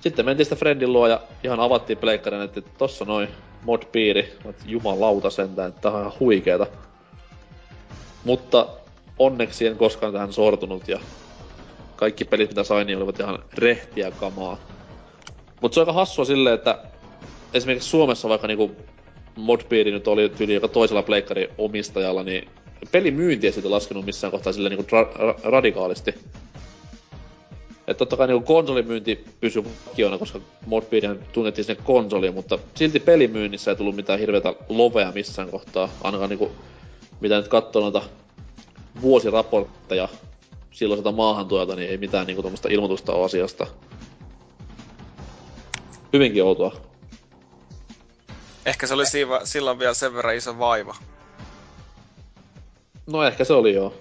sitten 0.00 0.24
mentiin 0.24 0.46
sitä 0.46 0.56
Friendin 0.56 0.92
luo 0.92 1.06
ja 1.06 1.20
ihan 1.44 1.60
avattiin 1.60 1.98
pleikkarin, 1.98 2.42
että 2.42 2.60
tossa 2.60 3.04
noin 3.04 3.28
mod-piiri. 3.62 4.38
Jumalauta 4.66 5.30
sentään, 5.30 5.68
että 5.68 5.80
tää 5.80 5.92
on 5.92 6.00
ihan 6.00 6.12
huikeeta. 6.20 6.66
Mutta 8.24 8.66
onneksi 9.18 9.66
en 9.66 9.76
koskaan 9.76 10.12
tähän 10.12 10.32
sortunut 10.32 10.88
ja 10.88 11.00
kaikki 12.00 12.24
pelit 12.24 12.50
mitä 12.50 12.64
sain 12.64 12.86
niin 12.86 12.98
olivat 12.98 13.20
ihan 13.20 13.38
rehtiä 13.54 14.10
kamaa. 14.10 14.58
Mutta 15.60 15.74
se 15.74 15.80
on 15.80 15.86
aika 15.86 15.92
hassua 15.92 16.24
silleen, 16.24 16.54
että 16.54 16.78
esimerkiksi 17.54 17.88
Suomessa 17.88 18.28
vaikka 18.28 18.46
niinku 18.46 18.70
modpiiri 19.36 19.90
nyt 19.90 20.08
oli 20.08 20.28
tyyli 20.28 20.54
joka 20.54 20.68
toisella 20.68 21.02
pleikkari 21.02 21.50
omistajalla, 21.58 22.22
niin 22.22 22.48
pelimyynti 22.92 23.46
ei 23.46 23.52
siitä 23.52 23.70
laskenut 23.70 24.04
missään 24.04 24.30
kohtaa 24.30 24.52
silleen 24.52 24.76
niinku 24.76 24.96
ra- 24.96 25.16
ra- 25.16 25.40
radikaalisti. 25.42 26.14
Että 27.80 27.98
totta 27.98 28.16
kai 28.16 28.26
niinku 28.26 28.46
konsolimyynti 28.46 29.24
pysyy 29.40 29.64
vakiona, 29.64 30.18
koska 30.18 30.40
Modbeathän 30.66 31.18
tunnettiin 31.32 31.64
sinne 31.64 31.82
konsoliin, 31.84 32.34
mutta 32.34 32.58
silti 32.74 33.00
pelimyynnissä 33.00 33.70
ei 33.70 33.76
tullut 33.76 33.96
mitään 33.96 34.18
hirveätä 34.18 34.54
lovea 34.68 35.12
missään 35.12 35.50
kohtaa. 35.50 35.88
Ainakaan 36.04 36.30
niinku, 36.30 36.50
mitä 37.20 37.36
nyt 37.36 37.48
katsoo 37.48 37.82
noita 37.82 38.02
vuosiraportteja 39.02 40.08
silloiselta 40.70 41.12
maahantuojalta, 41.12 41.76
niin 41.76 41.90
ei 41.90 41.98
mitään 41.98 42.26
niinku 42.26 42.42
tuommoista 42.42 42.68
ilmoitusta 42.68 43.12
ole 43.12 43.24
asiasta. 43.24 43.66
Hyvinkin 46.12 46.44
outoa. 46.44 46.76
Ehkä 48.66 48.86
se 48.86 48.94
oli 48.94 49.06
siiva, 49.06 49.40
silloin 49.44 49.78
vielä 49.78 49.94
sen 49.94 50.14
verran 50.14 50.36
iso 50.36 50.58
vaiva. 50.58 50.96
No 53.06 53.24
ehkä 53.24 53.44
se 53.44 53.52
oli 53.52 53.74
joo. 53.74 53.94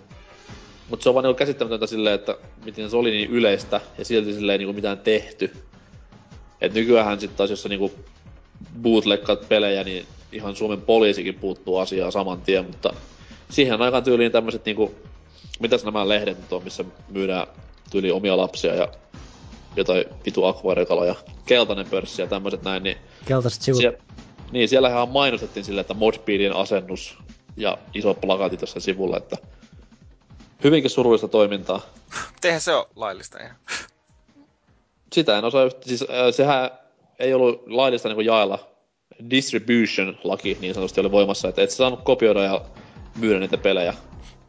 Mutta 0.90 1.04
se 1.04 1.10
on 1.10 1.16
vaan 1.16 1.24
niinku 1.24 1.38
käsittämätöntä 1.38 1.88
silleen, 1.88 2.16
että 2.16 2.38
miten 2.66 2.90
se 2.90 2.98
oli 2.98 3.12
niin 3.12 3.30
yleistä 3.30 3.82
ja 3.98 4.06
silti 4.06 4.34
silleen 4.34 4.60
niinku 4.60 4.74
mitään 4.74 5.00
tehty. 5.00 5.52
Et 6.62 6.74
nykyään 6.74 7.20
sitten 7.20 7.38
taas, 7.38 7.50
jos 7.50 7.64
sä 7.64 7.70
niinku 7.70 7.92
bootlegkat 8.82 9.50
pelejä, 9.50 9.84
niin 9.84 10.06
ihan 10.32 10.56
Suomen 10.56 10.82
poliisikin 10.82 11.36
puuttuu 11.36 11.78
asiaa 11.78 12.12
saman 12.12 12.42
tien, 12.42 12.66
mutta 12.66 12.94
siihen 13.50 13.82
aikaan 13.82 14.04
tyyliin 14.04 14.32
tämmöiset 14.32 14.66
niinku, 14.66 14.96
mitäs 15.60 15.84
nämä 15.84 16.10
lehdet 16.10 16.38
nyt 16.38 16.54
on, 16.54 16.64
missä 16.64 16.86
myydään 17.10 17.48
tyyliin 17.92 18.14
omia 18.14 18.38
lapsia 18.38 18.76
ja 18.76 18.88
jotain 19.76 20.06
vitu 20.26 20.46
akvaariokaloja, 20.46 21.10
ja 21.14 21.34
keltainen 21.46 21.90
pörssi 21.90 22.22
ja 22.22 22.28
tämmöiset 22.28 22.64
näin, 22.64 22.84
niin... 22.84 22.98
Keltaiset 23.26 23.62
sivut. 23.62 23.82
Sie- 23.82 23.98
niin, 24.52 24.70
siellähän 24.70 25.10
mainostettiin 25.10 25.64
silleen, 25.64 25.82
että 25.82 25.94
Modbeadin 25.94 26.54
asennus 26.54 27.18
ja 27.58 27.78
iso 27.94 28.14
plakati 28.14 28.58
tuossa 28.58 28.80
sivulla, 28.80 29.18
että 29.18 29.38
hyvinkin 30.64 30.90
surullista 30.90 31.28
toimintaa. 31.28 31.82
Tehän 32.42 32.62
se 32.62 32.74
on 32.74 32.86
laillista 32.96 33.40
ihan. 33.44 33.56
Sitä 35.14 35.38
en 35.38 35.46
osaa 35.46 35.64
yhtä, 35.64 35.88
siis 35.88 36.02
äh, 36.02 36.08
sehän 36.32 36.70
ei 37.20 37.34
ollut 37.34 37.64
laillista 37.68 38.10
niin 38.10 38.26
jaella. 38.26 38.70
Distribution-laki 39.30 40.58
niin 40.62 40.74
sanotusti 40.74 41.02
oli 41.02 41.12
voimassa, 41.12 41.48
että 41.48 41.62
et 41.62 41.72
sä 41.72 41.78
saanut 41.78 42.02
kopioida 42.04 42.44
ja 42.44 42.62
myydä 43.16 43.40
niitä 43.40 43.58
pelejä. 43.58 43.94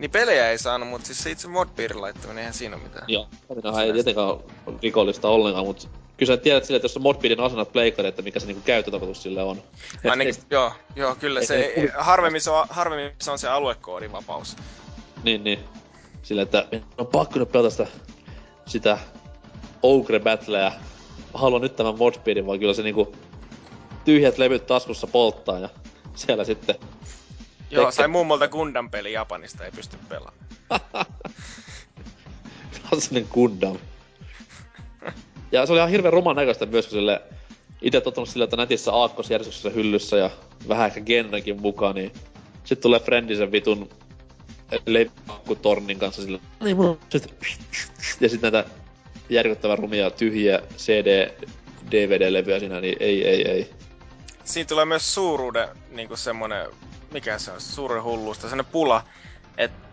Niin 0.00 0.10
pelejä 0.10 0.50
ei 0.50 0.58
saanut, 0.58 0.88
mutta 0.88 1.06
siis 1.06 1.18
se 1.18 1.30
itse 1.30 1.48
modpiirin 1.48 2.00
laittaminen, 2.00 2.38
eihän 2.38 2.54
siinä 2.54 2.76
ole 2.76 2.82
mitään. 2.82 3.04
Joo, 3.08 3.28
Minähän 3.54 3.84
ei 3.84 3.92
tietenkään 3.92 4.36
rikollista 4.82 5.28
ollenkaan, 5.28 5.66
mutta 5.66 5.88
kyllä 6.16 6.32
sä 6.32 6.36
tiedät 6.36 6.64
sille, 6.64 6.76
että 6.76 6.84
jos 6.84 6.94
sä 6.94 7.00
modpiirin 7.00 7.40
asennat 7.40 7.72
pleikkari, 7.72 8.08
että 8.08 8.22
mikä 8.22 8.40
se 8.40 8.46
niinku 8.46 8.62
käyttötarkoitus 8.64 9.22
sille 9.22 9.42
on. 9.42 9.62
Ainakin, 10.10 10.34
et, 10.34 10.46
joo, 10.50 10.72
joo, 10.96 11.14
kyllä 11.14 11.44
se, 11.44 11.56
ei, 11.56 11.88
harvemmin, 11.98 12.40
se 12.40 12.50
on, 12.50 12.66
harvemmin 12.70 13.12
se 13.20 13.30
on 13.30 13.38
se 13.38 13.48
aluekoodin 13.48 14.12
vapaus. 14.12 14.56
Niin, 15.24 15.44
niin. 15.44 15.58
Sillä, 16.22 16.42
että 16.42 16.66
on 16.98 17.06
pakko 17.06 17.38
nyt 17.38 17.52
pelata 17.52 17.70
sitä, 17.70 17.86
sitä 18.66 18.98
Ogre 19.82 20.20
Battleä. 20.20 20.72
Haluan 21.34 21.62
nyt 21.62 21.76
tämän 21.76 21.98
modspeedin, 21.98 22.46
vaan 22.46 22.58
kyllä 22.58 22.74
se 22.74 22.82
niinku 22.82 23.12
tyhjät 24.04 24.38
levyt 24.38 24.66
taskussa 24.66 25.06
polttaa 25.06 25.58
ja 25.58 25.68
siellä 26.14 26.44
sitten... 26.44 26.74
Joo, 27.70 27.84
tekee... 27.84 27.92
sai 27.92 28.08
mummolta 28.08 28.48
Gundam 28.48 28.90
peli 28.90 29.12
Japanista, 29.12 29.64
ei 29.64 29.70
pysty 29.70 29.96
pelaamaan. 30.08 30.46
Klassinen 32.88 33.26
Gundam. 33.30 33.78
Ja 35.52 35.66
se 35.66 35.72
oli 35.72 35.78
ihan 35.78 35.90
hirveän 35.90 36.12
ruman 36.12 36.36
näköistä 36.36 36.66
myös, 36.66 36.86
kun 36.86 36.98
sille 36.98 37.22
itse 37.82 38.00
tottunut 38.00 38.28
sille, 38.28 38.44
että 38.44 38.56
netissä 38.56 38.92
aakkosjärjestyksessä 38.92 39.70
hyllyssä 39.70 40.16
ja 40.16 40.30
vähän 40.68 40.86
ehkä 40.86 41.00
genrenkin 41.00 41.60
mukaan, 41.60 41.94
niin 41.94 42.12
sitten 42.64 42.82
tulee 42.82 43.00
Friendisen 43.00 43.52
vitun 43.52 43.88
levikkutornin 44.86 45.98
kanssa 45.98 46.22
sillä 46.22 46.38
niin 46.60 46.76
mulla 46.76 46.96
ja 48.20 48.28
sitten 48.28 48.52
näitä 48.52 48.70
järkyttävän 49.28 49.78
rumia 49.78 50.10
tyhjiä 50.10 50.60
CD, 50.76 51.30
DVD-levyjä 51.90 52.58
siinä, 52.58 52.80
niin 52.80 52.96
ei, 53.00 53.28
ei, 53.28 53.50
ei. 53.50 53.70
Siinä 54.44 54.68
tulee 54.68 54.84
myös 54.84 55.14
suuruuden 55.14 55.68
niinku 55.90 56.16
semmonen, 56.16 56.70
mikä 57.12 57.38
se 57.38 57.52
on, 57.52 57.60
suuren 57.60 58.02
hulluusta, 58.02 58.48
semmonen 58.48 58.72
pula, 58.72 59.04
että 59.58 59.88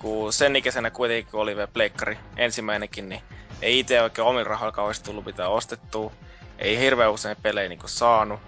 kun 0.00 0.32
sen 0.32 0.56
ikäisenä 0.56 0.90
kuitenkin 0.90 1.34
oli 1.34 1.56
vielä 1.56 1.68
pleikkari 1.72 2.18
ensimmäinenkin, 2.36 3.08
niin 3.08 3.22
ei 3.62 3.78
itse 3.78 4.02
oikein 4.02 4.28
omin 4.28 4.46
rahoilla 4.46 4.72
kauheasti 4.72 5.04
tullut 5.04 5.24
pitää 5.24 5.48
ostettua. 5.48 6.12
Ei 6.58 6.78
hirveän 6.78 7.12
usein 7.12 7.36
pelejä 7.42 7.68
niinku 7.68 7.88
saanut. 7.88 8.40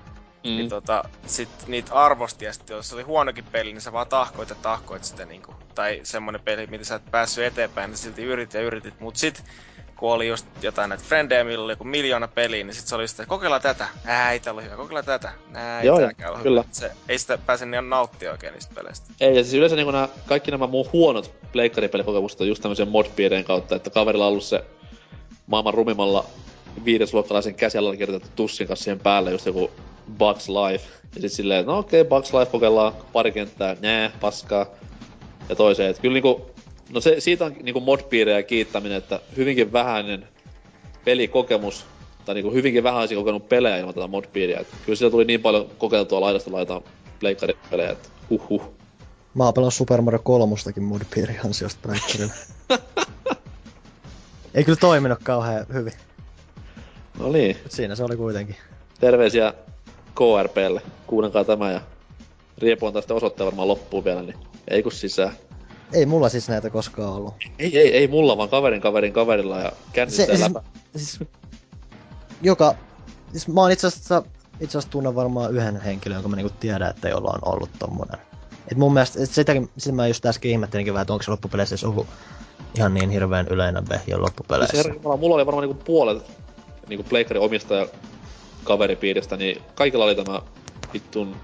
Mm. 0.44 0.50
Niin 0.50 0.68
tota, 0.68 1.04
sit 1.26 1.48
niitä 1.66 1.94
arvosti 1.94 2.44
ja 2.44 2.52
sit 2.52 2.68
jos 2.68 2.88
se 2.88 2.94
oli 2.94 3.02
huonokin 3.02 3.44
peli, 3.44 3.72
niin 3.72 3.80
sä 3.80 3.92
vaan 3.92 4.06
tahkoit 4.06 4.50
ja 4.50 4.56
tahkoit 4.62 5.04
sitä 5.04 5.26
niinku. 5.26 5.54
Tai 5.74 6.00
semmonen 6.02 6.40
peli, 6.40 6.66
mitä 6.66 6.84
sä 6.84 6.94
et 6.94 7.10
päässyt 7.10 7.44
eteenpäin, 7.44 7.90
niin 7.90 7.98
silti 7.98 8.22
yritit 8.22 8.54
ja 8.54 8.60
yritit. 8.60 9.00
Mut 9.00 9.16
sit 9.16 9.44
kun 10.02 10.12
oli 10.12 10.28
just 10.28 10.46
jotain 10.62 10.88
näitä 10.88 11.04
frendejä, 11.04 11.44
millä 11.44 11.64
oli 11.64 11.72
joku 11.72 11.84
miljoona 11.84 12.28
peliä, 12.28 12.64
niin 12.64 12.74
sit 12.74 12.86
se 12.86 12.94
oli 12.94 13.08
sitä, 13.08 13.26
kokeillaan 13.26 13.62
tätä. 13.62 13.88
Ää, 14.04 14.32
ei 14.32 14.40
tää 14.40 14.50
ollut 14.52 14.64
hyvä, 14.64 14.76
kokeillaan 14.76 15.04
tätä. 15.04 15.32
Ei 15.80 15.86
Joo, 15.86 15.98
tääkään 15.98 16.42
kyllä. 16.42 16.62
Hyvä. 16.62 16.72
Se, 16.72 16.90
ei 17.08 17.18
sitä 17.18 17.38
pääse 17.38 17.66
niin 17.66 17.90
nauttia 17.90 18.32
oikein 18.32 18.52
niistä 18.52 18.74
peleistä. 18.74 19.06
Ei, 19.20 19.36
ja 19.36 19.42
siis 19.42 19.54
yleensä 19.54 19.76
niin 19.76 19.86
nämä, 19.86 20.08
kaikki 20.26 20.50
nämä 20.50 20.66
mun 20.66 20.86
huonot 20.92 21.34
pleikkaripelikokemusta 21.52 22.44
on 22.44 22.48
just 22.48 22.62
tämmöisen 22.62 22.88
modpiireen 22.88 23.44
kautta, 23.44 23.76
että 23.76 23.90
kaverilla 23.90 24.26
on 24.26 24.30
ollut 24.30 24.44
se 24.44 24.64
maailman 25.46 25.74
rumimmalla 25.74 26.24
viidesluokkalaisen 26.84 27.54
käsialalla 27.54 27.96
kirjoitettu 27.96 28.36
tussin 28.36 28.68
kanssa 28.68 28.84
siihen 28.84 29.00
päälle 29.00 29.30
just 29.30 29.46
joku 29.46 29.70
Bugs 30.18 30.48
Life. 30.48 30.84
Ja 31.14 31.20
sit 31.20 31.32
silleen, 31.32 31.66
no 31.66 31.78
okei, 31.78 32.00
okay, 32.00 32.08
Bugs 32.08 32.34
Life 32.34 32.52
kokeillaan 32.52 32.92
pari 33.12 33.32
kenttää, 33.32 33.76
nää, 33.80 34.10
paskaa. 34.20 34.66
Ja 35.48 35.56
toiseen, 35.56 35.90
että 35.90 36.02
kyllä 36.02 36.14
niinku, 36.14 36.50
no 36.90 37.00
se, 37.00 37.20
siitä 37.20 37.44
on 37.44 37.54
niinku 37.62 37.80
modpiirejä 37.80 38.42
kiittäminen, 38.42 38.98
että 38.98 39.20
hyvinkin 39.36 39.72
vähäinen 39.72 40.28
pelikokemus, 41.04 41.86
tai 42.24 42.34
niinku 42.34 42.52
hyvinkin 42.52 42.82
vähän 42.82 43.00
olisi 43.00 43.14
kokenut 43.14 43.48
pelejä 43.48 43.76
ilman 43.76 43.94
tätä 43.94 44.06
modpiiriä. 44.06 44.60
Että 44.60 44.76
kyllä 44.86 44.96
siellä 44.96 45.10
tuli 45.10 45.24
niin 45.24 45.40
paljon 45.40 45.70
kokeiltua 45.78 46.20
laidasta 46.20 46.52
laitaan 46.52 46.82
pleikkaripelejä, 47.20 47.90
että 47.90 48.08
huh 48.30 48.48
huh. 48.48 48.62
Mä 49.34 49.44
oon 49.44 49.72
Super 49.72 50.02
Mario 50.02 50.20
3 50.24 50.56
modpiiri 50.80 51.38
ansiosta 51.44 51.80
pleikkarilla. 51.82 52.34
Ei 54.54 54.64
kyllä 54.64 54.78
toiminut 54.80 55.18
kauhean 55.22 55.66
hyvin. 55.72 55.92
No 57.18 57.32
niin. 57.32 57.56
Mut 57.62 57.72
siinä 57.72 57.94
se 57.94 58.04
oli 58.04 58.16
kuitenkin. 58.16 58.56
Terveisiä 59.00 59.54
KRPlle. 60.14 60.82
Kuunnelkaa 61.06 61.44
tämä 61.44 61.72
ja 61.72 61.80
Riepu 62.58 62.86
on 62.86 62.92
tästä 62.92 63.14
osoittaa 63.14 63.46
varmaan 63.46 63.68
loppuun 63.68 64.04
vielä, 64.04 64.22
niin 64.22 64.36
ei 64.68 64.82
kun 64.82 64.92
sisään. 64.92 65.32
Ei 65.92 66.06
mulla 66.06 66.28
siis 66.28 66.48
näitä 66.48 66.70
koskaan 66.70 67.12
ollut. 67.12 67.34
Ei, 67.58 67.78
ei, 67.78 67.96
ei 67.96 68.08
mulla, 68.08 68.36
vaan 68.36 68.48
kaverin 68.48 68.80
kaverin 68.80 69.12
kaverilla 69.12 69.60
ja 69.60 69.72
kännissä 69.92 70.26
se, 70.26 70.40
läpä. 70.40 70.62
Siis, 70.96 71.12
siis, 71.12 71.30
joka... 72.42 72.74
Siis 73.32 73.48
mä 73.48 73.60
oon 73.60 73.70
itse 73.70 73.86
asiassa, 73.86 74.22
itse 74.60 74.78
asiassa 74.78 74.90
tunnen 74.90 75.14
varmaan 75.14 75.54
yhden 75.54 75.80
henkilön, 75.80 76.16
jonka 76.16 76.28
mä 76.28 76.36
niinku 76.36 76.54
tiedän, 76.60 76.90
että 76.90 77.08
jolla 77.08 77.30
on 77.30 77.54
ollut 77.54 77.70
tommonen. 77.78 78.20
Et 78.70 78.78
mun 78.78 78.92
mielestä, 78.92 79.22
et 79.22 79.30
sitäkin, 79.30 79.70
sitä 79.78 79.94
mä 79.94 80.08
just 80.08 80.26
äsken 80.26 80.50
ihmettelinkin 80.50 80.94
vähän, 80.94 81.02
että 81.02 81.12
onko 81.12 81.22
se 81.22 81.30
loppupeleissä 81.30 81.88
ollut 81.88 82.06
ihan 82.74 82.94
niin 82.94 83.10
hirveän 83.10 83.48
yleinen 83.48 83.88
vehje 83.88 84.16
loppupeleissä. 84.16 84.82
Siis 84.82 85.02
mulla 85.02 85.34
oli 85.34 85.46
varmaan 85.46 85.68
niinku 85.68 85.84
puolet 85.84 86.22
niinku 86.88 87.04
pleikkarin 87.08 87.42
omistaja 87.42 87.86
kaveripiiristä, 88.64 89.36
niin 89.36 89.62
kaikilla 89.74 90.04
oli 90.04 90.14
tämä 90.14 90.42
vittun 90.92 91.36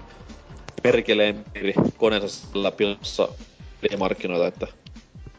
perkeleen 0.83 1.45
piiri 1.53 1.73
koneensa 1.97 2.27
sillä 2.29 2.71
pilassa 2.71 3.27
markkinoita, 3.97 4.47
että 4.47 4.67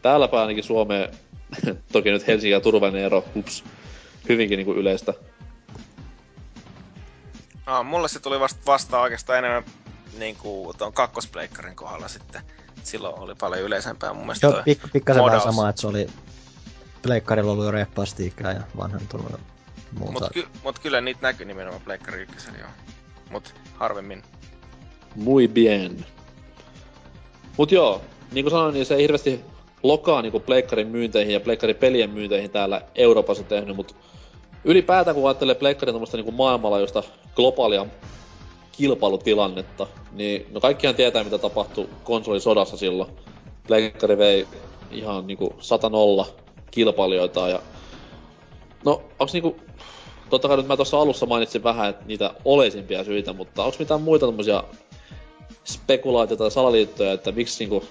täälläpä 0.01 0.41
ainakin 0.41 0.63
Suomeen, 0.63 1.09
toki 1.93 2.11
nyt 2.11 2.27
Helsinki 2.27 2.51
ja 2.51 2.61
Turun 2.61 2.95
ero, 2.95 3.25
ups, 3.35 3.63
hyvinkin 4.29 4.57
niinku 4.57 4.73
yleistä. 4.73 5.13
Ah, 7.65 7.85
mulle 7.85 8.07
se 8.07 8.19
tuli 8.19 8.39
vasta 8.39 8.61
vastaan 8.65 9.03
oikeastaan 9.03 9.39
enemmän 9.39 9.63
niinku 10.17 10.73
tuon 10.77 10.93
kakkospleikkarin 10.93 11.75
kohdalla 11.75 12.07
sitten 12.07 12.41
silloin 12.83 13.19
oli 13.19 13.35
paljon 13.35 13.63
yleisempää 13.63 14.13
mun 14.13 14.23
mielestä 14.23 14.47
Joo, 14.47 14.61
pik- 14.61 14.89
pikkasen 14.93 15.25
vähän 15.25 15.41
sama, 15.41 15.69
että 15.69 15.81
se 15.81 15.87
oli 15.87 16.07
pleikkarilla 17.01 17.51
ollut 17.51 17.65
jo 17.65 17.71
reippaasti 17.71 18.25
ikää 18.25 18.51
ja 18.51 18.61
vanhentunut 18.77 19.39
muuta. 19.99 20.19
Mut, 20.19 20.33
ky- 20.33 20.47
mut 20.63 20.79
kyllä 20.79 21.01
niitä 21.01 21.19
näkyy 21.21 21.45
nimenomaan 21.45 21.81
pleikkari 21.81 22.21
ykkösen 22.21 22.55
joo. 22.59 22.69
Mut 23.29 23.55
harvemmin. 23.75 24.23
Muy 25.15 25.47
bien. 25.47 26.05
Mut 27.57 27.71
joo, 27.71 28.01
niin 28.31 28.45
kuin 28.45 28.51
sanoin, 28.51 28.73
niin 28.73 28.85
se 28.85 28.95
ei 28.95 29.01
hirveästi 29.01 29.41
lokaa 29.83 30.21
niinku 30.21 30.39
pleikkarin 30.39 30.87
myynteihin 30.87 31.33
ja 31.33 31.39
pleikkarin 31.39 31.75
pelien 31.75 32.09
myynteihin 32.09 32.51
täällä 32.51 32.81
Euroopassa 32.95 33.43
tehnyt, 33.43 33.75
mut 33.75 33.95
ylipäätään 34.63 35.15
kun 35.15 35.27
ajattelee 35.27 35.55
pleikkarin 35.55 35.93
tuommoista 35.93 36.17
niinku 36.17 36.31
maailmanlaajuista 36.31 37.03
globaalia 37.35 37.85
kilpailutilannetta, 38.71 39.87
niin 40.11 40.45
no 40.51 40.59
kaikkihan 40.59 40.95
tietää 40.95 41.23
mitä 41.23 41.37
tapahtui 41.37 41.89
konsolisodassa 42.03 42.77
silloin. 42.77 43.11
Pleikkari 43.67 44.17
vei 44.17 44.47
ihan 44.91 45.27
niinku 45.27 45.55
100 45.59 45.91
kilpailijoita 46.71 47.49
ja... 47.49 47.59
No, 48.85 49.01
onks 49.19 49.33
niinku... 49.33 49.55
Totta 50.29 50.47
kai 50.47 50.57
nyt 50.57 50.67
mä 50.67 50.75
tuossa 50.75 51.01
alussa 51.01 51.25
mainitsin 51.25 51.63
vähän 51.63 51.89
että 51.89 52.05
niitä 52.05 52.33
oleisimpia 52.45 53.03
syitä, 53.03 53.33
mutta 53.33 53.63
onks 53.63 53.79
mitään 53.79 54.01
muita 54.01 54.25
tommosia 54.25 54.63
spekulaatioita 55.63 56.43
tai 56.43 56.51
salaliittoja, 56.51 57.13
että 57.13 57.31
miksi 57.31 57.63
niinku 57.63 57.83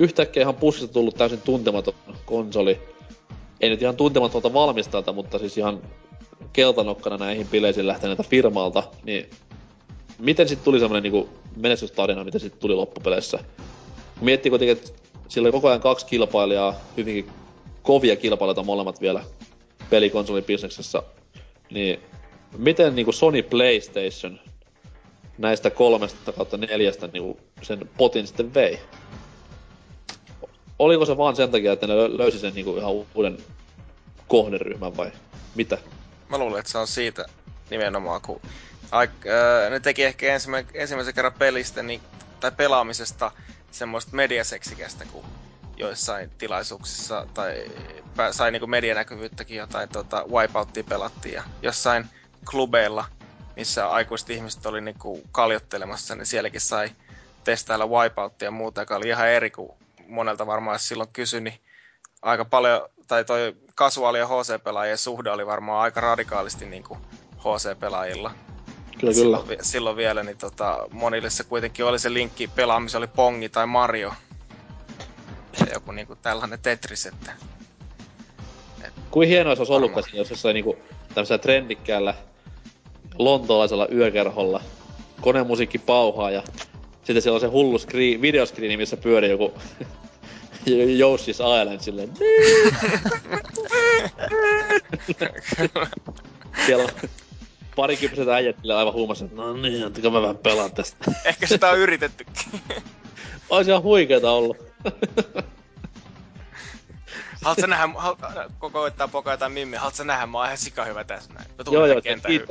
yhtäkkiä 0.00 0.40
ihan 0.42 0.54
pussista 0.54 0.92
tullut 0.92 1.14
täysin 1.14 1.40
tuntematon 1.40 1.94
konsoli. 2.26 2.80
Ei 3.60 3.70
nyt 3.70 3.82
ihan 3.82 3.96
tuntemattomalta 3.96 4.52
valmistajalta, 4.52 5.12
mutta 5.12 5.38
siis 5.38 5.58
ihan 5.58 5.82
keltanokkana 6.52 7.16
näihin 7.16 7.46
bileisiin 7.48 7.86
lähteneeltä 7.86 8.22
firmalta, 8.22 8.82
niin 9.04 9.30
miten 10.18 10.48
sitten 10.48 10.64
tuli 10.64 10.80
semmoinen 10.80 11.02
niinku 11.02 11.28
menestystarina, 11.56 12.24
miten 12.24 12.40
sitten 12.40 12.60
tuli 12.60 12.74
loppupeleissä? 12.74 13.38
Miettii 14.20 14.50
kuitenkin, 14.50 14.76
että 14.76 14.90
sillä 15.28 15.46
oli 15.46 15.52
koko 15.52 15.68
ajan 15.68 15.80
kaksi 15.80 16.06
kilpailijaa, 16.06 16.74
hyvinkin 16.96 17.32
kovia 17.82 18.16
kilpailijoita 18.16 18.62
molemmat 18.62 19.00
vielä 19.00 19.24
pelikonsolibisneksessä, 19.90 21.02
niin 21.70 22.00
miten 22.58 22.94
niinku 22.94 23.12
Sony 23.12 23.42
PlayStation 23.42 24.40
näistä 25.38 25.70
kolmesta 25.70 26.32
kautta 26.32 26.56
neljästä 26.56 27.06
niinku 27.12 27.40
sen 27.62 27.90
potin 27.96 28.26
sitten 28.26 28.54
vei? 28.54 28.78
Oliko 30.80 31.06
se 31.06 31.16
vaan 31.16 31.36
sen 31.36 31.50
takia, 31.50 31.72
että 31.72 31.86
ne 31.86 31.94
löysi 31.94 32.38
sen 32.38 32.54
niinku 32.54 32.76
ihan 32.76 32.90
uuden 33.14 33.38
kohderyhmän 34.28 34.96
vai 34.96 35.12
mitä? 35.54 35.78
Mä 36.28 36.38
luulen, 36.38 36.60
että 36.60 36.72
se 36.72 36.78
on 36.78 36.86
siitä 36.86 37.26
nimenomaan, 37.70 38.20
kun 38.20 38.40
Aik, 38.90 39.10
äh, 39.10 39.70
ne 39.70 39.80
teki 39.80 40.04
ehkä 40.04 40.32
ensimmäisen, 40.34 40.70
ensimmäisen 40.74 41.14
kerran 41.14 41.32
pelistä 41.32 41.82
niin, 41.82 42.00
tai 42.40 42.52
pelaamisesta 42.52 43.32
semmoista 43.70 44.16
mediaseksikästä, 44.16 45.04
kun 45.12 45.24
joissain 45.76 46.30
tilaisuuksissa 46.38 47.26
tai 47.34 47.64
pä, 48.16 48.32
sai 48.32 48.50
niinku 48.52 48.66
medianäkyvyyttäkin 48.66 49.56
jotain 49.56 49.88
tota, 49.88 50.24
Wipeouttia 50.30 50.84
pelattiin 50.84 51.34
ja 51.34 51.42
jossain 51.62 52.06
klubeilla, 52.50 53.04
missä 53.56 53.88
aikuiset 53.88 54.30
ihmiset 54.30 54.66
oli 54.66 54.80
niinku 54.80 55.22
kaljottelemassa, 55.32 56.14
niin 56.14 56.26
sielläkin 56.26 56.60
sai 56.60 56.90
testailla 57.44 57.86
Wipeouttia 57.86 58.46
ja 58.46 58.50
muuta, 58.50 58.82
joka 58.82 58.96
oli 58.96 59.08
ihan 59.08 59.28
eri 59.28 59.50
kuin 59.50 59.70
monelta 60.10 60.46
varmaan 60.46 60.78
silloin 60.78 61.08
kysyi, 61.12 61.40
niin 61.40 61.54
aika 62.22 62.44
paljon, 62.44 62.88
tai 63.06 63.24
toi 63.24 63.56
kasuaali- 63.74 64.18
ja 64.18 64.26
HC-pelaajien 64.26 64.98
suhde 64.98 65.30
oli 65.30 65.46
varmaan 65.46 65.82
aika 65.82 66.00
radikaalisti 66.00 66.66
niin 66.66 66.82
kuin 66.84 67.00
HC-pelaajilla 67.38 68.30
Kyllä, 69.00 69.12
silloin, 69.12 69.42
kyllä. 69.44 69.58
vi- 69.58 69.64
silloin 69.64 69.96
vielä, 69.96 70.22
niin 70.22 70.38
tota, 70.38 70.86
monille 70.92 71.30
se 71.30 71.44
kuitenkin 71.44 71.84
oli 71.84 71.98
se 71.98 72.12
linkki 72.12 72.48
pelaamisen 72.48 72.98
oli 72.98 73.06
Pongi 73.06 73.48
tai 73.48 73.66
Mario. 73.66 74.12
Ja 75.60 75.66
joku 75.74 75.92
niinku 75.92 76.16
tällainen 76.16 76.58
Tetris, 76.62 77.06
että 77.06 77.32
Kuin 79.10 79.28
hienoa 79.28 79.54
se 79.54 79.60
olisi 79.60 79.72
ollut, 79.72 79.90
Varmaan. 79.94 80.16
jos 80.16 80.30
jossain 80.30 80.54
niinku 80.54 80.76
tämmöisellä 81.14 81.38
trendikkäällä 81.42 82.14
lontoolaisella 83.18 83.88
yökerholla 83.92 84.60
konemusiikki 85.20 85.78
pauhaa 85.78 86.30
ja 86.30 86.42
sitten 87.04 87.22
siellä 87.22 87.34
on 87.36 87.40
se 87.40 87.46
hullu 87.46 87.78
screen, 87.78 88.22
videoskriini, 88.22 88.76
missä 88.76 88.96
pyörii 88.96 89.30
joku 89.30 89.52
Yoshi's 90.66 91.60
Island 91.60 91.80
silleen. 91.80 92.10
siellä 96.66 96.84
on 96.84 96.90
parikymppiset 97.76 98.28
äijät 98.28 98.56
aivan 98.76 98.92
huumassa, 98.92 99.24
että 99.24 99.36
no 99.36 99.52
niin, 99.52 99.86
antakaa 99.86 100.10
mä 100.10 100.22
vähän 100.22 100.38
pelaan 100.38 100.72
tästä. 100.72 101.12
ehkä 101.24 101.46
sitä 101.46 101.70
on 101.70 101.78
yritettykin. 101.78 102.34
Olisi 103.50 103.70
ihan 103.70 103.82
huikeeta 103.82 104.30
ollut. 104.30 104.56
Haluatko 107.42 107.66
nähdä, 107.66 107.88
halu, 107.96 108.16
koko 108.58 108.70
koittaa 108.70 109.08
pokaa 109.08 109.34
jotain 109.34 109.52
mimmiä, 109.52 109.80
haluatko 109.80 110.04
nähdä, 110.04 110.26
mä 110.26 110.38
oon 110.38 110.46
ihan 110.46 110.58
sika 110.58 110.84
hyvä 110.84 111.04
tässä 111.04 111.32
näin. 111.32 111.46
Mä 111.58 111.64
Joo, 111.70 111.86
joo, 111.86 112.00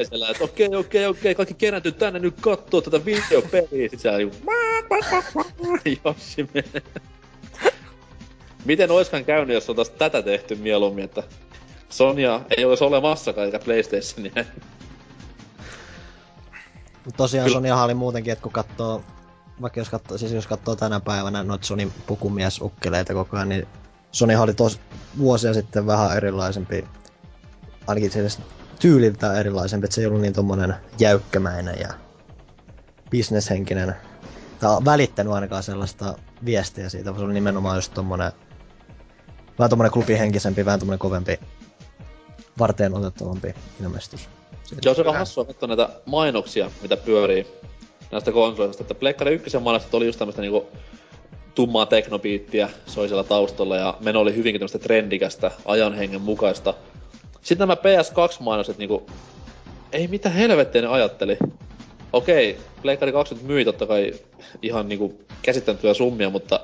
siellä, 0.09 0.29
että 0.29 0.43
okei, 0.43 0.75
okei, 0.75 1.05
okei, 1.05 1.35
kaikki 1.35 1.53
kerääntyy 1.53 1.91
tänne 1.91 2.19
nyt 2.19 2.41
kattoo 2.41 2.81
tätä 2.81 3.05
videopeliä. 3.05 3.89
Sit 3.89 3.99
siellä 3.99 4.17
niinku... 4.17 4.35
Jossi 6.05 6.49
menee. 6.53 6.81
Miten 8.69 8.91
oiskaan 8.91 9.25
käynyt, 9.25 9.53
jos 9.53 9.69
oltais 9.69 9.89
tätä 9.89 10.21
tehty 10.21 10.55
mieluummin, 10.55 11.03
että 11.03 11.23
Sonya 11.89 12.41
ei 12.57 12.65
olisi 12.65 12.83
olemassakaan 12.83 13.45
eikä 13.45 13.59
Playstationia. 13.59 14.45
Mut 17.05 17.17
tosiaan 17.17 17.45
Kyllä. 17.45 17.57
Sonyahan 17.57 17.85
oli 17.85 17.93
muutenkin, 17.93 18.33
että 18.33 18.43
kun 18.43 18.51
katsoo, 18.51 19.03
vaikka 19.61 19.79
jos 19.79 19.89
katsoo, 19.89 20.17
siis 20.17 20.31
jos 20.31 20.47
katsoo 20.47 20.75
tänä 20.75 20.99
päivänä 20.99 21.43
noita 21.43 21.65
Sonin 21.65 21.93
pukumiesukkeleita 22.07 23.13
koko 23.13 23.37
ajan, 23.37 23.49
niin 23.49 23.67
Sonyhan 24.11 24.43
oli 24.43 24.53
tos 24.53 24.79
vuosia 25.17 25.53
sitten 25.53 25.87
vähän 25.87 26.17
erilaisempi, 26.17 26.85
ainakin 27.87 28.11
siis 28.11 28.39
tyyliltään 28.79 29.37
erilaisempi, 29.37 29.85
että 29.85 29.95
se 29.95 30.01
ei 30.01 30.07
ollut 30.07 30.21
niin 30.21 30.33
tommonen 30.33 30.75
jäykkämäinen 30.99 31.79
ja 31.79 31.89
bisneshenkinen, 33.09 33.95
tai 34.59 34.77
välittänyt 34.85 35.33
ainakaan 35.33 35.63
sellaista 35.63 36.17
viestiä 36.45 36.89
siitä, 36.89 37.09
vaan 37.09 37.19
se 37.19 37.25
oli 37.25 37.33
nimenomaan 37.33 37.77
just 37.77 37.93
tommonen, 37.93 38.31
vähän 39.59 39.69
tommonen 39.69 39.91
klubihenkisempi, 39.91 40.65
vähän 40.65 40.79
tommonen 40.79 40.99
kovempi, 40.99 41.39
varteen 42.59 42.93
otettavampi 42.93 43.53
ilmestys. 43.83 44.29
Joo, 44.85 44.93
se 44.93 45.01
on 45.01 45.07
aika 45.07 45.19
hassua 45.19 45.45
katsoa 45.45 45.67
näitä 45.67 45.89
mainoksia, 46.05 46.71
mitä 46.81 46.97
pyörii 46.97 47.47
näistä 48.11 48.31
konsoleista. 48.31 48.83
Että 48.83 48.95
Pleikkari 48.95 49.33
1 49.33 49.57
mainokset 49.57 49.93
oli 49.93 50.05
just 50.05 50.19
tämmöistä 50.19 50.41
niinku 50.41 50.67
tummaa 51.55 51.85
teknobiittiä 51.85 52.69
soi 52.85 53.07
siellä 53.07 53.23
taustalla 53.23 53.75
ja 53.75 53.97
meno 53.99 54.19
oli 54.19 54.35
hyvinkin 54.35 54.59
tämmöistä 54.59 54.79
trendikästä, 54.79 55.51
ajan 55.65 55.93
hengen 55.93 56.21
mukaista. 56.21 56.73
Sitten 57.41 57.67
nämä 57.67 57.73
PS2-mainokset 57.73 58.77
niinku, 58.77 59.05
ei 59.91 60.07
mitä 60.07 60.29
helvettiä 60.29 60.81
ne 60.81 60.87
ajatteli. 60.87 61.37
Okei, 62.13 62.57
Pleikkari 62.81 63.11
2 63.11 63.35
nyt 63.35 63.43
myi 63.43 63.65
totta 63.65 63.87
kai 63.87 64.13
ihan 64.61 64.89
niinku 64.89 65.19
käsittämättömiä 65.41 65.93
summia, 65.93 66.29
mutta 66.29 66.59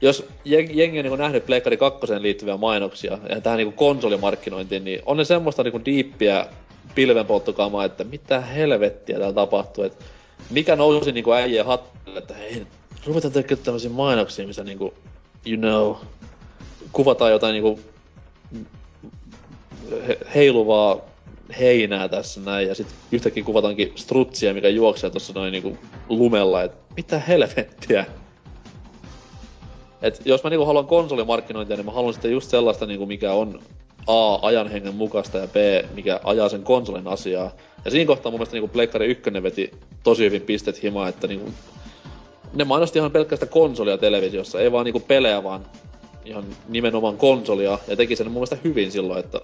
jos 0.00 0.26
jeng- 0.44 0.70
jengi 0.72 0.98
on 0.98 1.02
niinku 1.02 1.16
nähnyt 1.16 1.46
Pleikkari 1.46 1.76
2 1.76 2.06
liittyviä 2.18 2.56
mainoksia 2.56 3.18
ja 3.28 3.40
tähän 3.40 3.56
niinku 3.56 3.76
konsolimarkkinointiin, 3.76 4.84
niin 4.84 5.02
on 5.06 5.16
ne 5.16 5.24
semmoista 5.24 5.62
niinku 5.62 5.80
diippiä 5.84 6.46
pilvenpolttokamaa, 6.94 7.84
että 7.84 8.04
mitä 8.04 8.40
helvettiä 8.40 9.18
täällä 9.18 9.34
tapahtuu. 9.34 9.84
Et 9.84 10.04
mikä 10.50 10.76
nousi 10.76 11.12
niinku 11.12 11.32
äijien 11.32 11.66
hattuille, 11.66 12.18
että 12.18 12.34
hei, 12.34 12.66
ruvetaan 13.06 13.32
tekemään 13.32 13.64
tämmöisiä 13.64 13.90
mainoksia, 13.90 14.46
missä 14.46 14.64
niinku, 14.64 14.94
you 15.46 15.56
know, 15.56 15.94
kuvataan 16.92 17.30
jotain 17.30 17.52
niinku 17.52 17.80
he- 20.08 20.18
heiluvaa 20.34 21.00
heinää 21.58 22.08
tässä 22.08 22.40
näin, 22.40 22.68
ja 22.68 22.74
sitten 22.74 22.96
yhtäkkiä 23.12 23.44
kuvataankin 23.44 23.92
strutsia, 23.94 24.54
mikä 24.54 24.68
juoksee 24.68 25.10
tuossa 25.10 25.32
noin 25.32 25.52
niinku 25.52 25.78
lumella, 26.08 26.62
et 26.62 26.72
mitä 26.96 27.18
helvettiä. 27.18 28.06
Et 30.06 30.20
jos 30.24 30.44
mä 30.44 30.50
niinku 30.50 30.66
haluan 30.66 30.86
konsolimarkkinointia, 30.86 31.76
niin 31.76 31.86
mä 31.86 31.92
haluan 31.92 32.12
sitten 32.14 32.30
just 32.30 32.50
sellaista, 32.50 32.86
niinku, 32.86 33.06
mikä 33.06 33.32
on 33.32 33.60
A, 34.06 34.46
ajan 34.46 34.70
hengen 34.70 34.94
mukaista 34.94 35.38
ja 35.38 35.46
B, 35.46 35.56
mikä 35.94 36.20
ajaa 36.24 36.48
sen 36.48 36.62
konsolin 36.62 37.08
asiaa. 37.08 37.52
Ja 37.84 37.90
siinä 37.90 38.06
kohtaa 38.06 38.30
mun 38.30 38.38
mielestä 38.38 38.54
niinku 38.54 38.68
Pleikkari 38.68 39.06
1 39.06 39.22
veti 39.42 39.70
tosi 40.02 40.24
hyvin 40.24 40.42
pistet 40.42 40.82
himaa, 40.82 41.08
että 41.08 41.26
niinku, 41.26 41.50
ne 42.54 42.64
mainosti 42.64 42.98
ihan 42.98 43.10
pelkästään 43.10 43.52
konsolia 43.52 43.98
televisiossa, 43.98 44.60
ei 44.60 44.72
vaan 44.72 44.84
niinku 44.84 45.00
pelejä, 45.00 45.44
vaan 45.44 45.66
ihan 46.24 46.44
nimenomaan 46.68 47.16
konsolia, 47.16 47.78
ja 47.88 47.96
teki 47.96 48.16
sen 48.16 48.26
mun 48.26 48.34
mielestä 48.34 48.58
hyvin 48.64 48.92
silloin, 48.92 49.20
että 49.20 49.40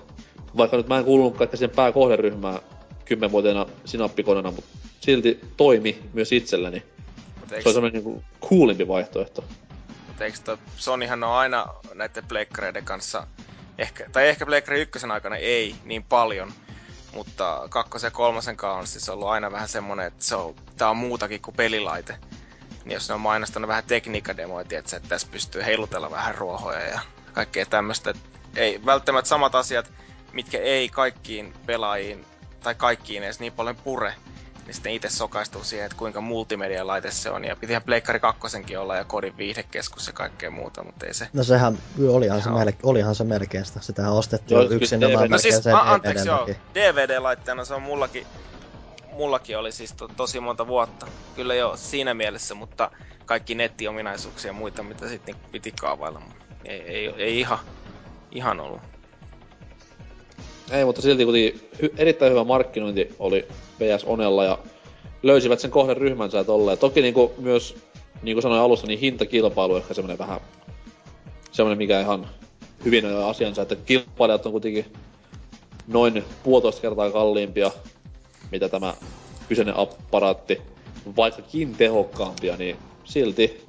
vaikka 0.56 0.76
nyt 0.76 0.89
mä 0.89 0.98
en 0.98 1.05
kuulunut 1.05 1.36
kaikkea 1.36 1.59
siihen 1.59 1.76
pääkohderyhmään 1.76 2.60
kymmenvuotiaana 3.05 3.66
sinappikonena, 3.84 4.51
mutta 4.51 4.70
silti 5.01 5.40
toimi 5.56 5.98
myös 6.12 6.32
itselleni. 6.32 6.82
Mut 7.40 7.48
Se 7.48 7.55
oli 7.55 7.74
semmoinen 7.74 7.93
niinku 7.93 8.22
coolimpi 8.48 8.89
vaihtoehto. 8.89 9.44
Mut 10.22 10.26
eiks 10.26 10.40
toi 10.40 10.58
Sonyhan 10.76 11.24
on 11.24 11.32
aina 11.32 11.66
näiden 11.94 12.26
pleikkareiden 12.28 12.84
kanssa, 12.84 13.26
ehkä, 13.78 14.10
tai 14.12 14.28
ehkä 14.28 14.46
pleikkari 14.46 14.80
ykkösen 14.80 15.10
aikana 15.10 15.36
ei 15.36 15.74
niin 15.84 16.02
paljon, 16.02 16.52
mutta 17.12 17.66
kakkosen 17.70 18.06
ja 18.06 18.10
kolmosen 18.10 18.56
kanssa 18.56 18.78
on 18.78 18.86
siis 18.86 19.08
ollut 19.08 19.28
aina 19.28 19.52
vähän 19.52 19.68
semmonen, 19.68 20.06
että 20.06 20.24
se 20.24 20.36
on, 20.36 20.54
tää 20.76 20.90
on 20.90 20.96
muutakin 20.96 21.42
kuin 21.42 21.56
pelilaite. 21.56 22.18
Niin 22.84 22.94
jos 22.94 23.08
ne 23.08 23.14
on 23.14 23.20
mainostanut 23.20 23.68
vähän 23.68 23.84
tekniikkademoja, 23.84 24.66
että 24.70 25.00
tässä 25.00 25.28
pystyy 25.30 25.64
heilutella 25.64 26.10
vähän 26.10 26.34
ruohoja 26.34 26.80
ja 26.80 27.00
kaikkea 27.32 27.66
tämmöistä. 27.66 28.14
Ei 28.56 28.80
välttämättä 28.86 29.28
samat 29.28 29.54
asiat, 29.54 29.92
mitkä 30.32 30.58
ei 30.58 30.88
kaikkiin 30.88 31.54
pelaajiin 31.66 32.26
tai 32.62 32.74
kaikkiin 32.74 33.22
edes 33.22 33.40
niin 33.40 33.52
paljon 33.52 33.76
pure, 33.76 34.14
niin 34.66 34.74
sitten 34.74 34.93
itse 34.93 35.09
sokaistuu 35.09 35.64
siihen, 35.64 35.86
että 35.86 35.98
kuinka 35.98 36.20
multimedia-laite 36.20 37.10
se 37.10 37.30
on. 37.30 37.44
Ja 37.44 37.56
pitihän 37.56 37.82
Pleikkari 37.82 38.20
2 38.20 38.76
olla 38.76 38.97
ja 38.97 39.05
kodin 39.05 39.36
viihdekeskus 39.36 40.06
ja 40.06 40.12
kaikkea 40.12 40.51
muuta, 40.51 40.84
mutta 40.84 41.06
ei 41.06 41.14
se... 41.14 41.28
No 41.32 41.44
sehän, 41.44 41.78
olihan 42.09 42.43
se, 42.43 42.48
Joo. 42.48 42.59
melkein, 42.59 42.80
olihan 42.82 43.14
se 43.14 43.24
melkein 43.24 43.64
sitä. 43.64 43.80
Sitähän 43.80 44.12
ostettiin 44.12 44.60
Joo, 44.60 44.70
yksinomaan 44.70 45.10
DVD 45.10 45.14
No 45.14 45.20
melkein 45.20 45.40
siis, 45.40 45.64
sen 45.64 45.74
a- 45.74 45.93
anteeksi 45.93 46.28
joo. 46.28 46.48
DVD-laitteena 46.74 47.64
se 47.64 47.74
on 47.74 47.82
mullakin, 47.82 48.26
mullakin 49.12 49.59
oli 49.59 49.72
siis 49.72 49.93
to, 49.93 50.09
tosi 50.09 50.40
monta 50.40 50.66
vuotta. 50.66 51.06
Kyllä 51.34 51.55
jo 51.55 51.76
siinä 51.76 52.14
mielessä, 52.14 52.55
mutta 52.55 52.90
kaikki 53.26 53.55
nettiominaisuuksia 53.55 54.48
ja 54.48 54.52
muita, 54.52 54.82
mitä 54.82 55.09
sitten 55.09 55.34
piti 55.52 55.72
kaavailla. 55.80 56.22
Ei, 56.64 56.80
ei, 56.80 57.14
ei 57.16 57.40
ihan, 57.40 57.59
ihan 58.30 58.60
ollut. 58.60 58.91
Ei, 60.72 60.84
mutta 60.84 61.02
silti 61.02 61.24
kuitenkin 61.24 61.60
hy- 61.82 61.94
erittäin 61.96 62.32
hyvä 62.32 62.44
markkinointi 62.44 63.14
oli 63.18 63.46
PS 63.78 64.04
Onella 64.06 64.44
ja 64.44 64.58
löysivät 65.22 65.60
sen 65.60 65.70
kohderyhmänsä 65.70 66.38
ja 66.38 66.44
tolleen. 66.44 66.78
Toki 66.78 67.02
niinku 67.02 67.32
myös, 67.38 67.76
niin 68.22 68.34
kuin 68.34 68.42
sanoin 68.42 68.60
alussa, 68.60 68.86
niin 68.86 69.00
hintakilpailu 69.00 69.76
ehkä 69.76 69.94
semmonen 69.94 70.18
vähän, 70.18 70.40
semmonen 71.50 71.78
mikä 71.78 72.00
ihan 72.00 72.26
hyvin 72.84 73.06
on 73.06 73.24
asiansa, 73.24 73.62
että 73.62 73.76
kilpailijat 73.76 74.46
on 74.46 74.52
kuitenkin 74.52 74.84
noin 75.86 76.24
puolitoista 76.42 76.82
kertaa 76.82 77.10
kalliimpia, 77.10 77.70
mitä 78.52 78.68
tämä 78.68 78.94
kyseinen 79.48 79.76
apparaatti, 79.76 80.62
vaikkakin 81.16 81.74
tehokkaampia, 81.74 82.56
niin 82.56 82.76
silti. 83.04 83.64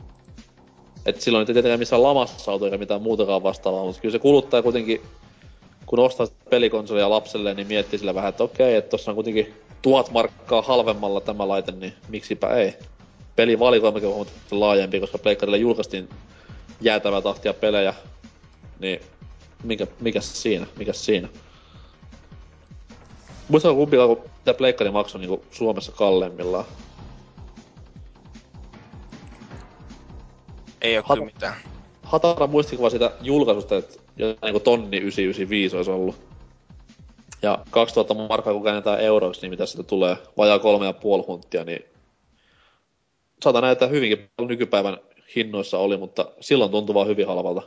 Et 1.06 1.22
silloin 1.22 1.42
ei 1.48 1.54
tietenkään 1.54 1.80
missään 1.80 2.04
lamassa 2.04 2.52
oltu 2.52 2.66
eikä 2.66 2.78
mitään 2.78 3.02
muutakaan 3.02 3.44
vastaavaa, 3.44 3.86
mutta 3.86 4.02
kyllä 4.02 4.12
se 4.12 4.20
kuluttaja 4.20 4.64
kuitenkin 4.64 5.02
kun 5.86 6.00
ostaa 6.00 6.26
sitä 6.26 6.50
pelikonsolia 6.50 7.10
lapselle, 7.10 7.54
niin 7.54 7.68
miettii 7.68 8.00
sillä 8.00 8.16
vähän, 8.16 8.30
että 8.30 8.44
okei, 8.44 8.76
että 8.76 8.90
tossa 8.90 9.12
on 9.12 9.16
kuitenkin 9.16 9.54
tuhat 9.82 10.12
markkaa 10.12 10.62
halvemmalla 10.62 11.22
tämä 11.22 11.48
laite, 11.48 11.72
niin 11.72 11.94
miksipä 12.10 12.48
ei. 12.48 12.74
Pelivalikoimakin 13.36 14.08
on 14.08 14.14
huomattavasti 14.14 14.56
laajempi, 14.56 15.00
koska 15.00 15.18
Pleikkarille 15.18 15.58
julkaistiin 15.58 16.10
jäätävää 16.82 17.22
tahtia 17.22 17.54
pelejä, 17.54 17.94
niin 18.80 19.00
mikä, 19.64 19.88
mikäs 20.00 20.42
siinä, 20.42 20.68
mikäs 20.78 21.06
siinä. 21.06 21.28
Muistatko 23.50 23.76
kumpikaan, 23.76 24.08
kun 24.10 24.30
tämä 24.46 24.54
Pleikkari 24.56 24.92
maksoi 24.92 25.22
niinku 25.22 25.46
Suomessa 25.52 25.92
kalleimmillaan? 25.92 26.66
Ei 30.82 30.98
ole 30.98 31.04
Hat- 31.08 31.14
kyllä 31.14 31.26
mitään. 31.26 31.56
hatara 32.04 32.48
muistikuva 32.48 32.90
siitä 32.90 33.12
julkaisusta, 33.22 33.78
että 33.78 34.03
jotain 34.18 34.38
niinku 34.42 34.60
tonni 34.60 34.98
995 34.98 35.76
olisi 35.76 35.92
ollut. 35.92 36.16
Ja 37.42 37.60
2000 37.70 38.14
markkaa 38.14 38.54
kun 38.54 38.64
käännetään 38.64 39.00
euroiksi, 39.00 39.42
niin 39.42 39.50
mitä 39.50 39.66
siitä 39.66 39.84
tulee, 39.84 40.18
vajaa 40.38 40.60
kolme 40.60 40.86
ja 40.86 40.94
puoli 40.94 41.24
hunttia, 41.28 41.64
niin 41.64 41.86
saata 43.44 43.62
näyttää 43.62 43.88
hyvinkin 43.88 44.30
paljon 44.38 44.48
nykypäivän 44.48 44.98
hinnoissa 45.36 45.78
oli, 45.78 45.98
mutta 45.98 46.32
silloin 46.40 46.72
tuntui 46.72 46.94
vaan 46.94 47.08
hyvin 47.08 47.28
halvalta. 47.28 47.62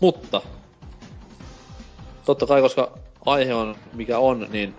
Mutta, 0.00 0.42
totta 2.24 2.46
kai 2.46 2.60
koska 2.60 2.98
aihe 3.26 3.54
on 3.54 3.76
mikä 3.92 4.18
on, 4.18 4.46
niin 4.50 4.74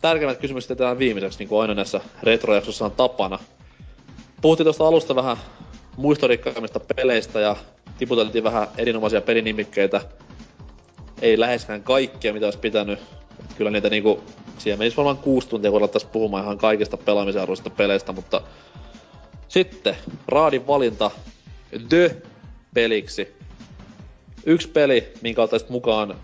tärkeimmät 0.00 0.38
kysymykset 0.38 0.70
jätetään 0.70 0.98
viimeiseksi, 0.98 1.38
niin 1.38 1.48
kuin 1.48 1.60
aina 1.60 1.74
näissä 1.74 2.00
retrojaksossa 2.22 2.84
on 2.84 2.92
tapana. 2.92 3.38
Puhuttiin 4.42 4.64
tuosta 4.64 4.86
alusta 4.86 5.14
vähän 5.14 5.36
muistorikkaimmista 5.96 6.80
peleistä 6.96 7.40
ja 7.40 7.56
tiputeltiin 7.98 8.44
vähän 8.44 8.68
erinomaisia 8.78 9.20
pelinimikkeitä. 9.20 10.00
Ei 11.22 11.40
läheskään 11.40 11.82
kaikkia, 11.82 12.32
mitä 12.32 12.46
olisi 12.46 12.58
pitänyt. 12.58 12.98
Kyllä 13.56 13.70
niitä 13.70 13.90
niinku, 13.90 14.24
siihen 14.58 14.78
menisi 14.78 14.96
varmaan 14.96 15.18
kuusi 15.18 15.48
tuntia, 15.48 15.70
kun 15.70 15.80
alettaisiin 15.80 16.12
puhumaan 16.12 16.44
ihan 16.44 16.58
kaikista 16.58 16.96
pelaamisen 16.96 17.42
arvoisista 17.42 17.70
peleistä, 17.70 18.12
mutta 18.12 18.40
sitten 19.48 19.96
raadin 20.28 20.66
valinta 20.66 21.10
The-peliksi. 21.88 23.36
Yksi 24.46 24.68
peli, 24.68 25.12
minkä 25.22 25.42
ottaisit 25.42 25.70
mukaan 25.70 26.16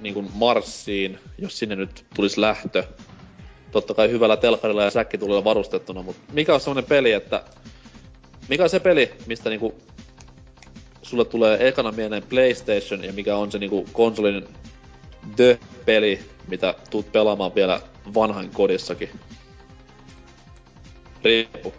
niin 0.00 0.14
kuin 0.14 0.30
Marsiin, 0.34 1.18
jos 1.38 1.58
sinne 1.58 1.76
nyt 1.76 2.04
tulisi 2.14 2.40
lähtö. 2.40 2.84
Totta 3.72 3.94
kai 3.94 4.10
hyvällä 4.10 4.36
telkkarilla 4.36 4.82
ja 4.82 4.90
säkkitulilla 4.90 5.44
varustettuna, 5.44 6.02
mutta 6.02 6.22
mikä 6.32 6.54
on 6.54 6.60
semmonen 6.60 6.84
peli, 6.84 7.12
että... 7.12 7.42
Mikä 8.48 8.62
on 8.62 8.70
se 8.70 8.80
peli, 8.80 9.14
mistä 9.26 9.50
niinku 9.50 9.74
sulle 11.02 11.24
tulee 11.24 11.68
ekana 11.68 11.92
mieleen 11.92 12.22
PlayStation 12.22 13.04
ja 13.04 13.12
mikä 13.12 13.36
on 13.36 13.52
se 13.52 13.58
niinku 13.58 13.86
konsolin 13.92 14.48
The-peli, 15.36 16.20
mitä 16.48 16.74
tuut 16.90 17.12
pelaamaan 17.12 17.54
vielä 17.54 17.80
vanhain 18.14 18.50
kodissakin? 18.50 19.10
Riippu. 21.24 21.74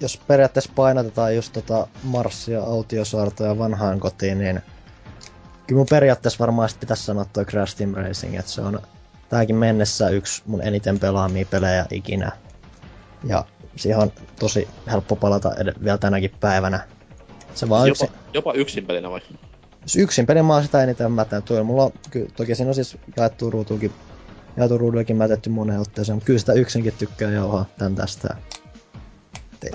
Jos 0.00 0.20
periaatteessa 0.28 0.72
painotetaan 0.76 1.36
just 1.36 1.52
tota 1.52 1.86
Marssia, 2.02 2.62
Autiosaarta 2.62 3.44
ja 3.44 3.58
vanhaan 3.58 4.00
kotiin, 4.00 4.38
niin 4.38 4.60
kyllä 5.66 5.78
mun 5.78 5.86
periaatteessa 5.90 6.38
varmaan 6.38 6.68
sit 6.68 6.80
pitäisi 6.80 7.04
sanoa 7.04 7.24
toi 7.24 7.44
Crash 7.44 7.76
Team 7.76 7.94
Racing, 7.94 8.38
että 8.38 8.50
se 8.50 8.60
on 8.60 8.80
tääkin 9.28 9.56
mennessä 9.56 10.08
yksi 10.08 10.42
mun 10.46 10.62
eniten 10.62 10.98
pelaamia 11.00 11.46
pelejä 11.50 11.86
ikinä. 11.90 12.32
Ja 13.26 13.44
siihen 13.76 13.98
on 13.98 14.12
tosi 14.38 14.68
helppo 14.86 15.16
palata 15.16 15.54
ed- 15.54 15.84
vielä 15.84 15.98
tänäkin 15.98 16.30
päivänä. 16.40 16.80
Se 17.54 17.68
vaan 17.68 17.88
jopa, 17.88 18.04
yksi, 18.04 18.16
jopa 18.34 18.52
yksin 18.52 18.86
pelinä 18.86 19.10
vai? 19.10 19.20
jos 19.84 19.96
yksin 19.96 20.26
pelin 20.26 20.44
mä 20.44 20.54
oon 20.54 20.62
sitä 20.62 20.82
eniten 20.82 21.12
mätänyt. 21.12 21.44
Mulla 21.64 21.84
on, 21.84 21.92
ky, 22.10 22.28
toki 22.36 22.54
siinä 22.54 22.68
on 22.68 22.74
siis 22.74 22.96
jaettu 23.16 23.50
ruutuukin, 23.50 23.92
jaettu 24.56 24.78
ruudullakin 24.78 25.16
mätetty 25.16 25.50
moneen 25.50 25.80
otteeseen, 25.80 26.16
mutta 26.16 26.26
kyllä 26.26 26.38
sitä 26.38 26.52
yksinkin 26.52 26.92
tykkää 26.98 27.30
jauhaa 27.30 27.64
tän 27.78 27.94
tästä. 27.94 28.36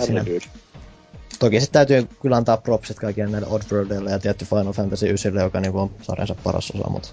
Siinä, 0.05 0.26
toki 1.39 1.59
sitten 1.59 1.88
täytyy 1.88 2.09
kyllä 2.21 2.38
antaa 2.38 2.57
propsit 2.57 2.99
kaikille 2.99 3.30
näille 3.30 3.47
Oddworldille 3.47 4.11
ja 4.11 4.19
tietty 4.19 4.45
Final 4.45 4.73
Fantasy 4.73 5.05
9, 5.05 5.35
joka 5.35 5.59
niinku 5.59 5.80
on 5.80 5.91
sarjansa 6.01 6.35
paras 6.43 6.71
osa, 6.71 6.89
mutta 6.89 7.09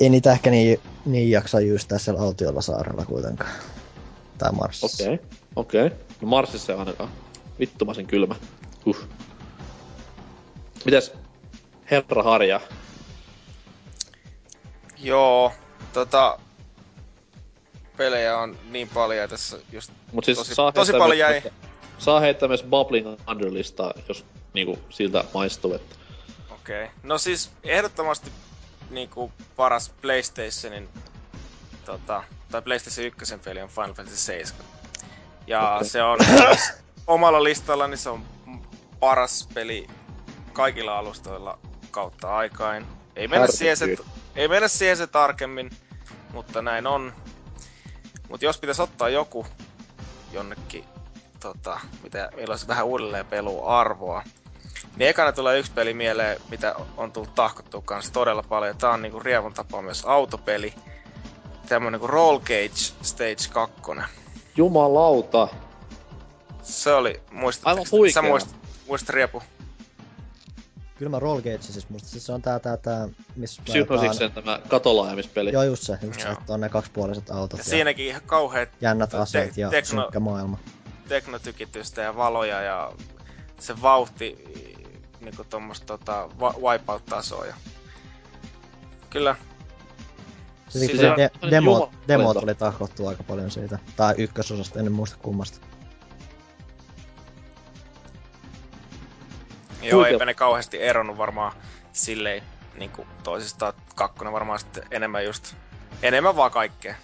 ei 0.00 0.10
niitä 0.10 0.32
ehkä 0.32 0.50
niin, 0.50 0.80
niin 1.06 1.30
jaksa 1.30 1.60
jyystää 1.60 1.98
siellä 1.98 2.20
autiolla 2.20 2.60
saarella 2.60 3.04
kuitenkaan. 3.04 3.50
Tai 4.38 4.52
Marsissa. 4.52 5.04
Okei, 5.04 5.14
okay. 5.14 5.26
okei. 5.56 5.86
Okay. 5.86 5.98
No 6.20 6.28
Marsissa 6.28 6.72
ei 6.72 6.78
ainakaan. 6.78 7.10
Vittumaisen 7.60 8.06
kylmä. 8.06 8.34
Huh. 8.86 9.08
Mitäs 10.84 11.12
Herra 11.90 12.22
Harja? 12.22 12.60
Joo, 14.98 15.52
tota... 15.92 16.38
Pelejä 17.96 18.38
on 18.38 18.58
niin 18.70 18.88
paljon 18.88 19.28
tässä 19.28 19.58
just 19.72 19.92
Mut 20.12 20.24
siis 20.24 20.38
tosi, 20.38 20.54
saa 20.54 20.72
tosi 20.72 20.92
heittää 20.92 21.04
paljon 21.04 21.18
jäi. 21.18 21.40
myös- 21.40 21.54
Saa 21.98 22.20
heittää 22.20 22.48
myös 22.48 22.62
Bubbling 22.62 23.16
Under-listaa, 23.30 23.92
jos 24.08 24.24
niinku 24.54 24.78
siltä 24.90 25.24
maistuu, 25.34 25.74
että... 25.74 25.96
Okei. 26.50 26.84
Okay. 26.84 26.94
No 27.02 27.18
siis 27.18 27.50
ehdottomasti 27.64 28.30
niinku 28.90 29.32
paras 29.56 29.92
PlayStationin 30.02 30.88
tota, 31.84 32.24
tai 32.50 32.62
PlayStation 32.62 33.06
1 33.06 33.38
peli 33.44 33.62
on 33.62 33.68
Final 33.68 33.94
Fantasy 33.94 34.16
7. 34.16 34.66
Ja 35.46 35.74
Okei. 35.74 35.88
se 35.88 36.02
on 36.02 36.18
omalla 37.06 37.44
listallani 37.44 37.96
se 37.96 38.08
on 38.08 38.24
paras 39.00 39.48
peli 39.54 39.86
kaikilla 40.52 40.98
alustoilla 40.98 41.58
kautta 41.90 42.36
aikain. 42.36 42.86
Ei 43.16 43.28
mennä, 43.28 43.46
siihen 43.46 43.76
se, 43.76 43.96
ei 44.36 44.48
mennä 44.48 44.68
siihen 44.68 44.96
se 44.96 45.06
tarkemmin, 45.06 45.70
mutta 46.32 46.62
näin 46.62 46.86
on. 46.86 47.12
Mutta 48.28 48.44
jos 48.44 48.58
pitäisi 48.58 48.82
ottaa 48.82 49.08
joku 49.08 49.46
jonnekin, 50.32 50.84
tota, 51.40 51.80
mitä 52.02 52.30
meillä 52.36 52.52
olisi 52.52 52.68
vähän 52.68 52.86
uudelleen 52.86 53.26
peluarvoa, 53.26 54.22
niin 54.96 55.08
ekana 55.08 55.32
tulee 55.32 55.58
yksi 55.58 55.72
peli 55.72 55.94
mieleen, 55.94 56.40
mitä 56.50 56.74
on 56.96 57.12
tullut 57.12 57.34
tahkottua 57.34 57.82
kanssa 57.84 58.12
todella 58.12 58.42
paljon. 58.42 58.76
Tää 58.76 58.90
on 58.90 59.02
niinku 59.02 59.20
rievun 59.20 59.54
tapaa 59.54 59.82
myös 59.82 60.04
autopeli. 60.04 60.74
Tämmönen 61.68 61.92
niinku 61.92 62.06
Roll 62.06 62.38
Cage 62.38 62.94
Stage 63.02 63.48
2. 63.52 63.82
Jumalauta! 64.56 65.48
Se 66.62 66.92
oli, 66.94 67.20
muistatko? 67.32 67.70
Aivan 67.70 67.86
huikea. 67.92 68.12
Sä 68.14 68.22
muistat, 68.22 68.54
muistat 68.86 69.08
Riepu? 69.08 69.42
Kyllä 70.98 71.10
mä 71.10 71.18
Roll 71.18 71.36
Gage 71.36 71.58
siis 71.60 71.88
musta. 71.88 72.08
Siis 72.08 72.26
se 72.26 72.32
on 72.32 72.42
tää, 72.42 72.58
tää, 72.58 72.76
tää, 72.76 73.08
missä 73.36 73.62
Psygnosiksen 73.64 74.32
tämä 74.32 74.60
katolaajamispeli. 74.68 75.52
Joo, 75.52 75.62
just 75.62 75.82
se, 75.82 75.98
just 76.02 76.20
se, 76.20 76.28
että 76.28 76.52
on 76.54 76.60
ne 76.60 76.68
kaksipuoliset 76.68 77.30
autot 77.30 77.58
Ja 77.58 77.64
ja, 77.66 77.70
siinäkin 77.70 78.06
ihan 78.06 78.22
kauheat 78.26 78.68
jännät 78.80 79.10
te- 79.10 79.16
aseet 79.16 79.56
ja 79.56 79.68
tekno- 79.68 79.84
synkkä 80.02 80.20
maailma. 80.20 80.58
teknotykitystä 81.08 82.02
ja 82.02 82.16
valoja 82.16 82.62
ja 82.62 82.92
se 83.60 83.82
vauhti 83.82 84.44
niinku 85.20 85.44
tommoista 85.44 85.86
tota, 85.86 86.28
wipeout-tasoa. 86.38 87.46
Ja... 87.46 87.54
Kyllä. 89.10 89.36
Siis 90.68 90.86
siis 90.86 91.00
se 91.00 91.06
de- 91.16 91.50
demo, 91.50 91.90
demo 92.08 92.34
tuli 92.34 92.54
tahkottua 92.54 93.08
aika 93.10 93.22
paljon 93.22 93.50
siitä. 93.50 93.78
Tai 93.96 94.14
ykkösosasta, 94.18 94.78
en 94.80 94.92
muista 94.92 95.16
kummasta. 95.22 95.58
Joo, 99.82 100.04
eipä 100.04 100.24
ne 100.24 100.34
kauheasti 100.34 100.82
eronnut 100.82 101.18
varmaan 101.18 101.52
silleen 101.92 102.42
niinku 102.78 103.06
toisistaan. 103.22 103.72
Kakkonen 103.94 104.32
varmaan 104.32 104.58
sitten 104.58 104.82
enemmän 104.90 105.24
just, 105.24 105.54
enemmän 106.02 106.36
vaan 106.36 106.50
kaikkea. 106.50 106.94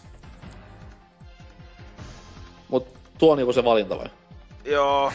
Mut 2.68 2.88
tuo 3.18 3.32
on 3.32 3.38
niinku 3.38 3.52
se 3.52 3.64
valinta 3.64 3.98
vai? 3.98 4.06
Joo. 4.64 5.12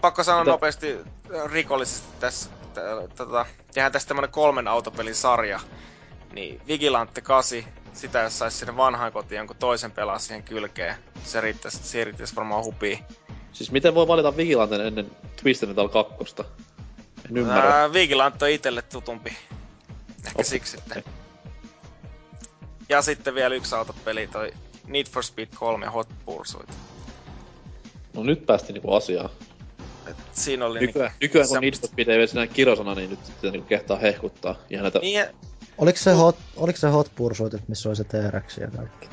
Pakko 0.00 0.24
sanoa 0.24 0.40
Mitä- 0.40 0.50
nopeasti 0.50 0.92
äh, 1.36 1.50
rikollisesti 1.52 2.08
tässä. 2.20 2.50
t- 2.50 3.14
Tota, 3.16 3.46
tehdään 3.74 3.92
tästä 3.92 4.08
tämmönen 4.08 4.30
kolmen 4.30 4.68
autopelin 4.68 5.14
sarja. 5.14 5.60
Niin 6.38 6.60
Vigilante 6.66 7.20
8, 7.20 7.64
sitä 7.92 8.18
jos 8.20 8.38
sais 8.38 8.58
sinne 8.58 8.76
vanhaan 8.76 9.12
kotiin 9.12 9.36
jonkun 9.36 9.56
toisen 9.56 9.90
pelaa 9.92 10.18
siihen 10.18 10.42
kylkeen. 10.42 10.94
Se 11.24 11.40
riittäisi, 11.40 11.78
se 11.82 12.04
riittäisi 12.04 12.36
varmaan 12.36 12.64
hupii. 12.64 12.98
Siis 13.52 13.70
miten 13.70 13.94
voi 13.94 14.08
valita 14.08 14.36
Vigilanten 14.36 14.80
ennen 14.80 15.10
Twisted 15.42 15.68
Metal 15.68 15.88
2? 15.88 16.14
En 17.30 17.36
ymmärrä. 17.36 17.70
Ää, 17.74 17.92
Vigilante 17.92 18.44
on 18.44 18.50
itelle 18.50 18.82
tutumpi. 18.82 19.30
Ehkä 19.30 20.30
Okei. 20.34 20.44
siksi 20.44 20.70
sitten. 20.76 21.04
Ja 22.88 23.02
sitten 23.02 23.34
vielä 23.34 23.54
yksi 23.54 23.74
autopeli, 23.74 24.26
toi 24.26 24.52
Need 24.86 25.06
for 25.06 25.24
Speed 25.24 25.48
3 25.54 25.86
Hot 25.86 26.08
Pursuit. 26.24 26.68
No 28.14 28.22
nyt 28.22 28.46
päästiin 28.46 28.74
niinku 28.74 28.94
asiaan. 28.94 29.30
Et 30.06 30.16
siinä 30.32 30.66
oli 30.66 30.80
Nykyään, 30.80 31.10
nykyään 31.20 31.48
kun 31.48 31.56
semmoista- 31.56 31.60
Need 31.60 31.80
for 31.80 31.88
Speed 31.88 32.08
ei 32.08 32.16
edes 32.16 32.32
enää 32.32 32.46
kirosana, 32.46 32.94
niin 32.94 33.10
nyt 33.10 33.24
sitä 33.26 33.50
niinku 33.50 33.68
kehtaa 33.68 33.96
hehkuttaa. 33.98 34.54
Ihan 34.70 34.82
näitä... 34.82 34.98
Niin, 34.98 35.26
Oliko 35.78 35.98
se 35.98 36.12
hot, 36.12 36.36
oliko 36.56 36.78
se 36.78 36.88
hot 36.88 37.12
pursuit, 37.14 37.68
missä 37.68 37.88
oli 37.88 37.96
se 37.96 38.04
TRX 38.04 38.58
ja 38.58 38.70
kaikki? 38.76 39.08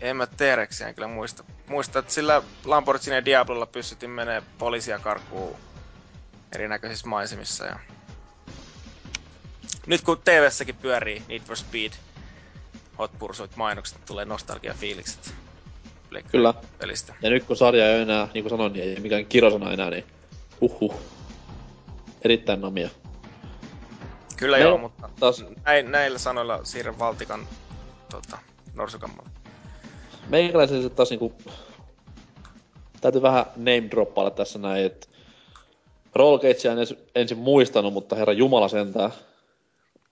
En 0.00 0.16
mä 0.16 0.26
T-Rexiä 0.26 0.92
kyllä 0.92 1.08
muista. 1.08 1.44
Muista, 1.66 1.98
että 1.98 2.12
sillä 2.12 2.42
Lamborghini 2.64 3.16
ja 3.16 3.24
Diablolla 3.24 3.66
pystyttiin 3.66 4.10
menee 4.10 4.42
poliisia 4.58 4.98
karkuun 4.98 5.56
erinäköisissä 6.54 7.08
maisemissa. 7.08 7.64
Ja... 7.64 7.78
Nyt 9.86 10.00
kun 10.00 10.18
TV-säkin 10.24 10.76
pyörii 10.76 11.22
Need 11.28 11.40
for 11.40 11.56
Speed 11.56 11.92
Hot 12.98 13.18
Pursuit 13.18 13.56
mainokset, 13.56 13.98
niin 13.98 14.06
tulee 14.06 14.24
nostalgia 14.24 14.74
fiilikset 14.74 15.34
Kyllä. 16.30 16.54
pelistä. 16.78 17.14
Ja 17.22 17.30
nyt 17.30 17.44
kun 17.44 17.56
sarja 17.56 17.88
ei 17.88 18.02
enää, 18.02 18.28
niin 18.34 18.44
kuin 18.44 18.50
sanoin, 18.50 18.72
niin 18.72 18.84
ei 18.84 19.00
mikään 19.00 19.26
kirosana 19.26 19.72
enää, 19.72 19.90
niin 19.90 20.04
huhhuh. 20.60 20.94
Erittäin 22.22 22.60
namia. 22.60 22.90
Kyllä 24.42 24.56
Me- 24.56 24.62
joo, 24.62 24.78
mutta 24.78 25.10
Taas 25.20 25.44
näin, 25.64 25.90
näillä 25.90 26.18
sanoilla 26.18 26.64
siirrän 26.64 26.98
Valtikan 26.98 27.46
tota, 28.10 28.38
norsukammalle. 28.74 29.30
meikäläisille 30.28 30.90
taas 30.90 31.10
niinku... 31.10 31.32
Täytyy 33.00 33.22
vähän 33.22 33.44
name 33.56 33.88
droppailla 33.90 34.30
tässä 34.30 34.58
näin, 34.58 34.86
että 34.86 35.08
Roll 36.14 36.38
Cagea 36.38 36.72
en 36.72 36.78
edes 36.78 36.94
ensin 37.14 37.38
muistanut, 37.38 37.92
mutta 37.92 38.16
herra 38.16 38.32
Jumala 38.32 38.68
sentään. 38.68 39.10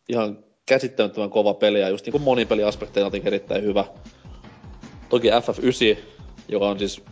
Ihan 0.09 0.39
käsittämättömän 0.67 1.31
kova 1.31 1.55
peli 1.55 1.81
ja 1.81 1.89
just 1.89 2.07
niinku 2.07 2.19
monipeliaspekteilla 2.19 3.07
jotenkin 3.07 3.27
erittäin 3.27 3.63
hyvä. 3.63 3.85
Toki 5.09 5.29
FF9, 5.31 5.99
joka 6.49 6.69
on 6.69 6.79
siis 6.79 7.03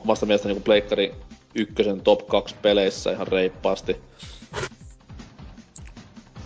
omasta 0.00 0.26
mielestäni 0.26 0.54
niinku 0.54 0.64
Pleikkari 0.64 1.14
ykkösen 1.54 2.00
top 2.00 2.26
2 2.26 2.54
peleissä 2.62 3.12
ihan 3.12 3.28
reippaasti. 3.28 3.96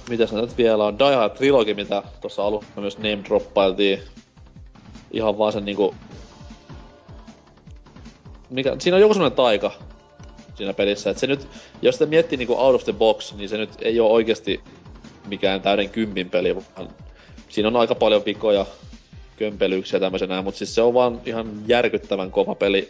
Mitäs 0.08 0.32
nyt 0.32 0.58
vielä 0.58 0.84
on? 0.84 0.98
Die 0.98 1.14
Hard 1.14 1.36
Trilogy, 1.36 1.74
mitä 1.74 2.02
tuossa 2.20 2.44
alussa 2.44 2.80
myös 2.80 2.98
name 2.98 3.24
droppailtiin. 3.24 4.00
Ihan 5.10 5.38
vaan 5.38 5.52
sen 5.52 5.64
niinku... 5.64 5.94
Mikä, 8.50 8.76
siinä 8.78 8.96
on 8.96 9.00
joku 9.00 9.14
semmonen 9.14 9.36
taika 9.36 9.72
siinä 10.54 10.72
pelissä. 10.72 11.10
Et 11.10 11.18
se 11.18 11.26
nyt, 11.26 11.48
jos 11.82 11.94
sitä 11.94 12.06
miettii 12.06 12.38
niinku 12.38 12.54
out 12.54 12.74
of 12.74 12.84
the 12.84 12.92
box, 12.92 13.34
niin 13.34 13.48
se 13.48 13.56
nyt 13.56 13.70
ei 13.82 14.00
ole 14.00 14.10
oikeasti 14.10 14.60
mikään 15.26 15.60
täyden 15.60 15.90
kympin 15.90 16.30
peli, 16.30 16.56
vaan 16.56 16.88
siinä 17.48 17.68
on 17.68 17.76
aika 17.76 17.94
paljon 17.94 18.24
vikoja, 18.24 18.66
kömpelyksiä 19.36 20.00
tämmöisenä, 20.00 20.42
mutta 20.42 20.58
siis 20.58 20.74
se 20.74 20.82
on 20.82 20.94
vaan 20.94 21.20
ihan 21.26 21.62
järkyttävän 21.66 22.30
kova 22.30 22.54
peli 22.54 22.88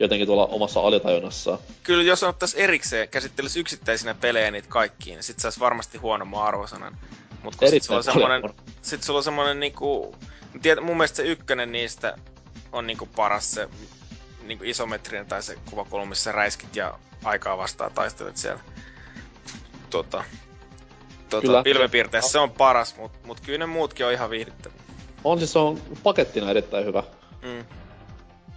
jotenkin 0.00 0.26
tuolla 0.26 0.46
omassa 0.46 0.80
alitajunnassaan. 0.80 1.58
Kyllä 1.82 2.02
jos 2.02 2.22
ottaisi 2.22 2.60
erikseen, 2.62 3.08
käsittelisi 3.08 3.60
yksittäisinä 3.60 4.14
pelejä 4.14 4.50
niitä 4.50 4.68
kaikkiin, 4.68 5.14
niin 5.14 5.24
sit 5.24 5.38
saisi 5.38 5.60
varmasti 5.60 5.98
huonomman 5.98 6.44
arvosanan. 6.44 6.98
Mut 7.42 7.56
kun 7.56 7.68
sit 7.68 7.82
sulla 7.82 7.98
on 7.98 8.04
semmonen, 8.04 8.42
sit 8.82 9.02
sulla 9.02 9.18
on 9.18 9.24
semmonen 9.24 9.60
niinku... 9.60 10.16
Tiedät, 10.62 10.84
mun 10.84 10.96
mielestä 10.96 11.16
se 11.16 11.22
ykkönen 11.22 11.72
niistä 11.72 12.16
on 12.72 12.86
niinku 12.86 13.08
paras 13.16 13.50
se 13.50 13.68
niinku 14.46 14.64
isometrinen 14.64 15.26
tai 15.26 15.42
se 15.42 15.58
kuvakulma, 15.70 16.04
missä 16.04 16.32
räiskit 16.32 16.76
ja 16.76 16.98
aikaa 17.24 17.58
vastaan 17.58 17.92
taistelet 17.92 18.36
siellä. 18.36 18.60
Tota, 19.90 20.24
tota, 21.30 21.62
pilvepiirteessä 21.62 22.32
se 22.32 22.38
on 22.38 22.50
paras, 22.50 22.96
mut, 22.96 23.12
mut 23.24 23.40
kyllä 23.40 23.58
ne 23.58 23.66
muutkin 23.66 24.06
on 24.06 24.12
ihan 24.12 24.30
viihdyttäviä. 24.30 24.80
On 25.24 25.38
siis 25.38 25.52
se 25.52 25.58
on 25.58 25.80
pakettina 26.02 26.50
erittäin 26.50 26.84
hyvä. 26.84 27.02
Mm. 27.42 27.64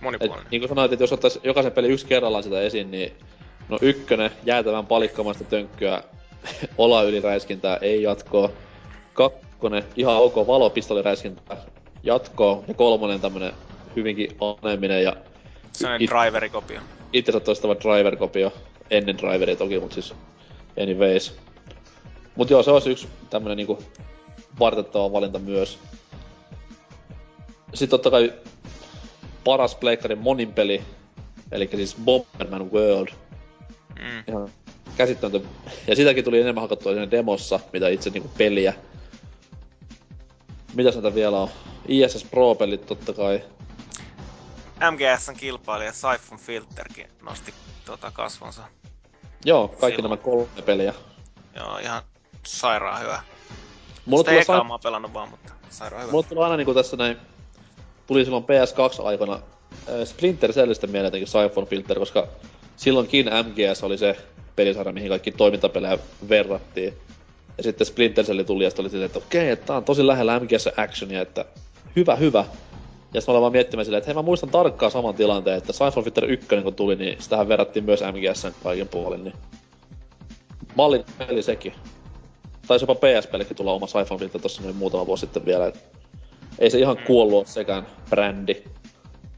Monipuolinen. 0.04 0.46
Et, 0.46 0.52
niin 0.52 0.62
kuin 0.62 0.70
sanoit, 0.70 0.94
että 0.94 1.04
jos 1.04 1.14
ottais 1.14 1.40
jokaisen 1.44 1.72
pelin 1.72 1.92
yksi 1.92 2.06
kerrallaan 2.06 2.44
sitä 2.44 2.62
esiin, 2.62 2.92
niin 2.92 3.14
no 3.70 3.78
ykkönen, 3.82 4.32
jäätävän 4.46 4.86
palikkamaista 4.86 5.44
tönkköä, 5.44 6.04
ola 6.78 7.04
yliräiskintää, 7.04 7.78
ei 7.82 8.02
jatkoa. 8.04 8.50
Kakkonen, 9.14 9.84
ihan 9.96 10.18
ok 10.18 10.36
valopistoliräiskintää, 10.48 11.58
jatkoa. 12.04 12.64
Ja 12.68 12.74
kolmonen 12.74 13.22
tämmönen 13.22 13.54
hyvinkin 13.96 14.38
aneminen 14.42 15.04
ja... 15.04 15.16
Se 15.72 15.88
on 15.88 16.02
it- 16.02 16.10
driverikopio. 16.10 16.82
Itsensä 17.14 17.40
toistava 17.40 17.76
driverikopio. 17.76 18.54
Ennen 18.90 19.18
driveri 19.18 19.56
toki, 19.56 19.80
mut 19.80 19.92
siis 19.92 20.14
anyways. 20.82 21.36
Mut 22.36 22.50
joo, 22.50 22.64
se 22.64 22.72
olisi 22.72 22.90
yksi 22.90 23.08
tämmönen 23.30 23.58
niinku 23.58 23.80
vartettava 24.60 25.12
valinta 25.12 25.40
myös. 25.40 25.80
Sitten 27.74 27.90
totta 27.90 28.12
kai 28.12 28.34
paras 29.44 29.76
pleikkarin 29.76 30.18
monin 30.18 30.54
peli, 30.54 30.84
eli 31.52 31.70
siis 31.76 31.96
Bomberman 32.06 32.72
World. 32.72 33.08
Mm. 34.00 34.24
Ihan 34.28 34.50
käsittämätön. 34.98 35.50
Ja 35.88 35.96
sitäkin 35.96 36.24
tuli 36.24 36.42
enemmän 36.42 36.62
hakattua 36.62 36.92
siinä 36.92 37.12
demossa, 37.12 37.60
mitä 37.74 37.88
itse 37.90 38.10
niinku 38.10 38.32
peliä. 38.38 38.74
Mitä 40.74 40.92
näitä 40.92 41.16
vielä 41.16 41.40
on? 41.40 41.50
ISS 41.88 42.24
Pro-pelit 42.32 42.86
totta 42.86 43.14
kai. 43.14 43.44
MGSn 44.92 45.34
kilpailija 45.38 45.94
Siphon 45.94 46.40
Filterkin 46.40 47.08
nosti 47.22 47.54
tota 47.86 48.12
kasvonsa. 48.12 48.64
Joo, 49.46 49.68
kaikki 49.68 49.96
Silloin. 50.02 50.04
nämä 50.04 50.18
kolme 50.24 50.62
peliä. 50.66 50.94
Joo, 51.56 51.78
ihan 51.78 52.02
sairaan 52.46 53.02
hyvä. 53.02 53.24
Mulla 54.06 54.24
Sitä 54.24 54.32
ekaa 54.42 54.58
sa- 54.58 54.64
mä 54.64 54.74
oon 54.74 54.80
pelannut 54.84 55.14
vaan, 55.14 55.30
mutta 55.30 55.54
sairaan 55.70 56.02
hyvä. 56.04 56.12
Mulla 56.12 56.28
tulee 56.30 56.44
aina 56.44 56.58
niinku 56.58 56.74
tässä 56.74 56.98
näin 56.98 57.18
tuli 58.08 58.24
silloin 58.26 58.44
PS2-aikana 58.44 59.34
äh, 59.34 60.06
Splinter 60.06 60.54
Cellistä 60.54 60.88
mieleen 60.88 61.08
jotenkin 61.08 61.28
Siphon 61.28 61.68
Filter, 61.68 62.00
koska 62.00 62.28
silloinkin 62.76 63.26
MGS 63.26 63.84
oli 63.84 63.98
se 63.98 64.18
pelisarja, 64.56 64.94
mihin 64.94 65.10
kaikki 65.10 65.32
toimintapelejä 65.32 65.98
verrattiin. 66.30 66.94
Ja 67.58 67.64
sitten 67.64 67.88
Splinter 67.88 68.26
Cell 68.26 68.44
tuli 68.44 68.64
ja 68.64 68.70
sitten 68.70 68.84
oli 68.84 68.90
silleen, 68.90 69.06
että 69.06 69.20
okei, 69.20 69.50
että 69.50 69.66
tää 69.66 69.78
on 69.78 69.84
tosi 69.84 70.08
lähellä 70.08 70.40
MGS 70.40 70.70
Actionia, 70.78 71.22
että 71.22 71.46
hyvä, 71.96 72.16
hyvä. 72.16 72.46
Ja 73.14 73.22
sitten 73.22 73.36
mä 73.36 73.42
vaan 73.42 73.52
miettimään 73.52 73.86
silleen, 73.86 73.98
että 73.98 74.08
hei 74.08 74.16
mä 74.16 74.22
muistan 74.22 74.50
tarkkaan 74.50 74.92
saman 74.92 75.16
tilanteen, 75.16 75.58
että 75.58 75.74
Siphon 75.74 76.04
Filter 76.04 76.26
1 76.26 76.48
kun 76.64 76.76
tuli, 76.76 76.96
niin 76.96 77.22
sitähän 77.22 77.48
verrattiin 77.48 77.86
myös 77.86 78.02
MGSn 78.02 78.52
kaiken 78.64 78.88
puolin, 78.88 79.24
niin 79.24 79.34
mallin 80.76 81.06
peli 81.18 81.44
sekin. 81.44 81.74
Taisi 82.68 82.84
jopa 82.84 82.96
PS-pellekin 82.96 83.58
tulla 83.58 83.74
oma 83.74 83.88
Siphon 83.88 84.20
Filter 84.20 84.42
tossa 84.42 84.62
noin 84.62 84.76
muutama 84.76 85.06
vuosi 85.06 85.22
sitten 85.22 85.46
vielä, 85.46 85.68
että 85.68 85.80
ei 86.60 86.70
se 86.70 86.80
ihan 86.80 86.98
kuollut 87.08 87.38
ole 87.38 87.46
sekään 87.46 87.88
brändi. 88.10 88.64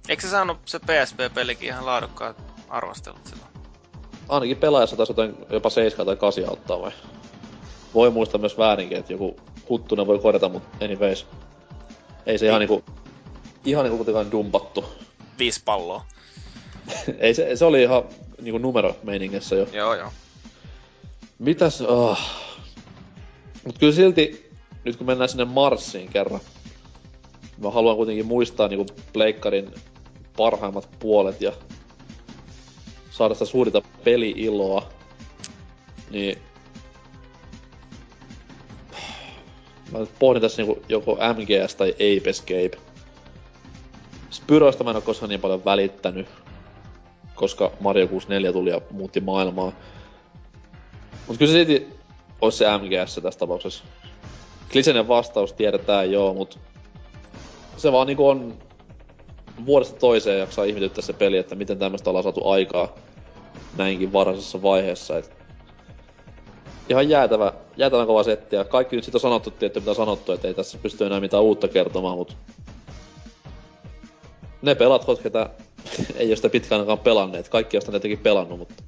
Eikö 0.10 0.22
se 0.22 0.30
saanut 0.30 0.58
se 0.66 0.80
PSP-pelikin 0.80 1.68
ihan 1.68 1.86
laadukkaat 1.86 2.44
arvostelut 2.70 3.26
silloin? 3.26 3.50
Ainakin 4.30 4.58
pelaajassa 4.58 4.96
taisi 4.96 5.12
jotain 5.12 5.36
jopa 5.50 5.70
7 5.70 6.06
tai 6.06 6.16
8 6.16 6.50
ottaa 6.50 6.82
vai? 6.82 6.92
Voi 7.94 8.12
muistaa 8.12 8.40
myös 8.40 8.58
väärinkin, 8.58 8.98
että 8.98 9.14
joku 9.14 9.36
huttunen 9.70 10.08
voi 10.08 10.20
korjata, 10.20 10.50
mutta 10.50 10.86
anyways. 10.86 11.26
Ei 12.26 12.38
se 12.38 12.46
ihan 12.46 12.60
niinku, 12.60 12.84
ihan 13.66 13.84
niinku 13.84 13.98
kuitenkaan 13.98 14.32
dumpattu. 14.32 14.86
Viisi 15.40 15.62
palloa. 15.66 16.06
ei 17.20 17.34
se, 17.34 17.56
se 17.56 17.66
oli 17.66 17.82
ihan 17.82 18.04
niinku 18.42 18.58
numero 18.58 18.96
meiningessä 19.04 19.56
jo. 19.56 19.68
Joo, 19.74 19.94
joo. 19.96 20.12
Mitäs, 21.40 21.82
oh. 21.82 22.20
Mut 23.66 23.78
kyllä 23.78 23.94
silti, 23.94 24.50
nyt 24.84 24.96
kun 24.96 25.08
mennään 25.08 25.30
sinne 25.30 25.46
Marsiin 25.46 26.10
kerran, 26.10 26.40
mä 27.58 27.70
haluan 27.70 27.96
kuitenkin 27.96 28.26
muistaa 28.26 28.68
niinku 28.68 28.86
Pleikkarin 29.14 29.74
parhaimmat 30.38 30.90
puolet 31.00 31.42
ja 31.42 31.52
saada 33.12 33.34
sitä 33.34 33.46
suurinta 33.46 33.82
peli-iloa. 34.04 34.90
Niin... 36.12 36.38
Mä 39.92 40.00
nyt 40.00 40.10
pohdin 40.20 40.42
tässä 40.42 40.62
niinku 40.62 40.82
joko 40.90 41.12
MGS 41.16 41.76
tai 41.76 41.90
Ape 41.92 42.30
Escape. 42.30 42.78
Spyroista 44.30 44.84
mä 44.84 44.90
en 44.90 44.96
oo 44.96 45.02
koskaan 45.02 45.30
niin 45.30 45.42
paljon 45.42 45.66
välittänyt, 45.66 46.28
koska 47.36 47.72
Mario 47.80 48.08
64 48.08 48.54
tuli 48.54 48.70
ja 48.70 48.82
muutti 48.92 49.20
maailmaa. 49.20 49.72
Mut 51.28 51.38
kyllä 51.38 51.52
se 51.52 51.58
silti 51.58 51.88
olisi 52.42 52.58
se 52.58 52.66
MGS 52.78 53.20
tässä 53.24 53.40
tapauksessa. 53.40 53.84
Klisenen 54.72 55.08
vastaus 55.08 55.54
tiedetään 55.54 56.12
joo, 56.12 56.34
mut 56.34 56.60
se 57.78 57.92
vaan 57.92 58.08
niinku 58.08 58.30
on 58.30 58.58
vuodesta 59.66 60.00
toiseen 60.00 60.40
jaksaa 60.40 60.66
ihmetyttää 60.66 61.02
se 61.02 61.14
peli, 61.14 61.38
että 61.38 61.56
miten 61.56 61.80
tämmöistä 61.80 62.10
ollaan 62.10 62.24
saatu 62.24 62.48
aikaa 62.48 62.96
näinkin 63.78 64.14
varhaisessa 64.14 64.62
vaiheessa. 64.62 65.18
Et 65.18 65.32
ihan 66.90 67.10
jäätävä, 67.10 67.54
jäätävän 67.78 68.08
kova 68.08 68.24
setti, 68.24 68.56
ja 68.56 68.64
kaikki 68.64 68.96
nyt 68.96 69.06
sit 69.06 69.16
on 69.16 69.22
sanottu, 69.22 69.52
tietty 69.52 69.80
mitä 69.80 69.94
sanottu, 69.94 70.32
että 70.32 70.48
ei 70.48 70.54
tässä 70.54 70.78
pysty 70.78 71.06
enää 71.06 71.20
mitään 71.20 71.44
uutta 71.44 71.68
kertomaan, 71.68 72.18
mutta 72.18 72.34
ne 74.62 74.76
pelat, 74.76 75.06
ketä 75.24 75.50
ei 76.16 76.28
ole 76.28 76.36
sitä 76.36 76.50
pitkään 76.50 76.82
aikaan 76.82 77.00
pelanneet, 77.00 77.50
kaikki 77.50 77.78
on 77.78 77.82
sitä 77.82 77.96
jotenkin 77.96 78.20
pelannut, 78.20 78.60
mutta... 78.60 78.84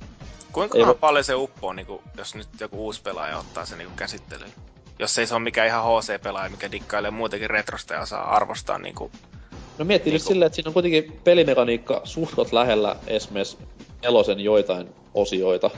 Kuinka 0.52 0.78
ei 0.78 0.86
paljon 1.00 1.24
se 1.24 1.36
uppoo, 1.36 1.74
niin 1.74 1.86
kuin, 1.86 2.02
jos 2.18 2.36
nyt 2.36 2.48
joku 2.60 2.86
uusi 2.86 3.02
pelaaja 3.02 3.38
ottaa 3.38 3.66
sen 3.66 3.78
niin 3.78 3.90
käsittelyyn? 3.96 4.52
Jos 5.00 5.18
ei 5.18 5.28
se 5.28 5.36
ole 5.36 5.44
mikään 5.44 5.68
ihan 5.68 5.84
HC-pelaaja, 5.84 6.50
mikä 6.50 6.72
dikkailee 6.72 7.12
muutenkin 7.12 7.50
retrosta 7.50 7.94
ja 7.94 8.06
saa 8.06 8.36
arvostaa 8.36 8.78
niinku... 8.78 9.12
No 9.78 9.86
miettii 9.86 10.12
niinku... 10.12 10.24
nyt 10.24 10.28
silleen, 10.28 10.48
että 10.48 10.56
siinä 10.56 10.70
on 10.70 10.74
kuitenkin 10.74 11.20
pelimekaniikka 11.24 12.02
suhtot 12.04 12.52
lähellä 12.52 12.96
esimerkiksi 13.08 13.58
elosen 14.04 14.40
joitain 14.40 14.90
osioita. 15.14 15.70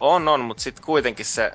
On, 0.00 0.28
on, 0.28 0.40
mutta 0.40 0.62
sitten 0.62 0.84
kuitenkin 0.84 1.26
se 1.26 1.52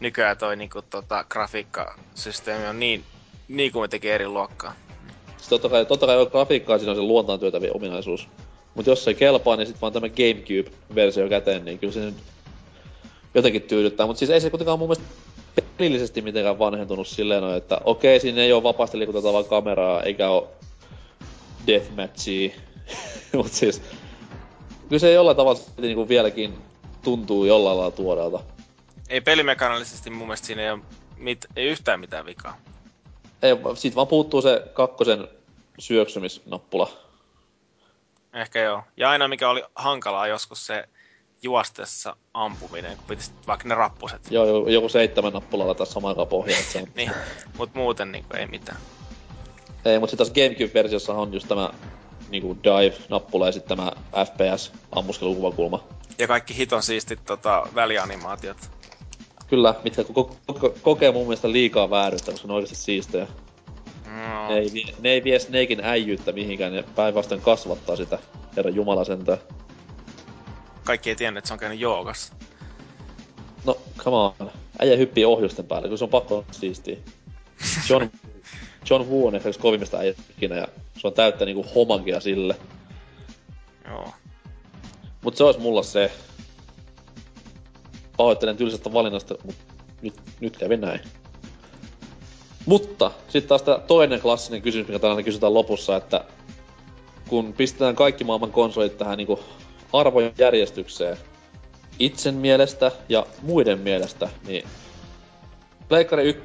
nykyään 0.00 0.38
toi 0.38 0.56
niinku, 0.56 0.82
tota, 0.82 1.24
grafiikkasysteemi 1.28 2.66
on 2.66 2.80
niin, 2.80 3.04
niin 3.48 3.72
kuin 3.72 3.82
me 3.82 3.88
tekee 3.88 4.14
eri 4.14 4.28
luokkaa. 4.28 4.74
Sitten 5.26 5.48
totta 5.48 5.68
kai, 5.68 5.86
totta 5.86 6.06
kai 6.06 6.26
grafiikkaa 6.26 6.78
siinä 6.78 6.90
on 6.90 6.96
se 6.96 7.02
luontaan 7.02 7.40
työtäviä 7.40 7.72
ominaisuus. 7.74 8.28
Mutta 8.74 8.90
jos 8.90 9.04
se 9.04 9.10
ei 9.10 9.14
kelpaa, 9.14 9.56
niin 9.56 9.66
sitten 9.66 9.80
vaan 9.80 9.92
tämä 9.92 10.08
Gamecube-versio 10.08 11.28
käteen, 11.28 11.64
niin 11.64 11.78
kyllä 11.78 11.92
se 11.92 12.00
nyt 12.00 12.14
jotenkin 13.34 13.62
tyydyttää. 13.62 14.06
Mutta 14.06 14.18
siis 14.18 14.30
ei 14.30 14.40
se 14.40 14.50
kuitenkaan 14.50 14.78
mun 14.78 14.88
mielestä 14.88 15.27
pelillisesti 15.62 16.22
mitenkään 16.22 16.58
vanhentunut 16.58 17.06
silleen, 17.08 17.56
että 17.56 17.80
okei, 17.84 18.20
siinä 18.20 18.40
ei 18.40 18.52
ole 18.52 18.62
vapaasti 18.62 18.98
liikutettavaa 18.98 19.44
kameraa, 19.44 20.02
eikä 20.02 20.28
ole 20.28 20.46
deathmatchia. 21.66 22.50
Mut 23.36 23.52
siis, 23.52 23.82
kyllä 24.88 24.98
se 24.98 25.12
jollain 25.12 25.36
tavalla 25.36 25.60
niinku 25.80 26.08
vieläkin 26.08 26.58
tuntuu 27.02 27.44
jollain 27.44 27.78
lailla 27.78 27.96
tuoreelta. 27.96 28.40
Ei 29.08 29.20
pelimekanallisesti 29.20 30.10
mun 30.10 30.26
mielestä 30.26 30.46
siinä 30.46 30.62
ei 30.62 30.70
ole 30.70 30.80
mit, 31.16 31.46
ei 31.56 31.66
yhtään 31.66 32.00
mitään 32.00 32.26
vikaa. 32.26 32.56
Ei, 33.42 33.56
siitä 33.74 33.96
vaan 33.96 34.06
puuttuu 34.06 34.42
se 34.42 34.62
kakkosen 34.72 35.28
syöksymisnappula. 35.78 36.90
Ehkä 38.34 38.60
joo. 38.60 38.82
Ja 38.96 39.10
aina 39.10 39.28
mikä 39.28 39.50
oli 39.50 39.62
hankalaa 39.74 40.26
joskus 40.26 40.66
se 40.66 40.88
juostessa 41.42 42.16
ampuminen, 42.34 42.96
kun 42.96 43.06
pitäisi 43.08 43.30
vaikka 43.46 43.68
ne 43.68 43.74
rappuset. 43.74 44.20
Joo, 44.30 44.68
joku 44.68 44.88
seitsemän 44.88 45.32
nappulalla 45.32 45.74
tässä 45.74 45.94
samaan 45.94 46.10
aikaan 46.12 46.28
pohjaa. 46.28 46.60
Se 46.60 46.78
on... 46.78 46.88
niin, 46.96 47.10
mut 47.58 47.74
muuten 47.74 48.12
niinku 48.12 48.36
ei 48.36 48.46
mitään. 48.46 48.78
Ei, 49.84 49.98
mut 49.98 50.10
sit 50.10 50.18
tässä 50.18 50.34
Gamecube-versiossa 50.34 51.14
on 51.14 51.32
just 51.32 51.48
tämä 51.48 51.70
niinku 52.28 52.56
dive-nappula 52.64 53.46
ja 53.46 53.52
sitten 53.52 53.78
tämä 53.78 53.92
FPS 54.26 54.72
ammuskelukuvakulma. 54.92 55.84
Ja 56.18 56.26
kaikki 56.26 56.56
hiton 56.56 56.82
siistit 56.82 57.24
tota, 57.24 57.66
välianimaatiot. 57.74 58.56
Kyllä, 59.46 59.74
mitkä 59.84 60.02
ko- 60.02 60.34
ko- 60.52 60.78
kokee 60.82 61.12
mun 61.12 61.22
mielestä 61.26 61.52
liikaa 61.52 61.90
vääryyttä, 61.90 62.30
koska 62.30 62.48
ne 62.48 62.52
on 62.52 62.56
oikeasti 62.56 62.76
siistejä. 62.76 63.26
No, 64.06 64.48
Ne 64.48 64.58
ei, 64.58 64.70
vie, 64.72 64.84
ne 65.00 65.10
ei 65.10 65.24
vie 65.24 65.38
Snakein 65.38 65.84
äijyyttä 65.84 66.32
mihinkään, 66.32 66.72
ne 66.72 66.84
päinvastoin 66.96 67.40
kasvattaa 67.40 67.96
sitä, 67.96 68.18
herra 68.56 68.70
jumala 68.70 69.04
sentään. 69.04 69.38
Kaikki 70.88 71.10
ei 71.10 71.16
tiennyt, 71.16 71.38
että 71.38 71.48
se 71.48 71.54
on 71.54 71.60
käynyt 71.60 71.80
joogassa. 71.80 72.32
No, 73.64 73.78
come 73.98 74.16
on. 74.16 74.50
Äijä 74.78 74.96
hyppii 74.96 75.24
ohjusten 75.24 75.66
päälle, 75.66 75.88
kun 75.88 75.98
se 75.98 76.04
on 76.04 76.10
pakko 76.10 76.44
siistiä. 76.50 76.96
John, 77.90 78.06
John 78.90 79.08
Woo 79.08 79.26
on 79.26 79.34
ehkä 79.34 79.50
kovimmista 79.60 79.98
äijistä 79.98 80.22
ikinä, 80.36 80.56
ja 80.56 80.68
se 80.98 81.06
on 81.06 81.12
täyttä 81.12 81.44
niinku 81.44 81.66
homagia 81.74 82.20
sille. 82.20 82.56
Joo. 83.88 84.08
Mut 85.22 85.36
se 85.36 85.44
olisi 85.44 85.60
mulla 85.60 85.82
se. 85.82 86.12
Pahoittelen 88.16 88.56
tylsästä 88.56 88.92
valinnasta, 88.92 89.34
mut 89.44 89.54
nyt, 90.02 90.14
nyt 90.40 90.56
kävi 90.56 90.76
näin. 90.76 91.00
Mutta 92.66 93.10
sitten 93.28 93.48
taas 93.48 93.62
tää 93.62 93.78
toinen 93.78 94.20
klassinen 94.20 94.62
kysymys, 94.62 94.88
mikä 94.88 94.98
tänään 94.98 95.24
kysytään 95.24 95.54
lopussa, 95.54 95.96
että 95.96 96.24
kun 97.28 97.52
pistetään 97.52 97.96
kaikki 97.96 98.24
maailman 98.24 98.52
konsolit 98.52 98.98
tähän 98.98 99.18
niinku 99.18 99.40
arvojen 99.92 100.32
järjestykseen, 100.38 101.16
itsen 101.98 102.34
mielestä 102.34 102.92
ja 103.08 103.26
muiden 103.42 103.78
mielestä, 103.78 104.28
niin 104.46 104.68
Pleikkari 105.88 106.28
1, 106.28 106.44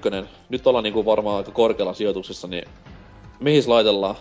nyt 0.50 0.68
ollaan 0.68 0.84
niinku 0.84 1.06
varmaan 1.06 1.38
aika 1.38 1.52
korkealla 1.52 1.94
sijoituksessa, 1.94 2.48
niin 2.48 2.70
mihin 3.40 3.64
laitellaan? 3.68 4.16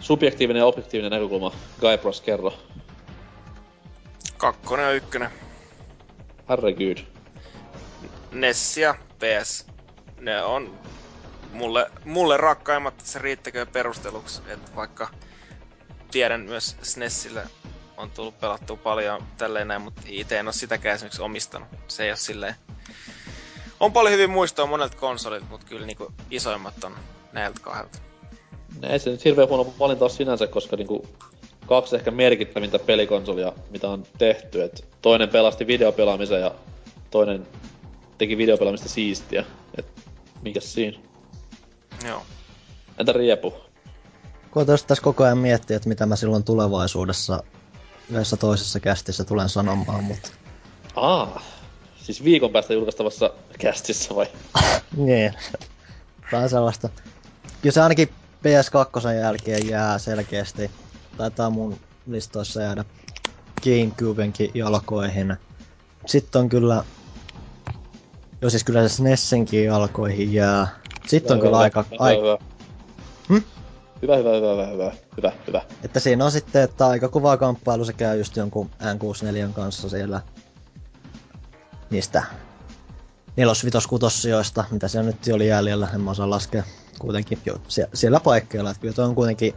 Subjektiivinen 0.00 0.60
ja 0.60 0.66
objektiivinen 0.66 1.10
näkökulma. 1.10 1.52
Guybrush, 1.80 2.22
kerro. 2.22 2.52
Kakkonen 4.36 4.84
ja 4.84 4.92
ykkönen. 4.92 5.30
Herregud. 6.48 6.98
NES 8.32 8.76
ja 8.76 8.94
PS. 9.18 9.66
Ne 10.20 10.42
on 10.42 10.78
mulle, 11.52 11.90
mulle 12.04 12.36
rakkaimmat, 12.36 12.94
se 13.04 13.18
riittäkö 13.18 13.66
perusteluksi, 13.66 14.42
että 14.48 14.76
vaikka 14.76 15.08
tiedän 16.14 16.40
myös 16.40 16.76
SNESille 16.82 17.42
on 17.96 18.10
tullut 18.10 18.40
pelattua 18.40 18.76
paljon 18.76 19.22
tälleen 19.38 19.68
näin, 19.68 19.82
mutta 19.82 20.02
itse 20.06 20.38
en 20.38 20.46
ole 20.46 20.52
sitäkään 20.52 20.94
esimerkiksi 20.94 21.22
omistanut. 21.22 21.68
Se 21.88 22.04
ei 22.04 22.10
ole 22.10 22.16
silleen... 22.16 22.54
On 23.80 23.92
paljon 23.92 24.12
hyvin 24.14 24.30
muistoa 24.30 24.66
monelta 24.66 24.96
konsolilta, 24.96 25.46
mutta 25.50 25.66
kyllä 25.66 25.86
niinku 25.86 26.12
isoimmat 26.30 26.84
on 26.84 26.94
näiltä 27.32 27.60
kahdelta. 27.62 27.98
Ne 28.80 28.92
ei 28.92 28.98
se 28.98 29.10
nyt 29.10 29.24
hirveän 29.24 29.48
huono 29.48 29.74
valinta 29.78 30.04
ole 30.04 30.12
sinänsä, 30.12 30.46
koska 30.46 30.76
niinku 30.76 31.06
kaksi 31.66 31.96
ehkä 31.96 32.10
merkittävintä 32.10 32.78
pelikonsolia, 32.78 33.52
mitä 33.70 33.88
on 33.88 34.06
tehty. 34.18 34.62
Et 34.62 34.88
toinen 35.02 35.28
pelasti 35.28 35.66
videopelaamisen 35.66 36.40
ja 36.40 36.54
toinen 37.10 37.46
teki 38.18 38.36
videopelaamista 38.36 38.88
siistiä. 38.88 39.44
Et 39.78 39.86
mikäs 40.42 40.74
siinä? 40.74 40.98
Joo. 42.06 42.22
Entä 42.98 43.12
Riepu? 43.12 43.63
Koitan 44.54 44.78
tässä 44.86 45.04
koko 45.04 45.24
ajan 45.24 45.38
miettiä, 45.38 45.76
että 45.76 45.88
mitä 45.88 46.06
mä 46.06 46.16
silloin 46.16 46.44
tulevaisuudessa 46.44 47.42
yhdessä 48.10 48.36
toisessa 48.36 48.80
kästissä 48.80 49.24
tulen 49.24 49.48
sanomaan, 49.48 50.04
mutta... 50.04 50.28
Aa, 50.96 51.42
siis 51.96 52.24
viikon 52.24 52.52
päästä 52.52 52.74
julkaistavassa 52.74 53.30
kästissä 53.58 54.14
vai? 54.14 54.26
Niin. 54.96 55.34
Vähän 56.32 56.50
sellaista. 56.50 56.88
Kyllä 57.62 57.72
se 57.72 57.82
ainakin 57.82 58.08
PS2 58.08 59.08
jälkeen 59.20 59.68
jää 59.68 59.98
selkeästi. 59.98 60.70
Taitaa 61.16 61.50
mun 61.50 61.76
listoissa 62.06 62.62
jäädä 62.62 62.84
Gamecubenkin 63.64 64.50
jalkoihin. 64.54 65.36
Sitten 66.06 66.40
on 66.40 66.48
kyllä... 66.48 66.84
Joo 68.42 68.50
siis 68.50 68.64
kyllä 68.64 68.88
se 68.88 68.94
SNESinkin 68.94 69.64
jalkoihin 69.64 70.32
jää. 70.32 70.68
Sitten 71.06 71.34
on 71.34 71.40
kyllä 71.40 71.58
aika... 71.58 71.84
Hyvä, 71.90 72.04
ai- 72.04 72.16
hyvä. 72.16 72.38
Hm? 73.28 73.53
Hyvä, 74.02 74.16
hyvä, 74.16 74.30
hyvä, 74.30 74.48
hyvä, 74.48 74.66
hyvä, 74.66 74.92
hyvä, 75.16 75.32
hyvä. 75.46 75.62
Että 75.82 76.00
siinä 76.00 76.24
on 76.24 76.32
sitten, 76.32 76.62
että 76.62 76.86
aika 76.86 77.08
kova 77.08 77.36
kamppailu 77.36 77.84
se 77.84 77.92
käy 77.92 78.18
just 78.18 78.36
jonkun 78.36 78.70
N64 78.80 79.52
kanssa 79.52 79.88
siellä 79.88 80.20
niistä 81.90 82.22
nelos, 83.36 83.64
vitos, 83.64 83.86
kutossijoista, 83.86 84.64
mitä 84.70 84.88
siellä 84.88 85.10
nyt 85.10 85.34
oli 85.34 85.48
jäljellä, 85.48 85.88
en 85.94 86.00
mä 86.00 86.10
osaa 86.10 86.30
laskea 86.30 86.64
kuitenkin 86.98 87.38
jo 87.46 87.54
sie- 87.68 87.88
siellä 87.94 88.20
paikkeilla. 88.20 88.70
Että 88.70 88.80
kyllä 88.80 88.94
toi 88.94 89.04
on 89.04 89.14
kuitenkin 89.14 89.54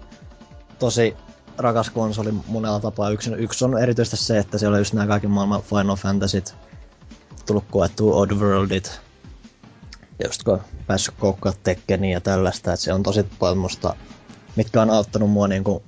tosi 0.79 1.15
rakas 1.57 1.89
konsoli 1.89 2.31
monella 2.47 2.79
tapaa. 2.79 3.09
Yksi, 3.09 3.31
yksi 3.31 3.65
on 3.65 3.77
erityisesti 3.77 4.17
se, 4.17 4.37
että 4.37 4.57
siellä 4.57 4.75
on 4.75 4.81
just 4.81 4.93
nämä 4.93 5.07
kaiken 5.07 5.31
maailman 5.31 5.61
Final 5.61 5.95
Fantasyt, 5.95 6.55
tullut 7.45 7.65
koettua 7.71 8.15
Oddworldit, 8.15 9.01
ja 10.19 10.27
just 10.27 10.43
kun 10.43 10.53
on 10.53 10.61
päässyt 10.87 11.15
koukkaa 11.19 11.53
Tekkeniin 11.63 12.13
ja 12.13 12.21
tällaista, 12.21 12.73
että 12.73 12.83
se 12.83 12.93
on 12.93 13.03
tosi 13.03 13.25
paljon 13.39 13.57
musta, 13.57 13.95
mitkä 14.57 14.81
on 14.81 14.89
auttanut 14.89 15.29
mua 15.31 15.47
niinku 15.47 15.83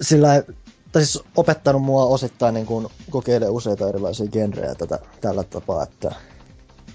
sillä 0.00 0.42
tai 0.92 1.04
siis 1.04 1.24
opettanut 1.36 1.82
mua 1.82 2.04
osittain 2.04 2.54
niin 2.54 2.66
kuin 2.66 2.86
kokeilemaan 3.10 3.54
useita 3.54 3.88
erilaisia 3.88 4.26
genrejä 4.26 4.74
tätä, 4.74 4.98
tällä 5.20 5.44
tapaa, 5.44 5.82
että 5.82 6.14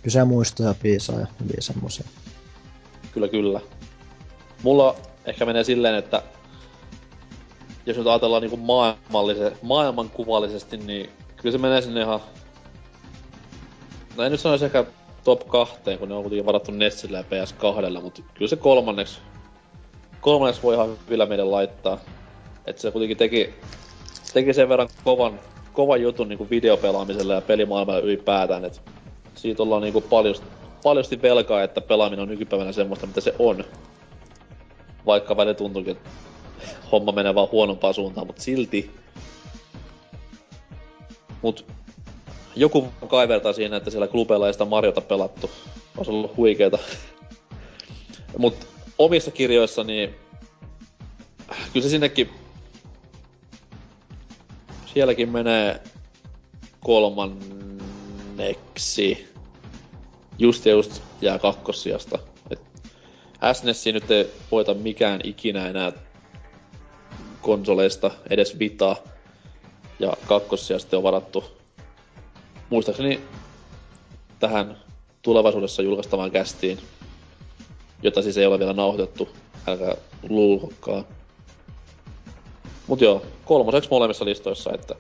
kyse 0.03 0.23
muistoja 0.23 0.75
piisaa 0.81 1.19
ja 1.19 1.27
hyviä 1.43 1.57
semmosia. 1.59 2.05
Kyllä, 3.11 3.27
kyllä. 3.27 3.59
Mulla 4.63 4.95
ehkä 5.25 5.45
menee 5.45 5.63
silleen, 5.63 5.95
että 5.95 6.23
jos 7.85 7.97
nyt 7.97 8.07
ajatellaan 8.07 8.41
niinku 8.41 8.57
maailmallise, 8.57 9.53
maailmankuvallisesti, 9.61 10.77
niin 10.77 11.09
kyllä 11.37 11.51
se 11.51 11.57
menee 11.57 11.81
sinne 11.81 12.01
ihan... 12.01 12.19
No 14.17 14.23
en 14.23 14.31
nyt 14.31 14.41
sanoisi 14.41 14.65
ehkä 14.65 14.85
top 15.23 15.47
kahteen, 15.47 15.99
kun 15.99 16.09
ne 16.09 16.15
on 16.15 16.23
kuitenkin 16.23 16.45
varattu 16.45 16.71
Nessillä 16.71 17.17
ja 17.17 17.23
PS2, 17.23 18.01
mutta 18.01 18.21
kyllä 18.33 18.49
se 18.49 18.55
kolmanneksi, 18.55 19.19
kolmanneksi 20.23 20.63
voi 20.63 20.75
ihan 20.75 20.97
hyvillä 21.05 21.25
meidän 21.25 21.51
laittaa. 21.51 21.99
Että 22.65 22.81
se 22.81 22.91
kuitenkin 22.91 23.17
teki, 23.17 23.53
teki 24.33 24.53
sen 24.53 24.69
verran 24.69 24.89
kovan, 25.03 25.39
kovan 25.73 26.01
jutun 26.01 26.29
niinku 26.29 26.47
videopelaamiselle 26.49 27.33
ja 27.33 27.41
pelimaailmalle 27.41 28.01
ylipäätään, 28.01 28.65
että 28.65 28.79
siitä 29.35 29.63
ollaan 29.63 29.81
niinku 29.81 30.01
paljosti, 30.01 30.47
paljosti 30.83 31.21
velkaa, 31.21 31.63
että 31.63 31.81
pelaaminen 31.81 32.23
on 32.23 32.29
nykypäivänä 32.29 32.71
semmoista, 32.71 33.07
mitä 33.07 33.21
se 33.21 33.35
on. 33.39 33.63
Vaikka 35.05 35.37
välillä 35.37 35.53
tuntuukin, 35.53 35.91
että 35.91 36.09
homma 36.91 37.11
menee 37.11 37.35
vaan 37.35 37.51
huonompaan 37.51 37.93
suuntaan, 37.93 38.27
mutta 38.27 38.41
silti. 38.41 38.91
Mut 41.41 41.65
joku 42.55 42.87
kaivertaa 43.07 43.53
siinä, 43.53 43.75
että 43.75 43.89
siellä 43.89 44.07
klubeilla 44.07 44.47
ei 44.47 44.53
sitä 44.53 44.65
Mariota 44.65 45.01
pelattu. 45.01 45.49
Olisi 45.97 46.11
ollut 46.11 46.37
huikeeta. 46.37 46.79
Mut 48.37 48.72
omissa 49.05 49.31
kirjoissani, 49.31 50.15
kyllä 51.73 51.83
se 51.83 51.89
sinnekin, 51.89 52.29
sielläkin 54.93 55.29
menee 55.29 55.81
kolmanneksi. 56.79 59.33
Just 60.39 60.65
ja 60.65 60.71
just 60.71 61.01
jää 61.21 61.39
kakkossijasta. 61.39 62.19
Et 62.51 62.61
SNES 63.53 63.85
nyt 63.85 64.11
ei 64.11 64.27
voita 64.51 64.73
mikään 64.73 65.21
ikinä 65.23 65.67
enää 65.67 65.91
konsoleista, 67.41 68.11
edes 68.29 68.59
Vita. 68.59 68.95
Ja 69.99 70.13
kakkossijasta 70.27 70.97
on 70.97 71.03
varattu 71.03 71.43
muistaakseni 72.69 73.19
tähän 74.39 74.77
tulevaisuudessa 75.21 75.81
julkaistavaan 75.81 76.31
kästiin, 76.31 76.79
jota 78.03 78.21
siis 78.21 78.37
ei 78.37 78.45
ole 78.45 78.59
vielä 78.59 78.73
nauhoitettu, 78.73 79.29
älkää 79.67 79.95
luulkokaan. 80.29 81.05
Mut 82.87 83.01
joo, 83.01 83.21
kolmoseksi 83.45 83.89
molemmissa 83.89 84.25
listoissa, 84.25 84.73
että 84.73 84.95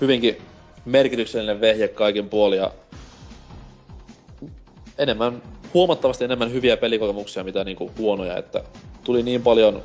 hyvinkin 0.00 0.36
merkityksellinen 0.84 1.60
vehje 1.60 1.88
kaikin 1.88 2.28
puolin 2.28 2.58
ja 2.58 2.72
enemmän, 4.98 5.42
huomattavasti 5.74 6.24
enemmän 6.24 6.52
hyviä 6.52 6.76
pelikokemuksia, 6.76 7.44
mitä 7.44 7.64
niinku 7.64 7.90
huonoja, 7.98 8.36
että 8.36 8.64
tuli 9.04 9.22
niin 9.22 9.42
paljon 9.42 9.82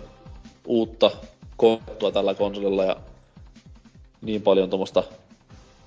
uutta 0.67 1.11
koettua 1.57 2.11
tällä 2.11 2.33
konsolilla 2.33 2.83
ja 2.83 2.95
niin 4.21 4.41
paljon 4.41 4.69
tuommoista, 4.69 5.03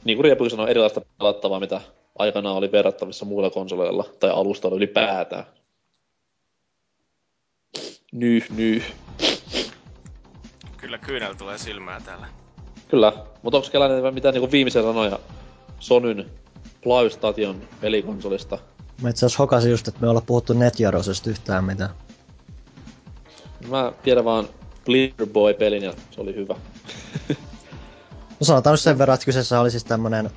niin 0.04 0.18
kuin 0.18 0.50
sanoi, 0.50 0.70
erilaista 0.70 1.00
pelattavaa, 1.18 1.60
mitä 1.60 1.80
aikanaan 2.18 2.56
oli 2.56 2.72
verrattavissa 2.72 3.24
muilla 3.24 3.50
konsoleilla 3.50 4.04
tai 4.20 4.30
alustoilla 4.30 4.76
ylipäätään. 4.76 5.44
Nyh, 8.16 8.50
nyh. 8.50 8.84
Kyllä 10.76 10.98
kyynel 10.98 11.34
tulee 11.34 11.58
silmää 11.58 12.00
täällä. 12.00 12.26
Kyllä, 12.88 13.12
mutta 13.42 13.56
onko 13.56 13.68
kellään 13.72 14.14
mitään 14.14 14.34
niinku 14.34 14.50
viimeisiä 14.50 14.82
sanoja 14.82 15.18
Sonyn 15.80 16.30
PlayStation 16.82 17.60
pelikonsolista? 17.80 18.58
Mä 19.02 19.08
itse 19.08 19.26
asiassa 19.26 19.42
hokasin 19.42 19.70
just, 19.70 19.88
että 19.88 20.00
me 20.00 20.08
ollaan 20.08 20.26
puhuttu 20.26 20.52
NetJarosesta 20.52 21.30
yhtään 21.30 21.64
mitään. 21.64 21.90
Mä 23.68 23.92
tiedän 24.02 24.24
vaan 24.24 24.48
Boy-pelin 25.32 25.82
ja 25.82 25.92
se 26.10 26.20
oli 26.20 26.34
hyvä. 26.34 26.54
No 28.40 28.44
sanotaan 28.44 28.72
nyt 28.72 28.80
sen 28.80 28.98
verran, 28.98 29.14
että 29.14 29.24
kyseessä 29.24 29.60
oli 29.60 29.70
siis 29.70 29.84
tämmönen 29.84 30.30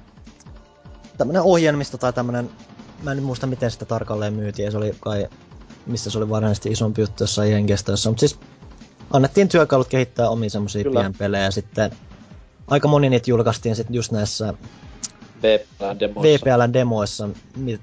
tämmönen 1.18 1.41
ohjelmisto 1.41 1.97
tai 1.97 2.14
tämmönen, 2.14 2.49
mä 3.03 3.11
en 3.11 3.23
muista 3.23 3.47
miten 3.47 3.72
sitä 3.72 3.85
tarkalleen 3.85 4.34
myytiin, 4.34 4.72
se 4.72 4.77
oli 4.77 4.95
kai, 4.99 5.27
missä 5.85 6.10
se 6.10 6.18
oli 6.18 6.30
varsinaisesti 6.30 6.69
isompi 6.72 7.01
juttu 7.01 7.23
jossain 7.23 7.51
Jenkestä, 7.51 7.91
mutta 8.06 8.19
siis 8.19 8.39
annettiin 9.14 9.49
työkalut 9.49 9.88
kehittää 9.88 10.30
omia 10.30 10.49
semmosia 10.49 10.91
pienpelejä 10.91 11.43
ja 11.43 11.51
sitten 11.51 11.91
aika 12.68 12.88
moni 12.88 13.10
niitä 13.10 13.31
julkaistiin 13.31 13.76
sitten 13.76 13.95
just 13.95 14.11
näissä 14.11 14.53
VPLn-demoissa. 15.43 16.22
VPLn-demoissa, 16.22 17.30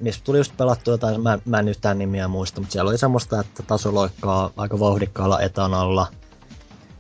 missä 0.01 0.21
tuli 0.25 0.39
just 0.39 0.57
pelattu 0.57 0.91
jotain, 0.91 1.21
mä, 1.21 1.39
mä 1.45 1.59
en 1.59 1.69
yhtään 1.69 1.99
nimiä 1.99 2.29
muista, 2.29 2.61
mutta 2.61 2.73
siellä 2.73 2.89
oli 2.89 2.99
semmoista, 2.99 3.41
että 3.41 3.63
taso 3.63 3.95
loikkaa 3.95 4.51
aika 4.57 4.79
vauhdikkaalla 4.79 5.41
etanalla. 5.41 6.07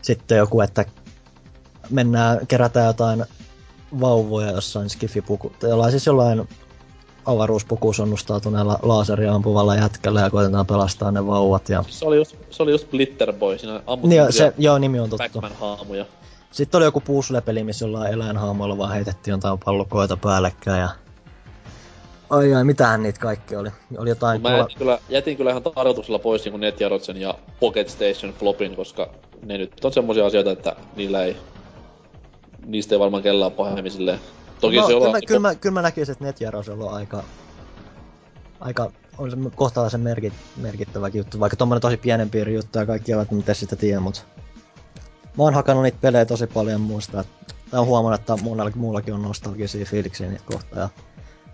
Sitten 0.02 0.38
joku, 0.38 0.60
että 0.60 0.84
mennään, 1.90 2.46
kerätään 2.46 2.86
jotain 2.86 3.24
vauvoja 4.00 4.50
jossain 4.50 4.90
skifipuku, 4.90 5.52
jollain 5.62 5.90
siis 5.90 6.06
jollain 6.06 6.48
avaruuspuku 7.26 7.92
sonnustautuneella 7.92 8.78
laaseria 8.82 9.34
ampuvalla 9.34 9.76
jätkällä 9.76 10.20
ja 10.20 10.30
koitetaan 10.30 10.66
pelastaa 10.66 11.10
ne 11.10 11.26
vauvat. 11.26 11.68
Ja... 11.68 11.84
Se 11.88 12.04
oli 12.04 12.16
just, 12.16 12.36
se 12.50 12.62
oli 12.62 12.70
just 12.70 12.86
Splitter 12.86 13.32
Boy, 13.32 13.58
siinä 13.58 13.80
ammuttiin 13.86 14.22
niin, 14.22 14.32
se, 14.32 14.52
joo, 14.58 14.78
nimi 14.78 15.00
on 15.00 15.10
totta. 15.10 15.50
haamuja 15.60 16.04
Sitten 16.50 16.78
oli 16.78 16.84
joku 16.84 17.00
puzzle-peli, 17.00 17.64
missä 17.64 17.84
jollain 17.84 18.12
eläinhaamoilla 18.12 18.78
vaan 18.78 18.92
heitettiin 18.92 19.32
jotain 19.32 19.58
pallokoita 19.64 20.16
päällekkäin 20.16 20.80
ja... 20.80 20.88
Ai 22.30 22.54
ai, 22.54 22.64
mitähän 22.64 23.02
niitä 23.02 23.20
kaikki 23.20 23.56
oli? 23.56 23.68
Oli 23.98 24.08
jotain... 24.08 24.42
Mä 24.42 24.56
jätin 24.56 24.78
kyllä, 24.78 24.98
jätin 25.08 25.36
kyllä 25.36 25.50
ihan 25.50 25.62
tarkoituksella 25.62 26.18
pois 26.18 26.44
niin 26.44 26.60
NetJarotsen 26.60 27.16
ja 27.16 27.34
Pocket 27.60 27.88
Station 27.88 28.32
Flopin, 28.32 28.76
koska 28.76 29.10
ne 29.42 29.58
nyt 29.58 29.84
on 29.84 29.92
semmosia 29.92 30.26
asioita, 30.26 30.50
että 30.50 30.76
niillä 30.96 31.24
ei... 31.24 31.36
Niistä 32.66 32.94
ei 32.94 32.98
varmaan 32.98 33.22
kellään 33.22 33.52
pahemmin 33.52 33.92
silleen 33.92 34.20
Toki 34.60 34.76
no, 34.76 34.86
se 34.86 34.92
kyllä, 34.92 35.10
mä, 35.10 35.20
kyllä, 35.20 35.40
mä, 35.40 35.54
kyllä 35.54 35.74
mä 35.74 35.82
näkisin, 35.82 36.12
että 36.12 36.24
NetJaros 36.24 36.68
on 36.68 36.94
aika, 36.94 37.24
aika 38.60 38.90
on 39.18 39.30
se 39.30 39.36
kohtalaisen 39.56 40.00
merkit, 40.00 40.32
merkittävä 40.56 41.08
juttu, 41.08 41.40
vaikka 41.40 41.56
tommonen 41.56 41.82
tosi 41.82 41.96
pienen 41.96 42.30
piirin 42.30 42.54
juttu 42.54 42.78
ja 42.78 42.86
kaikki 42.86 43.12
eivät 43.12 43.30
mitä 43.30 43.54
sitä 43.54 43.76
tiedä, 43.76 44.00
mutta 44.00 44.20
mä 45.36 45.44
oon 45.44 45.54
hakannut 45.54 45.82
niitä 45.82 45.98
pelejä 46.00 46.24
tosi 46.24 46.46
paljon 46.46 46.80
muista. 46.80 47.24
Mä 47.72 47.78
oon 47.78 47.86
huomannut, 47.86 48.20
että 48.20 48.36
monella 48.36 48.70
muullakin 48.74 49.14
on 49.14 49.22
nostalgisia 49.22 49.84
fiiliksiä 49.84 50.28
niitä 50.28 50.44
kohtaa. 50.46 50.78
Ja 50.78 50.88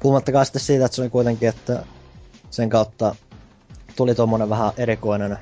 puhumattakaan 0.01 0.47
sitten 0.47 0.63
siitä, 0.63 0.85
että 0.85 0.97
se 0.97 1.03
oli 1.03 1.11
kuitenkin, 1.11 1.49
että 1.49 1.85
sen 2.51 2.69
kautta 2.69 3.15
tuli 3.97 4.15
tommonen 4.15 4.49
vähän 4.51 4.73
erikoinen 4.77 5.39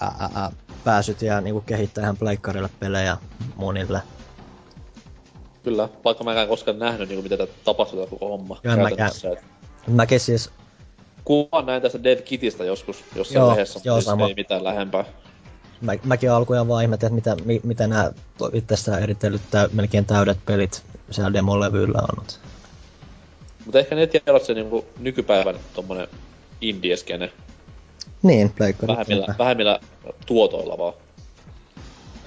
ää, 0.00 0.30
ää, 0.34 0.52
pääsyt 0.84 1.22
ja 1.22 1.40
niinku 1.40 1.60
kehittää 1.60 2.02
ihan 2.02 2.16
pleikkarille 2.16 2.70
pelejä 2.80 3.16
monille. 3.56 4.02
Kyllä, 5.62 5.88
vaikka 6.04 6.24
mä 6.24 6.42
en 6.42 6.48
koskaan 6.48 6.78
nähnyt 6.78 7.08
niin 7.08 7.22
mitä 7.22 7.46
tapahtuu 7.64 7.98
tämä 7.98 8.10
koko 8.10 8.28
homma. 8.28 8.60
Joo, 8.64 8.76
mäkään. 8.76 9.10
Mäkin 9.86 10.20
siis... 10.20 10.50
Kuvan 11.24 11.66
näin 11.66 11.82
tästä 11.82 12.04
Dev 12.04 12.22
Kitistä 12.22 12.64
joskus 12.64 13.04
jossain 13.16 13.40
joo, 13.40 13.50
lehdessä, 13.50 13.80
joo, 13.84 13.96
mutta 13.96 14.10
sama. 14.10 14.28
ei 14.28 14.34
mitään 14.34 14.64
lähempää. 14.64 15.04
Mä, 15.80 15.92
mäkin 16.04 16.30
alkuja 16.30 16.68
vaan 16.68 16.82
ihmettelin, 16.82 17.18
että 17.18 17.30
mitä, 17.34 17.44
mi, 17.44 17.60
mitä 17.64 17.86
nämä 17.86 18.12
itsessään 18.52 19.02
eritellyt 19.02 19.42
täy, 19.50 19.68
melkein 19.72 20.04
täydet 20.04 20.38
pelit 20.46 20.82
siellä 21.10 21.32
demolevyllä 21.32 21.98
on. 21.98 22.24
Mutta 23.64 23.78
ehkä 23.78 23.94
ne 23.94 24.06
tiedät 24.06 24.44
se 24.44 24.54
niinku 24.54 24.84
nykypäivän 24.98 25.56
tommonen 25.74 26.08
indieskene. 26.60 27.32
Niin, 28.22 28.50
pleikkari. 28.50 28.92
Vähemmillä, 28.92 29.34
vähemmillä 29.38 29.80
tuotoilla 30.26 30.78
vaan. 30.78 30.94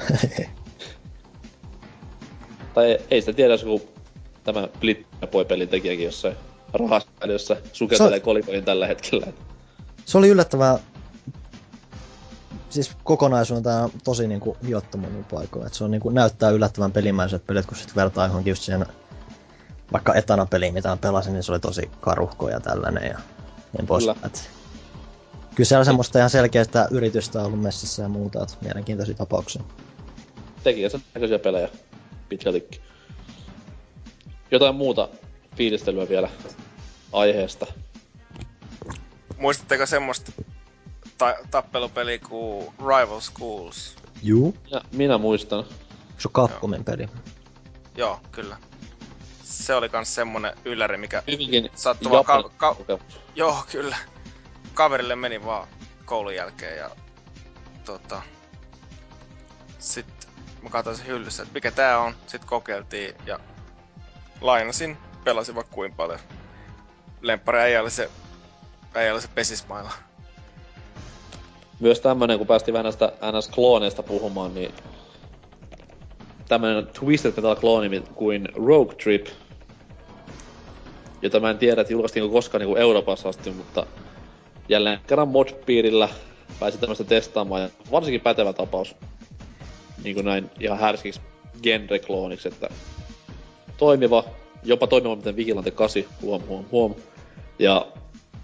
Tai 2.76 2.97
ei 3.11 3.22
sitä 3.22 3.34
tiedä, 3.34 3.57
kun 3.57 3.81
tämä 4.43 4.68
Blitboy-pelin 4.80 5.69
tekijäkin 5.69 6.06
jossain 6.06 6.35
rahassa, 6.73 7.56
sukeltelee 7.73 8.19
kolikoihin 8.19 8.65
tällä 8.65 8.88
hetkellä. 8.88 9.27
Se 10.06 10.18
oli 10.18 10.30
yllättävää 10.30 10.80
siis 12.69 12.91
kokonaisuudessaan 13.03 13.89
tosi 14.03 14.27
niinku 14.27 14.57
hiottoman 14.68 15.26
paikoin. 15.31 15.73
Se 15.73 15.84
on 15.84 15.91
niinku, 15.91 16.10
näyttää 16.10 16.49
yllättävän 16.49 16.91
pelimäiset 16.91 17.47
pelit, 17.47 17.65
kun 17.65 17.77
sit 17.77 17.95
vertaa 17.95 18.27
johonkin 18.27 18.52
just 18.52 18.64
siihen 18.64 18.85
vaikka 19.91 20.14
etana-peliin, 20.14 20.73
mitä 20.73 20.89
mä 20.89 20.97
pelasin, 20.97 21.34
niin 21.34 21.43
se 21.43 21.52
oli 21.52 21.60
tosi 21.60 21.89
karuhko 22.02 22.49
ja 22.49 22.60
tällainen 22.60 23.10
ja 23.10 23.19
niin 23.77 23.88
pois. 23.88 24.03
Kyllä. 24.03 24.15
Et, 24.26 24.49
kyllä 25.56 25.68
siellä 25.68 25.81
on 25.81 25.85
semmoista 25.85 26.19
ihan 26.19 26.30
selkeästä 26.30 26.88
yritystä 26.91 27.41
ollut 27.41 27.61
messissä 27.61 28.03
ja 28.03 28.10
muuta, 28.10 28.43
että 28.43 28.56
mielenkiintoisia 28.61 29.15
tapauksia. 29.15 29.64
Tekijänsä 30.64 30.99
näköisiä 31.14 31.39
pelejä 31.39 31.69
pitkältikin. 32.30 32.81
Jotain 34.52 34.76
muuta 34.76 35.10
fiilistelyä 35.56 36.10
vielä 36.10 36.30
aiheesta. 37.11 37.65
Muistatteko 39.38 39.85
semmoista 39.85 40.31
ta- 41.18 41.35
tappelupeliä 41.52 42.19
kuin 42.19 42.68
Rival 42.80 43.19
Schools? 43.19 43.95
Juu. 44.23 44.57
Ja 44.72 44.81
minä 44.91 45.18
muistan. 45.18 45.64
Se 46.18 46.27
on 46.27 46.31
Capcomin 46.34 46.84
peli. 46.85 47.07
Joo, 47.97 48.19
kyllä. 48.31 48.57
Se 49.43 49.76
oli 49.76 49.89
kans 49.89 50.15
semmonen 50.15 50.53
ylläri, 50.65 50.97
mikä 50.97 51.23
Hyvinkin 51.31 51.69
sattui 51.76 52.11
vaan 52.11 52.26
ka- 52.26 52.52
ka- 52.57 52.76
Joo, 53.35 53.57
kyllä. 53.72 53.97
Kaverille 54.73 55.15
meni 55.15 55.45
vaan 55.45 55.68
koulun 56.06 56.35
jälkeen 56.35 56.77
ja 56.77 56.89
tota... 57.85 58.22
Sitten 59.80 60.30
mä 60.66 60.70
katsoin 60.70 60.98
sen 60.98 61.08
hyllyssä, 61.08 61.44
että 61.44 61.54
mikä 61.54 61.72
tää 61.72 62.00
on. 62.00 62.14
Sitten 62.28 62.50
kokeiltiin 62.50 63.16
ja 63.26 63.40
lainasin, 64.42 64.98
pelasin 65.24 65.56
vaikka 65.56 65.76
kuin 65.76 65.94
paljon. 65.94 66.20
Lemppari 67.22 67.78
ole 67.78 67.90
se, 67.90 68.10
ole 69.12 69.22
se 69.22 69.28
pesismailla. 69.36 69.92
Myös 71.80 72.00
tämmönen, 72.00 72.38
kun 72.38 72.48
päästiin 72.48 72.74
vähän 72.74 72.84
näistä 72.84 73.06
NS-klooneista 73.08 74.04
puhumaan, 74.04 74.54
niin 74.54 74.74
tämmönen 76.48 76.88
Twisted 76.88 77.32
Metal-klooni 77.32 78.04
kuin 78.16 78.50
Rogue 78.68 78.96
Trip, 78.96 79.28
jota 81.22 81.40
mä 81.40 81.50
en 81.50 81.58
tiedä, 81.58 81.82
että 81.82 81.94
julkaistiinko 81.94 82.34
koskaan 82.34 82.60
niin 82.60 82.70
kuin 82.70 82.82
Euroopassa 82.82 83.30
asti, 83.30 83.52
mutta 83.52 83.86
jälleen 84.70 85.00
kerran 85.08 85.28
mod-piirillä 85.28 86.10
pääsi 86.60 86.78
tämmöistä 86.78 87.04
testaamaan 87.04 87.62
ja 87.62 87.70
varsinkin 87.92 88.22
pätevä 88.22 88.54
tapaus 88.54 88.96
niin 90.03 90.15
kuin 90.15 90.26
näin 90.26 90.49
ihan 90.59 90.80
härskiksi 90.80 91.22
genre-klooniksi, 91.63 92.47
että 92.47 92.69
toimiva, 93.77 94.23
jopa 94.63 94.88
toimiva 94.88 95.15
miten 95.15 95.35
Vigilante 95.35 95.72
8, 95.72 96.03
huom, 96.22 96.41
huom, 96.47 96.65
huom. 96.72 96.95
Ja 97.59 97.88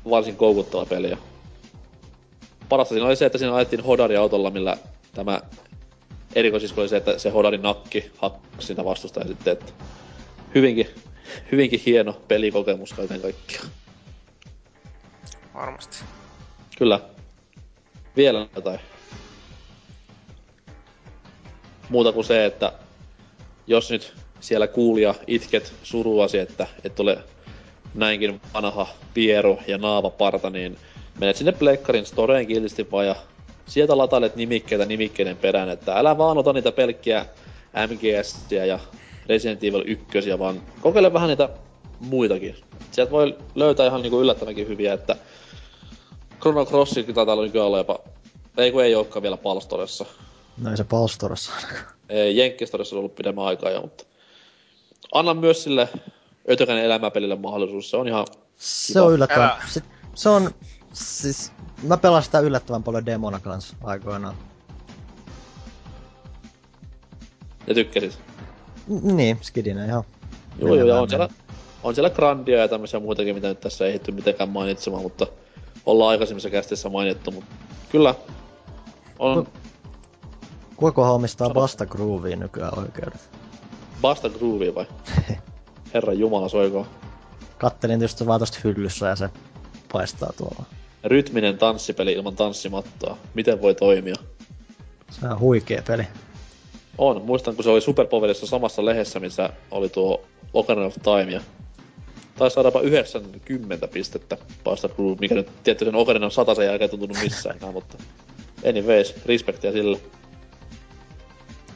varsin 0.10 0.36
koukuttava 0.36 0.86
peli. 0.86 1.10
Ja 1.10 1.18
parasta 2.70 2.94
siinä 2.94 3.08
oli 3.08 3.16
se, 3.16 3.26
että 3.26 3.38
siinä 3.38 3.56
ajettiin 3.56 3.84
Hodari-autolla, 3.84 4.52
millä 4.52 4.78
tämä 5.14 5.42
erikoisisko 6.36 6.82
oli 6.82 6.90
se, 6.90 6.98
että 6.98 7.18
se 7.18 7.30
Hodarin 7.30 7.62
nakki 7.62 8.12
hakkasi 8.18 8.68
sitä 8.68 8.86
vastusta 8.86 9.20
ja 9.20 9.28
sitten, 9.28 9.54
että 9.54 9.74
hyvinkin, 10.56 10.88
hyvinkin 11.52 11.82
hieno 11.86 12.14
pelikokemus 12.28 12.94
kaiken 12.94 13.22
kaikkiaan. 13.22 13.68
Varmasti. 15.54 15.98
Kyllä. 16.78 17.00
Vielä 18.18 18.48
jotain 18.56 18.80
muuta 21.92 22.12
kuin 22.12 22.26
se, 22.26 22.46
että 22.46 22.74
jos 23.68 23.92
nyt 23.92 24.14
siellä 24.40 24.68
kuulija 24.68 25.16
itket 25.28 25.74
suruasi, 25.84 26.38
että 26.38 26.68
et 26.84 27.00
ole 27.00 27.18
näinkin 27.94 28.42
vanha 28.54 28.88
pieru 29.14 29.60
ja 29.68 29.78
naavaparta, 29.78 30.50
niin 30.50 30.78
menet 31.20 31.36
sinne 31.36 31.52
Pleikkarin 31.52 32.06
storeen 32.06 32.48
kiltisti 32.48 32.92
vaan 32.92 33.08
ja 33.08 33.16
sieltä 33.66 33.98
latailet 33.98 34.36
nimikkeitä 34.36 34.86
nimikkeiden 34.86 35.38
perään, 35.38 35.70
että 35.70 35.96
älä 35.98 36.18
vaan 36.18 36.38
ota 36.38 36.54
niitä 36.54 36.72
pelkkiä 36.72 37.26
MGS 37.88 38.52
ja 38.52 38.80
Resident 39.28 39.64
Evil 39.64 39.84
1, 39.86 40.40
vaan 40.40 40.62
kokeile 40.82 41.14
vähän 41.14 41.30
niitä 41.30 41.50
muitakin. 42.00 42.56
Sieltä 42.92 43.12
voi 43.12 43.38
löytää 43.56 43.88
ihan 43.88 44.02
niinku 44.02 44.22
yllättävänkin 44.22 44.68
hyviä, 44.68 44.94
että 44.94 45.16
Chrono 46.42 46.66
Crossikin 46.66 47.16
taitaa 47.16 47.36
nykyään 47.36 47.68
olla 47.68 47.78
jopa... 47.78 48.00
Ei 48.58 48.72
kun 48.72 48.84
ei 48.84 48.96
olekaan 48.96 49.24
vielä 49.24 49.38
Palstoressa. 49.38 50.06
No 50.58 50.72
ei 50.72 50.78
se 50.78 50.84
Palstorassa 50.84 51.52
ainakaan. 51.56 51.86
Jenkkistorissa 52.36 52.96
on 52.96 52.98
ollut 53.00 53.16
pidemmän 53.16 53.46
aikaa 53.46 53.72
jo, 53.72 53.82
mutta 53.82 54.04
anna 55.14 55.34
myös 55.34 55.64
sille 55.64 55.90
ötökäinen 56.50 56.86
elämäpelille 56.86 57.36
mahdollisuus. 57.36 57.90
Se 57.90 57.98
on 57.98 58.08
ihan 58.08 58.28
Se 58.58 58.94
kiva. 58.94 59.06
on 59.06 59.14
yllättävän. 59.14 59.52
Se, 59.68 59.82
se, 60.16 60.30
on, 60.30 60.52
siis, 60.94 61.52
mä 61.84 61.98
pelasin 61.98 62.26
sitä 62.26 62.40
yllättävän 62.40 62.84
paljon 62.84 63.06
demona 63.06 63.40
kanssa 63.40 63.76
aikoinaan. 63.84 64.36
Ja 67.68 67.74
tykkäsit? 67.74 68.20
N- 68.90 69.18
niin, 69.18 69.38
skidinä 69.42 69.86
ihan. 69.86 70.04
Joo, 70.60 70.76
joo, 70.76 71.02
on 71.02 71.10
siellä, 71.10 71.30
on 71.84 71.96
siellä 71.96 72.10
Grandia 72.10 72.60
ja 72.60 72.68
tämmöisiä 72.68 73.00
muitakin, 73.00 73.36
mitä 73.36 73.48
nyt 73.48 73.60
tässä 73.60 73.86
ei 73.86 73.94
hitty 73.94 74.12
mitenkään 74.12 74.50
mainitsemaan, 74.50 75.04
mutta 75.04 75.28
ollaan 75.86 76.10
aikaisemmissa 76.12 76.50
kästissä 76.50 76.90
mainittu, 76.90 77.32
mutta 77.32 77.56
kyllä 77.90 78.16
on, 79.20 79.38
no, 79.38 79.46
Kuinka 80.82 81.12
omistaa 81.12 81.50
Basta 81.50 81.86
Grooveen 81.86 82.40
nykyään 82.40 82.80
oikeudet? 82.80 83.30
Basta 84.02 84.30
Grooveen 84.30 84.76
vai? 84.76 84.86
Herra 85.94 86.14
Jumala 86.14 86.50
soiko. 86.50 86.88
Kattelin 87.58 88.00
tietysti 88.00 88.26
vaan 88.26 88.40
tosta 88.40 88.60
hyllyssä 88.64 89.08
ja 89.08 89.16
se 89.16 89.30
paistaa 89.92 90.34
tuolla. 90.38 90.66
Rytminen 91.04 91.58
tanssipeli 91.58 92.14
ilman 92.14 92.36
tanssimattoa. 92.36 93.18
Miten 93.34 93.62
voi 93.62 93.76
toimia? 93.76 94.16
Se 95.12 95.28
on 95.28 95.40
huikea 95.40 95.82
peli. 95.88 96.04
On. 96.98 97.22
Muistan, 97.22 97.56
kun 97.56 97.64
se 97.64 97.70
oli 97.70 97.82
Superpowerissa 97.82 98.46
samassa 98.48 98.86
lehdessä, 98.86 99.20
missä 99.20 99.50
oli 99.72 99.90
tuo 99.90 100.22
Ocarina 100.54 100.86
of 100.86 100.96
Time. 101.04 101.32
Ja 101.32 101.42
taisi 102.38 102.54
saada 102.54 102.68
jopa 102.68 102.82
90 102.82 103.88
pistettä 103.88 104.38
Bastard 104.64 104.94
Brew, 104.94 105.16
mikä 105.20 105.36
nyt 105.36 105.64
tietty 105.64 105.86
sen 105.86 105.96
Ocarina 105.96 106.26
of 106.26 106.34
sen 106.56 106.66
jälkeen 106.66 106.90
tuntunut 106.90 107.18
missään 107.24 107.58
enää, 107.58 107.72
mutta 107.72 107.98
anyways, 108.70 109.16
respektiä 109.26 109.72
sille. 109.72 110.00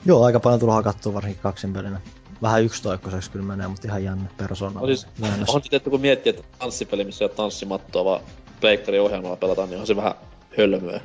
Joo, 0.06 0.24
aika 0.24 0.40
paljon 0.40 0.60
tullut 0.60 0.76
hakattua 0.76 1.14
varsinkin 1.14 1.44
kaksin 1.44 1.74
pelinä. 1.74 2.02
Vähän 2.42 2.64
yksitoikkoiseksi 2.64 3.32
kyllä 3.32 3.46
menee, 3.46 3.68
mutta 3.68 3.88
ihan 3.88 4.04
jännä 4.04 4.26
persona. 4.38 4.80
No 4.80 4.88
siis, 4.88 5.08
on 5.48 5.62
sitten, 5.62 5.82
kun 5.82 6.02
miettii, 6.02 6.30
että 6.30 6.44
tanssipeli, 6.60 7.04
missä 7.04 7.26
ei 7.26 7.30
ole 7.30 7.36
tanssimattoa, 7.36 8.06
vaan 8.06 8.22
pleikkarin 8.62 9.02
ohjelmalla 9.02 9.36
pelataan, 9.36 9.70
niin 9.70 9.80
on 9.80 9.88
se 9.88 9.96
vähän 9.96 10.14
hölmöä. 10.58 11.02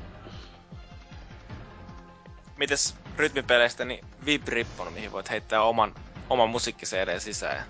Mites 2.56 2.94
rytmipeleistä, 3.16 3.85
niin 3.85 4.05
Vibrippon, 4.27 4.93
mihin 4.93 5.12
voit 5.12 5.31
heittää 5.31 5.62
oman, 5.62 5.94
oman 6.31 6.51
musiikkiseereen 6.51 7.20
sisään 7.20 7.56
ja 7.56 7.62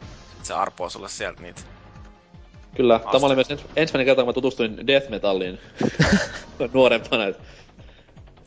se 0.43 0.55
arpoo 0.55 0.91
sulle 0.91 1.09
sieltä 1.09 1.43
niitä. 1.43 1.61
Kyllä, 2.77 2.95
Asta. 2.95 3.11
tämä 3.11 3.27
oli 3.27 3.35
myös 3.35 3.51
ens, 3.51 3.65
ensimmäinen 3.77 4.07
kerta, 4.07 4.23
kun 4.23 4.29
mä 4.29 4.33
tutustuin 4.33 4.87
death 4.87 5.11
metalliin 5.11 5.59
nuorempana. 6.75 7.25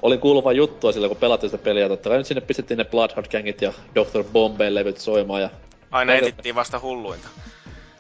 Olin 0.03 0.19
kuullut 0.19 0.43
vain 0.43 0.57
juttua 0.57 0.91
sillä, 0.91 1.07
kun 1.07 1.17
pelattiin 1.17 1.49
sitä 1.49 1.63
peliä. 1.63 1.87
Totta 1.87 2.09
kai 2.09 2.17
nyt 2.17 2.27
sinne 2.27 2.41
pistettiin 2.41 2.77
ne 2.77 2.85
Bloodhound 2.85 3.27
Gangit 3.31 3.61
ja 3.61 3.73
Dr. 3.95 4.23
Bombay 4.23 4.75
levyt 4.75 4.97
soimaan. 4.97 5.41
Ja 5.41 5.49
Aina 5.91 6.11
kaikilla... 6.11 6.29
etittiin 6.29 6.55
vasta 6.55 6.79
hulluinta. 6.79 7.27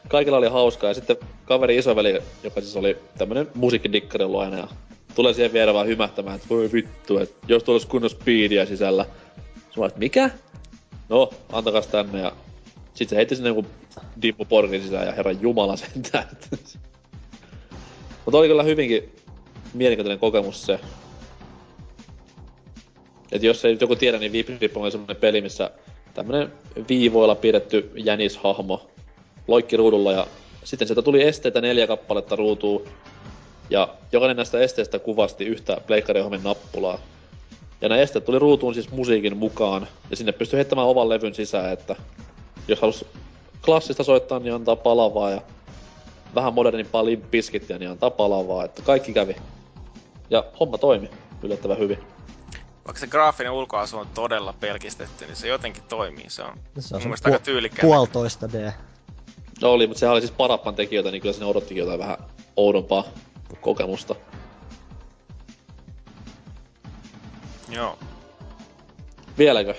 Kaikilla 0.07 0.37
oli 0.37 0.47
hauskaa. 0.47 0.89
Ja 0.89 0.93
sitten 0.93 1.17
kaveri 1.45 1.77
isoveli, 1.77 2.21
joka 2.43 2.61
siis 2.61 2.75
oli 2.75 2.97
tämmönen 3.17 3.47
musiikkidikkari 3.55 4.23
ollut 4.23 4.41
aina. 4.41 4.57
Ja 4.57 4.67
tulee 5.15 5.33
siihen 5.33 5.53
vielä 5.53 5.73
vaan 5.73 5.87
hymähtämään, 5.87 6.35
että 6.35 6.49
voi 6.49 6.69
vittu, 6.73 7.17
että 7.17 7.35
jos 7.47 7.63
tuolla 7.63 7.75
olisi 7.75 7.87
kunnon 7.87 8.09
speedia 8.09 8.65
sisällä. 8.65 9.05
Mä 9.77 9.85
että 9.85 9.99
mikä? 9.99 10.29
No, 11.09 11.29
antakas 11.51 11.87
tänne 11.87 12.19
ja 12.19 12.31
sit 12.93 13.09
se 13.09 13.15
heitti 13.15 13.35
sinne 13.35 13.49
joku 13.49 13.65
Dimmu 14.21 14.45
Porkin 14.45 14.81
sisään 14.81 15.07
ja 15.07 15.11
herran 15.11 15.41
jumala 15.41 15.75
sentään. 15.75 16.27
Mutta 18.25 18.37
oli 18.37 18.47
kyllä 18.47 18.63
hyvinkin 18.63 19.15
mielenkiintoinen 19.73 20.19
kokemus 20.19 20.65
se. 20.65 20.79
Et 23.33 23.43
jos 23.43 23.65
ei 23.65 23.77
joku 23.81 23.95
tiedä, 23.95 24.17
niin 24.17 24.31
Viprip 24.31 24.77
on 24.77 24.91
semmonen 24.91 25.15
peli, 25.15 25.41
missä 25.41 25.71
tämmönen 26.13 26.53
viivoilla 26.89 27.35
pidetty 27.35 27.91
jänishahmo 27.95 28.89
loikki 29.47 29.77
ruudulla 29.77 30.11
ja 30.11 30.27
sitten 30.63 30.87
sieltä 30.87 31.01
tuli 31.01 31.23
esteitä 31.23 31.61
neljä 31.61 31.87
kappaletta 31.87 32.35
ruutuun 32.35 32.85
ja 33.69 33.87
jokainen 34.11 34.37
näistä 34.37 34.59
esteistä 34.59 34.99
kuvasti 34.99 35.45
yhtä 35.45 35.77
pleikkariohjelmin 35.87 36.43
nappulaa. 36.43 36.99
Ja 37.81 37.89
nämä 37.89 38.01
esteet 38.01 38.25
tuli 38.25 38.39
ruutuun 38.39 38.73
siis 38.73 38.91
musiikin 38.91 39.37
mukaan, 39.37 39.87
ja 40.09 40.15
sinne 40.15 40.31
pystyi 40.31 40.57
heittämään 40.57 40.87
ovan 40.87 41.09
levyn 41.09 41.35
sisään, 41.35 41.73
että 41.73 41.95
jos 42.67 42.81
halus 42.81 43.05
klassista 43.65 44.03
soittaa, 44.03 44.39
niin 44.39 44.53
antaa 44.53 44.75
palavaa, 44.75 45.31
ja 45.31 45.41
vähän 46.35 46.53
modernimpaa 46.53 47.05
limpiskittiä, 47.05 47.77
niin 47.77 47.91
antaa 47.91 48.09
palavaa, 48.09 48.65
että 48.65 48.81
kaikki 48.81 49.13
kävi. 49.13 49.35
Ja 50.29 50.45
homma 50.59 50.77
toimi 50.77 51.09
yllättävän 51.43 51.79
hyvin. 51.79 51.97
Vaikka 52.85 52.99
se 52.99 53.07
graafinen 53.07 53.51
ulkoasu 53.51 53.97
on 53.97 54.07
todella 54.13 54.53
pelkistetty, 54.53 55.25
niin 55.25 55.35
se 55.35 55.47
jotenkin 55.47 55.83
toimii. 55.83 56.29
Se 56.29 56.43
on, 56.43 56.59
se 56.79 56.95
on 56.95 57.01
mun 57.01 57.07
mielestä 57.07 57.29
pu- 57.29 57.33
aika 57.33 57.45
tyylikkää. 57.45 57.81
Puolitoista 57.81 58.51
D. 58.51 58.71
No 59.61 59.71
oli, 59.71 59.87
mutta 59.87 59.99
sehän 59.99 60.13
oli 60.13 60.21
siis 60.21 60.31
Parappan 60.31 60.75
tekijöitä, 60.75 61.11
niin 61.11 61.21
kyllä 61.21 61.33
sinne 61.33 61.45
odottikin 61.45 61.77
jotain 61.77 61.99
vähän 61.99 62.17
oudompaa 62.55 63.03
kokemusta. 63.61 64.15
Joo. 67.69 67.99
Vieläkö? 69.37 69.75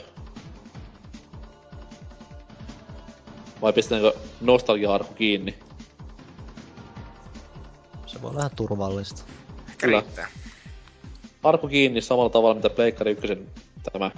Vai 3.62 3.72
pistetäänkö 3.72 4.18
nostalgia 4.40 4.98
kiinni? 5.14 5.59
Se 8.06 8.22
voi 8.22 8.28
olla 8.28 8.39
vähän 8.39 8.56
turvallista. 8.56 9.22
Kyllä. 9.78 10.01
Riittää. 10.01 10.28
Arku 11.45 11.69
kiinni 11.69 12.01
samalla 12.01 12.31
tavalla, 12.31 12.55
mitä 12.55 12.71
Pleikkari 12.71 13.11
1 13.11 13.39
tämä 13.93 14.11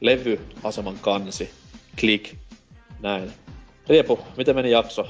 levyaseman 0.00 0.98
kansi. 1.00 1.50
Klik. 2.00 2.34
Näin. 3.00 3.32
Riepu, 3.88 4.18
miten 4.36 4.54
meni 4.54 4.70
jakso? 4.70 5.08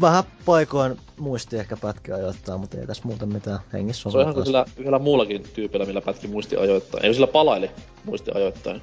vähän 0.00 0.24
paikoin 0.44 0.96
muisti 1.18 1.56
ehkä 1.56 1.76
pätki 1.76 2.12
ajoittaa, 2.12 2.58
mutta 2.58 2.80
ei 2.80 2.86
tässä 2.86 3.02
muuten 3.04 3.28
mitään 3.28 3.58
hengissä 3.72 4.10
Se 4.10 4.18
on 4.18 4.30
ihan 4.30 4.44
sillä 4.44 4.64
yhdellä 4.76 4.98
muullakin 4.98 5.42
tyypillä, 5.54 5.86
millä 5.86 6.00
pätki 6.00 6.28
muisti 6.28 6.56
ajoittaa. 6.56 7.00
Ei 7.00 7.14
sillä 7.14 7.26
palaili 7.26 7.70
muisti 8.04 8.30
ajoittain. 8.34 8.82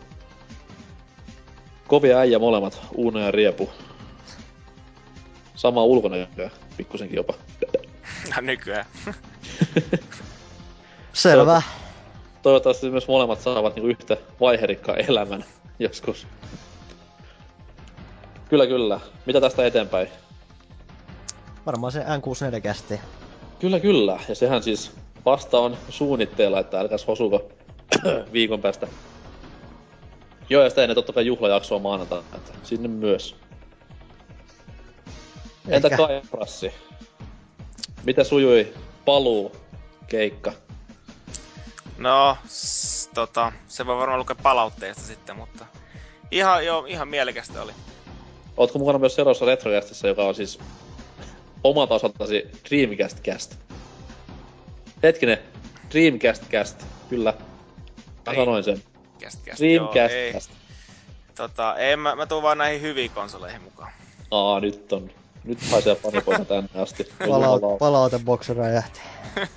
Kovia 1.87 2.17
äijä 2.17 2.39
molemmat, 2.39 2.81
Uuna 2.95 3.19
ja 3.19 3.31
Riepu. 3.31 3.69
Sama 5.55 5.83
ulkonäköä, 5.83 6.49
pikkusenkin 6.77 7.15
jopa. 7.15 7.33
Nykyään. 8.41 8.85
Selvä. 11.13 11.61
Toivottavasti 12.41 12.89
myös 12.89 13.07
molemmat 13.07 13.41
saavat 13.41 13.75
niinku 13.75 13.87
yhtä 13.87 14.17
vaiherikkaa 14.39 14.95
elämän 14.95 15.45
joskus. 15.79 16.27
Kyllä, 18.49 18.67
kyllä. 18.67 18.99
Mitä 19.25 19.41
tästä 19.41 19.65
eteenpäin? 19.65 20.07
Varmaan 21.65 21.91
se 21.91 21.99
N64 21.99 22.61
kästi. 22.61 22.99
Kyllä, 23.59 23.79
kyllä. 23.79 24.19
Ja 24.29 24.35
sehän 24.35 24.63
siis 24.63 24.91
vasta 25.25 25.59
on 25.59 25.77
suunnitteilla, 25.89 26.59
että 26.59 26.79
älkäs 26.79 27.07
hosuko 27.07 27.49
viikon 28.33 28.61
päästä. 28.61 28.87
Joo, 30.49 30.63
ja 30.63 30.69
sitä 30.69 30.81
ennen 30.83 30.95
totta 30.95 31.13
kai 31.13 31.25
juhlajaksoa 31.25 31.79
maanantaina, 31.79 32.25
että 32.35 32.51
sinne 32.63 32.87
myös. 32.87 33.35
Entä 35.67 35.89
Kaiprassi? 35.89 36.73
Mitä 38.03 38.23
sujui 38.23 38.73
paluu 39.05 39.51
keikka? 40.07 40.53
No, 42.01 42.37
s- 42.47 43.09
tota, 43.13 43.51
se 43.67 43.85
voi 43.85 43.97
varmaan 43.97 44.19
lukea 44.19 44.35
palautteesta 44.43 45.03
sitten, 45.03 45.35
mutta 45.35 45.65
ihan, 46.31 46.65
joo, 46.65 46.85
ihan 46.85 47.07
mielekästä 47.07 47.61
oli. 47.61 47.71
Ootko 48.57 48.79
mukana 48.79 48.99
myös 48.99 49.15
seuraavassa 49.15 49.45
Retrocastissa, 49.45 50.07
joka 50.07 50.23
on 50.23 50.35
siis 50.35 50.59
omalta 51.63 51.93
osaltasi 51.95 52.47
Dreamcast 52.69 53.21
Cast. 53.23 53.55
Hetkinen, 55.03 55.37
Dreamcast 55.91 56.49
Cast, 56.49 56.85
kyllä. 57.09 57.33
Mä 58.27 58.33
sanoin 58.35 58.63
sen. 58.63 58.83
Cast, 59.21 59.45
cast. 59.45 59.59
Dreamcast 59.59 60.13
joo, 60.15 60.33
Cast. 60.33 60.51
Tota, 61.35 61.75
ei, 61.75 61.95
mä, 61.95 62.15
mä 62.15 62.25
tuun 62.25 62.43
vaan 62.43 62.57
näihin 62.57 62.81
hyviin 62.81 63.11
konsoleihin 63.11 63.61
mukaan. 63.61 63.91
Aa, 64.31 64.59
nyt 64.59 64.93
on. 64.93 65.09
Nyt 65.43 65.61
haisee 65.71 65.95
panipoika 65.95 66.45
tänne 66.45 66.69
asti. 66.75 67.07
Palaut, 67.27 67.61
palauteboksi 67.79 68.53
räjähti. 68.53 68.99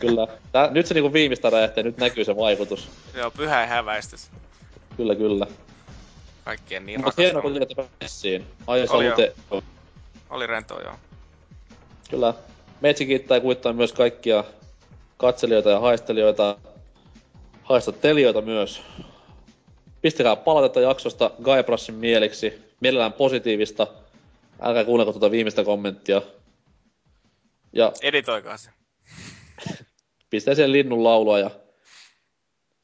Kyllä. 0.01 0.27
Tää, 0.53 0.71
nyt 0.71 0.87
se 0.87 0.95
niinku 0.95 1.13
viimeistä 1.13 1.51
räjähti 1.51 1.83
nyt 1.83 1.97
näkyy 1.97 2.25
se 2.25 2.37
vaikutus. 2.37 2.89
Joo, 3.15 3.31
pyhä 3.31 3.67
häväistys. 3.67 4.31
Kyllä, 4.97 5.15
kyllä. 5.15 5.47
Kaikkien 6.45 6.87
niin 6.87 7.05
Mutta 7.05 7.23
hienoa, 7.23 7.43
kun 7.43 7.53
tulitte 7.53 7.85
messiin. 8.01 8.45
Ai, 8.67 8.87
oli, 8.91 9.13
te... 9.17 9.35
oli 10.31 10.47
rentoa, 10.47 10.81
joo. 10.81 10.95
Kyllä. 12.11 12.35
Metsi 12.81 13.07
kiittää 13.07 13.41
kuittaa 13.41 13.73
myös 13.73 13.93
kaikkia 13.93 14.45
katselijoita 15.17 15.71
ja 15.71 15.81
haistelijoita, 15.81 16.57
haistattelijoita 17.63 18.43
myös. 18.43 18.83
Pistäkää 20.03 20.37
palautetta 20.37 20.81
jaksosta 20.81 21.31
Guybrusin 21.43 21.95
mieliksi, 21.95 22.63
mielellään 22.81 23.13
positiivista. 23.13 23.87
Älkää 24.61 24.85
kuunnelko 24.85 25.13
tuota 25.13 25.31
viimeistä 25.31 25.65
kommenttia. 25.65 26.23
Ja 27.73 27.93
Editoikaa 28.03 28.57
se. 28.57 28.71
pistää 30.31 30.55
sen 30.55 30.73
linnun 30.73 31.05
laulua 31.05 31.39
ja 31.39 31.51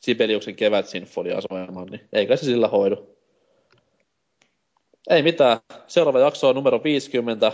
Sibeliuksen 0.00 0.56
kevätsinfonia 0.56 1.40
soimaan, 1.40 1.86
niin 1.86 2.08
eikä 2.12 2.36
se 2.36 2.44
sillä 2.44 2.68
hoidu. 2.68 3.16
Ei 5.10 5.22
mitään. 5.22 5.58
Seuraava 5.86 6.20
jakso 6.20 6.48
on 6.48 6.54
numero 6.54 6.84
50, 6.84 7.52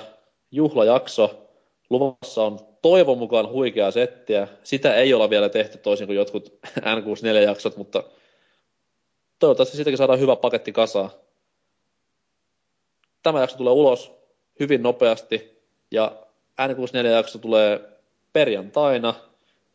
juhlajakso. 0.50 1.48
Luvassa 1.90 2.42
on 2.42 2.58
toivon 2.82 3.18
mukaan 3.18 3.48
huikea 3.48 3.90
settiä. 3.90 4.48
Sitä 4.64 4.94
ei 4.94 5.14
olla 5.14 5.30
vielä 5.30 5.48
tehty 5.48 5.78
toisin 5.78 6.06
kuin 6.06 6.16
jotkut 6.16 6.58
N64-jaksot, 6.80 7.76
mutta 7.76 8.04
toivottavasti 9.38 9.76
siitäkin 9.76 9.98
saadaan 9.98 10.20
hyvä 10.20 10.36
paketti 10.36 10.72
kasaan 10.72 11.10
tämä 13.26 13.40
jakso 13.40 13.56
tulee 13.56 13.72
ulos 13.72 14.12
hyvin 14.60 14.82
nopeasti 14.82 15.62
ja 15.90 16.16
N64 16.60 17.06
jakso 17.06 17.38
tulee 17.38 17.80
perjantaina, 18.32 19.14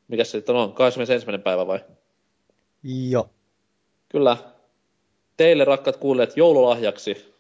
mikä 0.08 0.24
se 0.24 0.32
sitten 0.32 0.56
on, 0.56 0.74
21. 0.74 1.28
päivä 1.44 1.68
vai? 1.68 1.80
Joo. 2.84 3.30
Kyllä. 4.10 4.38
Teille 5.38 5.66
rakkaat 5.66 5.98
kuulijat 5.98 6.38
joululahjaksi 6.38 7.34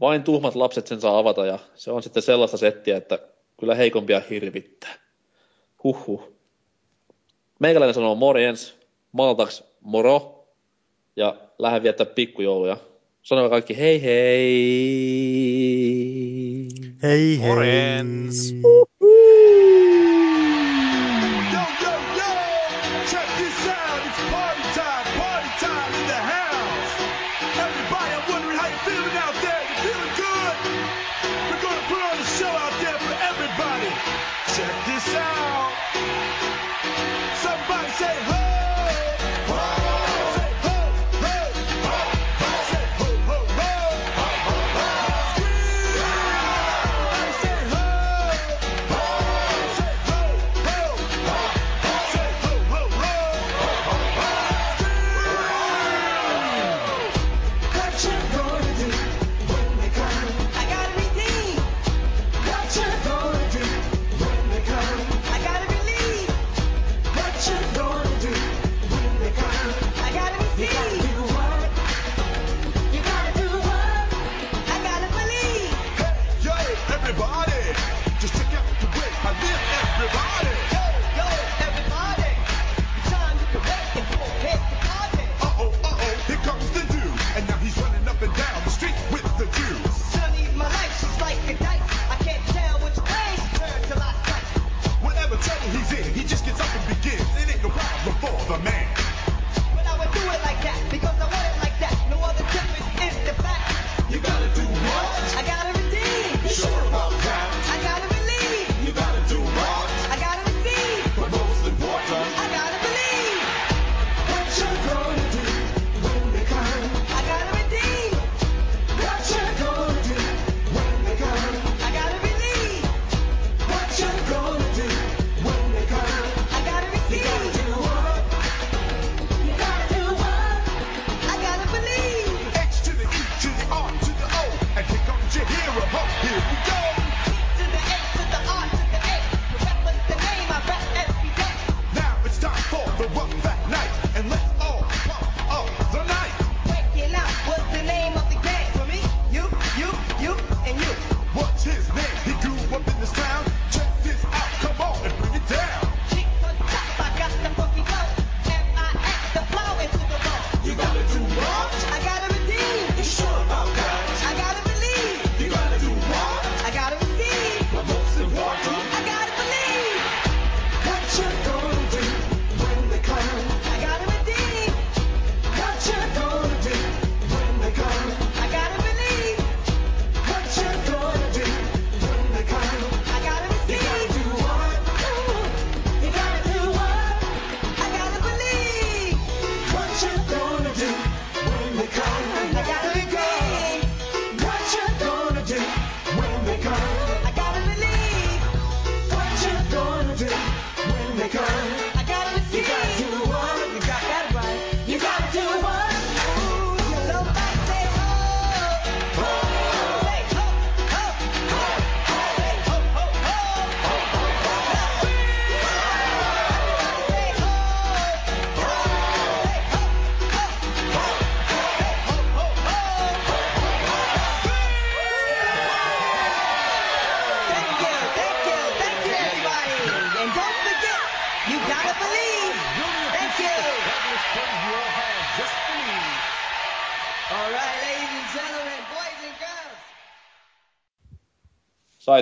vain 0.00 0.22
tuhmat 0.22 0.54
lapset 0.54 0.86
sen 0.86 1.00
saa 1.00 1.18
avata 1.18 1.46
ja 1.46 1.58
se 1.74 1.90
on 1.90 2.02
sitten 2.02 2.22
sellaista 2.22 2.56
settiä, 2.56 2.96
että 2.96 3.18
kyllä 3.60 3.74
heikompia 3.74 4.22
hirvittää. 4.30 4.94
Huhhuh. 5.84 6.32
Meikäläinen 7.58 7.94
sanoo 7.94 8.14
morjens, 8.14 8.76
maltaks 9.12 9.64
moro 9.80 10.46
ja 11.16 11.36
lähden 11.58 11.82
viettää 11.82 12.06
pikkujouluja. 12.06 12.76
Sanoin 13.28 13.50
kaikki 13.50 13.76
hei 13.76 14.02
hei. 14.02 14.48
Hei 17.02 17.38
hei. 17.40 17.48
Morjens. 17.48 18.54
Uh. 18.64 18.87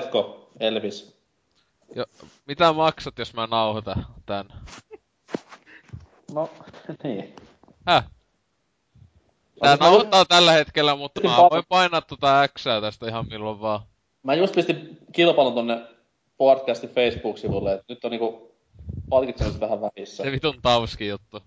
Saitko, 0.01 0.51
Elvis? 0.61 1.17
Jo, 1.95 2.05
mitä 2.47 2.73
maksat, 2.73 3.19
jos 3.19 3.35
mä 3.35 3.47
nauhoitan 3.47 4.07
tän? 4.27 4.47
No, 6.33 6.51
niin. 7.05 7.37
Häh? 7.87 8.05
Tää 9.61 9.77
nauhoittaa 9.77 10.21
just... 10.21 10.29
tällä 10.29 10.53
hetkellä, 10.53 10.97
mutta 10.97 11.21
mä 11.21 11.37
voin 11.37 11.65
painaa 11.69 12.01
tuota 12.01 12.49
x 12.49 12.65
tästä 12.81 13.09
ihan 13.09 13.27
milloin 13.31 13.61
vaan. 13.61 13.81
Mä 14.23 14.35
just 14.35 14.55
pistin 14.55 14.99
kilpailun 15.13 15.55
tonne 15.55 15.81
podcastin 16.37 16.91
Facebook-sivulle, 16.91 17.73
että 17.73 17.85
nyt 17.89 18.05
on 18.05 18.11
niinku 18.11 18.55
palkitsemus 19.09 19.61
vähän 19.61 19.81
vähissä. 19.81 20.25
Se 20.25 20.33
vitun 20.33 20.63
tauski 20.63 21.09
juttu. 21.09 21.43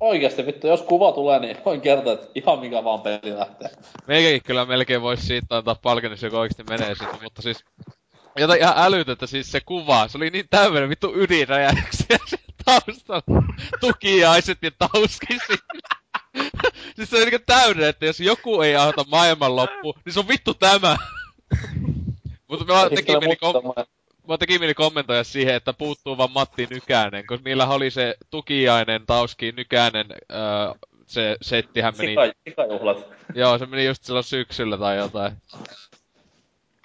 Oikeasti 0.00 0.46
vittu, 0.46 0.66
jos 0.66 0.82
kuva 0.82 1.12
tulee, 1.12 1.38
niin 1.38 1.56
voin 1.64 1.80
kertoa, 1.80 2.12
että 2.12 2.26
ihan 2.34 2.58
mikä 2.58 2.84
vaan 2.84 3.00
peli 3.00 3.38
lähtee. 3.38 3.70
Meikäkin 4.06 4.42
kyllä 4.42 4.64
melkein 4.64 5.02
voisi 5.02 5.26
siitä 5.26 5.56
antaa 5.56 5.74
palkan, 5.74 6.10
jos 6.10 6.22
joku 6.22 6.36
oikeasti 6.36 6.64
menee 6.70 6.94
sinne, 6.94 7.18
mutta 7.22 7.42
siis... 7.42 7.64
Jotain 8.36 8.60
ihan 8.60 8.74
älytöntä 8.76 9.26
siis 9.26 9.52
se 9.52 9.60
kuva, 9.60 10.08
se 10.08 10.18
oli 10.18 10.30
niin 10.30 10.46
täydellinen 10.50 10.88
vittu 10.88 11.12
ydinräjäyksiä 11.16 12.18
se 12.26 12.36
taustalla. 12.64 13.44
Tukiaiset 13.80 14.58
ja 14.62 14.70
tauski 14.78 15.26
siis 16.96 17.10
se 17.10 17.16
on 17.16 17.22
niinku 17.22 17.44
täydellinen, 17.46 17.88
että 17.88 18.06
jos 18.06 18.20
joku 18.20 18.62
ei 18.62 18.76
auta 18.76 19.04
maailmanloppu, 19.10 19.94
niin 20.04 20.12
se 20.12 20.20
on 20.20 20.28
vittu 20.28 20.54
tämä. 20.54 20.96
mutta 22.48 22.64
me 22.64 22.74
vaan 22.74 22.90
teki 22.94 23.12
meni 23.12 23.36
kom- 23.36 23.62
Mä 24.28 24.38
tekin 24.38 24.60
mieli 24.60 24.74
kommentoida 24.74 25.24
siihen, 25.24 25.54
että 25.54 25.72
puuttuu 25.72 26.18
vaan 26.18 26.32
Matti 26.32 26.66
Nykänen, 26.70 27.26
koska 27.26 27.48
niillä 27.48 27.66
oli 27.66 27.90
se 27.90 28.14
tukiainen, 28.30 29.06
Tauski, 29.06 29.52
Nykänen, 29.52 30.06
öö, 30.32 30.38
se 31.06 31.36
settihän 31.42 31.94
meni... 31.98 32.10
Sika, 32.10 32.32
sikajuhlat. 32.48 33.06
Joo, 33.34 33.58
se 33.58 33.66
meni 33.66 33.86
just 33.86 34.04
silloin 34.04 34.24
syksyllä 34.24 34.78
tai 34.78 34.96
jotain. 34.96 35.32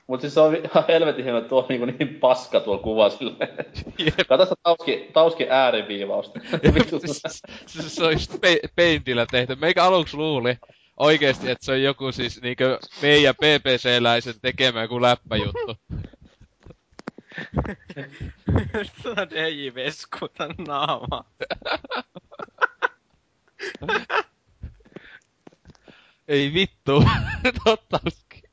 Mut 0.07 0.21
siis 0.21 0.33
se 0.33 0.39
on 0.39 0.55
ihan 0.65 0.83
helvetin 0.87 1.23
hieno, 1.23 1.41
tuo 1.41 1.65
niinku 1.69 1.85
niin 1.85 2.15
paska 2.15 2.59
tuo 2.59 2.77
kuva 2.77 3.09
silleen. 3.09 3.49
Yep. 3.99 4.13
Kato 4.27 4.43
sitä 4.45 4.55
Tauski, 4.63 5.09
Tauski 5.13 5.49
ääriviivausta. 5.49 6.39
Siis 7.05 7.41
se, 7.65 7.89
se, 7.89 8.03
on 8.03 8.11
just 8.11 8.41
pe- 8.41 8.59
peintillä 8.75 9.25
tehty. 9.31 9.55
Meikä 9.55 9.83
aluksi 9.83 10.17
luuli 10.17 10.57
oikeesti, 10.97 11.51
että 11.51 11.65
se 11.65 11.71
on 11.71 11.83
joku 11.83 12.11
siis 12.11 12.41
niinkö 12.41 12.79
meidän 13.01 13.35
PPC-läisen 13.35 14.35
tekemä 14.41 14.81
joku 14.81 15.01
läppäjuttu. 15.01 15.77
Tuota 19.03 19.29
DJ 19.29 19.75
Veskutan 19.75 20.55
naama. 20.67 21.25
Ei 26.27 26.53
vittu. 26.53 27.03
Totta 27.65 27.99
olisikin. 28.05 28.43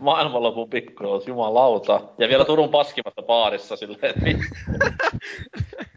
Maailmanlopun 0.00 0.70
pikkuros, 0.70 1.28
jumalauta. 1.28 2.00
Ja 2.18 2.28
vielä 2.28 2.44
Turun 2.44 2.68
paskimassa 2.70 3.22
baarissa 3.22 3.76
silleen, 3.76 4.00
että 4.02 4.24
vittu. 4.24 4.44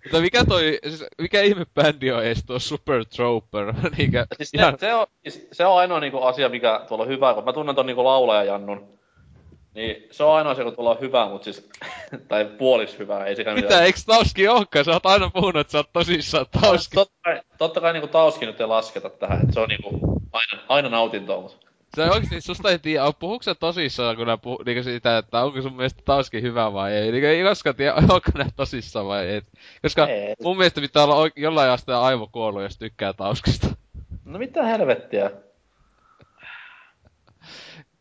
Mutta 0.04 0.22
mikä 0.22 0.46
toi, 0.46 0.80
siis 0.88 1.06
mikä 1.22 1.42
ihme 1.42 1.66
bändi 1.76 2.12
on 2.12 2.26
ees 2.26 2.44
tuo 2.46 2.60
Super 2.60 3.06
Trooper? 3.06 3.74
Niinkö, 3.98 4.26
Siis 4.38 4.54
ihan, 4.54 4.74
se, 4.74 4.80
se, 4.80 4.94
on, 4.94 5.08
siis 5.24 5.48
se 5.52 5.66
on 5.66 5.78
ainoa 5.78 6.00
niinku 6.00 6.24
asia, 6.24 6.50
mikä 6.50 6.86
tuolla 6.88 7.04
on 7.04 7.10
hyvä, 7.10 7.34
kun 7.34 7.44
mä 7.44 7.54
tunnen 7.54 7.76
ton 7.76 7.86
niinku 7.86 8.04
laulaja 8.04 8.44
Jannun. 8.44 8.99
Niin 9.76 10.08
se 10.12 10.24
on 10.24 10.36
ainoa 10.36 10.52
asia, 10.52 10.64
kun 10.64 10.76
tuolla 10.76 10.92
on 10.92 11.00
hyvä, 11.00 11.30
mut 11.30 11.44
siis, 11.44 11.70
tai 12.28 12.46
puolis 12.46 13.00
hyvä, 13.00 13.26
ei 13.26 13.36
sekä 13.36 13.54
mitä, 13.54 13.82
eiks 13.84 14.06
Tauski 14.06 14.48
ookaan? 14.48 14.86
Sä 14.86 14.92
oot 14.92 15.06
aina 15.06 15.30
puhunut, 15.30 15.62
että 15.62 15.72
sä 15.72 15.78
oot 15.78 15.90
tosissaan 15.94 16.46
Tauski. 16.62 16.96
Totta 16.96 17.16
kai, 17.24 17.42
totta 17.58 17.82
kai 17.82 17.94
niinku 17.94 18.08
Tauski 18.08 18.46
nyt 18.46 18.62
ei 18.62 18.68
lasketa 18.68 19.10
tähän, 19.10 19.42
että 19.42 19.54
se 19.54 19.60
on 19.60 19.70
niinku 19.70 20.22
aina, 20.32 20.64
aina 20.70 20.90
nautintoa, 20.90 21.42
mut 21.42 21.68
Se 21.96 22.04
oikeesti 22.04 22.42
susta 22.42 22.72
ei 22.72 22.80
tiedä, 22.80 23.04
puhuuko 23.20 23.44
sä 23.44 23.56
tosissaan, 23.56 24.16
kun 24.16 24.28
nää 24.28 24.38
puhu, 24.38 24.64
niinku 24.66 24.84
sitä, 24.84 25.18
että 25.18 25.42
onko 25.42 25.62
sun 25.62 25.76
mielestä 25.76 26.02
Tauski 26.06 26.42
hyvä 26.42 26.74
vai 26.74 26.94
ei. 26.94 27.12
Niinku 27.12 27.28
ei 27.28 27.44
koskaan 27.44 27.76
tiedä, 27.76 27.94
onko 27.96 28.32
nää 28.36 28.50
tosissaan 28.56 29.08
vai 29.08 29.26
ei. 29.28 29.42
Koska 29.82 30.08
Ei. 30.08 30.36
mun 30.44 30.58
mielestä 30.58 30.82
pitää 30.82 31.04
olla 31.04 31.16
oike- 31.16 31.42
jollain 31.42 31.72
asteen 31.72 31.98
aivokuollut, 31.98 32.62
jos 32.64 32.78
tykkää 32.78 33.14
Tauskista. 33.14 33.68
no 34.26 34.40
mitä 34.40 34.64
helvettiä. 34.64 35.32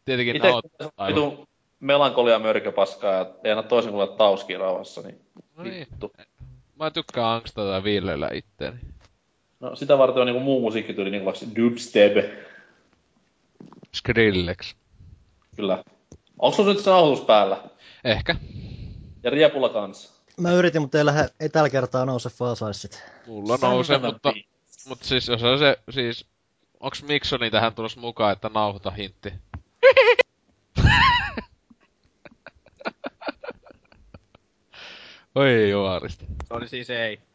Tietenkin 0.05 0.37
Itse 0.37 0.49
naut 0.49 0.65
aivan. 0.97 1.49
Melankolia 1.81 2.39
mörköpaskaa 2.39 3.13
ja 3.13 3.27
ei 3.45 3.51
anna 3.53 3.63
toisen 3.63 3.91
kuulla 3.93 4.07
Tauski 4.07 4.57
rauhassa, 4.57 5.01
niin 5.01 5.21
No 5.57 5.65
niin. 5.65 5.87
vittu. 5.91 6.13
Mä 6.79 6.91
tykkään 6.91 7.27
angstata 7.27 7.69
ja 7.69 7.85
viilellä 7.85 8.31
itteeni. 8.33 8.79
No 9.61 9.77
sitä 9.77 9.99
varten 9.99 10.21
on 10.21 10.27
niinku 10.27 10.43
muu 10.43 10.61
musiikki 10.61 10.95
tuli 10.95 11.11
niinku 11.11 11.27
vaikka 11.27 11.47
dubstep. 11.57 12.13
Skrillex. 13.95 14.75
Kyllä. 15.57 15.85
Onko 16.39 16.57
sulla 16.57 16.73
nyt 16.73 16.83
se 16.83 16.91
nauhoitus 16.91 17.25
päällä? 17.25 17.63
Ehkä. 18.05 18.37
Ja 19.23 19.31
riepulla 19.31 19.69
kanssa. 19.69 20.13
Mä 20.41 20.53
yritin, 20.53 20.83
mutta 20.83 20.99
ei, 20.99 21.05
lähde, 21.05 21.29
ei 21.41 21.49
tällä 21.49 21.71
kertaa 21.71 22.05
nouse 22.05 22.29
falsaissit. 22.31 23.03
Mulla 23.27 23.59
nousee, 23.63 23.97
a 23.97 24.01
mutta, 24.01 24.33
mutta 24.89 25.05
siis 25.05 25.29
jos 25.29 25.43
on 25.43 25.59
se, 25.59 25.79
siis, 25.91 26.27
onks 26.81 27.03
Miksoni 27.03 27.51
tähän 27.51 27.75
tulossa 27.75 28.01
mukaan, 28.01 28.33
että 28.33 28.51
nauhoita 28.55 28.91
hintti? 28.91 29.33
Oi 35.39 35.71
jumalista. 35.71 36.25
Se 36.49 36.55
oli 36.55 36.69
siis 36.69 36.91
ei. 36.91 37.28